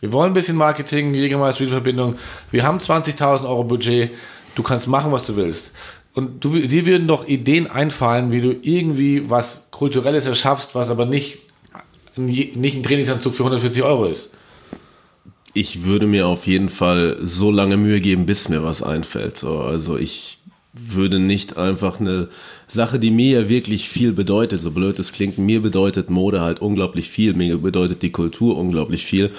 wir 0.00 0.12
wollen 0.12 0.30
ein 0.30 0.34
bisschen 0.34 0.56
Marketing, 0.56 1.14
Jägermeister 1.14 1.66
Verbindung, 1.68 2.16
wir 2.50 2.64
haben 2.64 2.78
20.000 2.78 3.44
Euro 3.44 3.64
Budget, 3.64 4.10
du 4.54 4.62
kannst 4.62 4.88
machen, 4.88 5.12
was 5.12 5.26
du 5.26 5.36
willst. 5.36 5.72
Und 6.14 6.44
du, 6.44 6.58
dir 6.58 6.86
würden 6.86 7.06
doch 7.06 7.26
Ideen 7.26 7.66
einfallen, 7.66 8.32
wie 8.32 8.40
du 8.40 8.56
irgendwie 8.62 9.28
was 9.28 9.66
Kulturelles 9.70 10.24
erschaffst, 10.24 10.74
was 10.74 10.88
aber 10.88 11.04
nicht, 11.04 11.40
nicht 12.16 12.54
ein 12.56 12.82
Trainingsanzug 12.82 13.34
für 13.34 13.42
140 13.42 13.82
Euro 13.82 14.06
ist. 14.06 14.34
Ich 15.52 15.84
würde 15.84 16.06
mir 16.06 16.26
auf 16.26 16.46
jeden 16.46 16.70
Fall 16.70 17.18
so 17.22 17.50
lange 17.50 17.76
Mühe 17.76 18.00
geben, 18.00 18.24
bis 18.24 18.48
mir 18.48 18.62
was 18.62 18.82
einfällt. 18.82 19.38
So, 19.38 19.60
also 19.60 19.98
ich 19.98 20.38
würde 20.78 21.18
nicht 21.18 21.56
einfach 21.56 22.00
eine 22.00 22.28
Sache, 22.68 22.98
die 22.98 23.10
mir 23.10 23.42
ja 23.42 23.48
wirklich 23.48 23.88
viel 23.88 24.12
bedeutet, 24.12 24.60
so 24.60 24.70
blöd 24.70 24.98
es 24.98 25.12
klingt, 25.12 25.38
mir 25.38 25.62
bedeutet 25.62 26.10
Mode 26.10 26.40
halt 26.40 26.60
unglaublich 26.60 27.08
viel, 27.08 27.34
mir 27.34 27.58
bedeutet 27.58 28.02
die 28.02 28.10
Kultur 28.10 28.56
unglaublich 28.58 29.06
viel 29.06 29.30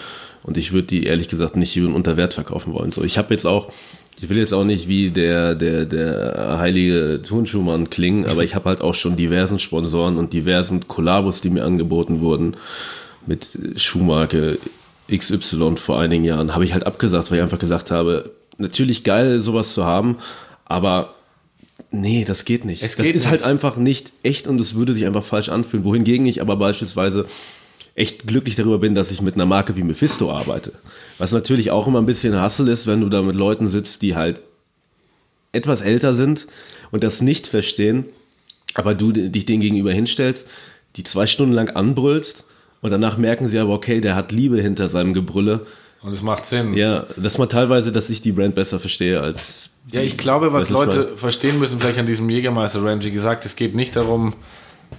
und 0.44 0.58
ich 0.58 0.72
würde 0.72 0.88
die 0.88 1.04
ehrlich 1.04 1.28
gesagt 1.28 1.56
nicht 1.56 1.78
unter 1.78 2.18
Wert 2.18 2.34
verkaufen 2.34 2.74
wollen. 2.74 2.92
So, 2.92 3.04
ich 3.04 3.18
habe 3.18 3.34
jetzt 3.34 3.46
auch, 3.46 3.72
ich 4.20 4.30
will 4.30 4.38
jetzt 4.38 4.54
auch 4.54 4.64
nicht 4.64 4.88
wie 4.88 5.10
der 5.10 5.56
der 5.56 5.86
der 5.86 6.58
heilige 6.58 7.22
Turnschuhmann 7.22 7.90
klingen, 7.90 8.26
aber 8.26 8.44
ich 8.44 8.56
habe 8.56 8.70
halt 8.70 8.82
auch 8.82 8.96
schon 8.96 9.16
diversen 9.16 9.60
Sponsoren 9.60 10.18
und 10.18 10.34
diversen 10.34 10.88
Kollabos, 10.88 11.42
die 11.42 11.50
mir 11.50 11.66
angeboten 11.66 12.22
wurden 12.22 12.56
mit 13.26 13.60
Schuhmarke 13.76 14.58
XY 15.14 15.76
vor 15.76 16.00
einigen 16.00 16.24
Jahren, 16.24 16.54
habe 16.54 16.66
ich 16.66 16.74
halt 16.74 16.86
abgesagt, 16.86 17.30
weil 17.30 17.38
ich 17.38 17.44
einfach 17.44 17.60
gesagt 17.60 17.92
habe, 17.92 18.32
natürlich 18.58 19.04
geil 19.04 19.42
sowas 19.42 19.74
zu 19.74 19.86
haben, 19.86 20.18
aber 20.66 21.17
nee, 21.98 22.26
das 22.26 22.46
geht 22.46 22.66
nicht. 22.66 22.84
Es 22.84 22.96
das 22.96 23.06
geht 23.06 23.16
ist 23.16 23.28
halt 23.28 23.42
nicht. 23.42 23.50
einfach 23.50 23.78
nicht 23.78 24.14
echt 24.24 24.48
und 24.48 24.60
es 24.60 24.76
würde 24.76 24.94
sich 24.94 25.06
einfach 25.06 25.24
falsch 25.24 25.50
anfühlen. 25.50 25.86
Wohingegen 25.86 26.26
ich 26.26 26.42
aber 26.42 26.56
beispielsweise 26.56 27.26
echt 27.96 28.28
glücklich 28.28 28.56
darüber 28.56 28.78
bin, 28.78 28.96
dass 28.96 29.12
ich 29.12 29.22
mit 29.22 29.36
einer 29.36 29.46
Marke 29.46 29.76
wie 29.76 29.84
Mephisto 29.84 30.32
arbeite. 30.32 30.74
Was 31.18 31.32
natürlich 31.32 31.72
auch 31.72 31.88
immer 31.88 32.00
ein 32.00 32.06
bisschen 32.06 32.40
Hassel 32.40 32.68
ist, 32.68 32.86
wenn 32.86 33.02
du 33.02 33.10
da 33.10 33.22
mit 33.22 33.36
Leuten 33.36 33.68
sitzt, 33.68 34.04
die 34.04 34.16
halt 34.16 34.44
etwas 35.52 35.82
älter 35.82 36.14
sind 36.14 36.46
und 36.92 37.04
das 37.04 37.22
nicht 37.22 37.48
verstehen, 37.48 38.06
aber 38.76 38.94
du 38.94 39.12
dich 39.12 39.46
denen 39.46 39.62
gegenüber 39.62 39.92
hinstellst, 39.92 40.46
die 40.96 41.04
zwei 41.04 41.26
Stunden 41.26 41.54
lang 41.54 41.70
anbrüllst 41.70 42.44
und 42.82 42.92
danach 42.92 43.18
merken 43.18 43.48
sie 43.48 43.58
aber, 43.58 43.74
okay, 43.74 44.02
der 44.02 44.16
hat 44.16 44.32
Liebe 44.32 44.62
hinter 44.62 44.90
seinem 44.90 45.14
Gebrülle. 45.14 45.66
Und 46.02 46.14
es 46.14 46.22
macht 46.22 46.46
Sinn. 46.46 46.74
Ja, 46.76 47.06
dass 47.18 47.38
man 47.38 47.50
teilweise, 47.50 47.92
dass 47.92 48.10
ich 48.10 48.22
die 48.22 48.32
Brand 48.32 48.56
besser 48.56 48.80
verstehe 48.80 49.20
als. 49.20 49.70
Ja, 49.92 50.02
ich 50.02 50.18
glaube, 50.18 50.54
was 50.54 50.70
Leute 50.70 51.16
verstehen 51.16 51.60
müssen, 51.60 51.80
vielleicht 51.80 52.00
an 52.00 52.06
diesem 52.06 52.30
Jägermeister-Rant, 52.30 53.06
wie 53.06 53.12
gesagt, 53.12 53.46
es 53.46 53.56
geht 53.56 53.74
nicht 53.74 53.96
darum, 53.96 54.34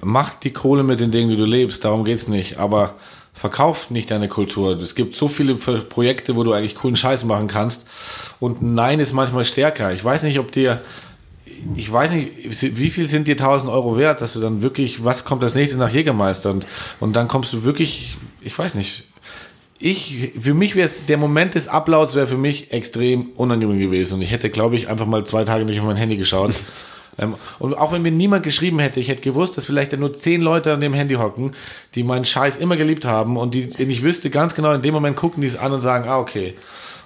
mach 0.01 0.35
die 0.35 0.53
Kohle 0.53 0.83
mit 0.83 1.01
den 1.01 1.11
Dingen, 1.11 1.29
die 1.29 1.37
du 1.37 1.45
lebst, 1.45 1.85
darum 1.85 2.05
geht's 2.05 2.27
nicht, 2.27 2.59
aber 2.59 2.95
verkauf 3.35 3.91
nicht 3.91 4.11
deine 4.11 4.29
Kultur. 4.29 4.73
Es 4.81 4.95
gibt 4.95 5.15
so 5.15 5.29
viele 5.29 5.55
Projekte, 5.55 6.37
wo 6.37 6.43
du 6.43 6.53
eigentlich 6.53 6.75
coolen 6.75 6.97
Scheiß 6.97 7.25
machen 7.25 7.49
kannst 7.49 7.87
und 8.41 8.63
Nein 8.63 8.99
ist 9.01 9.13
manchmal 9.13 9.45
stärker. 9.45 9.93
Ich 9.93 10.05
weiß 10.05 10.25
nicht, 10.25 10.39
ob 10.39 10.51
dir, 10.53 10.81
ich 11.77 11.91
weiß 11.91 12.13
nicht, 12.13 12.79
wie 12.79 12.91
viel 12.91 13.07
sind 13.07 13.29
dir 13.29 13.37
1000 13.37 13.71
Euro 13.71 13.97
wert, 13.97 14.21
dass 14.21 14.33
du 14.33 14.41
dann 14.41 14.63
wirklich, 14.63 15.05
was 15.05 15.25
kommt 15.25 15.43
als 15.43 15.55
nächstes 15.55 15.79
nach 15.79 15.93
Jägermeister 15.93 16.51
und, 16.51 16.67
und 16.99 17.15
dann 17.15 17.29
kommst 17.29 17.53
du 17.53 17.65
wirklich, 17.65 18.17
ich 18.41 18.59
weiß 18.59 18.75
nicht, 18.75 19.05
ich, 19.79 20.33
für 20.39 20.55
mich 20.55 20.75
wäre 20.75 20.87
es, 20.87 21.07
der 21.07 21.19
Moment 21.19 21.55
des 21.55 21.69
Uploads 21.69 22.15
wäre 22.15 22.27
für 22.27 22.37
mich 22.37 22.73
extrem 22.73 23.31
unangenehm 23.37 23.79
gewesen. 23.79 24.15
Und 24.15 24.23
ich 24.23 24.31
hätte, 24.31 24.51
glaube 24.51 24.77
ich, 24.77 24.89
einfach 24.89 25.07
mal 25.07 25.25
zwei 25.25 25.45
Tage 25.45 25.65
nicht 25.65 25.79
auf 25.81 25.87
mein 25.87 25.97
Handy 25.97 26.17
geschaut. 26.17 26.55
Ähm, 27.19 27.35
und 27.59 27.77
auch 27.77 27.93
wenn 27.93 28.03
mir 28.03 28.13
niemand 28.13 28.45
geschrieben 28.45 28.79
hätte, 28.79 29.01
ich 29.01 29.09
hätte 29.09 29.23
gewusst, 29.23 29.57
dass 29.57 29.65
vielleicht 29.65 29.97
nur 29.99 30.13
zehn 30.13 30.41
Leute 30.41 30.73
an 30.73 30.81
dem 30.81 30.95
Handy 30.95 31.17
hocken, 31.17 31.53
die 31.95 32.03
meinen 32.03 32.25
Scheiß 32.25 32.57
immer 32.57 32.77
geliebt 32.77 33.05
haben 33.05 33.37
und 33.37 33.55
die, 33.55 33.69
ich 33.79 34.03
wüsste 34.03 34.31
ganz 34.31 34.55
genau, 34.55 34.73
in 34.73 34.83
dem 34.83 34.95
Moment 34.95 35.17
gucken 35.17 35.41
die 35.41 35.49
es 35.49 35.57
an 35.57 35.73
und 35.73 35.81
sagen, 35.81 36.09
ah, 36.09 36.19
okay. 36.19 36.55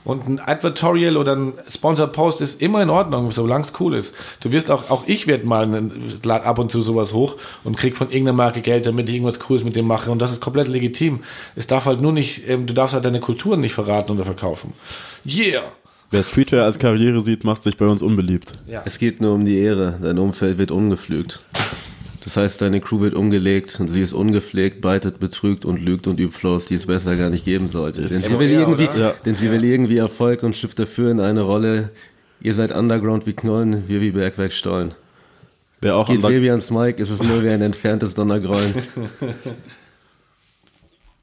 Und 0.05 0.27
ein 0.27 0.41
Advertorial 0.41 1.17
oder 1.17 1.37
ein 1.37 1.53
Sponsored 1.69 2.13
Post 2.13 2.41
ist 2.41 2.61
immer 2.61 2.83
in 2.83 2.91
Ordnung, 2.91 3.31
solange 3.31 3.63
es 3.63 3.73
cool 3.79 3.95
ist. 3.95 4.17
Du 4.41 4.51
wirst 4.51 4.71
auch, 4.73 4.91
auch 4.91 5.05
ich 5.07 5.29
werde 5.29 5.47
mal 5.47 5.63
einen, 5.63 6.11
ab 6.27 6.59
und 6.59 6.73
zu 6.73 6.83
sowas 6.83 7.13
hoch 7.13 7.37
und 7.63 7.77
krieg 7.77 7.97
von 7.97 8.09
irgendeiner 8.09 8.37
Marke 8.37 8.63
Geld, 8.63 8.87
damit 8.87 9.09
ich 9.09 9.15
irgendwas 9.15 9.39
Cooles 9.39 9.63
mit 9.63 9.77
dem 9.77 9.87
mache. 9.87 10.11
Und 10.11 10.21
das 10.21 10.33
ist 10.33 10.41
komplett 10.41 10.67
legitim. 10.67 11.21
Es 11.55 11.69
darf 11.69 11.85
halt 11.85 12.01
nur 12.01 12.13
nicht, 12.13 12.49
ähm, 12.49 12.67
du 12.67 12.75
darfst 12.75 12.95
halt 12.95 13.05
deine 13.05 13.21
Kulturen 13.21 13.61
nicht 13.61 13.75
verraten 13.75 14.11
oder 14.11 14.25
verkaufen. 14.25 14.73
Yeah! 15.25 15.63
Wer 16.13 16.23
Streetwear 16.23 16.67
als 16.67 16.79
Karriere 16.79 17.23
sieht, 17.23 17.43
macht 17.43 17.63
sich 17.63 17.79
bei 17.79 17.87
uns 17.87 18.03
unbeliebt. 18.03 18.53
Es 18.85 18.99
geht 18.99 19.23
nur 19.23 19.35
um 19.35 19.47
die 19.47 19.59
Ehre. 19.59 19.99
Dein 20.03 20.19
Umfeld 20.19 20.59
wird 20.59 20.71
umgepflügt. 20.71 21.43
Das 22.23 22.37
heißt, 22.37 22.61
deine 22.61 22.83
Crew 22.83 23.01
wird 23.01 23.15
umgelegt 23.15 23.81
und 23.81 23.89
sie 23.89 24.03
ist 24.03 24.13
ungepflegt, 24.13 24.83
beitet, 24.83 25.21
betrügt 25.21 25.65
und 25.65 25.81
lügt 25.81 26.07
und 26.07 26.21
übt 26.21 26.37
Flows, 26.37 26.67
die 26.67 26.75
es 26.75 26.85
besser 26.85 27.17
gar 27.17 27.31
nicht 27.31 27.47
geben 27.47 27.71
sollte. 27.71 28.03
Denn 28.03 28.19
sie, 28.19 28.39
will 28.39 28.51
irgendwie? 28.51 28.89
Ja. 28.97 29.15
denn 29.25 29.35
sie 29.35 29.51
will 29.51 29.65
irgendwie 29.65 29.97
Erfolg 29.97 30.43
und 30.43 30.55
schlüpft 30.55 30.79
dafür 30.79 31.11
in 31.11 31.19
eine 31.19 31.41
Rolle. 31.41 31.89
Ihr 32.43 32.53
seid 32.53 32.73
Underground 32.73 33.27
wie 33.27 33.33
Knollen, 33.33 33.89
wir 33.89 34.03
wie 34.03 34.11
Bergwerk 34.11 34.53
Stollen. 34.53 34.95
Wer 35.81 35.97
auch, 35.97 36.09
Geht 36.09 36.21
Sebi 36.21 36.51
ans 36.51 36.71
Mike, 36.71 37.03
ist 37.03 37.11
es 37.11 37.23
nur 37.23 37.43
wie 37.43 37.49
ein 37.49 37.63
entferntes 37.63 38.13
Donnergrollen. 38.13 38.73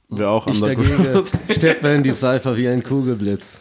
wer 0.09 0.29
auch, 0.29 0.47
Ich 0.47 0.61
underground, 0.61 0.99
dagegen 0.99 1.53
steppe 1.53 1.89
in 1.89 2.01
die 2.01 2.11
Cypher 2.11 2.57
wie 2.57 2.67
ein 2.67 2.83
Kugelblitz. 2.83 3.59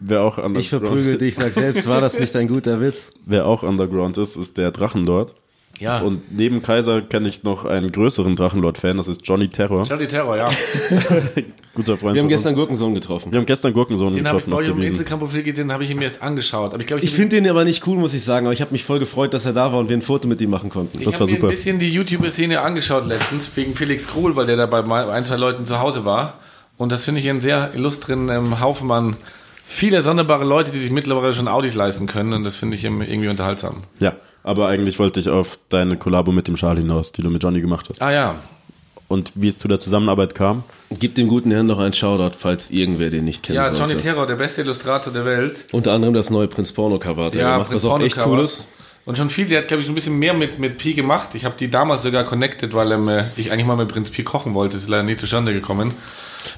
Wer 0.00 0.22
auch 0.22 0.38
Ich 0.56 0.68
verprügel 0.70 0.96
underground, 1.14 1.20
dich, 1.20 1.34
sag 1.36 1.50
selbst, 1.52 1.86
war 1.88 2.00
das 2.00 2.18
nicht 2.18 2.34
ein 2.36 2.48
guter 2.48 2.80
Witz? 2.80 3.12
wer 3.26 3.46
auch 3.46 3.62
underground 3.62 4.18
ist, 4.18 4.36
ist 4.36 4.56
der 4.56 4.70
Drachenlord. 4.70 5.34
Ja. 5.78 6.00
Und 6.00 6.36
neben 6.36 6.60
Kaiser 6.60 7.00
kenne 7.00 7.28
ich 7.28 7.42
noch 7.42 7.64
einen 7.64 7.90
größeren 7.90 8.36
Drachenlord-Fan, 8.36 8.98
das 8.98 9.08
ist 9.08 9.22
Johnny 9.26 9.48
Terror. 9.48 9.84
Johnny 9.84 10.06
Terror, 10.06 10.36
ja. 10.36 10.46
Guter 11.74 11.96
Freund 11.96 12.14
Wir 12.16 12.20
haben 12.22 12.28
gestern. 12.28 12.54
Gurkensohn 12.54 12.92
getroffen. 12.92 13.32
Wir 13.32 13.38
haben 13.38 13.46
gestern 13.46 13.72
Gurkensohn 13.72 14.12
Den 14.12 14.28
habe 14.28 14.38
ich 14.38 14.44
getroffen 14.44 14.76
bei. 14.78 14.84
Instagram-Profil 14.84 15.42
gesehen, 15.44 15.72
habe 15.72 15.84
ich 15.84 15.90
ihn 15.90 15.96
mir 15.98 16.04
erst 16.04 16.22
angeschaut. 16.22 16.72
Aber 16.74 16.80
ich 16.80 16.86
glaube, 16.86 17.02
Ich 17.02 17.12
finde 17.12 17.36
den 17.36 17.48
aber 17.48 17.64
nicht 17.64 17.86
cool, 17.86 17.96
muss 17.96 18.12
ich 18.12 18.24
sagen, 18.24 18.44
aber 18.46 18.52
ich 18.52 18.60
habe 18.60 18.72
mich 18.72 18.84
voll 18.84 18.98
gefreut, 18.98 19.32
dass 19.32 19.46
er 19.46 19.52
da 19.54 19.72
war 19.72 19.78
und 19.78 19.88
wir 19.88 19.96
ein 19.96 20.02
Foto 20.02 20.28
mit 20.28 20.40
ihm 20.42 20.50
machen 20.50 20.68
konnten. 20.68 20.98
Ich 20.98 21.04
Das 21.04 21.14
habe 21.14 21.20
war 21.20 21.26
mir 21.28 21.34
super. 21.36 21.46
ein 21.46 21.50
bisschen 21.52 21.78
die 21.78 21.88
YouTube-Szene 21.90 22.60
angeschaut 22.60 23.06
letztens, 23.06 23.50
wegen 23.56 23.74
Felix 23.74 24.08
Kruhl, 24.08 24.36
weil 24.36 24.44
der 24.46 24.56
da 24.56 24.66
bei 24.66 24.82
mal- 24.82 25.08
ein, 25.10 25.24
zwei 25.24 25.36
Leuten 25.36 25.64
zu 25.64 25.78
Hause 25.80 26.04
war. 26.04 26.34
Und 26.76 26.90
das 26.92 27.04
finde 27.04 27.20
ich 27.22 27.30
einen 27.30 27.40
sehr 27.40 27.70
illustren 27.74 28.28
ähm, 28.28 28.60
Haufen 28.60 28.90
an 28.90 29.16
viele 29.72 30.02
sonderbare 30.02 30.44
Leute, 30.44 30.72
die 30.72 30.78
sich 30.80 30.90
mittlerweile 30.90 31.32
schon 31.32 31.46
Audis 31.48 31.74
leisten 31.74 32.06
können. 32.06 32.32
Und 32.32 32.44
das 32.44 32.56
finde 32.56 32.76
ich 32.76 32.84
irgendwie 32.84 33.28
unterhaltsam. 33.28 33.84
Ja, 34.00 34.14
aber 34.42 34.66
eigentlich 34.68 34.98
wollte 34.98 35.20
ich 35.20 35.28
auf 35.28 35.58
deine 35.68 35.96
Kollabo 35.96 36.32
mit 36.32 36.48
dem 36.48 36.56
Charlie 36.56 36.82
hinaus, 36.82 37.12
die 37.12 37.22
du 37.22 37.30
mit 37.30 37.42
Johnny 37.42 37.60
gemacht 37.60 37.86
hast. 37.88 38.02
Ah 38.02 38.10
ja, 38.12 38.34
Und 39.08 39.32
wie 39.36 39.48
es 39.48 39.58
zu 39.58 39.68
der 39.68 39.78
Zusammenarbeit 39.78 40.34
kam. 40.34 40.64
Gib 40.90 41.14
dem 41.14 41.28
guten 41.28 41.50
Herrn 41.52 41.66
noch 41.66 41.78
einen 41.78 41.92
Shoutout, 41.92 42.36
falls 42.38 42.70
irgendwer 42.70 43.10
den 43.10 43.24
nicht 43.24 43.42
kennen 43.44 43.56
ja, 43.56 43.66
sollte. 43.66 43.80
Johnny 43.80 43.96
Terror, 43.96 44.26
der 44.26 44.34
beste 44.36 44.62
Illustrator 44.62 45.12
der 45.12 45.24
Welt. 45.24 45.66
Unter 45.72 45.92
anderem 45.92 46.14
das 46.14 46.30
neue 46.30 46.48
Prinz 46.48 46.72
Porno 46.72 46.98
Cover. 46.98 47.26
hat 47.26 47.34
er 47.36 47.40
Ja, 47.42 47.52
gemacht, 47.52 47.68
was 47.68 47.70
Prinz 47.70 47.84
auch 47.84 47.88
Porno 47.90 48.04
echt 48.04 48.16
Cover. 48.16 48.30
cool 48.38 48.44
ist. 48.44 48.64
Und 49.06 49.16
schon 49.16 49.30
viel, 49.30 49.46
der 49.46 49.60
hat, 49.60 49.68
glaube 49.68 49.82
ich, 49.82 49.88
ein 49.88 49.94
bisschen 49.94 50.18
mehr 50.18 50.34
mit, 50.34 50.58
mit 50.58 50.78
Pi 50.78 50.94
gemacht. 50.94 51.34
Ich 51.34 51.44
habe 51.44 51.54
die 51.58 51.70
damals 51.70 52.02
sogar 52.02 52.24
connected, 52.24 52.74
weil 52.74 52.92
ähm, 52.92 53.08
äh, 53.08 53.24
ich 53.36 53.50
eigentlich 53.50 53.66
mal 53.66 53.76
mit 53.76 53.88
Prinz 53.88 54.10
Pi 54.10 54.22
kochen 54.24 54.52
wollte. 54.54 54.76
Ist 54.76 54.88
leider 54.88 55.02
nie 55.04 55.16
zustande 55.16 55.52
gekommen. 55.52 55.94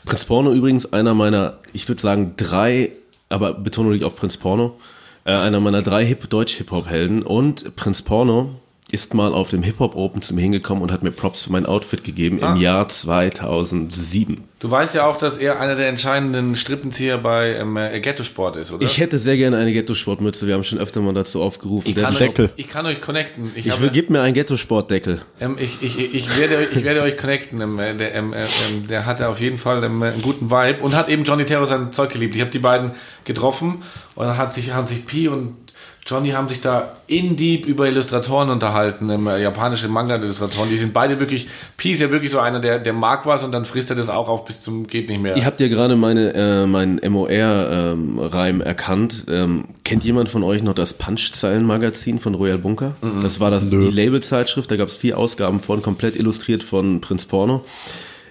Prinz 0.05 0.25
Porno 0.25 0.53
übrigens 0.53 0.93
einer 0.93 1.15
meiner, 1.15 1.59
ich 1.73 1.89
würde 1.89 2.03
sagen 2.03 2.35
drei, 2.37 2.91
aber 3.33 3.55
Betonung 3.55 3.93
liegt 3.93 4.05
auf 4.05 4.15
Prinz 4.15 4.37
Porno, 4.37 4.77
äh, 5.25 5.33
einer 5.33 5.61
meiner 5.61 5.83
drei 5.83 6.05
Hip 6.05 6.29
Deutsch-Hip-Hop-Helden 6.29 7.23
und 7.23 7.77
Prinz 7.77 8.03
Porno 8.03 8.51
ist 8.93 9.15
mal 9.15 9.33
auf 9.33 9.49
dem 9.51 9.63
Hip-Hop 9.63 9.97
Open 9.97 10.23
zu 10.23 10.35
mir 10.35 10.43
hingekommen 10.43 10.83
und 10.83 10.93
hat 10.93 11.03
mir 11.03 11.11
Props 11.11 11.45
für 11.45 11.53
mein 11.53 11.67
Outfit 11.67 12.05
gegeben 12.05 12.39
Ah. 12.43 12.53
im 12.53 12.61
Jahr 12.61 12.89
2007. 12.89 14.45
Du 14.61 14.71
weißt 14.71 14.95
ja 14.95 15.07
auch, 15.07 15.17
dass 15.19 15.39
er 15.39 15.59
einer 15.59 15.75
der 15.75 15.89
entscheidenden 15.89 16.55
Strippenzieher 16.55 17.19
bei 17.19 17.57
ähm, 17.57 17.77
äh, 17.77 17.99
Ghetto 18.01 18.23
Sport 18.23 18.57
ist, 18.57 18.71
oder? 18.71 18.85
Ich 18.85 18.99
hätte 18.99 19.19
sehr 19.19 19.37
gerne 19.37 19.57
eine 19.57 19.73
Ghetto-Sportmütze, 19.73 20.47
wir 20.47 20.55
haben 20.55 20.63
schon 20.63 20.79
öfter 20.79 21.01
mal 21.01 21.13
dazu 21.15 21.43
aufgerufen. 21.43 21.89
Ich 21.89 21.95
Der 21.95 22.05
kann, 22.05 22.13
euch, 22.13 22.19
Deckel. 22.21 22.51
ich 22.57 22.69
kann 22.69 22.87
euch 22.87 23.01
connecten. 23.01 23.51
Ich, 23.57 23.67
ich 23.67 23.73
habe, 23.73 23.83
will, 23.83 23.91
gib 23.91 24.11
mir 24.11 24.21
einen 24.23 24.35
Ghetto-Sportdeckel. 24.35 25.23
ähm, 25.41 25.57
ich, 25.59 25.79
ich, 25.83 25.99
ich, 26.15 26.39
werde, 26.39 26.59
euch- 26.59 26.77
ich 26.77 26.85
werde 26.85 27.03
euch 27.03 27.17
connecten. 27.17 27.61
Ähm, 27.61 27.79
äh, 27.81 27.97
der, 27.97 28.15
ähm, 28.15 28.33
äh, 28.33 28.43
ähm, 28.45 28.87
der 28.89 29.05
hatte 29.05 29.29
auf 29.29 29.41
jeden 29.41 29.59
Fall 29.59 29.83
ähm, 29.83 30.01
äh, 30.03 30.11
einen 30.11 30.23
guten 30.23 30.51
Vibe 30.51 30.83
und 30.83 30.95
hat 30.95 31.09
eben 31.09 31.25
Johnny 31.25 31.45
Terror 31.45 31.67
sein 31.67 31.93
Zeug 31.93 32.11
geliebt. 32.13 32.37
Ich 32.37 32.41
habe 32.41 32.51
die 32.53 32.59
beiden 32.61 32.93
getroffen 33.25 33.83
und 34.15 34.37
hat 34.37 34.55
sich, 34.55 34.73
haben 34.73 34.87
sich 34.87 35.05
Pi 35.07 35.27
und 35.29 35.57
Johnny 36.05 36.31
haben 36.31 36.49
sich 36.49 36.61
da 36.61 36.97
in 37.07 37.37
deep 37.37 37.65
über 37.65 37.87
Illustratoren 37.87 38.51
unterhalten, 38.51 39.09
ähm, 39.09 39.29
äh, 39.29 39.41
japanische 39.41 39.87
Manga-Illustratoren. 39.87 40.69
Die 40.69 40.77
sind 40.77 40.93
beide 40.93 41.21
wirklich, 41.21 41.47
Pi 41.77 41.93
ist 41.93 42.01
ja 42.01 42.11
wirklich 42.11 42.33
so 42.33 42.41
einer, 42.41 42.59
der, 42.59 42.81
der 42.81 42.93
mag 42.93 43.25
was 43.25 43.45
und 43.45 43.53
dann 43.53 43.65
frisst 43.65 43.89
er 43.91 43.95
das 43.95 44.09
auch 44.09 44.29
auf 44.29 44.45
bis 44.45 44.61
zum 44.61 44.89
geht 44.89 45.09
nicht 45.09 45.23
mehr. 45.23 45.37
Ihr 45.37 45.47
habt 45.47 45.61
ja 45.61 45.69
gerade 45.69 45.95
meine, 45.95 46.35
äh, 46.35 46.67
meinen 46.67 47.01
MOR-Reim 47.09 48.61
erkannt. 48.61 49.27
Ähm, 49.29 49.67
kennt 49.85 50.03
jemand 50.03 50.29
von 50.29 50.43
euch 50.43 50.65
noch 50.65 50.75
das 50.75 50.95
Punch-Zeilen-Magazin 50.95 52.19
von 52.19 52.35
Royal 52.35 52.59
Bunker? 52.59 52.97
Das 53.23 53.39
war 53.39 53.53
das, 53.53 53.69
die 53.69 53.77
Label-Zeitschrift, 53.77 54.71
da 54.71 54.77
gab 54.77 54.89
es 54.89 54.97
vier 54.97 55.19
Ausgaben 55.19 55.61
von, 55.61 55.83
komplett 55.83 56.17
illustriert 56.17 56.65
von 56.65 57.01
Prinz 57.01 57.27
Porno. 57.27 57.65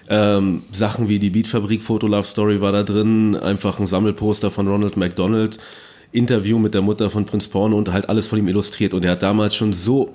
Ähm, 0.08 0.64
Sachen 0.72 1.08
wie 1.08 1.18
die 1.18 1.30
Beatfabrik 1.30 1.82
Foto 1.82 2.06
Love 2.06 2.24
Story 2.24 2.60
war 2.60 2.72
da 2.72 2.82
drin, 2.82 3.34
einfach 3.34 3.78
ein 3.78 3.86
Sammelposter 3.86 4.50
von 4.50 4.68
Ronald 4.68 4.98
McDonald, 4.98 5.58
Interview 6.12 6.58
mit 6.58 6.74
der 6.74 6.82
Mutter 6.82 7.10
von 7.10 7.24
Prinz 7.24 7.48
Porno 7.48 7.76
und 7.76 7.92
halt 7.92 8.08
alles 8.08 8.28
von 8.28 8.38
ihm 8.38 8.48
illustriert. 8.48 8.94
Und 8.94 9.04
er 9.04 9.12
hat 9.12 9.22
damals 9.22 9.56
schon 9.56 9.72
so 9.72 10.12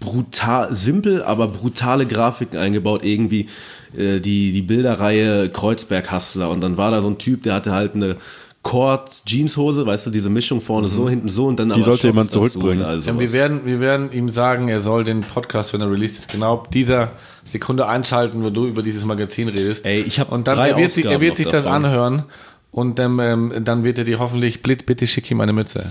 brutal, 0.00 0.74
simpel, 0.74 1.22
aber 1.22 1.48
brutale 1.48 2.06
Grafiken 2.06 2.58
eingebaut, 2.58 3.04
irgendwie 3.04 3.48
äh, 3.96 4.20
die, 4.20 4.52
die 4.52 4.62
Bilderreihe 4.62 5.48
Kreuzberg 5.48 6.12
Hustler 6.12 6.50
und 6.50 6.60
dann 6.60 6.76
war 6.76 6.90
da 6.90 7.00
so 7.00 7.08
ein 7.08 7.18
Typ, 7.18 7.44
der 7.44 7.54
hatte 7.54 7.72
halt 7.72 7.94
eine 7.94 8.16
Cord 8.62 9.24
Jeanshose, 9.24 9.86
weißt 9.86 10.06
du, 10.06 10.10
diese 10.10 10.28
Mischung 10.28 10.60
vorne 10.60 10.88
so, 10.88 11.08
hinten 11.08 11.28
so 11.28 11.46
und 11.46 11.58
dann 11.58 11.72
aber 11.72 11.80
sollte 11.80 12.02
Shops 12.02 12.12
jemand 12.12 12.30
zurückbringen. 12.32 12.80
und 12.80 12.84
all 12.84 13.00
Ähm, 13.06 13.18
wir, 13.18 13.32
werden, 13.32 13.64
wir 13.64 13.80
werden 13.80 14.12
ihm 14.12 14.28
sagen, 14.28 14.68
er 14.68 14.80
soll 14.80 15.04
den 15.04 15.22
Podcast, 15.22 15.72
wenn 15.72 15.80
er 15.80 15.90
released 15.90 16.18
ist, 16.18 16.30
genau 16.30 16.64
dieser 16.72 17.12
Sekunde 17.44 17.86
einschalten, 17.86 18.42
wo 18.42 18.50
du 18.50 18.66
über 18.66 18.82
dieses 18.82 19.04
Magazin 19.06 19.48
redest. 19.48 19.86
Ey, 19.86 20.00
ich 20.00 20.20
hab 20.20 20.30
Und 20.30 20.48
dann 20.48 20.56
drei 20.56 20.70
er 20.70 20.76
wird 20.76 20.90
sich, 20.90 21.04
er 21.06 21.20
wird 21.20 21.36
sich 21.36 21.46
das 21.46 21.64
davon. 21.64 21.84
anhören 21.84 22.24
und 22.70 23.00
ähm, 23.00 23.20
ähm, 23.20 23.64
dann 23.64 23.84
wird 23.84 23.98
er 23.98 24.04
dir 24.04 24.18
hoffentlich, 24.18 24.62
bitte, 24.62 24.84
bitte 24.84 25.06
schick 25.06 25.30
ihm 25.30 25.40
eine 25.40 25.52
Mütze. 25.52 25.86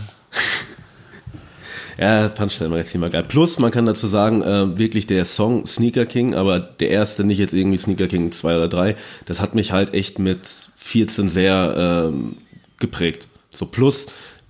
Ja, 2.00 2.30
Punchline 2.30 2.70
war 2.70 2.78
jetzt 2.78 2.94
immer 2.94 3.10
geil. 3.10 3.26
Plus, 3.28 3.58
man 3.58 3.72
kann 3.72 3.88
dazu 3.88 4.08
sagen, 4.08 4.44
äh, 4.44 4.78
wirklich 4.78 5.08
der 5.08 5.26
Song 5.26 5.66
Sneaker 5.66 6.06
King, 6.06 6.36
aber 6.36 6.60
der 6.60 6.90
erste, 6.90 7.24
nicht 7.24 7.40
jetzt 7.40 7.54
irgendwie 7.54 7.80
Sneaker 7.80 8.08
King 8.08 8.32
2 8.32 8.56
oder 8.56 8.68
3, 8.68 8.96
das 9.26 9.42
hat 9.42 9.56
mich 9.56 9.72
halt 9.72 9.96
echt 9.96 10.20
mit 10.20 10.48
14 10.78 11.28
sehr 11.28 12.10
ähm, 12.10 12.38
geprägt. 12.80 13.28
So 13.52 13.66
plus, 13.66 14.08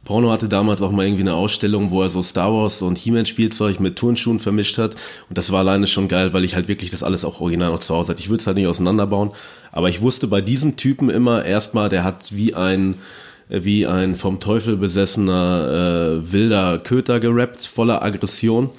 Porno 0.07 0.31
hatte 0.31 0.47
damals 0.47 0.81
auch 0.81 0.91
mal 0.91 1.05
irgendwie 1.05 1.23
eine 1.23 1.33
Ausstellung, 1.33 1.91
wo 1.91 2.01
er 2.01 2.09
so 2.09 2.23
Star 2.23 2.53
Wars 2.53 2.81
und 2.81 2.97
He-Man 2.97 3.25
Spielzeug 3.25 3.81
mit 3.81 3.97
Turnschuhen 3.97 4.39
vermischt 4.39 4.77
hat. 4.77 4.95
Und 5.27 5.37
das 5.37 5.51
war 5.51 5.59
alleine 5.59 5.85
schon 5.85 6.07
geil, 6.07 6.31
weil 6.31 6.45
ich 6.45 6.55
halt 6.55 6.69
wirklich 6.69 6.91
das 6.91 7.03
alles 7.03 7.25
auch 7.25 7.41
original 7.41 7.71
noch 7.71 7.81
zu 7.81 7.93
Hause 7.93 8.13
hatte. 8.13 8.21
Ich 8.21 8.29
würde 8.29 8.39
es 8.39 8.47
halt 8.47 8.55
nicht 8.55 8.67
auseinanderbauen. 8.67 9.31
Aber 9.73 9.89
ich 9.89 9.99
wusste 9.99 10.27
bei 10.27 10.39
diesem 10.39 10.77
Typen 10.77 11.09
immer 11.09 11.43
erstmal, 11.43 11.89
der 11.89 12.05
hat 12.05 12.33
wie 12.33 12.55
ein, 12.55 12.95
wie 13.49 13.85
ein 13.85 14.15
vom 14.15 14.39
Teufel 14.39 14.77
besessener 14.77 16.21
äh, 16.23 16.31
wilder 16.31 16.79
Köter 16.79 17.19
gerappt, 17.19 17.65
voller 17.65 18.01
Aggression. 18.01 18.69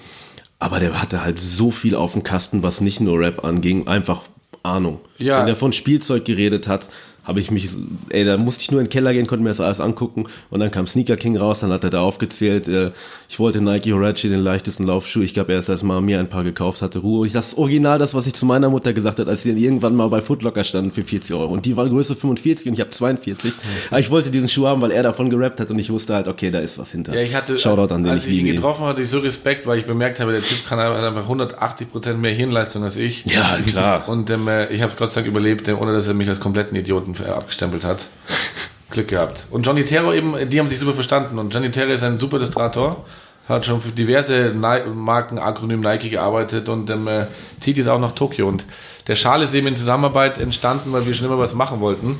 Aber 0.59 0.81
der 0.81 0.99
hatte 0.99 1.23
halt 1.23 1.39
so 1.39 1.71
viel 1.71 1.95
auf 1.95 2.15
dem 2.15 2.23
Kasten, 2.23 2.63
was 2.63 2.81
nicht 2.81 3.01
nur 3.01 3.21
Rap 3.21 3.45
anging, 3.45 3.87
einfach 3.87 4.23
Ahnung. 4.63 5.01
Ja. 5.19 5.41
Wenn 5.41 5.49
er 5.49 5.57
von 5.57 5.73
Spielzeug 5.73 6.25
geredet 6.25 6.69
hat, 6.69 6.89
habe 7.29 7.41
ich 7.41 7.51
mich, 7.51 7.69
ey, 8.09 8.25
da 8.25 8.39
musste 8.39 8.63
ich 8.63 8.71
nur 8.71 8.81
in 8.81 8.87
den 8.87 8.91
Keller 8.91 9.13
gehen, 9.13 9.27
konnte 9.27 9.43
mir 9.43 9.51
das 9.51 9.61
alles 9.61 9.81
angucken 9.81 10.25
und 10.51 10.61
dann 10.61 10.71
kam 10.71 10.87
Sneaker 10.87 11.17
King 11.17 11.37
raus, 11.37 11.61
dann 11.61 11.71
hat 11.71 11.85
er 11.85 11.91
da 11.91 12.01
aufgezählt, 12.01 12.67
äh, 12.67 12.91
ich 13.29 13.39
wollte 13.39 13.61
Nike 13.61 13.93
Horace, 13.93 14.23
den 14.23 14.41
leichtesten 14.41 14.85
Laufschuh, 14.85 15.21
ich 15.21 15.35
glaube 15.35 15.53
erst 15.53 15.69
als 15.69 15.83
mal 15.83 16.01
mir 16.01 16.19
ein 16.19 16.29
paar 16.29 16.43
gekauft 16.43 16.81
hatte, 16.81 17.01
Ruhe. 17.01 17.27
Ich 17.27 17.33
das 17.35 17.57
original 17.59 17.99
das, 17.99 18.15
was 18.15 18.27
ich 18.27 18.33
zu 18.33 18.47
meiner 18.47 18.71
Mutter 18.71 18.95
gesagt 18.95 19.19
hat, 19.19 19.29
als 19.29 19.43
sie 19.43 19.51
dann 19.51 19.59
irgendwann 19.59 19.95
mal 19.95 20.09
bei 20.09 20.23
Footlocker 20.23 20.65
standen 20.65 20.91
für 20.91 21.05
40 21.05 21.35
Euro 21.37 21.53
und 21.53 21.67
die 21.67 21.77
waren 21.77 21.91
Größe 21.91 22.17
45 22.17 22.69
und 22.69 22.73
ich 22.73 22.81
habe 22.81 22.91
42, 22.91 23.53
aber 23.91 24.01
ich 24.01 24.11
wollte 24.11 24.31
diesen 24.31 24.49
Schuh 24.49 24.67
haben, 24.67 24.81
weil 24.81 24.91
er 24.91 25.03
davon 25.03 25.29
gerappt 25.29 25.61
hat 25.61 25.71
und 25.71 25.79
ich 25.79 25.91
wusste 25.91 26.15
halt, 26.15 26.29
okay, 26.29 26.51
da 26.51 26.61
ist 26.61 26.79
was 26.79 26.93
hinter. 26.93 27.15
Ja, 27.15 27.21
ich 27.21 27.35
hatte, 27.35 27.59
Shoutout 27.59 27.83
als, 27.83 27.93
an 27.93 28.05
den, 28.05 28.13
als 28.13 28.25
ich 28.25 28.33
ich 28.33 28.39
ihn 28.39 28.55
getroffen 28.55 28.87
hatte, 28.87 29.03
ich 29.03 29.11
so 29.11 29.19
Respekt, 29.19 29.67
weil 29.67 29.79
ich 29.79 29.85
bemerkt 29.85 30.19
habe, 30.21 30.33
der 30.33 30.43
Typ 30.43 30.67
kann 30.67 30.79
einfach 30.79 31.29
180% 31.29 32.15
mehr 32.15 32.33
Hirnleistung 32.33 32.83
als 32.85 32.97
ich. 32.97 33.27
Ja, 33.27 33.59
klar. 33.67 34.09
Und 34.09 34.31
ähm, 34.31 34.49
äh, 34.49 34.73
ich 34.73 34.81
habe 34.81 34.95
Gott 34.97 35.11
sei 35.11 35.21
Dank 35.21 35.29
überlebt, 35.29 35.69
äh, 35.69 35.73
ohne 35.73 35.93
dass 35.93 36.09
er 36.09 36.15
mich 36.15 36.29
als 36.29 36.41
kompletten 36.41 36.77
Idioten 36.77 37.15
abgestempelt 37.27 37.85
hat. 37.85 38.07
Glück 38.91 39.09
gehabt. 39.09 39.47
Und 39.51 39.67
Johnny 39.67 39.85
Terror 39.85 40.15
eben, 40.15 40.49
die 40.49 40.59
haben 40.59 40.69
sich 40.69 40.79
super 40.79 40.95
verstanden. 40.95 41.39
Und 41.39 41.53
Johnny 41.53 41.71
Terror 41.71 41.93
ist 41.93 42.03
ein 42.03 42.19
super 42.19 42.39
Illustrator, 42.39 43.05
hat 43.49 43.67
schon 43.67 43.81
für 43.81 43.91
diverse 43.91 44.55
Ni 44.55 44.91
Marken, 44.95 45.39
Akronym 45.39 45.81
Nike 45.81 46.11
gearbeitet 46.11 46.69
und 46.69 46.89
ähm, 46.91 47.07
äh, 47.07 47.27
zieht 47.61 47.77
jetzt 47.77 47.89
auch 47.89 48.01
nach 48.01 48.13
Tokio. 48.13 48.49
Und 48.49 48.65
der 49.07 49.17
Schal 49.17 49.43
ist 49.43 49.55
eben 49.55 49.67
in 49.67 49.77
Zusammenarbeit 49.77 50.39
entstanden, 50.39 50.93
weil 50.93 51.07
wir 51.07 51.15
schon 51.15 51.27
immer 51.27 51.39
was 51.39 51.55
machen 51.55 51.81
wollten. 51.81 52.19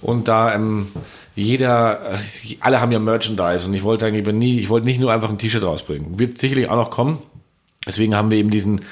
Und 0.00 0.28
da 0.28 0.54
ähm, 0.54 0.88
jeder, 1.34 2.14
äh, 2.14 2.56
alle 2.60 2.80
haben 2.80 2.92
ja 2.92 2.98
Merchandise 2.98 3.66
und 3.66 3.74
ich 3.74 3.82
wollte 3.82 4.06
eigentlich 4.06 4.26
nie, 4.34 4.58
ich 4.58 4.68
wollte 4.68 4.86
nicht 4.86 5.00
nur 5.00 5.12
einfach 5.12 5.30
ein 5.30 5.38
T-Shirt 5.38 5.62
rausbringen. 5.62 6.18
Wird 6.18 6.38
sicherlich 6.38 6.68
auch 6.68 6.76
noch 6.76 6.90
kommen. 6.90 7.22
Deswegen 7.86 8.14
haben 8.14 8.30
wir 8.30 8.38
eben 8.38 8.50
diesen, 8.50 8.82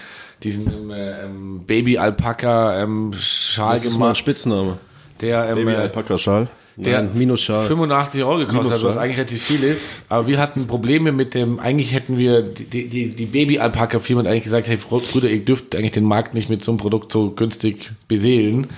diesen 0.43 0.67
ähm, 0.73 0.91
äh, 0.91 1.25
ähm, 1.25 1.65
Baby-Alpaka 1.67 2.83
ähm, 2.83 3.13
Schal 3.19 3.75
Das 3.75 3.85
ist 3.85 3.93
mal 3.93 3.97
ein 3.97 3.99
gemacht, 4.01 4.17
Spitzname. 4.19 4.79
Der, 5.21 5.49
ähm, 5.49 5.57
Baby 5.57 5.73
äh, 5.73 5.77
Alpaka 5.77 6.19
Schal. 6.19 6.49
der 6.77 7.03
Nein, 7.03 7.11
Minusschal. 7.15 7.67
85 7.67 8.25
Euro 8.25 8.39
gekostet 8.39 8.75
hat, 8.75 8.83
was 8.83 8.97
eigentlich 8.97 9.17
relativ 9.17 9.43
viel 9.43 9.65
ist. 9.65 10.03
Aber 10.09 10.27
wir 10.27 10.39
hatten 10.39 10.67
Probleme 10.67 11.13
mit 11.13 11.35
dem, 11.35 11.59
eigentlich 11.59 11.93
hätten 11.93 12.19
wir, 12.19 12.43
die, 12.43 12.89
die, 12.89 13.11
die 13.11 13.27
Baby-Alpaka-Firma 13.27 14.23
eigentlich 14.23 14.45
gesagt, 14.45 14.69
hey 14.69 14.77
Brüder, 14.77 15.29
ihr 15.29 15.45
dürft 15.45 15.75
eigentlich 15.75 15.93
den 15.93 16.05
Markt 16.05 16.35
nicht 16.35 16.49
mit 16.49 16.65
so 16.65 16.73
einem 16.73 16.79
Produkt 16.79 17.13
so 17.13 17.31
günstig 17.31 17.91
beseelen. 18.07 18.69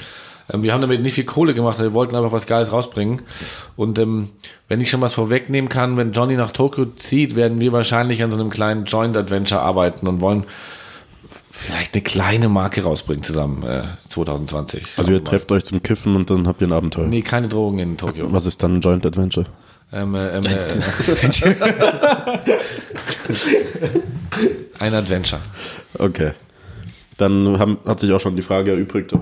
Ähm, 0.53 0.63
Wir 0.63 0.73
haben 0.73 0.81
damit 0.81 1.03
nicht 1.03 1.15
viel 1.15 1.25
Kohle 1.25 1.55
gemacht, 1.55 1.79
wir 1.79 1.93
wollten 1.95 2.17
einfach 2.17 2.33
was 2.33 2.47
Geiles 2.47 2.73
rausbringen. 2.73 3.23
Und 3.77 3.99
ähm, 3.99 4.31
wenn 4.69 4.81
ich 4.81 4.91
schon 4.91 5.01
was 5.01 5.15
vorwegnehmen 5.15 5.69
kann, 5.69 5.97
wenn 5.97 6.13
Johnny 6.13 6.37
nach 6.37 6.51
Tokio 6.51 6.87
zieht, 6.97 7.37
werden 7.37 7.61
wir 7.61 7.73
wahrscheinlich 7.73 8.23
an 8.23 8.31
so 8.31 8.41
einem 8.41 8.51
kleinen 8.51 8.85
Joint-Adventure 8.85 9.61
arbeiten 9.61 10.07
und 10.07 10.21
wollen 10.21 10.45
vielleicht 11.61 11.95
eine 11.95 12.03
kleine 12.03 12.49
Marke 12.49 12.83
rausbringen 12.83 13.23
zusammen 13.23 13.63
äh, 13.63 13.85
2020. 14.09 14.85
Also 14.97 15.13
ihr 15.13 15.23
trefft 15.23 15.53
euch 15.53 15.65
zum 15.65 15.81
Kiffen 15.83 16.17
und 16.17 16.31
dann 16.31 16.49
habt 16.49 16.61
ihr 16.61 16.67
ein 16.67 16.73
Abenteuer. 16.73 17.07
Nee, 17.07 17.23
keine 17.23 17.47
Drogen 17.49 17.79
in 17.79 17.97
Tokio. 17.99 18.33
Was 18.33 18.47
ist 18.47 18.63
dann 18.63 18.77
ein 18.77 18.81
Joint 18.81 19.05
Adventure? 19.05 19.47
Ähm, 19.93 20.15
äh, 20.15 20.39
ähm, 20.39 20.45
äh, 20.45 20.49
ein 24.79 24.95
Adventure. 24.95 25.41
Okay. 25.99 26.33
Dann 27.21 27.59
haben, 27.59 27.77
hat 27.85 28.01
sich 28.01 28.11
auch 28.13 28.19
schon 28.19 28.35
die 28.35 28.41
Frage 28.41 28.71
erübrigt, 28.71 29.13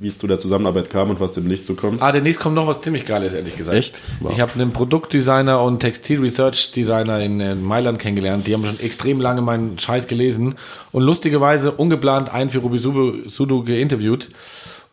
wie 0.00 0.08
es 0.08 0.18
zu 0.18 0.26
der 0.26 0.36
Zusammenarbeit 0.36 0.90
kam 0.90 1.10
und 1.10 1.20
was 1.20 1.30
demnächst 1.30 1.66
so 1.66 1.76
kommt. 1.76 2.02
Ah, 2.02 2.10
demnächst 2.10 2.40
kommt 2.40 2.56
noch 2.56 2.66
was 2.66 2.80
ziemlich 2.80 3.06
Geiles, 3.06 3.34
ehrlich 3.34 3.56
gesagt. 3.56 3.78
Echt? 3.78 4.00
Wow. 4.18 4.32
Ich 4.32 4.40
habe 4.40 4.52
einen 4.54 4.72
Produktdesigner 4.72 5.62
und 5.62 5.78
Textil-Research-Designer 5.78 7.20
in 7.20 7.38
äh, 7.38 7.54
Mailand 7.54 8.00
kennengelernt. 8.00 8.48
Die 8.48 8.54
haben 8.54 8.66
schon 8.66 8.80
extrem 8.80 9.20
lange 9.20 9.42
meinen 9.42 9.78
Scheiß 9.78 10.08
gelesen 10.08 10.56
und 10.90 11.04
lustigerweise 11.04 11.70
ungeplant 11.70 12.34
einen 12.34 12.50
für 12.50 12.58
Ruby 12.58 12.78
Sudo, 12.78 13.28
Sudo 13.28 13.62
geinterviewt. 13.62 14.28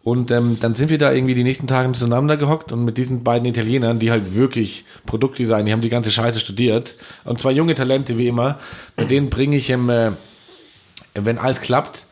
Und 0.03 0.29
ähm, 0.29 0.57
dann 0.59 0.75
sind 0.75 0.91
wir 0.91 0.99
da 0.99 1.11
irgendwie 1.11 1.33
die 1.33 1.43
nächsten 1.43 1.65
Tage 1.65 1.91
zueinander 1.93 2.37
gehockt 2.37 2.71
und 2.71 2.85
mit 2.85 2.99
diesen 2.99 3.23
beiden 3.23 3.47
Italienern, 3.47 3.97
die 3.97 4.11
halt 4.11 4.35
wirklich 4.35 4.85
Produktdesign, 5.07 5.65
die 5.65 5.71
haben 5.71 5.81
die 5.81 5.89
ganze 5.89 6.11
Scheiße 6.11 6.39
studiert. 6.39 6.97
Und 7.23 7.39
zwei 7.39 7.51
junge 7.51 7.73
Talente 7.73 8.19
wie 8.19 8.27
immer, 8.27 8.59
mit 8.95 9.09
denen 9.09 9.31
bringe 9.31 9.57
ich, 9.57 9.71
ähm, 9.71 9.89
äh, 9.89 10.11
wenn 11.15 11.39
alles 11.39 11.59
klappt, 11.59 12.05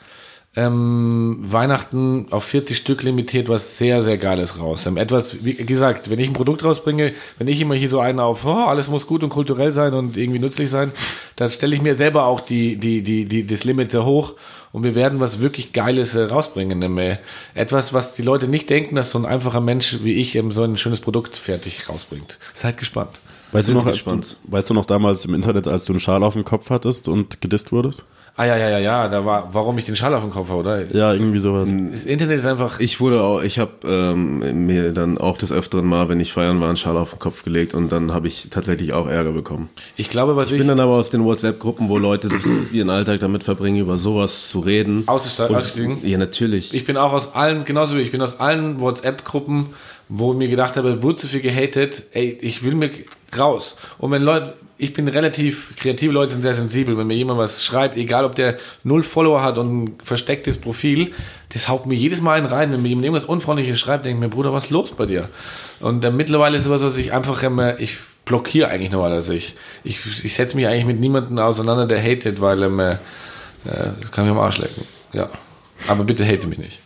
ähm, 0.53 1.37
Weihnachten 1.39 2.27
auf 2.31 2.43
40 2.43 2.75
Stück 2.75 3.03
limitiert 3.03 3.47
was 3.47 3.77
sehr, 3.77 4.01
sehr 4.01 4.17
Geiles 4.17 4.59
raus. 4.59 4.85
Ähm, 4.85 4.97
etwas, 4.97 5.45
wie 5.45 5.53
gesagt, 5.53 6.09
wenn 6.09 6.19
ich 6.19 6.27
ein 6.27 6.33
Produkt 6.33 6.65
rausbringe, 6.65 7.13
wenn 7.37 7.47
ich 7.47 7.61
immer 7.61 7.75
hier 7.75 7.87
so 7.87 8.01
einen 8.01 8.19
auf, 8.19 8.45
oh, 8.45 8.65
alles 8.65 8.89
muss 8.89 9.07
gut 9.07 9.23
und 9.23 9.29
kulturell 9.29 9.71
sein 9.71 9.93
und 9.93 10.17
irgendwie 10.17 10.39
nützlich 10.39 10.69
sein, 10.69 10.91
dann 11.37 11.49
stelle 11.49 11.73
ich 11.73 11.81
mir 11.81 11.95
selber 11.95 12.25
auch 12.25 12.41
die, 12.41 12.75
die, 12.75 13.01
die, 13.01 13.25
die, 13.25 13.47
das 13.47 13.63
Limit 13.63 13.91
sehr 13.91 14.03
hoch 14.03 14.33
und 14.73 14.83
wir 14.83 14.93
werden 14.93 15.21
was 15.21 15.39
wirklich 15.39 15.71
Geiles 15.71 16.15
äh, 16.15 16.23
rausbringen. 16.23 16.81
Ähm, 16.81 16.97
äh, 16.97 17.17
etwas, 17.53 17.93
was 17.93 18.11
die 18.11 18.21
Leute 18.21 18.49
nicht 18.49 18.69
denken, 18.69 18.95
dass 18.95 19.11
so 19.11 19.19
ein 19.19 19.25
einfacher 19.25 19.61
Mensch 19.61 19.99
wie 20.03 20.15
ich 20.15 20.35
ähm, 20.35 20.51
so 20.51 20.63
ein 20.63 20.75
schönes 20.75 20.99
Produkt 20.99 21.37
fertig 21.37 21.87
rausbringt. 21.87 22.39
Seid 22.53 22.77
gespannt. 22.77 23.21
Weißt 23.53 23.69
du, 23.69 23.73
noch, 23.73 23.85
gespannt. 23.85 24.37
weißt 24.43 24.69
du 24.69 24.73
noch 24.73 24.85
damals 24.85 25.25
im 25.25 25.33
Internet, 25.33 25.67
als 25.67 25.85
du 25.85 25.93
einen 25.93 25.99
Schal 25.99 26.23
auf 26.23 26.33
dem 26.33 26.45
Kopf 26.45 26.69
hattest 26.69 27.07
und 27.07 27.41
gedisst 27.41 27.71
wurdest? 27.71 28.05
Ah 28.37 28.45
ja, 28.45 28.57
ja, 28.57 28.69
ja, 28.69 28.79
ja, 28.79 29.07
da 29.09 29.25
war, 29.25 29.53
warum 29.53 29.77
ich 29.77 29.85
den 29.85 29.95
Schal 29.95 30.13
auf 30.13 30.23
dem 30.23 30.31
Kopf 30.31 30.49
habe, 30.49 30.59
oder? 30.59 30.95
Ja, 30.95 31.13
irgendwie 31.13 31.39
sowas. 31.39 31.73
Das 31.91 32.05
Internet 32.05 32.39
ist 32.39 32.45
einfach 32.45 32.79
Ich 32.79 32.99
wurde 33.01 33.21
auch, 33.21 33.41
ich 33.43 33.59
habe 33.59 33.71
ähm, 33.85 34.65
mir 34.65 34.93
dann 34.93 35.17
auch 35.17 35.37
des 35.37 35.51
öfteren 35.51 35.85
Mal, 35.85 36.07
wenn 36.07 36.19
ich 36.19 36.31
feiern 36.31 36.59
war, 36.61 36.69
einen 36.69 36.77
Schal 36.77 36.97
auf 36.97 37.09
den 37.11 37.19
Kopf 37.19 37.43
gelegt 37.43 37.73
und 37.73 37.91
dann 37.91 38.13
habe 38.13 38.27
ich 38.27 38.47
tatsächlich 38.49 38.93
auch 38.93 39.07
Ärger 39.07 39.33
bekommen. 39.33 39.69
Ich 39.97 40.09
glaube, 40.09 40.35
was 40.37 40.47
Ich 40.47 40.53
ich, 40.53 40.59
bin 40.59 40.69
dann 40.69 40.79
aber 40.79 40.93
aus 40.93 41.09
den 41.09 41.25
WhatsApp-Gruppen, 41.25 41.89
wo 41.89 41.97
Leute 41.97 42.29
ihren 42.71 42.89
Alltag 42.89 43.19
damit 43.19 43.43
verbringen, 43.43 43.79
über 43.81 43.97
sowas 43.97 44.49
zu 44.49 44.59
reden. 44.59 45.03
Ausgestiegen? 45.07 45.97
Ja, 46.03 46.17
natürlich. 46.17 46.73
ich 46.73 46.85
bin 46.85 46.95
auch 46.95 47.11
aus 47.11 47.35
allen, 47.35 47.65
genauso 47.65 47.97
wie 47.97 48.01
ich 48.01 48.11
bin 48.11 48.21
aus 48.21 48.39
allen 48.39 48.79
WhatsApp-Gruppen, 48.79 49.67
wo 50.07 50.31
ich 50.31 50.37
mir 50.37 50.47
gedacht 50.47 50.77
habe, 50.77 51.03
wurde 51.03 51.17
zu 51.17 51.27
viel 51.27 51.41
gehatet, 51.41 52.03
ey, 52.13 52.37
ich 52.41 52.63
will 52.63 52.75
mir 52.75 52.89
raus. 53.37 53.77
Und 53.97 54.11
wenn 54.11 54.23
Leute, 54.23 54.53
ich 54.81 54.93
bin 54.93 55.07
relativ, 55.07 55.75
kreative 55.77 56.11
Leute 56.11 56.33
sind 56.33 56.41
sehr 56.41 56.55
sensibel, 56.55 56.97
wenn 56.97 57.05
mir 57.07 57.13
jemand 57.15 57.39
was 57.39 57.63
schreibt, 57.63 57.95
egal 57.97 58.25
ob 58.25 58.33
der 58.35 58.57
null 58.83 59.03
Follower 59.03 59.43
hat 59.43 59.57
und 59.59 59.83
ein 59.83 59.95
verstecktes 60.03 60.57
Profil, 60.57 61.11
das 61.49 61.69
haut 61.69 61.85
mir 61.85 61.93
jedes 61.95 62.19
Mal 62.19 62.37
einen 62.39 62.47
rein. 62.47 62.71
Wenn 62.71 62.81
mir 62.81 62.89
jemand 62.89 63.05
irgendwas 63.05 63.25
Unfreundliches 63.25 63.79
schreibt, 63.79 64.05
denke 64.05 64.17
ich 64.17 64.21
mir, 64.23 64.29
Bruder, 64.29 64.51
was 64.53 64.65
ist 64.65 64.69
los 64.71 64.91
bei 64.91 65.05
dir? 65.05 65.29
Und 65.81 66.03
äh, 66.03 66.09
mittlerweile 66.09 66.57
ist 66.57 66.63
es 66.63 66.69
was, 66.69 66.81
was 66.81 66.97
ich 66.97 67.13
einfach 67.13 67.43
immer, 67.43 67.79
ich 67.79 67.97
blockiere 68.25 68.69
eigentlich 68.69 68.91
normalerweise. 68.91 69.35
Ich, 69.35 69.53
ich, 69.83 69.99
ich 70.25 70.33
setze 70.33 70.55
mich 70.55 70.65
eigentlich 70.67 70.85
mit 70.85 70.99
niemandem 70.99 71.37
auseinander, 71.37 71.85
der 71.85 72.01
hatet, 72.01 72.41
weil 72.41 72.63
ähm, 72.63 72.79
äh, 72.79 72.93
äh, 72.93 73.91
kann 74.11 74.25
mich 74.25 74.31
am 74.31 74.39
Arsch 74.39 74.57
lecken. 74.57 74.83
Ja. 75.13 75.29
Aber 75.87 76.03
bitte 76.05 76.25
hate 76.25 76.47
mich 76.47 76.57
nicht. 76.57 76.79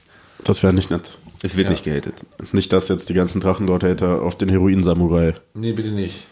Das 0.43 0.63
wäre 0.63 0.73
nicht 0.73 0.91
nett. 0.91 1.11
es 1.43 1.55
wird 1.55 1.67
Ja. 1.67 1.71
nicht 1.71 1.85
gehatet. 1.85 2.15
Nicht, 2.51 2.73
dass 2.73 2.89
jetzt 2.89 3.07
die 3.07 3.13
ganzen 3.13 3.39
Drachen 3.39 3.67
dort 3.67 3.83
Hater 3.83 4.21
auf 4.21 4.37
den 4.37 4.49
Heroin-Samurai 4.49 5.35
Nee, 5.53 5.71
bitte 5.71 5.89
nicht. 5.91 6.23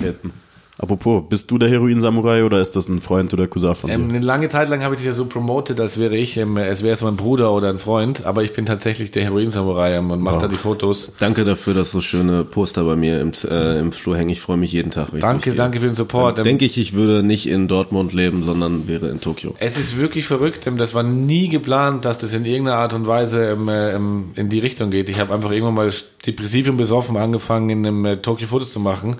haten. 0.00 0.32
Apropos, 0.76 1.22
bist 1.28 1.48
du 1.52 1.58
der 1.58 1.68
Heroin-Samurai 1.68 2.42
oder 2.44 2.60
ist 2.60 2.74
das 2.74 2.88
ein 2.88 3.00
Freund 3.00 3.32
oder 3.32 3.46
Cousin 3.46 3.76
von 3.76 3.90
Ähm, 3.90 4.08
dir? 4.08 4.16
eine 4.16 4.24
lange 4.24 4.48
Zeit 4.48 4.68
lang 4.68 4.82
habe 4.82 4.94
ich 4.96 5.00
das 5.00 5.06
ja 5.06 5.12
so 5.12 5.26
promotet, 5.26 5.78
als 5.78 6.00
wäre 6.00 6.16
ich, 6.16 6.36
ähm, 6.36 6.56
es 6.56 6.82
wäre 6.82 6.94
es 6.94 7.02
mein 7.02 7.14
Bruder 7.16 7.52
oder 7.52 7.68
ein 7.70 7.78
Freund, 7.78 8.26
aber 8.26 8.42
ich 8.42 8.54
bin 8.54 8.66
tatsächlich 8.66 9.12
der 9.12 9.22
Heroin-Samurai 9.22 9.94
ähm, 9.94 10.10
und 10.10 10.20
mache 10.20 10.38
da 10.40 10.48
die 10.48 10.56
Fotos. 10.56 11.12
Danke 11.20 11.44
dafür, 11.44 11.74
dass 11.74 11.92
so 11.92 12.00
schöne 12.00 12.42
Poster 12.42 12.82
bei 12.82 12.96
mir 12.96 13.20
im, 13.20 13.30
äh, 13.48 13.78
im 13.78 13.92
Flur 13.92 14.16
hängen. 14.16 14.30
Ich 14.30 14.40
freue 14.40 14.56
mich 14.56 14.72
jeden 14.72 14.90
Tag. 14.90 15.12
wenn 15.12 15.18
ich 15.18 15.22
Danke, 15.22 15.54
danke 15.54 15.78
für 15.78 15.86
den 15.86 15.94
Support. 15.94 16.38
Ähm, 16.38 16.44
Denke 16.44 16.64
ich, 16.64 16.76
ich 16.76 16.92
würde 16.92 17.22
nicht 17.22 17.48
in 17.48 17.68
Dortmund 17.68 18.12
leben, 18.12 18.42
sondern 18.42 18.88
wäre 18.88 19.08
in 19.10 19.20
Tokio. 19.20 19.54
Es 19.60 19.78
ist 19.78 19.96
wirklich 20.00 20.26
verrückt. 20.26 20.66
ähm, 20.66 20.76
Das 20.76 20.92
war 20.92 21.04
nie 21.04 21.48
geplant, 21.48 22.04
dass 22.04 22.18
das 22.18 22.34
in 22.34 22.44
irgendeiner 22.44 22.78
Art 22.78 22.94
und 22.94 23.06
Weise 23.06 23.44
ähm, 23.50 23.68
äh, 23.68 23.92
ähm, 23.94 24.32
in 24.34 24.48
die 24.48 24.58
Richtung 24.58 24.90
geht. 24.90 25.08
Ich 25.08 25.20
habe 25.20 25.32
einfach 25.32 25.52
irgendwann 25.52 25.74
mal 25.74 25.92
depressiv 26.26 26.68
und 26.68 26.78
besoffen 26.78 27.16
angefangen, 27.16 27.70
in 27.70 27.86
einem 27.86 28.04
äh, 28.06 28.16
Tokio 28.16 28.48
Fotos 28.48 28.72
zu 28.72 28.80
machen 28.80 29.18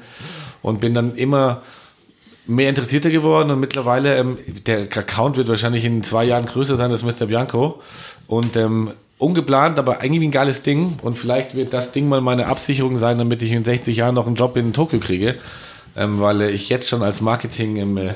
und 0.65 0.81
bin 0.81 0.95
dann 0.95 1.15
immer 1.15 1.63
mehr 2.47 2.69
interessierter 2.69 3.11
geworden 3.11 3.51
und 3.51 3.61
mittlerweile, 3.61 4.17
ähm, 4.17 4.39
der 4.67 4.83
Account 4.83 5.37
wird 5.37 5.49
wahrscheinlich 5.49 5.85
in 5.85 6.03
zwei 6.03 6.25
Jahren 6.25 6.47
größer 6.47 6.77
sein 6.77 6.91
als 6.91 7.03
Mr. 7.03 7.27
Bianco 7.27 7.81
und 8.27 8.57
ähm, 8.57 8.91
ungeplant, 9.19 9.79
aber 9.79 10.01
eigentlich 10.01 10.27
ein 10.27 10.33
geiles 10.33 10.63
Ding 10.63 10.97
und 11.03 11.17
vielleicht 11.17 11.55
wird 11.55 11.73
das 11.73 11.93
Ding 11.93 12.09
mal 12.09 12.21
meine 12.21 12.47
Absicherung 12.47 12.97
sein, 12.97 13.19
damit 13.19 13.43
ich 13.43 13.53
in 13.53 13.65
60 13.65 13.97
Jahren 13.97 14.15
noch 14.15 14.27
einen 14.27 14.37
Job 14.37 14.57
in 14.57 14.73
Tokio 14.73 14.99
kriege. 14.99 15.37
ähm, 15.97 16.21
weil 16.21 16.41
äh, 16.41 16.51
ich 16.51 16.69
jetzt 16.71 16.89
schon 16.89 17.03
als 17.03 17.21
Marketing 17.21 17.77
im 17.77 17.97
äh, 17.97 18.15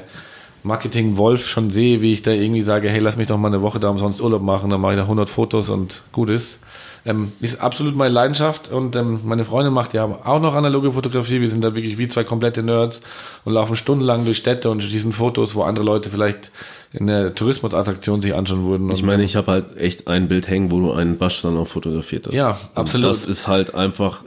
Marketing 0.62 1.16
Wolf 1.16 1.46
schon 1.46 1.70
sehe, 1.70 2.02
wie 2.02 2.12
ich 2.12 2.22
da 2.22 2.32
irgendwie 2.32 2.62
sage, 2.62 2.90
hey, 2.90 2.98
lass 2.98 3.16
mich 3.16 3.28
doch 3.28 3.38
mal 3.38 3.48
eine 3.48 3.62
Woche 3.62 3.78
da 3.78 3.88
umsonst 3.88 4.20
Urlaub 4.20 4.42
machen, 4.42 4.70
dann 4.70 4.80
mache 4.80 4.94
ich 4.94 4.98
da 4.98 5.04
100 5.04 5.28
Fotos 5.28 5.68
und 5.68 6.02
gut 6.12 6.30
ist. 6.30 6.60
Ähm, 7.06 7.32
ist 7.40 7.60
absolut 7.60 7.94
meine 7.96 8.12
Leidenschaft 8.12 8.70
und 8.70 8.96
ähm, 8.96 9.20
meine 9.24 9.44
Freundin 9.44 9.72
macht 9.72 9.94
ja 9.94 10.04
auch 10.04 10.40
noch 10.40 10.54
analoge 10.54 10.92
Fotografie. 10.92 11.40
Wir 11.40 11.48
sind 11.48 11.62
da 11.64 11.74
wirklich 11.74 11.96
wie 11.98 12.08
zwei 12.08 12.24
komplette 12.24 12.62
Nerds 12.62 13.02
und 13.44 13.52
laufen 13.54 13.76
stundenlang 13.76 14.24
durch 14.24 14.38
Städte 14.38 14.70
und 14.70 14.82
schießen 14.82 15.12
Fotos, 15.12 15.54
wo 15.54 15.62
andere 15.62 15.84
Leute 15.84 16.10
vielleicht 16.10 16.50
in 16.92 17.06
der 17.06 17.34
Tourismusattraktion 17.34 18.20
sich 18.20 18.34
anschauen 18.34 18.64
würden. 18.66 18.90
Ich 18.92 19.02
meine, 19.02 19.22
ich 19.22 19.36
habe 19.36 19.52
halt 19.52 19.76
echt 19.76 20.08
ein 20.08 20.28
Bild 20.28 20.48
hängen, 20.48 20.70
wo 20.70 20.80
du 20.80 20.92
einen 20.92 21.20
Waschsalon 21.20 21.66
fotografiert 21.66 22.26
hast. 22.26 22.34
Ja, 22.34 22.58
absolut. 22.74 23.06
Und 23.06 23.12
das 23.12 23.24
ist 23.26 23.46
halt 23.46 23.74
einfach, 23.74 24.22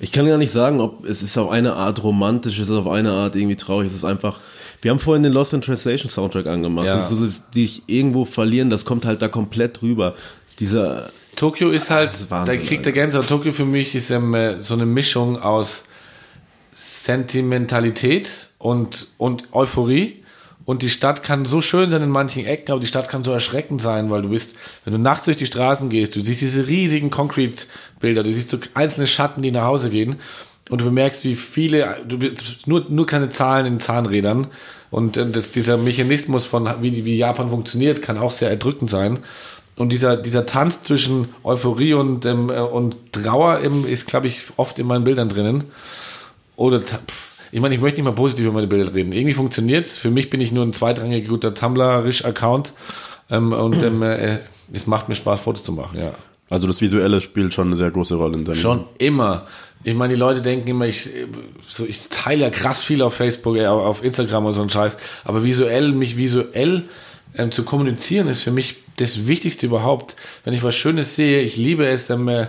ich 0.00 0.12
kann 0.12 0.26
gar 0.26 0.38
nicht 0.38 0.52
sagen, 0.52 0.80
ob 0.80 1.06
es 1.06 1.22
ist 1.22 1.36
auf 1.38 1.50
eine 1.50 1.74
Art 1.74 2.02
romantisch, 2.02 2.58
es 2.58 2.68
ist 2.70 2.76
auf 2.76 2.88
eine 2.88 3.12
Art 3.12 3.36
irgendwie 3.36 3.56
traurig, 3.56 3.88
es 3.88 3.94
ist 3.94 4.04
einfach, 4.04 4.40
wir 4.82 4.90
haben 4.90 4.98
vorhin 4.98 5.22
den 5.22 5.32
Lost 5.32 5.52
in 5.52 5.60
Translation 5.60 6.10
Soundtrack 6.10 6.46
angemacht 6.46 6.86
Ja. 6.86 6.96
und 6.96 7.04
so, 7.04 7.28
die 7.54 7.64
ich 7.64 7.82
irgendwo 7.86 8.24
verlieren, 8.24 8.70
das 8.70 8.84
kommt 8.84 9.04
halt 9.04 9.20
da 9.22 9.28
komplett 9.28 9.82
rüber. 9.82 10.14
Dieser, 10.58 11.10
Tokio 11.36 11.70
ist 11.70 11.90
halt, 11.90 12.10
Das 12.10 12.20
ist 12.22 12.30
Wahnsinn, 12.30 12.58
da 12.58 12.64
kriegt 12.64 12.84
der 12.84 12.92
Gänsehaut. 12.92 13.28
Tokio 13.28 13.52
für 13.52 13.64
mich 13.64 13.94
ist 13.94 14.10
ähm, 14.10 14.34
äh, 14.34 14.62
so 14.62 14.74
eine 14.74 14.86
Mischung 14.86 15.40
aus 15.40 15.84
Sentimentalität 16.72 18.48
und, 18.58 19.08
und 19.18 19.52
Euphorie. 19.52 20.22
Und 20.64 20.82
die 20.82 20.90
Stadt 20.90 21.22
kann 21.22 21.46
so 21.46 21.60
schön 21.60 21.90
sein 21.90 22.02
in 22.02 22.10
manchen 22.10 22.44
Ecken, 22.44 22.72
aber 22.72 22.80
die 22.80 22.88
Stadt 22.88 23.08
kann 23.08 23.22
so 23.22 23.30
erschreckend 23.30 23.80
sein, 23.80 24.10
weil 24.10 24.22
du 24.22 24.30
bist, 24.30 24.56
wenn 24.84 24.92
du 24.92 24.98
nachts 24.98 25.26
durch 25.26 25.36
die 25.36 25.46
Straßen 25.46 25.90
gehst, 25.90 26.16
du 26.16 26.20
siehst 26.20 26.40
diese 26.40 26.66
riesigen 26.66 27.10
Concrete-Bilder, 27.10 28.24
du 28.24 28.32
siehst 28.32 28.50
so 28.50 28.58
einzelne 28.74 29.06
Schatten, 29.06 29.42
die 29.42 29.52
nach 29.52 29.64
Hause 29.64 29.90
gehen 29.90 30.16
und 30.68 30.80
du 30.80 30.84
bemerkst, 30.84 31.24
wie 31.24 31.36
viele, 31.36 32.02
du 32.08 32.18
nur, 32.66 32.84
nur 32.88 33.06
keine 33.06 33.30
Zahlen 33.30 33.66
in 33.66 33.78
Zahnrädern. 33.80 34.48
Und 34.90 35.16
äh, 35.16 35.30
das, 35.30 35.52
dieser 35.52 35.76
Mechanismus 35.76 36.46
von, 36.46 36.68
wie, 36.80 37.04
wie 37.04 37.16
Japan 37.16 37.50
funktioniert, 37.50 38.02
kann 38.02 38.18
auch 38.18 38.32
sehr 38.32 38.50
erdrückend 38.50 38.90
sein. 38.90 39.20
Und 39.76 39.90
dieser, 39.90 40.16
dieser 40.16 40.46
Tanz 40.46 40.82
zwischen 40.82 41.28
Euphorie 41.44 41.94
und, 41.94 42.24
ähm, 42.24 42.50
äh, 42.50 42.60
und 42.60 42.96
Trauer 43.12 43.58
im, 43.60 43.86
ist, 43.86 44.06
glaube 44.06 44.26
ich, 44.26 44.42
oft 44.56 44.78
in 44.78 44.86
meinen 44.86 45.04
Bildern 45.04 45.28
drinnen. 45.28 45.64
Oder, 46.56 46.80
ich 47.52 47.60
meine, 47.60 47.74
ich 47.74 47.80
möchte 47.80 48.00
nicht 48.00 48.06
mal 48.06 48.14
positiv 48.14 48.46
über 48.46 48.54
meine 48.54 48.66
Bilder 48.66 48.94
reden. 48.94 49.12
Irgendwie 49.12 49.34
funktioniert's. 49.34 49.98
Für 49.98 50.10
mich 50.10 50.30
bin 50.30 50.40
ich 50.40 50.50
nur 50.50 50.64
ein 50.64 50.72
zweitrangig 50.72 51.28
guter 51.28 51.52
Tumblr-Account. 51.52 52.72
Ähm, 53.30 53.52
und 53.52 53.82
ähm, 53.82 54.02
äh, 54.02 54.38
es 54.72 54.86
macht 54.86 55.08
mir 55.08 55.14
Spaß, 55.14 55.40
Fotos 55.40 55.62
zu 55.62 55.72
machen, 55.72 55.98
ja. 55.98 56.14
Also 56.48 56.68
das 56.68 56.80
Visuelle 56.80 57.20
spielt 57.20 57.52
schon 57.54 57.68
eine 57.68 57.76
sehr 57.76 57.90
große 57.90 58.14
Rolle 58.14 58.38
in 58.38 58.44
deinem 58.44 58.54
Schon 58.54 58.84
immer. 58.98 59.46
Ich 59.82 59.94
meine, 59.94 60.14
die 60.14 60.18
Leute 60.18 60.42
denken 60.42 60.68
immer, 60.68 60.86
ich, 60.86 61.10
so, 61.66 61.84
ich 61.84 62.08
teile 62.08 62.42
ja 62.42 62.50
krass 62.50 62.84
viel 62.84 63.02
auf 63.02 63.14
Facebook, 63.14 63.56
äh, 63.56 63.66
auf 63.66 64.02
Instagram 64.02 64.46
und 64.46 64.52
so 64.52 64.62
ein 64.62 64.70
Scheiß. 64.70 64.96
Aber 65.24 65.44
visuell, 65.44 65.92
mich 65.92 66.16
visuell 66.16 66.84
ähm, 67.36 67.52
zu 67.52 67.64
kommunizieren, 67.64 68.28
ist 68.28 68.42
für 68.42 68.50
mich 68.50 68.76
das 68.96 69.26
Wichtigste 69.26 69.66
überhaupt. 69.66 70.16
Wenn 70.44 70.54
ich 70.54 70.62
was 70.62 70.74
Schönes 70.74 71.16
sehe, 71.16 71.40
ich 71.42 71.56
liebe 71.56 71.86
es, 71.86 72.10
ähm, 72.10 72.28
äh, 72.28 72.48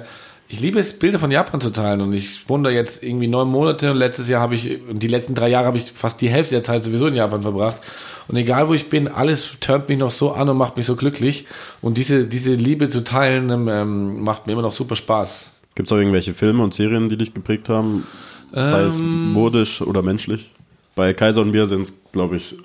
ich 0.49 0.61
liebe 0.61 0.79
es, 0.79 0.97
Bilder 0.97 1.19
von 1.19 1.29
Japan 1.29 1.59
zu 1.59 1.71
teilen. 1.71 2.01
Und 2.01 2.13
ich 2.13 2.47
wohne 2.49 2.63
da 2.63 2.69
jetzt 2.69 3.03
irgendwie 3.03 3.27
neun 3.27 3.49
Monate 3.49 3.91
und 3.91 3.97
letztes 3.97 4.29
Jahr 4.29 4.41
habe 4.41 4.55
ich, 4.55 4.79
und 4.89 5.03
die 5.03 5.07
letzten 5.07 5.35
drei 5.35 5.49
Jahre 5.49 5.67
habe 5.67 5.77
ich 5.77 5.91
fast 5.91 6.21
die 6.21 6.29
Hälfte 6.29 6.55
der 6.55 6.61
Zeit 6.61 6.83
sowieso 6.83 7.07
in 7.07 7.15
Japan 7.15 7.41
verbracht. 7.41 7.81
Und 8.29 8.37
egal 8.37 8.67
wo 8.67 8.73
ich 8.73 8.89
bin, 8.89 9.07
alles 9.07 9.53
turnt 9.59 9.89
mich 9.89 9.97
noch 9.97 10.11
so 10.11 10.31
an 10.31 10.49
und 10.49 10.57
macht 10.57 10.77
mich 10.77 10.85
so 10.85 10.95
glücklich. 10.95 11.45
Und 11.81 11.97
diese, 11.97 12.27
diese 12.27 12.53
Liebe 12.53 12.89
zu 12.89 13.03
teilen 13.03 13.49
ähm, 13.49 13.67
ähm, 13.67 14.21
macht 14.21 14.47
mir 14.47 14.53
immer 14.53 14.61
noch 14.61 14.71
super 14.71 14.95
Spaß. 14.95 15.51
Gibt 15.75 15.87
es 15.87 15.93
auch 15.93 15.97
irgendwelche 15.97 16.33
Filme 16.33 16.63
und 16.63 16.73
Serien, 16.73 17.09
die 17.09 17.17
dich 17.17 17.33
geprägt 17.33 17.69
haben? 17.69 18.07
Sei 18.51 18.83
es 18.83 18.99
Ähm. 18.99 19.33
modisch 19.33 19.81
oder 19.81 20.01
menschlich? 20.01 20.51
Bei 20.95 21.13
Kaiser 21.13 21.41
und 21.41 21.51
mir 21.51 21.67
sind 21.67 21.81
es, 21.81 22.01
glaube 22.11 22.37
ich, 22.37 22.55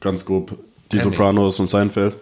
ganz 0.00 0.24
grob 0.24 0.58
die 0.92 0.98
Kenn 0.98 1.08
ich. 1.08 1.16
Sopranos 1.16 1.60
und 1.60 1.68
Seinfeld. 1.68 2.16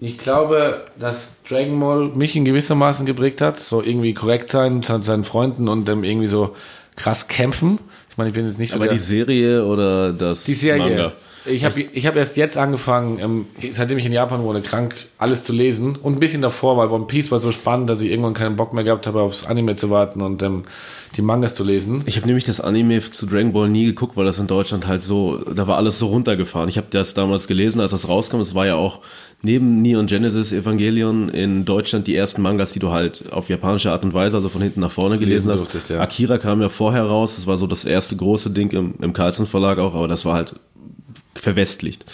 Ich 0.00 0.18
glaube, 0.18 0.84
dass 0.98 1.36
Dragon 1.48 1.78
Ball 1.78 2.08
mich 2.08 2.34
in 2.34 2.44
gewissermaßen 2.44 3.06
geprägt 3.06 3.40
hat. 3.40 3.56
So 3.56 3.82
irgendwie 3.82 4.14
korrekt 4.14 4.50
sein 4.50 4.82
zu 4.82 5.00
seinen 5.02 5.24
Freunden 5.24 5.68
und 5.68 5.88
ähm, 5.88 6.02
irgendwie 6.02 6.26
so 6.26 6.56
krass 6.96 7.28
kämpfen. 7.28 7.78
Ich 8.10 8.16
meine, 8.16 8.30
ich 8.30 8.34
bin 8.34 8.46
jetzt 8.46 8.58
nicht 8.58 8.70
so 8.70 8.76
aber 8.76 8.86
der, 8.86 8.94
die 8.94 9.00
Serie 9.00 9.64
oder 9.64 10.12
das 10.12 10.44
die 10.44 10.54
Serie. 10.54 10.82
Manga? 10.82 11.12
Ich 11.46 11.64
habe 11.64 11.80
ich 11.80 12.06
hab 12.06 12.16
erst 12.16 12.36
jetzt 12.36 12.56
angefangen, 12.56 13.18
ähm, 13.18 13.46
seitdem 13.70 13.98
ich 13.98 14.06
in 14.06 14.12
Japan 14.12 14.42
wohne, 14.42 14.62
krank 14.62 14.94
alles 15.18 15.42
zu 15.42 15.52
lesen. 15.52 15.96
Und 15.96 16.14
ein 16.14 16.20
bisschen 16.20 16.42
davor, 16.42 16.76
weil 16.76 16.88
One 16.88 17.06
Piece 17.06 17.30
war 17.30 17.38
so 17.38 17.52
spannend, 17.52 17.90
dass 17.90 18.00
ich 18.00 18.10
irgendwann 18.10 18.34
keinen 18.34 18.56
Bock 18.56 18.72
mehr 18.72 18.84
gehabt 18.84 19.06
habe, 19.06 19.20
aufs 19.20 19.44
Anime 19.44 19.76
zu 19.76 19.90
warten 19.90 20.22
und 20.22 20.42
ähm, 20.42 20.64
die 21.16 21.22
Mangas 21.22 21.54
zu 21.54 21.64
lesen. 21.64 22.02
Ich 22.06 22.16
habe 22.16 22.26
nämlich 22.26 22.44
das 22.44 22.60
Anime 22.60 23.00
zu 23.00 23.26
Dragon 23.26 23.52
Ball 23.52 23.68
nie 23.68 23.86
geguckt, 23.86 24.16
weil 24.16 24.24
das 24.24 24.38
in 24.38 24.46
Deutschland 24.46 24.86
halt 24.86 25.04
so, 25.04 25.38
da 25.38 25.66
war 25.66 25.76
alles 25.76 25.98
so 25.98 26.06
runtergefahren. 26.06 26.68
Ich 26.68 26.76
habe 26.76 26.88
das 26.90 27.14
damals 27.14 27.46
gelesen, 27.46 27.80
als 27.80 27.92
das 27.92 28.08
rauskam. 28.08 28.40
Es 28.40 28.54
war 28.54 28.66
ja 28.66 28.76
auch 28.76 29.00
neben 29.42 29.82
Neon 29.82 30.06
Genesis 30.06 30.52
Evangelion 30.52 31.28
in 31.28 31.64
Deutschland 31.64 32.06
die 32.06 32.16
ersten 32.16 32.42
Mangas, 32.42 32.72
die 32.72 32.78
du 32.78 32.90
halt 32.90 33.32
auf 33.32 33.48
japanische 33.48 33.92
Art 33.92 34.04
und 34.04 34.14
Weise, 34.14 34.36
also 34.36 34.48
von 34.48 34.62
hinten 34.62 34.80
nach 34.80 34.90
vorne 34.90 35.18
gelesen 35.18 35.48
Lesen 35.50 35.68
hast. 35.72 35.88
ja. 35.90 36.00
Akira 36.00 36.38
kam 36.38 36.60
ja 36.62 36.68
vorher 36.68 37.04
raus. 37.04 37.36
Das 37.36 37.46
war 37.46 37.56
so 37.56 37.66
das 37.66 37.84
erste 37.84 38.16
große 38.16 38.50
Ding 38.50 38.70
im, 38.72 38.94
im 39.00 39.12
Carlsen 39.12 39.46
Verlag 39.46 39.78
auch, 39.78 39.94
aber 39.94 40.08
das 40.08 40.24
war 40.24 40.34
halt 40.34 40.54
verwestlicht. 41.36 42.04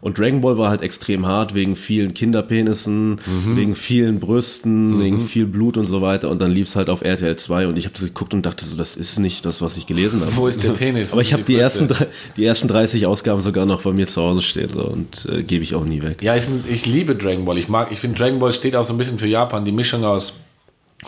Und 0.00 0.16
Dragon 0.16 0.40
Ball 0.42 0.56
war 0.56 0.70
halt 0.70 0.80
extrem 0.82 1.26
hart 1.26 1.54
wegen 1.54 1.74
vielen 1.74 2.14
Kinderpenissen, 2.14 3.18
Mhm. 3.26 3.56
wegen 3.56 3.74
vielen 3.74 4.20
Brüsten, 4.20 5.00
wegen 5.00 5.18
viel 5.18 5.44
Blut 5.44 5.76
und 5.76 5.88
so 5.88 6.00
weiter. 6.00 6.30
Und 6.30 6.40
dann 6.40 6.52
lief 6.52 6.68
es 6.68 6.76
halt 6.76 6.88
auf 6.88 7.02
RTL 7.02 7.34
2 7.34 7.66
und 7.66 7.76
ich 7.76 7.84
habe 7.84 7.94
das 7.94 8.04
geguckt 8.04 8.32
und 8.32 8.46
dachte 8.46 8.64
so, 8.64 8.76
das 8.76 8.94
ist 8.94 9.18
nicht 9.18 9.44
das, 9.44 9.60
was 9.60 9.76
ich 9.76 9.88
gelesen 9.88 10.20
habe. 10.20 10.36
Wo 10.36 10.46
ist 10.46 10.62
der 10.62 10.70
Penis? 10.70 11.10
Aber 11.10 11.20
ich 11.20 11.32
habe 11.32 11.42
die, 11.42 11.54
Brüste? 11.56 11.80
ersten, 11.88 12.06
die 12.36 12.44
ersten 12.44 12.68
30 12.68 13.06
Ausgaben 13.06 13.40
sogar 13.40 13.66
noch 13.66 13.82
bei 13.82 13.90
mir 13.92 14.06
zu 14.06 14.22
Hause 14.22 14.42
stehen 14.42 14.70
so, 14.72 14.84
und 14.86 15.26
äh, 15.32 15.42
gebe 15.42 15.64
ich 15.64 15.74
auch 15.74 15.84
nie 15.84 16.00
weg. 16.00 16.22
Ja, 16.22 16.36
ich, 16.36 16.44
ich 16.70 16.86
liebe 16.86 17.16
Dragon 17.16 17.44
Ball. 17.44 17.58
Ich 17.58 17.68
mag, 17.68 17.90
ich 17.90 17.98
finde 17.98 18.18
Dragon 18.18 18.38
Ball 18.38 18.52
steht 18.52 18.76
auch 18.76 18.84
so 18.84 18.94
ein 18.94 18.98
bisschen 18.98 19.18
für 19.18 19.26
Japan. 19.26 19.64
Die 19.64 19.72
Mischung 19.72 20.04
aus 20.04 20.34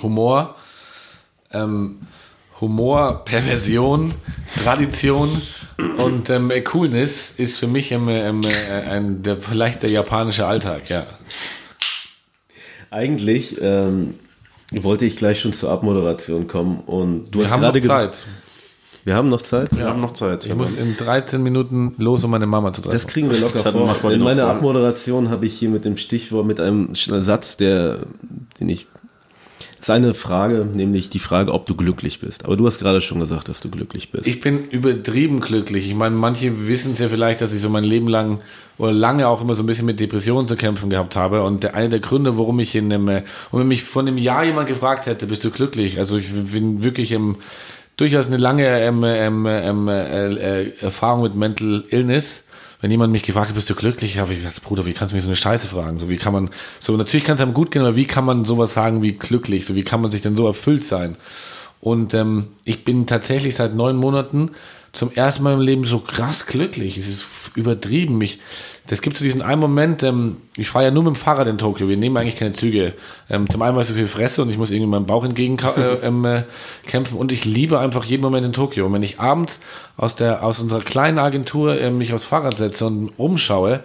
Humor, 0.02 0.56
ähm, 1.52 1.98
Humor, 2.60 3.24
Perversion, 3.24 4.14
Tradition 4.62 5.40
und 5.98 6.28
ähm, 6.30 6.50
äh, 6.50 6.60
Coolness 6.60 7.32
ist 7.36 7.58
für 7.58 7.66
mich 7.66 7.92
ähm, 7.92 8.08
ähm, 8.08 8.40
äh, 8.42 8.88
ein, 8.88 9.22
der, 9.22 9.40
vielleicht 9.40 9.82
der 9.82 9.90
japanische 9.90 10.46
Alltag, 10.46 10.88
ja. 10.90 11.04
Eigentlich 12.90 13.60
ähm, 13.62 14.14
wollte 14.72 15.04
ich 15.04 15.16
gleich 15.16 15.40
schon 15.40 15.52
zur 15.52 15.70
Abmoderation 15.70 16.48
kommen 16.48 16.80
und 16.80 17.30
du 17.30 17.38
Wir 17.38 17.44
hast 17.44 17.52
haben 17.52 17.60
noch 17.60 17.68
gerade 17.68 17.80
gesagt, 17.80 18.14
Zeit. 18.16 18.24
wir 19.04 19.14
haben 19.14 19.28
noch 19.28 19.42
Zeit. 19.42 19.76
Wir 19.76 19.86
haben 19.86 20.00
noch 20.00 20.12
Zeit. 20.12 20.44
Ich 20.44 20.54
muss 20.54 20.74
in 20.74 20.96
13 20.96 21.42
Minuten 21.42 21.94
los, 21.98 22.24
um 22.24 22.30
meine 22.32 22.46
Mama 22.46 22.72
zu 22.72 22.82
treffen. 22.82 22.92
Das 22.92 23.06
kriegen 23.06 23.30
wir 23.30 23.38
locker 23.38 23.62
Dann 23.62 23.86
vor. 23.86 24.10
In 24.10 24.18
noch 24.18 24.24
meiner. 24.26 24.46
Abmoderation 24.48 25.30
habe 25.30 25.46
ich 25.46 25.54
hier 25.54 25.70
mit 25.70 25.84
dem 25.84 25.96
Stichwort, 25.96 26.46
mit 26.46 26.60
einem 26.60 26.94
Satz, 26.94 27.56
der, 27.56 28.00
den 28.58 28.68
ich, 28.68 28.86
das 29.80 29.88
ist 29.88 29.94
eine 29.94 30.12
Frage, 30.12 30.66
nämlich 30.70 31.08
die 31.08 31.18
Frage, 31.18 31.54
ob 31.54 31.64
du 31.64 31.74
glücklich 31.74 32.20
bist. 32.20 32.44
Aber 32.44 32.54
du 32.54 32.66
hast 32.66 32.80
gerade 32.80 33.00
schon 33.00 33.18
gesagt, 33.18 33.48
dass 33.48 33.60
du 33.60 33.70
glücklich 33.70 34.12
bist. 34.12 34.26
Ich 34.26 34.40
bin 34.40 34.68
übertrieben 34.68 35.40
glücklich. 35.40 35.88
Ich 35.88 35.94
meine, 35.94 36.14
manche 36.14 36.68
wissen 36.68 36.92
es 36.92 36.98
ja 36.98 37.08
vielleicht, 37.08 37.40
dass 37.40 37.54
ich 37.54 37.62
so 37.62 37.70
mein 37.70 37.84
Leben 37.84 38.06
lang 38.06 38.40
oder 38.76 38.92
lange 38.92 39.26
auch 39.26 39.40
immer 39.40 39.54
so 39.54 39.62
ein 39.62 39.66
bisschen 39.66 39.86
mit 39.86 39.98
Depressionen 39.98 40.46
zu 40.46 40.56
kämpfen 40.56 40.90
gehabt 40.90 41.16
habe. 41.16 41.42
Und 41.42 41.62
der, 41.62 41.74
einer 41.74 41.88
der 41.88 42.00
Gründe, 42.00 42.36
warum 42.36 42.60
ich 42.60 42.76
einem, 42.76 43.08
äh, 43.08 43.22
und 43.50 43.60
wenn 43.60 43.68
mich 43.68 43.82
vor 43.82 44.02
einem 44.02 44.18
Jahr 44.18 44.44
jemand 44.44 44.68
gefragt 44.68 45.06
hätte, 45.06 45.26
bist 45.26 45.44
du 45.46 45.50
glücklich? 45.50 45.98
Also 45.98 46.18
ich 46.18 46.30
bin 46.30 46.84
wirklich 46.84 47.12
im, 47.12 47.36
durchaus 47.96 48.26
eine 48.26 48.36
lange 48.36 48.66
ähm, 48.66 49.02
ähm, 49.02 49.46
ähm, 49.46 49.88
äh, 49.88 50.34
äh, 50.34 50.72
Erfahrung 50.80 51.22
mit 51.22 51.34
Mental 51.34 51.84
Illness. 51.88 52.44
Wenn 52.80 52.90
jemand 52.90 53.12
mich 53.12 53.22
gefragt 53.22 53.48
hat, 53.48 53.54
bist 53.54 53.68
du 53.68 53.74
glücklich, 53.74 54.18
habe 54.18 54.32
ich 54.32 54.38
gesagt, 54.38 54.62
Bruder, 54.62 54.86
wie 54.86 54.94
kannst 54.94 55.12
du 55.12 55.16
mich 55.16 55.24
so 55.24 55.28
eine 55.28 55.36
Scheiße 55.36 55.68
fragen? 55.68 55.98
So, 55.98 56.08
wie 56.08 56.16
kann 56.16 56.32
man, 56.32 56.50
so, 56.78 56.96
natürlich 56.96 57.24
kann 57.24 57.34
es 57.34 57.40
einem 57.40 57.52
gut 57.52 57.70
gehen, 57.70 57.82
aber 57.82 57.96
wie 57.96 58.06
kann 58.06 58.24
man 58.24 58.44
sowas 58.44 58.72
sagen 58.72 59.02
wie 59.02 59.12
glücklich? 59.12 59.66
So, 59.66 59.74
wie 59.74 59.84
kann 59.84 60.00
man 60.00 60.10
sich 60.10 60.22
denn 60.22 60.36
so 60.36 60.46
erfüllt 60.46 60.84
sein? 60.84 61.16
Und 61.80 62.14
ähm, 62.14 62.48
ich 62.64 62.84
bin 62.84 63.06
tatsächlich 63.06 63.54
seit 63.56 63.74
neun 63.74 63.96
Monaten 63.96 64.50
zum 64.92 65.12
ersten 65.12 65.42
Mal 65.42 65.54
im 65.54 65.60
Leben 65.60 65.84
so 65.84 66.00
krass 66.00 66.46
glücklich. 66.46 66.98
Es 66.98 67.08
ist 67.08 67.26
übertrieben. 67.54 68.18
Mich, 68.18 68.40
das 68.90 69.02
gibt 69.02 69.16
so 69.16 69.22
diesen 69.22 69.40
einen 69.40 69.60
Moment, 69.60 70.02
ähm, 70.02 70.38
ich 70.56 70.68
fahre 70.68 70.86
ja 70.86 70.90
nur 70.90 71.04
mit 71.04 71.14
dem 71.14 71.16
Fahrrad 71.16 71.46
in 71.46 71.58
Tokio. 71.58 71.88
Wir 71.88 71.96
nehmen 71.96 72.16
eigentlich 72.16 72.34
keine 72.34 72.52
Züge. 72.54 72.94
Ähm, 73.28 73.48
zum 73.48 73.62
einen, 73.62 73.76
weil 73.76 73.82
ich 73.82 73.88
so 73.88 73.94
viel 73.94 74.08
fresse 74.08 74.42
und 74.42 74.50
ich 74.50 74.58
muss 74.58 74.72
irgendwie 74.72 74.90
meinem 74.90 75.06
Bauch 75.06 75.24
entgegen 75.24 75.58
äh, 75.76 76.04
ähm, 76.04 76.24
äh, 76.24 76.42
kämpfen. 76.88 77.16
Und 77.16 77.30
ich 77.30 77.44
liebe 77.44 77.78
einfach 77.78 78.04
jeden 78.04 78.22
Moment 78.22 78.44
in 78.44 78.52
Tokio. 78.52 78.86
Und 78.86 78.92
wenn 78.92 79.04
ich 79.04 79.20
abends 79.20 79.60
aus, 79.96 80.16
der, 80.16 80.44
aus 80.44 80.58
unserer 80.58 80.80
kleinen 80.80 81.20
Agentur 81.20 81.80
äh, 81.80 81.92
mich 81.92 82.12
aufs 82.12 82.24
Fahrrad 82.24 82.58
setze 82.58 82.84
und 82.86 83.10
umschaue, 83.16 83.84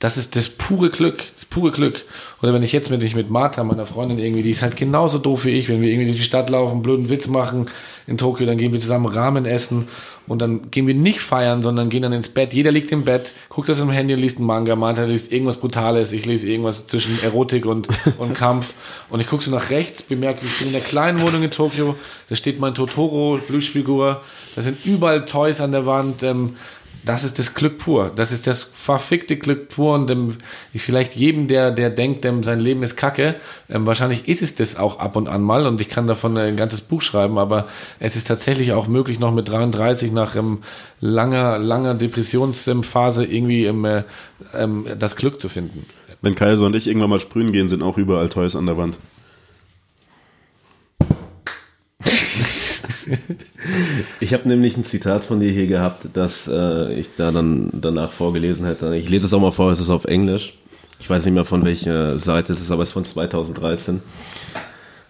das 0.00 0.16
ist 0.16 0.34
das 0.34 0.48
pure 0.48 0.90
Glück, 0.90 1.22
das 1.34 1.44
pure 1.44 1.70
Glück. 1.70 2.04
Oder 2.42 2.52
wenn 2.52 2.64
ich 2.64 2.72
jetzt 2.72 2.90
mit, 2.90 3.04
ich 3.04 3.14
mit 3.14 3.30
Martha, 3.30 3.62
meiner 3.62 3.86
Freundin 3.86 4.18
irgendwie, 4.18 4.42
die 4.42 4.50
ist 4.50 4.62
halt 4.62 4.76
genauso 4.76 5.18
doof 5.18 5.44
wie 5.44 5.50
ich, 5.50 5.68
wenn 5.68 5.80
wir 5.80 5.90
irgendwie 5.90 6.06
durch 6.06 6.18
die 6.18 6.24
Stadt 6.24 6.50
laufen, 6.50 6.82
blöden 6.82 7.08
Witz 7.08 7.28
machen, 7.28 7.68
in 8.10 8.18
Tokio, 8.18 8.44
dann 8.44 8.58
gehen 8.58 8.72
wir 8.72 8.80
zusammen 8.80 9.06
Ramen 9.06 9.46
essen 9.46 9.86
und 10.26 10.42
dann 10.42 10.72
gehen 10.72 10.88
wir 10.88 10.94
nicht 10.94 11.20
feiern, 11.20 11.62
sondern 11.62 11.88
gehen 11.88 12.02
dann 12.02 12.12
ins 12.12 12.28
Bett. 12.28 12.52
Jeder 12.52 12.72
liegt 12.72 12.90
im 12.90 13.04
Bett, 13.04 13.30
guckt 13.48 13.68
das 13.68 13.78
im 13.78 13.88
Handy 13.88 14.14
und 14.14 14.20
liest 14.20 14.38
einen 14.38 14.46
Manga. 14.46 14.74
Martha 14.74 15.04
liest 15.04 15.30
irgendwas 15.30 15.58
Brutales, 15.58 16.10
ich 16.10 16.26
lese 16.26 16.48
irgendwas 16.48 16.88
zwischen 16.88 17.22
Erotik 17.22 17.66
und, 17.66 17.86
und 18.18 18.34
Kampf. 18.34 18.74
Und 19.10 19.20
ich 19.20 19.28
gucke 19.28 19.44
so 19.44 19.52
nach 19.52 19.70
rechts, 19.70 20.02
bemerke, 20.02 20.44
ich 20.44 20.58
bin 20.58 20.66
in 20.66 20.72
der 20.72 20.82
kleinen 20.82 21.20
Wohnung 21.20 21.44
in 21.44 21.52
Tokio, 21.52 21.94
da 22.28 22.34
steht 22.34 22.58
mein 22.58 22.74
Totoro, 22.74 23.38
Plüschfigur, 23.46 24.22
da 24.56 24.62
sind 24.62 24.84
überall 24.84 25.24
Toys 25.24 25.60
an 25.60 25.70
der 25.70 25.86
Wand, 25.86 26.24
ähm, 26.24 26.56
das 27.04 27.24
ist 27.24 27.38
das 27.38 27.54
Glück 27.54 27.78
pur. 27.78 28.12
Das 28.14 28.32
ist 28.32 28.46
das 28.46 28.62
verfickte 28.62 29.36
Glück 29.36 29.68
pur. 29.68 29.94
Und 29.94 30.10
ähm, 30.10 30.36
vielleicht 30.74 31.14
jedem, 31.14 31.48
der, 31.48 31.70
der 31.70 31.90
denkt, 31.90 32.24
ähm, 32.24 32.42
sein 32.42 32.60
Leben 32.60 32.82
ist 32.82 32.96
kacke, 32.96 33.36
ähm, 33.68 33.86
wahrscheinlich 33.86 34.28
ist 34.28 34.42
es 34.42 34.54
das 34.54 34.76
auch 34.76 34.98
ab 34.98 35.16
und 35.16 35.28
an 35.28 35.42
mal. 35.42 35.66
Und 35.66 35.80
ich 35.80 35.88
kann 35.88 36.06
davon 36.06 36.36
ein 36.36 36.56
ganzes 36.56 36.82
Buch 36.82 37.02
schreiben, 37.02 37.38
aber 37.38 37.68
es 37.98 38.16
ist 38.16 38.26
tatsächlich 38.26 38.72
auch 38.72 38.86
möglich, 38.86 39.18
noch 39.18 39.32
mit 39.32 39.48
33 39.48 40.12
nach 40.12 40.36
ähm, 40.36 40.58
langer, 41.00 41.58
langer 41.58 41.94
Depressionsphase 41.94 43.24
irgendwie 43.24 43.64
ähm, 43.64 43.84
äh, 43.84 44.02
ähm, 44.54 44.86
das 44.98 45.16
Glück 45.16 45.40
zu 45.40 45.48
finden. 45.48 45.86
Wenn 46.22 46.34
Kaiser 46.34 46.66
und 46.66 46.76
ich 46.76 46.86
irgendwann 46.86 47.10
mal 47.10 47.20
sprühen 47.20 47.52
gehen, 47.52 47.68
sind 47.68 47.82
auch 47.82 47.96
überall 47.96 48.28
Toys 48.28 48.54
an 48.56 48.66
der 48.66 48.76
Wand. 48.76 48.98
Ich 54.20 54.32
habe 54.32 54.48
nämlich 54.48 54.76
ein 54.76 54.84
Zitat 54.84 55.24
von 55.24 55.40
dir 55.40 55.50
hier 55.50 55.66
gehabt, 55.66 56.08
das 56.12 56.48
äh, 56.48 56.92
ich 56.94 57.14
da 57.16 57.30
dann 57.30 57.70
danach 57.72 58.12
vorgelesen 58.12 58.66
hätte. 58.66 58.94
Ich 58.96 59.08
lese 59.08 59.26
es 59.26 59.32
auch 59.32 59.40
mal 59.40 59.50
vor, 59.50 59.70
es 59.72 59.80
ist 59.80 59.90
auf 59.90 60.04
Englisch. 60.04 60.54
Ich 61.00 61.08
weiß 61.08 61.24
nicht 61.24 61.34
mehr 61.34 61.44
von 61.44 61.64
welcher 61.64 62.18
Seite 62.18 62.52
es 62.52 62.60
ist, 62.60 62.70
aber 62.70 62.82
es 62.82 62.90
ist 62.90 62.92
von 62.92 63.04
2013. 63.04 64.02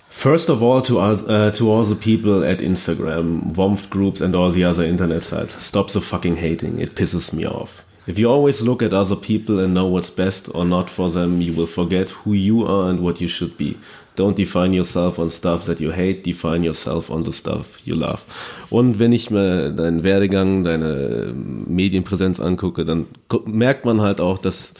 First 0.08 0.50
of 0.50 0.62
all, 0.62 0.82
to, 0.82 1.00
uh, 1.00 1.50
to 1.50 1.72
all 1.72 1.82
the 1.82 1.94
people 1.94 2.44
at 2.44 2.60
Instagram, 2.60 3.56
Womft 3.56 3.90
groups 3.90 4.20
and 4.20 4.36
all 4.36 4.52
the 4.52 4.64
other 4.64 4.84
internet 4.84 5.24
sites, 5.24 5.56
stop 5.64 5.90
the 5.90 6.00
fucking 6.00 6.36
hating. 6.36 6.78
It 6.78 6.94
pisses 6.94 7.32
me 7.32 7.46
off. 7.46 7.84
If 8.06 8.18
you 8.18 8.30
always 8.30 8.60
look 8.60 8.82
at 8.82 8.92
other 8.92 9.16
people 9.16 9.60
and 9.60 9.72
know 9.72 9.86
what's 9.86 10.10
best 10.10 10.48
or 10.54 10.64
not 10.64 10.90
for 10.90 11.10
them, 11.10 11.40
you 11.40 11.52
will 11.52 11.66
forget 11.66 12.10
who 12.10 12.32
you 12.32 12.66
are 12.66 12.90
and 12.90 13.00
what 13.00 13.20
you 13.20 13.28
should 13.28 13.56
be. 13.56 13.78
Don't 14.16 14.34
define 14.34 14.72
yourself 14.72 15.18
on 15.18 15.30
stuff 15.30 15.64
that 15.66 15.80
you 15.80 15.92
hate, 15.92 16.22
define 16.24 16.62
yourself 16.62 17.10
on 17.10 17.24
the 17.24 17.32
stuff 17.32 17.66
you 17.84 17.94
love. 17.94 18.20
Und 18.68 18.98
wenn 18.98 19.12
ich 19.12 19.30
mir 19.30 19.70
deinen 19.70 20.02
Werdegang, 20.02 20.62
deine 20.62 21.32
Medienpräsenz 21.34 22.40
angucke, 22.40 22.84
dann 22.84 23.06
merkt 23.46 23.84
man 23.84 24.00
halt 24.00 24.20
auch, 24.20 24.38
dass 24.38 24.74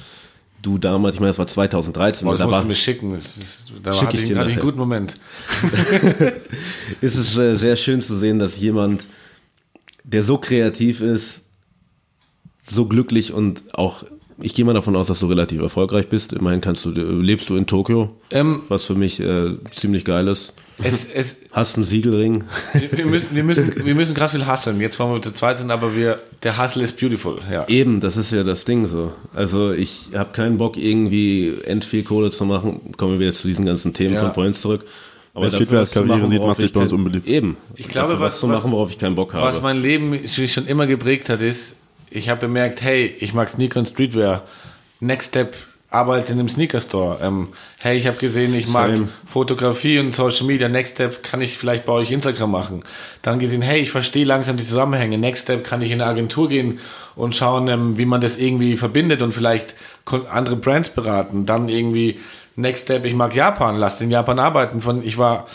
du 0.62 0.78
damals, 0.78 1.15
ich 1.15 1.20
meine, 1.20 1.31
das 1.31 1.39
war 1.39 1.47
2013. 1.47 2.24
Boah, 2.24 2.32
das 2.32 2.39
da 2.39 2.47
musst 2.47 2.55
war, 2.55 2.62
du 2.62 2.69
mir 2.69 2.74
schicken. 2.74 3.12
Das 3.12 3.36
ist, 3.36 3.73
da 3.82 3.93
Schick 3.93 4.09
hatte 4.09 4.16
ich 4.16 4.24
dir 4.24 4.39
hatte 4.39 4.51
ich 4.51 4.57
einen 4.57 4.65
guten 4.65 4.78
Moment. 4.78 5.15
ist 7.01 7.16
es 7.16 7.36
äh, 7.36 7.55
sehr 7.55 7.77
schön 7.77 8.01
zu 8.01 8.16
sehen, 8.16 8.39
dass 8.39 8.59
jemand, 8.59 9.07
der 10.05 10.23
so 10.23 10.39
kreativ 10.39 11.01
ist, 11.01 11.43
so 12.69 12.86
glücklich 12.86 13.32
und 13.32 13.74
auch, 13.74 14.05
ich 14.42 14.54
gehe 14.54 14.64
mal 14.64 14.74
davon 14.74 14.96
aus, 14.96 15.06
dass 15.08 15.20
du 15.20 15.26
relativ 15.26 15.60
erfolgreich 15.60 16.08
bist. 16.08 16.32
Immerhin 16.32 16.60
kannst 16.60 16.84
du, 16.84 16.90
lebst 16.90 17.48
du 17.50 17.56
in 17.56 17.66
Tokio, 17.66 18.10
Ähm, 18.30 18.62
was 18.68 18.84
für 18.84 18.94
mich 18.94 19.20
äh, 19.20 19.56
ziemlich 19.74 20.04
geil 20.04 20.28
ist. 20.28 20.54
es, 20.82 21.04
es, 21.06 21.36
Hast 21.52 21.76
einen 21.76 21.84
Siegelring. 21.84 22.44
wir, 22.92 23.06
müssen, 23.06 23.34
wir, 23.34 23.44
müssen, 23.44 23.84
wir 23.84 23.94
müssen 23.94 24.14
krass 24.14 24.30
viel 24.32 24.46
hasseln. 24.46 24.80
Jetzt 24.80 24.98
wollen 24.98 25.12
wir 25.12 25.20
zu 25.22 25.32
zweit 25.32 25.56
sind, 25.58 25.70
aber 25.70 25.94
wir, 25.96 26.20
der 26.42 26.56
Hustle 26.62 26.82
ist 26.84 26.98
beautiful. 26.98 27.38
Ja. 27.50 27.66
Eben, 27.68 28.00
das 28.00 28.16
ist 28.16 28.32
ja 28.32 28.42
das 28.44 28.64
Ding 28.64 28.86
so. 28.86 29.12
Also 29.34 29.72
ich 29.72 30.10
habe 30.14 30.32
keinen 30.32 30.58
Bock 30.58 30.76
irgendwie 30.76 31.52
end 31.66 31.84
viel 31.84 32.02
Kohle 32.02 32.30
zu 32.30 32.44
machen. 32.44 32.80
Kommen 32.96 33.14
wir 33.14 33.20
wieder 33.20 33.34
zu 33.34 33.46
diesen 33.48 33.64
ganzen 33.66 33.92
Themen 33.92 34.14
Ja. 34.14 34.20
von 34.22 34.32
vorhin 34.32 34.54
zurück. 34.54 34.84
Aber 35.32 35.44
Wer 35.44 35.50
dafür 35.50 35.56
Streetwear 35.66 35.80
als 35.80 35.88
was 35.90 36.02
zu 36.02 36.06
Karriere 36.08 36.28
sieht, 36.28 36.42
macht 36.42 36.56
sich 36.56 36.66
ich 36.66 36.72
bei 36.72 36.80
uns 36.80 36.92
unbeliebt. 36.92 37.28
Eben. 37.28 37.56
Ich 37.76 37.86
glaube, 37.88 38.08
Dafür 38.14 38.24
was- 38.26 38.40
zu 38.40 38.48
was- 38.48 38.62
machen, 38.62 38.72
worauf 38.72 38.90
ich 38.90 38.98
keinen 38.98 39.14
Bock 39.14 39.32
habe. 39.34 39.46
Was 39.46 39.62
mein 39.62 39.80
Leben 39.80 40.18
schon 40.26 40.66
immer 40.66 40.86
geprägt 40.88 41.28
hat, 41.28 41.40
ist, 41.40 41.76
ich 42.11 42.28
habe 42.28 42.41
bemerkt, 42.41 42.82
hey, 42.82 43.07
ich 43.20 43.35
mag 43.35 43.49
Sneaker 43.49 43.78
und 43.78 43.87
Streetwear. 43.87 44.43
Next 45.01 45.28
Step, 45.28 45.55
arbeite 45.91 46.32
in 46.32 46.39
einem 46.39 46.49
Sneaker 46.49 46.81
Store. 46.81 47.19
Ähm, 47.23 47.49
hey, 47.81 47.99
ich 47.99 48.07
habe 48.07 48.16
gesehen, 48.16 48.55
ich 48.55 48.69
mag 48.69 48.95
Same. 48.95 49.09
Fotografie 49.27 49.99
und 49.99 50.15
Social 50.15 50.47
Media. 50.47 50.69
Next 50.69 50.95
Step 50.95 51.23
kann 51.23 51.41
ich 51.41 51.59
vielleicht 51.59 51.85
bei 51.85 51.93
euch 51.93 52.11
Instagram 52.12 52.51
machen. 52.51 52.85
Dann 53.23 53.39
gesehen, 53.39 53.62
hey, 53.62 53.81
ich 53.81 53.91
verstehe 53.91 54.24
langsam 54.24 54.57
die 54.57 54.65
Zusammenhänge. 54.65 55.19
Next 55.19 55.45
Step 55.45 55.65
kann 55.65 55.82
ich 55.82 55.91
in 55.91 56.01
eine 56.01 56.11
Agentur 56.11 56.49
gehen 56.49 56.78
und 57.16 57.35
schauen, 57.35 57.69
ähm, 57.69 57.99
wie 57.99 58.07
man 58.07 58.20
das 58.20 58.39
irgendwie 58.39 58.77
verbindet 58.77 59.20
und 59.20 59.32
vielleicht 59.32 59.74
andere 60.28 60.57
Brands 60.57 60.91
beraten. 60.91 61.45
Dann 61.45 61.69
irgendwie 61.69 62.20
Next 62.55 62.85
Step, 62.85 63.05
ich 63.05 63.15
mag 63.15 63.35
Japan, 63.35 63.77
lass 63.77 64.01
in 64.01 64.11
Japan 64.11 64.39
arbeiten. 64.39 64.81
Von 64.81 65.05
ich 65.05 65.19
war 65.19 65.47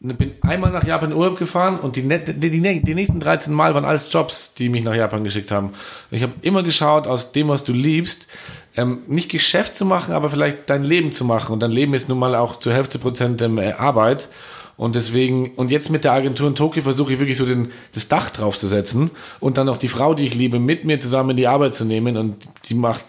bin 0.00 0.34
einmal 0.42 0.70
nach 0.70 0.84
Japan 0.84 1.10
in 1.10 1.16
Urlaub 1.16 1.38
gefahren 1.38 1.80
und 1.80 1.96
die, 1.96 2.02
die, 2.02 2.50
die, 2.50 2.82
die 2.82 2.94
nächsten 2.94 3.18
13 3.18 3.52
Mal 3.52 3.74
waren 3.74 3.84
alles 3.84 4.12
Jobs, 4.12 4.54
die 4.54 4.68
mich 4.68 4.84
nach 4.84 4.94
Japan 4.94 5.24
geschickt 5.24 5.50
haben. 5.50 5.72
Ich 6.10 6.22
habe 6.22 6.34
immer 6.42 6.62
geschaut, 6.62 7.06
aus 7.08 7.32
dem, 7.32 7.48
was 7.48 7.64
du 7.64 7.72
liebst, 7.72 8.28
ähm, 8.76 9.00
nicht 9.08 9.28
Geschäft 9.28 9.74
zu 9.74 9.84
machen, 9.84 10.14
aber 10.14 10.30
vielleicht 10.30 10.70
dein 10.70 10.84
Leben 10.84 11.10
zu 11.10 11.24
machen. 11.24 11.52
Und 11.52 11.62
dein 11.62 11.72
Leben 11.72 11.94
ist 11.94 12.08
nun 12.08 12.18
mal 12.18 12.36
auch 12.36 12.56
zu 12.56 12.72
Hälfte 12.72 12.98
Prozent 13.00 13.42
ähm, 13.42 13.58
äh, 13.58 13.72
Arbeit. 13.72 14.28
Und 14.76 14.94
deswegen, 14.94 15.50
und 15.56 15.72
jetzt 15.72 15.90
mit 15.90 16.04
der 16.04 16.12
Agentur 16.12 16.46
in 16.46 16.54
Tokio 16.54 16.84
versuche 16.84 17.12
ich 17.12 17.18
wirklich 17.18 17.36
so 17.36 17.44
den, 17.44 17.72
das 17.92 18.06
Dach 18.06 18.30
draufzusetzen 18.30 19.10
und 19.40 19.58
dann 19.58 19.68
auch 19.68 19.78
die 19.78 19.88
Frau, 19.88 20.14
die 20.14 20.24
ich 20.24 20.36
liebe, 20.36 20.60
mit 20.60 20.84
mir 20.84 21.00
zusammen 21.00 21.30
in 21.30 21.36
die 21.36 21.48
Arbeit 21.48 21.74
zu 21.74 21.84
nehmen. 21.84 22.16
Und 22.16 22.36
die 22.66 22.74
macht, 22.74 23.04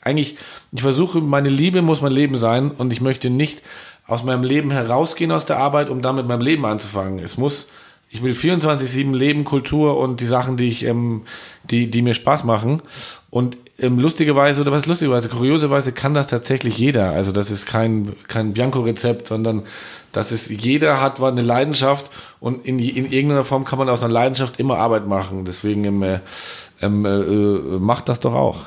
eigentlich, 0.00 0.36
ich 0.72 0.82
versuche, 0.82 1.20
meine 1.20 1.50
Liebe 1.50 1.82
muss 1.82 2.00
mein 2.00 2.10
Leben 2.10 2.36
sein 2.36 2.72
und 2.72 2.92
ich 2.92 3.00
möchte 3.00 3.30
nicht 3.30 3.62
aus 4.06 4.24
meinem 4.24 4.42
Leben 4.42 4.70
herausgehen 4.70 5.32
aus 5.32 5.46
der 5.46 5.58
Arbeit, 5.58 5.88
um 5.88 6.02
dann 6.02 6.16
mit 6.16 6.26
meinem 6.26 6.42
Leben 6.42 6.64
anzufangen. 6.66 7.18
Es 7.18 7.38
muss, 7.38 7.66
ich 8.10 8.22
will 8.22 8.32
24-7 8.32 9.14
Leben, 9.14 9.44
Kultur 9.44 9.98
und 9.98 10.20
die 10.20 10.26
Sachen, 10.26 10.56
die 10.56 10.68
ich, 10.68 10.84
ähm, 10.84 11.22
die, 11.64 11.90
die 11.90 12.02
mir 12.02 12.14
Spaß 12.14 12.44
machen. 12.44 12.82
Und 13.30 13.56
ähm, 13.78 13.98
lustigerweise, 13.98 14.60
oder 14.60 14.72
was 14.72 14.86
lustigerweise, 14.86 15.28
kurioserweise 15.28 15.92
kann 15.92 16.14
das 16.14 16.28
tatsächlich 16.28 16.78
jeder. 16.78 17.10
Also 17.10 17.32
das 17.32 17.50
ist 17.50 17.66
kein, 17.66 18.14
kein 18.28 18.52
Bianco-Rezept, 18.52 19.26
sondern 19.26 19.64
das 20.12 20.30
ist, 20.30 20.48
jeder 20.48 21.00
hat 21.00 21.20
eine 21.20 21.42
Leidenschaft 21.42 22.10
und 22.38 22.64
in, 22.64 22.78
in 22.78 23.10
irgendeiner 23.10 23.42
Form 23.42 23.64
kann 23.64 23.80
man 23.80 23.88
aus 23.88 24.04
einer 24.04 24.12
Leidenschaft 24.12 24.60
immer 24.60 24.76
Arbeit 24.78 25.08
machen. 25.08 25.44
Deswegen 25.44 25.84
ähm, 25.84 26.02
äh, 26.02 26.20
ähm, 26.82 27.04
äh, 27.04 27.08
äh, 27.08 27.78
macht 27.80 28.08
das 28.08 28.20
doch 28.20 28.34
auch. 28.34 28.58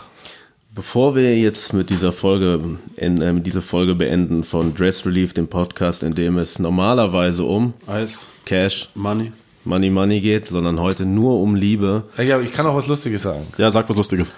Bevor 0.77 1.15
wir 1.15 1.35
jetzt 1.35 1.73
mit 1.73 1.89
dieser 1.89 2.11
Folge, 2.11 2.77
in, 2.97 3.19
ähm, 3.23 3.41
diese 3.41 3.63
Folge 3.63 3.95
beenden 3.95 4.43
von 4.43 4.75
Dress 4.75 5.07
Relief, 5.07 5.33
dem 5.33 5.47
Podcast, 5.47 6.03
in 6.03 6.13
dem 6.13 6.37
es 6.37 6.59
normalerweise 6.59 7.45
um 7.45 7.73
Eis, 7.87 8.27
Cash, 8.45 8.87
Money. 8.93 9.31
Money, 9.63 9.89
Money 9.89 10.21
geht, 10.21 10.47
sondern 10.47 10.79
heute 10.79 11.03
nur 11.03 11.41
um 11.41 11.55
Liebe. 11.55 12.03
Ja, 12.19 12.23
Ja, 12.23 12.39
ich 12.41 12.53
kann 12.53 12.67
auch 12.67 12.75
was 12.75 12.85
Lustiges 12.85 13.23
sagen. 13.23 13.47
Ja, 13.57 13.71
sag 13.71 13.89
was 13.89 13.97
Lustiges. 13.97 14.29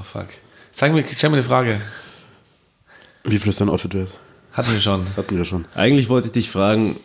Oh 0.00 0.02
fuck. 0.02 0.28
Sag 0.72 0.94
mir, 0.94 1.04
stell 1.06 1.28
mir 1.28 1.36
eine 1.36 1.44
Frage. 1.44 1.82
Wie 3.24 3.38
viel 3.38 3.50
ist 3.50 3.60
dein 3.60 3.68
Outfit 3.68 3.92
wert? 3.92 4.10
Hatten 4.54 4.72
wir 4.72 4.80
schon. 4.80 5.06
Hatten 5.18 5.36
wir 5.36 5.44
schon. 5.44 5.66
Eigentlich 5.74 6.08
wollte 6.08 6.28
ich 6.28 6.32
dich 6.32 6.50
fragen, 6.50 6.96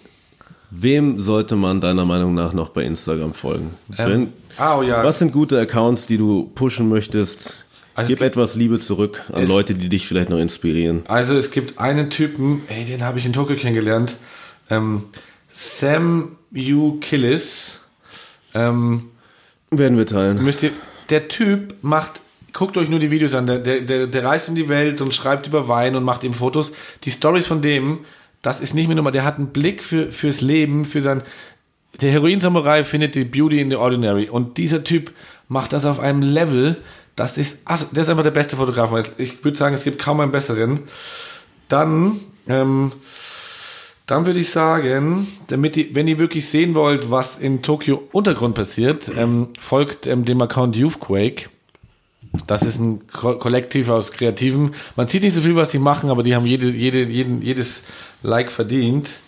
wem 0.72 1.22
sollte 1.22 1.58
man 1.58 1.82
deiner 1.82 2.06
Meinung 2.06 2.34
nach 2.34 2.54
noch 2.54 2.70
bei 2.70 2.84
Instagram 2.86 3.34
folgen? 3.34 3.72
Wenn, 3.90 4.32
ah, 4.56 4.78
oh 4.78 4.84
ja. 4.84 5.04
Was 5.04 5.20
sind 5.20 5.34
gute 5.34 5.60
Accounts, 5.60 6.08
die 6.08 6.16
du 6.16 6.50
pushen 6.56 6.88
möchtest? 6.88 7.66
Also 7.96 8.08
Gib 8.10 8.20
gibt- 8.20 8.32
etwas 8.32 8.56
Liebe 8.56 8.80
zurück 8.80 9.24
an 9.34 9.44
es- 9.44 9.50
Leute, 9.50 9.74
die 9.74 9.90
dich 9.90 10.08
vielleicht 10.08 10.30
noch 10.30 10.38
inspirieren. 10.40 11.04
Also 11.08 11.36
es 11.36 11.52
gibt 11.52 11.80
einen 11.80 12.10
Typen, 12.10 12.62
ey, 12.70 12.86
den 12.86 13.04
habe 13.04 13.20
ich 13.20 13.26
in 13.26 13.34
Tokio 13.34 13.56
kennengelernt. 13.56 14.18
Ähm, 14.70 15.04
Sam 15.50 16.38
U. 16.56 17.00
Killis. 17.00 17.80
Ähm, 18.54 19.06
Werden 19.72 19.98
wir 19.98 20.06
teilen. 20.06 20.44
müsst 20.44 20.64
ihr, 20.64 20.72
der 21.10 21.28
Typ 21.28 21.76
macht, 21.82 22.22
guckt 22.54 22.78
euch 22.78 22.90
nur 22.90 23.00
die 23.00 23.12
Videos 23.12 23.34
an, 23.34 23.46
der, 23.48 23.60
der, 23.60 23.82
der, 23.82 24.08
der 24.08 24.24
reist 24.24 24.48
in 24.48 24.56
die 24.56 24.70
Welt 24.70 25.02
und 25.02 25.14
schreibt 25.14 25.48
über 25.48 25.68
Wein 25.68 25.96
und 25.96 26.04
macht 26.04 26.24
eben 26.24 26.34
Fotos. 26.34 26.72
Die 27.04 27.12
Stories 27.12 27.46
von 27.48 27.62
dem, 27.62 28.00
das 28.42 28.62
ist 28.62 28.74
nicht 28.74 28.88
mehr 28.88 28.96
nur 28.96 29.04
mal, 29.04 29.12
der 29.12 29.26
hat 29.26 29.38
einen 29.38 29.48
Blick 29.50 29.84
für, 29.84 30.12
fürs 30.12 30.42
Leben, 30.42 30.86
für 30.86 31.02
sein, 31.02 31.22
der 32.02 32.12
Heroin-Samurai 32.12 32.84
findet 32.84 33.16
die 33.16 33.26
Beauty 33.26 33.60
in 33.60 33.70
the 33.70 33.76
Ordinary 33.76 34.30
und 34.30 34.58
dieser 34.58 34.84
Typ 34.84 35.12
macht 35.48 35.74
das 35.74 35.86
auf 35.86 36.00
einem 36.00 36.22
Level, 36.22 36.78
das 37.20 37.38
ist, 37.38 37.60
also, 37.66 37.88
der 37.92 38.04
ist 38.04 38.10
einfach 38.10 38.24
der 38.24 38.32
beste 38.32 38.56
Fotograf. 38.56 38.92
Ich 39.18 39.44
würde 39.44 39.58
sagen, 39.58 39.76
es 39.76 39.84
gibt 39.84 40.02
kaum 40.02 40.22
einen 40.22 40.32
besseren. 40.32 40.80
Dann, 41.68 42.18
ähm, 42.48 42.94
dann 44.06 44.26
würde 44.26 44.40
ich 44.40 44.50
sagen, 44.50 45.28
damit 45.48 45.76
ihr, 45.76 45.94
wenn 45.94 46.08
ihr 46.08 46.18
wirklich 46.18 46.48
sehen 46.48 46.76
wollt, 46.76 47.12
was 47.12 47.38
in 47.38 47.62
Tokio 47.62 48.08
Untergrund 48.14 48.56
passiert, 48.56 49.12
ähm, 49.18 49.50
folgt 49.60 50.08
ähm, 50.08 50.24
dem 50.24 50.42
Account 50.42 50.78
Youthquake. 50.78 51.50
Das 52.48 52.62
ist 52.62 52.80
ein 52.80 53.06
Ko 53.08 53.38
Kollektiv 53.38 53.90
aus 53.90 54.14
Kreativen. 54.14 54.74
Man 54.96 55.10
sieht 55.10 55.24
nicht 55.24 55.36
so 55.36 55.42
viel, 55.42 55.58
was 55.58 55.72
sie 55.72 55.80
machen, 55.80 56.10
aber 56.10 56.24
die 56.24 56.36
haben 56.36 56.46
jede, 56.46 56.70
jede, 56.70 57.04
jeden, 57.04 57.42
jedes 57.42 57.84
Like 58.24 58.50
verdient. 58.50 59.20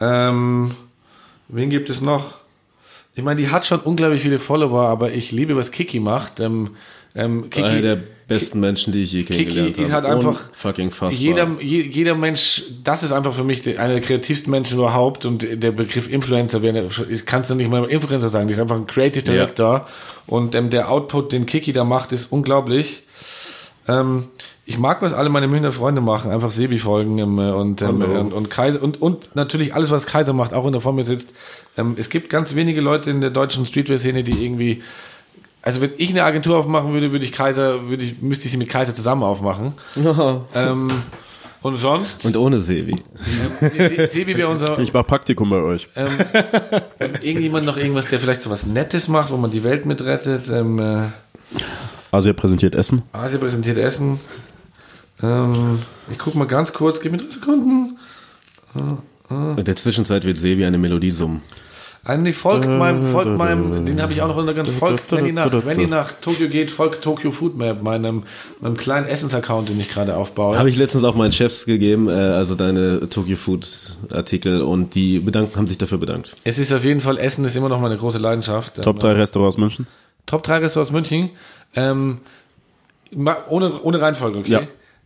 Ähm, 0.00 0.74
wen 1.48 1.68
gibt 1.68 1.90
es 1.90 2.00
noch? 2.00 2.38
Ich 3.14 3.22
meine, 3.22 3.40
die 3.40 3.50
hat 3.50 3.66
schon 3.66 3.80
unglaublich 3.80 4.22
viele 4.22 4.38
Follower, 4.38 4.88
aber 4.88 5.12
ich 5.12 5.32
liebe, 5.32 5.54
was 5.54 5.70
Kiki 5.70 6.00
macht. 6.00 6.40
Ähm, 6.40 6.70
ähm, 7.14 7.48
Kiki, 7.50 7.64
Einer 7.66 7.82
der 7.82 7.98
besten 8.26 8.58
Menschen, 8.58 8.92
die 8.92 9.02
ich 9.02 9.12
je 9.12 9.22
kennengelernt 9.24 9.74
Kiki 9.76 9.88
habe. 9.90 10.06
halt 10.06 10.16
einfach 10.16 10.40
fucking 10.52 10.90
fassbar. 10.90 11.20
Jeder, 11.20 11.46
je, 11.60 11.82
jeder 11.82 12.14
Mensch, 12.14 12.62
das 12.82 13.02
ist 13.02 13.12
einfach 13.12 13.34
für 13.34 13.44
mich 13.44 13.66
einer 13.78 13.94
der 13.94 14.00
kreativsten 14.00 14.50
Menschen 14.50 14.78
überhaupt 14.78 15.26
und 15.26 15.46
der 15.62 15.72
Begriff 15.72 16.10
Influencer, 16.10 16.62
wäre- 16.62 16.88
kannst 17.26 17.50
du 17.50 17.54
nicht 17.54 17.70
mal 17.70 17.84
Influencer 17.84 18.28
sagen, 18.28 18.48
die 18.48 18.54
ist 18.54 18.60
einfach 18.60 18.76
ein 18.76 18.86
Creative 18.86 19.22
Director 19.22 19.86
und 20.26 20.54
ähm, 20.54 20.70
der 20.70 20.90
Output, 20.90 21.32
den 21.32 21.46
Kiki 21.46 21.72
da 21.72 21.84
macht, 21.84 22.12
ist 22.12 22.32
unglaublich. 22.32 23.02
Ähm, 23.86 24.24
ich 24.66 24.78
mag, 24.78 25.02
was 25.02 25.12
alle 25.12 25.28
meine 25.28 25.46
Münchner 25.46 25.72
Freunde 25.72 26.00
machen, 26.00 26.30
einfach 26.30 26.50
Sebi 26.50 26.78
folgen 26.78 27.18
ähm, 27.18 27.38
und, 27.38 27.82
ähm, 27.82 28.00
und, 28.00 28.32
und 28.32 28.48
Kaiser 28.48 28.82
und, 28.82 29.00
und 29.02 29.36
natürlich 29.36 29.74
alles, 29.74 29.90
was 29.90 30.06
Kaiser 30.06 30.32
macht, 30.32 30.54
auch 30.54 30.64
wenn 30.66 30.72
er 30.72 30.80
vor 30.80 30.94
mir 30.94 31.04
sitzt. 31.04 31.34
Ähm, 31.76 31.94
es 31.98 32.08
gibt 32.08 32.30
ganz 32.30 32.54
wenige 32.54 32.80
Leute 32.80 33.10
in 33.10 33.20
der 33.20 33.28
deutschen 33.30 33.66
Streetwear-Szene, 33.66 34.24
die 34.24 34.42
irgendwie 34.42 34.82
also 35.64 35.80
wenn 35.80 35.90
ich 35.96 36.10
eine 36.10 36.22
Agentur 36.24 36.56
aufmachen 36.58 36.92
würde, 36.92 37.10
würde 37.12 37.24
ich 37.24 37.32
Kaiser, 37.32 37.88
würde 37.88 38.04
ich, 38.04 38.20
müsste 38.22 38.46
ich 38.46 38.52
sie 38.52 38.58
mit 38.58 38.68
Kaiser 38.68 38.94
zusammen 38.94 39.22
aufmachen. 39.22 39.74
ähm, 40.54 40.92
und 41.62 41.78
sonst, 41.78 42.26
Und 42.26 42.36
ohne 42.36 42.58
Sevi. 42.58 42.94
Se- 43.60 44.06
Sebi 44.06 44.36
wäre 44.36 44.48
unser, 44.48 44.78
Ich 44.78 44.92
mach 44.92 45.06
Praktikum 45.06 45.48
bei 45.48 45.62
euch. 45.62 45.88
ähm, 45.96 46.08
irgendjemand 47.22 47.64
noch 47.64 47.78
irgendwas, 47.78 48.06
der 48.08 48.20
vielleicht 48.20 48.42
so 48.42 48.50
was 48.50 48.66
Nettes 48.66 49.08
macht, 49.08 49.30
wo 49.30 49.38
man 49.38 49.50
die 49.50 49.64
Welt 49.64 49.86
mitrettet. 49.86 50.50
Ähm, 50.50 50.78
äh, 50.78 51.06
Asia 52.12 52.34
präsentiert 52.34 52.74
Essen. 52.74 53.02
Asia 53.12 53.38
präsentiert 53.38 53.78
Essen. 53.78 54.20
Ähm, 55.22 55.78
ich 56.10 56.18
gucke 56.18 56.36
mal 56.36 56.46
ganz 56.46 56.72
kurz, 56.74 57.00
gib 57.00 57.12
mir 57.12 57.18
drei 57.18 57.30
Sekunden. 57.30 57.98
In 59.56 59.64
der 59.64 59.76
Zwischenzeit 59.76 60.24
wird 60.24 60.36
Sevi 60.36 60.64
eine 60.66 60.76
Melodie 60.78 61.10
summen. 61.12 61.40
Die 62.06 62.32
folgt 62.34 62.68
meinem, 62.68 63.06
folgt 63.06 63.38
meinem, 63.38 63.86
den 63.86 64.02
habe 64.02 64.12
ich 64.12 64.20
auch 64.20 64.28
noch 64.28 64.36
untergangen. 64.36 64.70
Folgt, 64.70 65.10
wenn 65.12 65.24
ihr 65.24 65.32
nach, 65.32 65.50
wenn 65.64 65.80
ihr 65.80 65.88
nach 65.88 66.12
Tokio 66.20 66.48
geht, 66.48 66.70
folgt 66.70 67.02
Tokyo 67.02 67.30
Food 67.30 67.56
Map, 67.56 67.82
meinem, 67.82 68.24
meinem 68.60 68.76
kleinen 68.76 69.06
Essensaccount, 69.06 69.70
den 69.70 69.80
ich 69.80 69.88
gerade 69.88 70.14
aufbaue. 70.14 70.58
Habe 70.58 70.68
ich 70.68 70.76
letztens 70.76 71.02
auch 71.04 71.14
meinen 71.14 71.32
Chefs 71.32 71.64
gegeben, 71.64 72.10
äh, 72.10 72.12
also 72.12 72.54
deine 72.54 73.08
Tokyo 73.08 73.36
Food 73.36 73.66
Artikel 74.12 74.60
und 74.60 74.94
die 74.94 75.18
bedankt, 75.18 75.56
haben 75.56 75.66
sich 75.66 75.78
dafür 75.78 75.96
bedankt. 75.96 76.36
Es 76.44 76.58
ist 76.58 76.74
auf 76.74 76.84
jeden 76.84 77.00
Fall, 77.00 77.16
Essen 77.16 77.42
ist 77.46 77.56
immer 77.56 77.70
noch 77.70 77.80
meine 77.80 77.96
große 77.96 78.18
Leidenschaft. 78.18 78.82
Top 78.82 78.96
Ähm, 78.96 79.00
3 79.00 79.12
Restaurants 79.12 79.56
München. 79.56 79.86
Top 80.26 80.42
3 80.42 80.58
Restaurants 80.58 80.92
München. 80.92 81.30
Ähm, 81.74 82.18
ohne, 83.48 83.80
ohne 83.82 84.00
Reihenfolge, 84.00 84.40
okay? 84.40 84.50
Ja. 84.50 84.62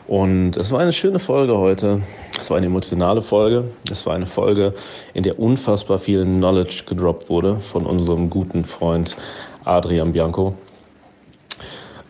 Und 0.06 0.56
es 0.56 0.72
war 0.72 0.80
eine 0.80 0.92
schöne 0.92 1.20
Folge 1.20 1.56
heute. 1.56 2.02
Es 2.40 2.50
war 2.50 2.56
eine 2.56 2.66
emotionale 2.66 3.22
Folge. 3.22 3.70
Es 3.90 4.06
war 4.06 4.14
eine 4.14 4.26
Folge, 4.26 4.74
in 5.14 5.22
der 5.22 5.38
unfassbar 5.38 6.00
viel 6.00 6.24
Knowledge 6.24 6.82
gedroppt 6.86 7.30
wurde 7.30 7.60
von 7.60 7.86
unserem 7.86 8.28
guten 8.28 8.64
Freund 8.64 9.16
Adrian 9.64 10.12
Bianco. 10.12 10.56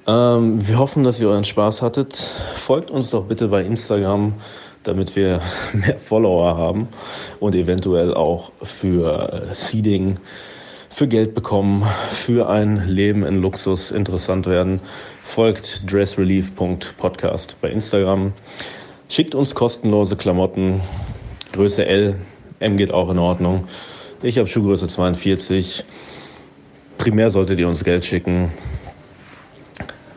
Ähm, 0.06 0.66
wir 0.66 0.78
hoffen, 0.78 1.04
dass 1.04 1.20
ihr 1.20 1.28
euren 1.28 1.44
Spaß 1.44 1.82
hattet. 1.82 2.14
Folgt 2.56 2.90
uns 2.90 3.10
doch 3.10 3.24
bitte 3.24 3.48
bei 3.48 3.62
Instagram, 3.62 4.32
damit 4.82 5.14
wir 5.14 5.40
mehr 5.74 5.98
Follower 5.98 6.56
haben 6.56 6.88
und 7.38 7.54
eventuell 7.54 8.14
auch 8.14 8.50
für 8.62 9.48
Seeding, 9.52 10.16
für 10.90 11.08
Geld 11.08 11.34
bekommen, 11.34 11.86
für 12.12 12.50
ein 12.50 12.86
Leben 12.86 13.24
in 13.24 13.40
Luxus 13.40 13.90
interessant 13.90 14.46
werden. 14.46 14.80
Folgt 15.22 15.90
dressrelief.podcast 15.90 17.56
bei 17.62 17.70
Instagram. 17.70 18.34
Schickt 19.08 19.34
uns 19.34 19.54
kostenlose 19.54 20.16
Klamotten. 20.16 20.82
Größe 21.52 21.86
L, 21.86 22.16
M 22.58 22.76
geht 22.76 22.92
auch 22.92 23.08
in 23.08 23.18
Ordnung. 23.18 23.66
Ich 24.22 24.36
habe 24.36 24.48
Schuhgröße 24.48 24.88
42. 24.88 25.84
Primär 26.98 27.30
solltet 27.30 27.58
ihr 27.58 27.68
uns 27.68 27.82
Geld 27.82 28.04
schicken. 28.04 28.52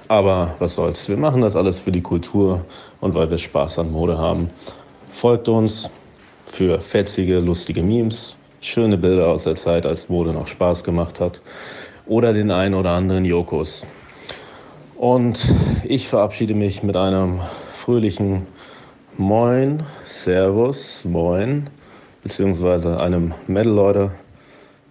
Aber 0.10 0.56
was 0.60 0.74
soll's, 0.74 1.08
wir 1.08 1.18
machen 1.18 1.41
das 1.41 1.56
alles 1.56 1.80
für 1.80 1.91
die 1.91 2.02
Kultur 2.02 2.66
und 3.00 3.16
weil 3.16 3.30
wir 3.30 3.38
Spaß 3.38 3.80
an 3.80 3.91
Mode 3.91 4.18
haben. 4.18 4.50
Folgt 5.12 5.48
uns 5.48 5.90
für 6.45 6.82
fetzige, 6.82 7.40
lustige 7.40 7.82
Memes, 7.82 8.36
schöne 8.64 8.98
Bilder 8.98 9.27
aus 9.27 9.44
der 9.44 9.56
Zeit, 9.56 9.85
als 9.85 10.10
Mode 10.10 10.34
noch 10.34 10.48
Spaß 10.48 10.84
gemacht 10.84 11.19
hat 11.19 11.41
oder 12.06 12.34
den 12.34 12.52
einen 12.52 12.76
oder 12.76 12.91
anderen 12.91 13.26
Jokos. 13.26 13.85
Und 14.95 15.53
ich 15.84 16.07
verabschiede 16.07 16.53
mich 16.53 16.84
mit 16.84 16.95
einem 16.95 17.41
fröhlichen 17.73 18.48
Moin, 19.18 19.84
Servus, 20.06 21.03
Moin, 21.06 21.69
beziehungsweise 22.23 22.99
einem 22.99 23.34
Metal, 23.48 23.73
Leute. 23.73 24.11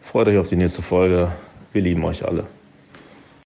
Freut 0.01 0.29
euch 0.29 0.39
auf 0.39 0.49
die 0.49 0.57
nächste 0.57 0.83
Folge. 0.83 1.33
Wir 1.73 1.83
lieben 1.83 2.05
euch 2.05 2.25
alle. 2.25 2.45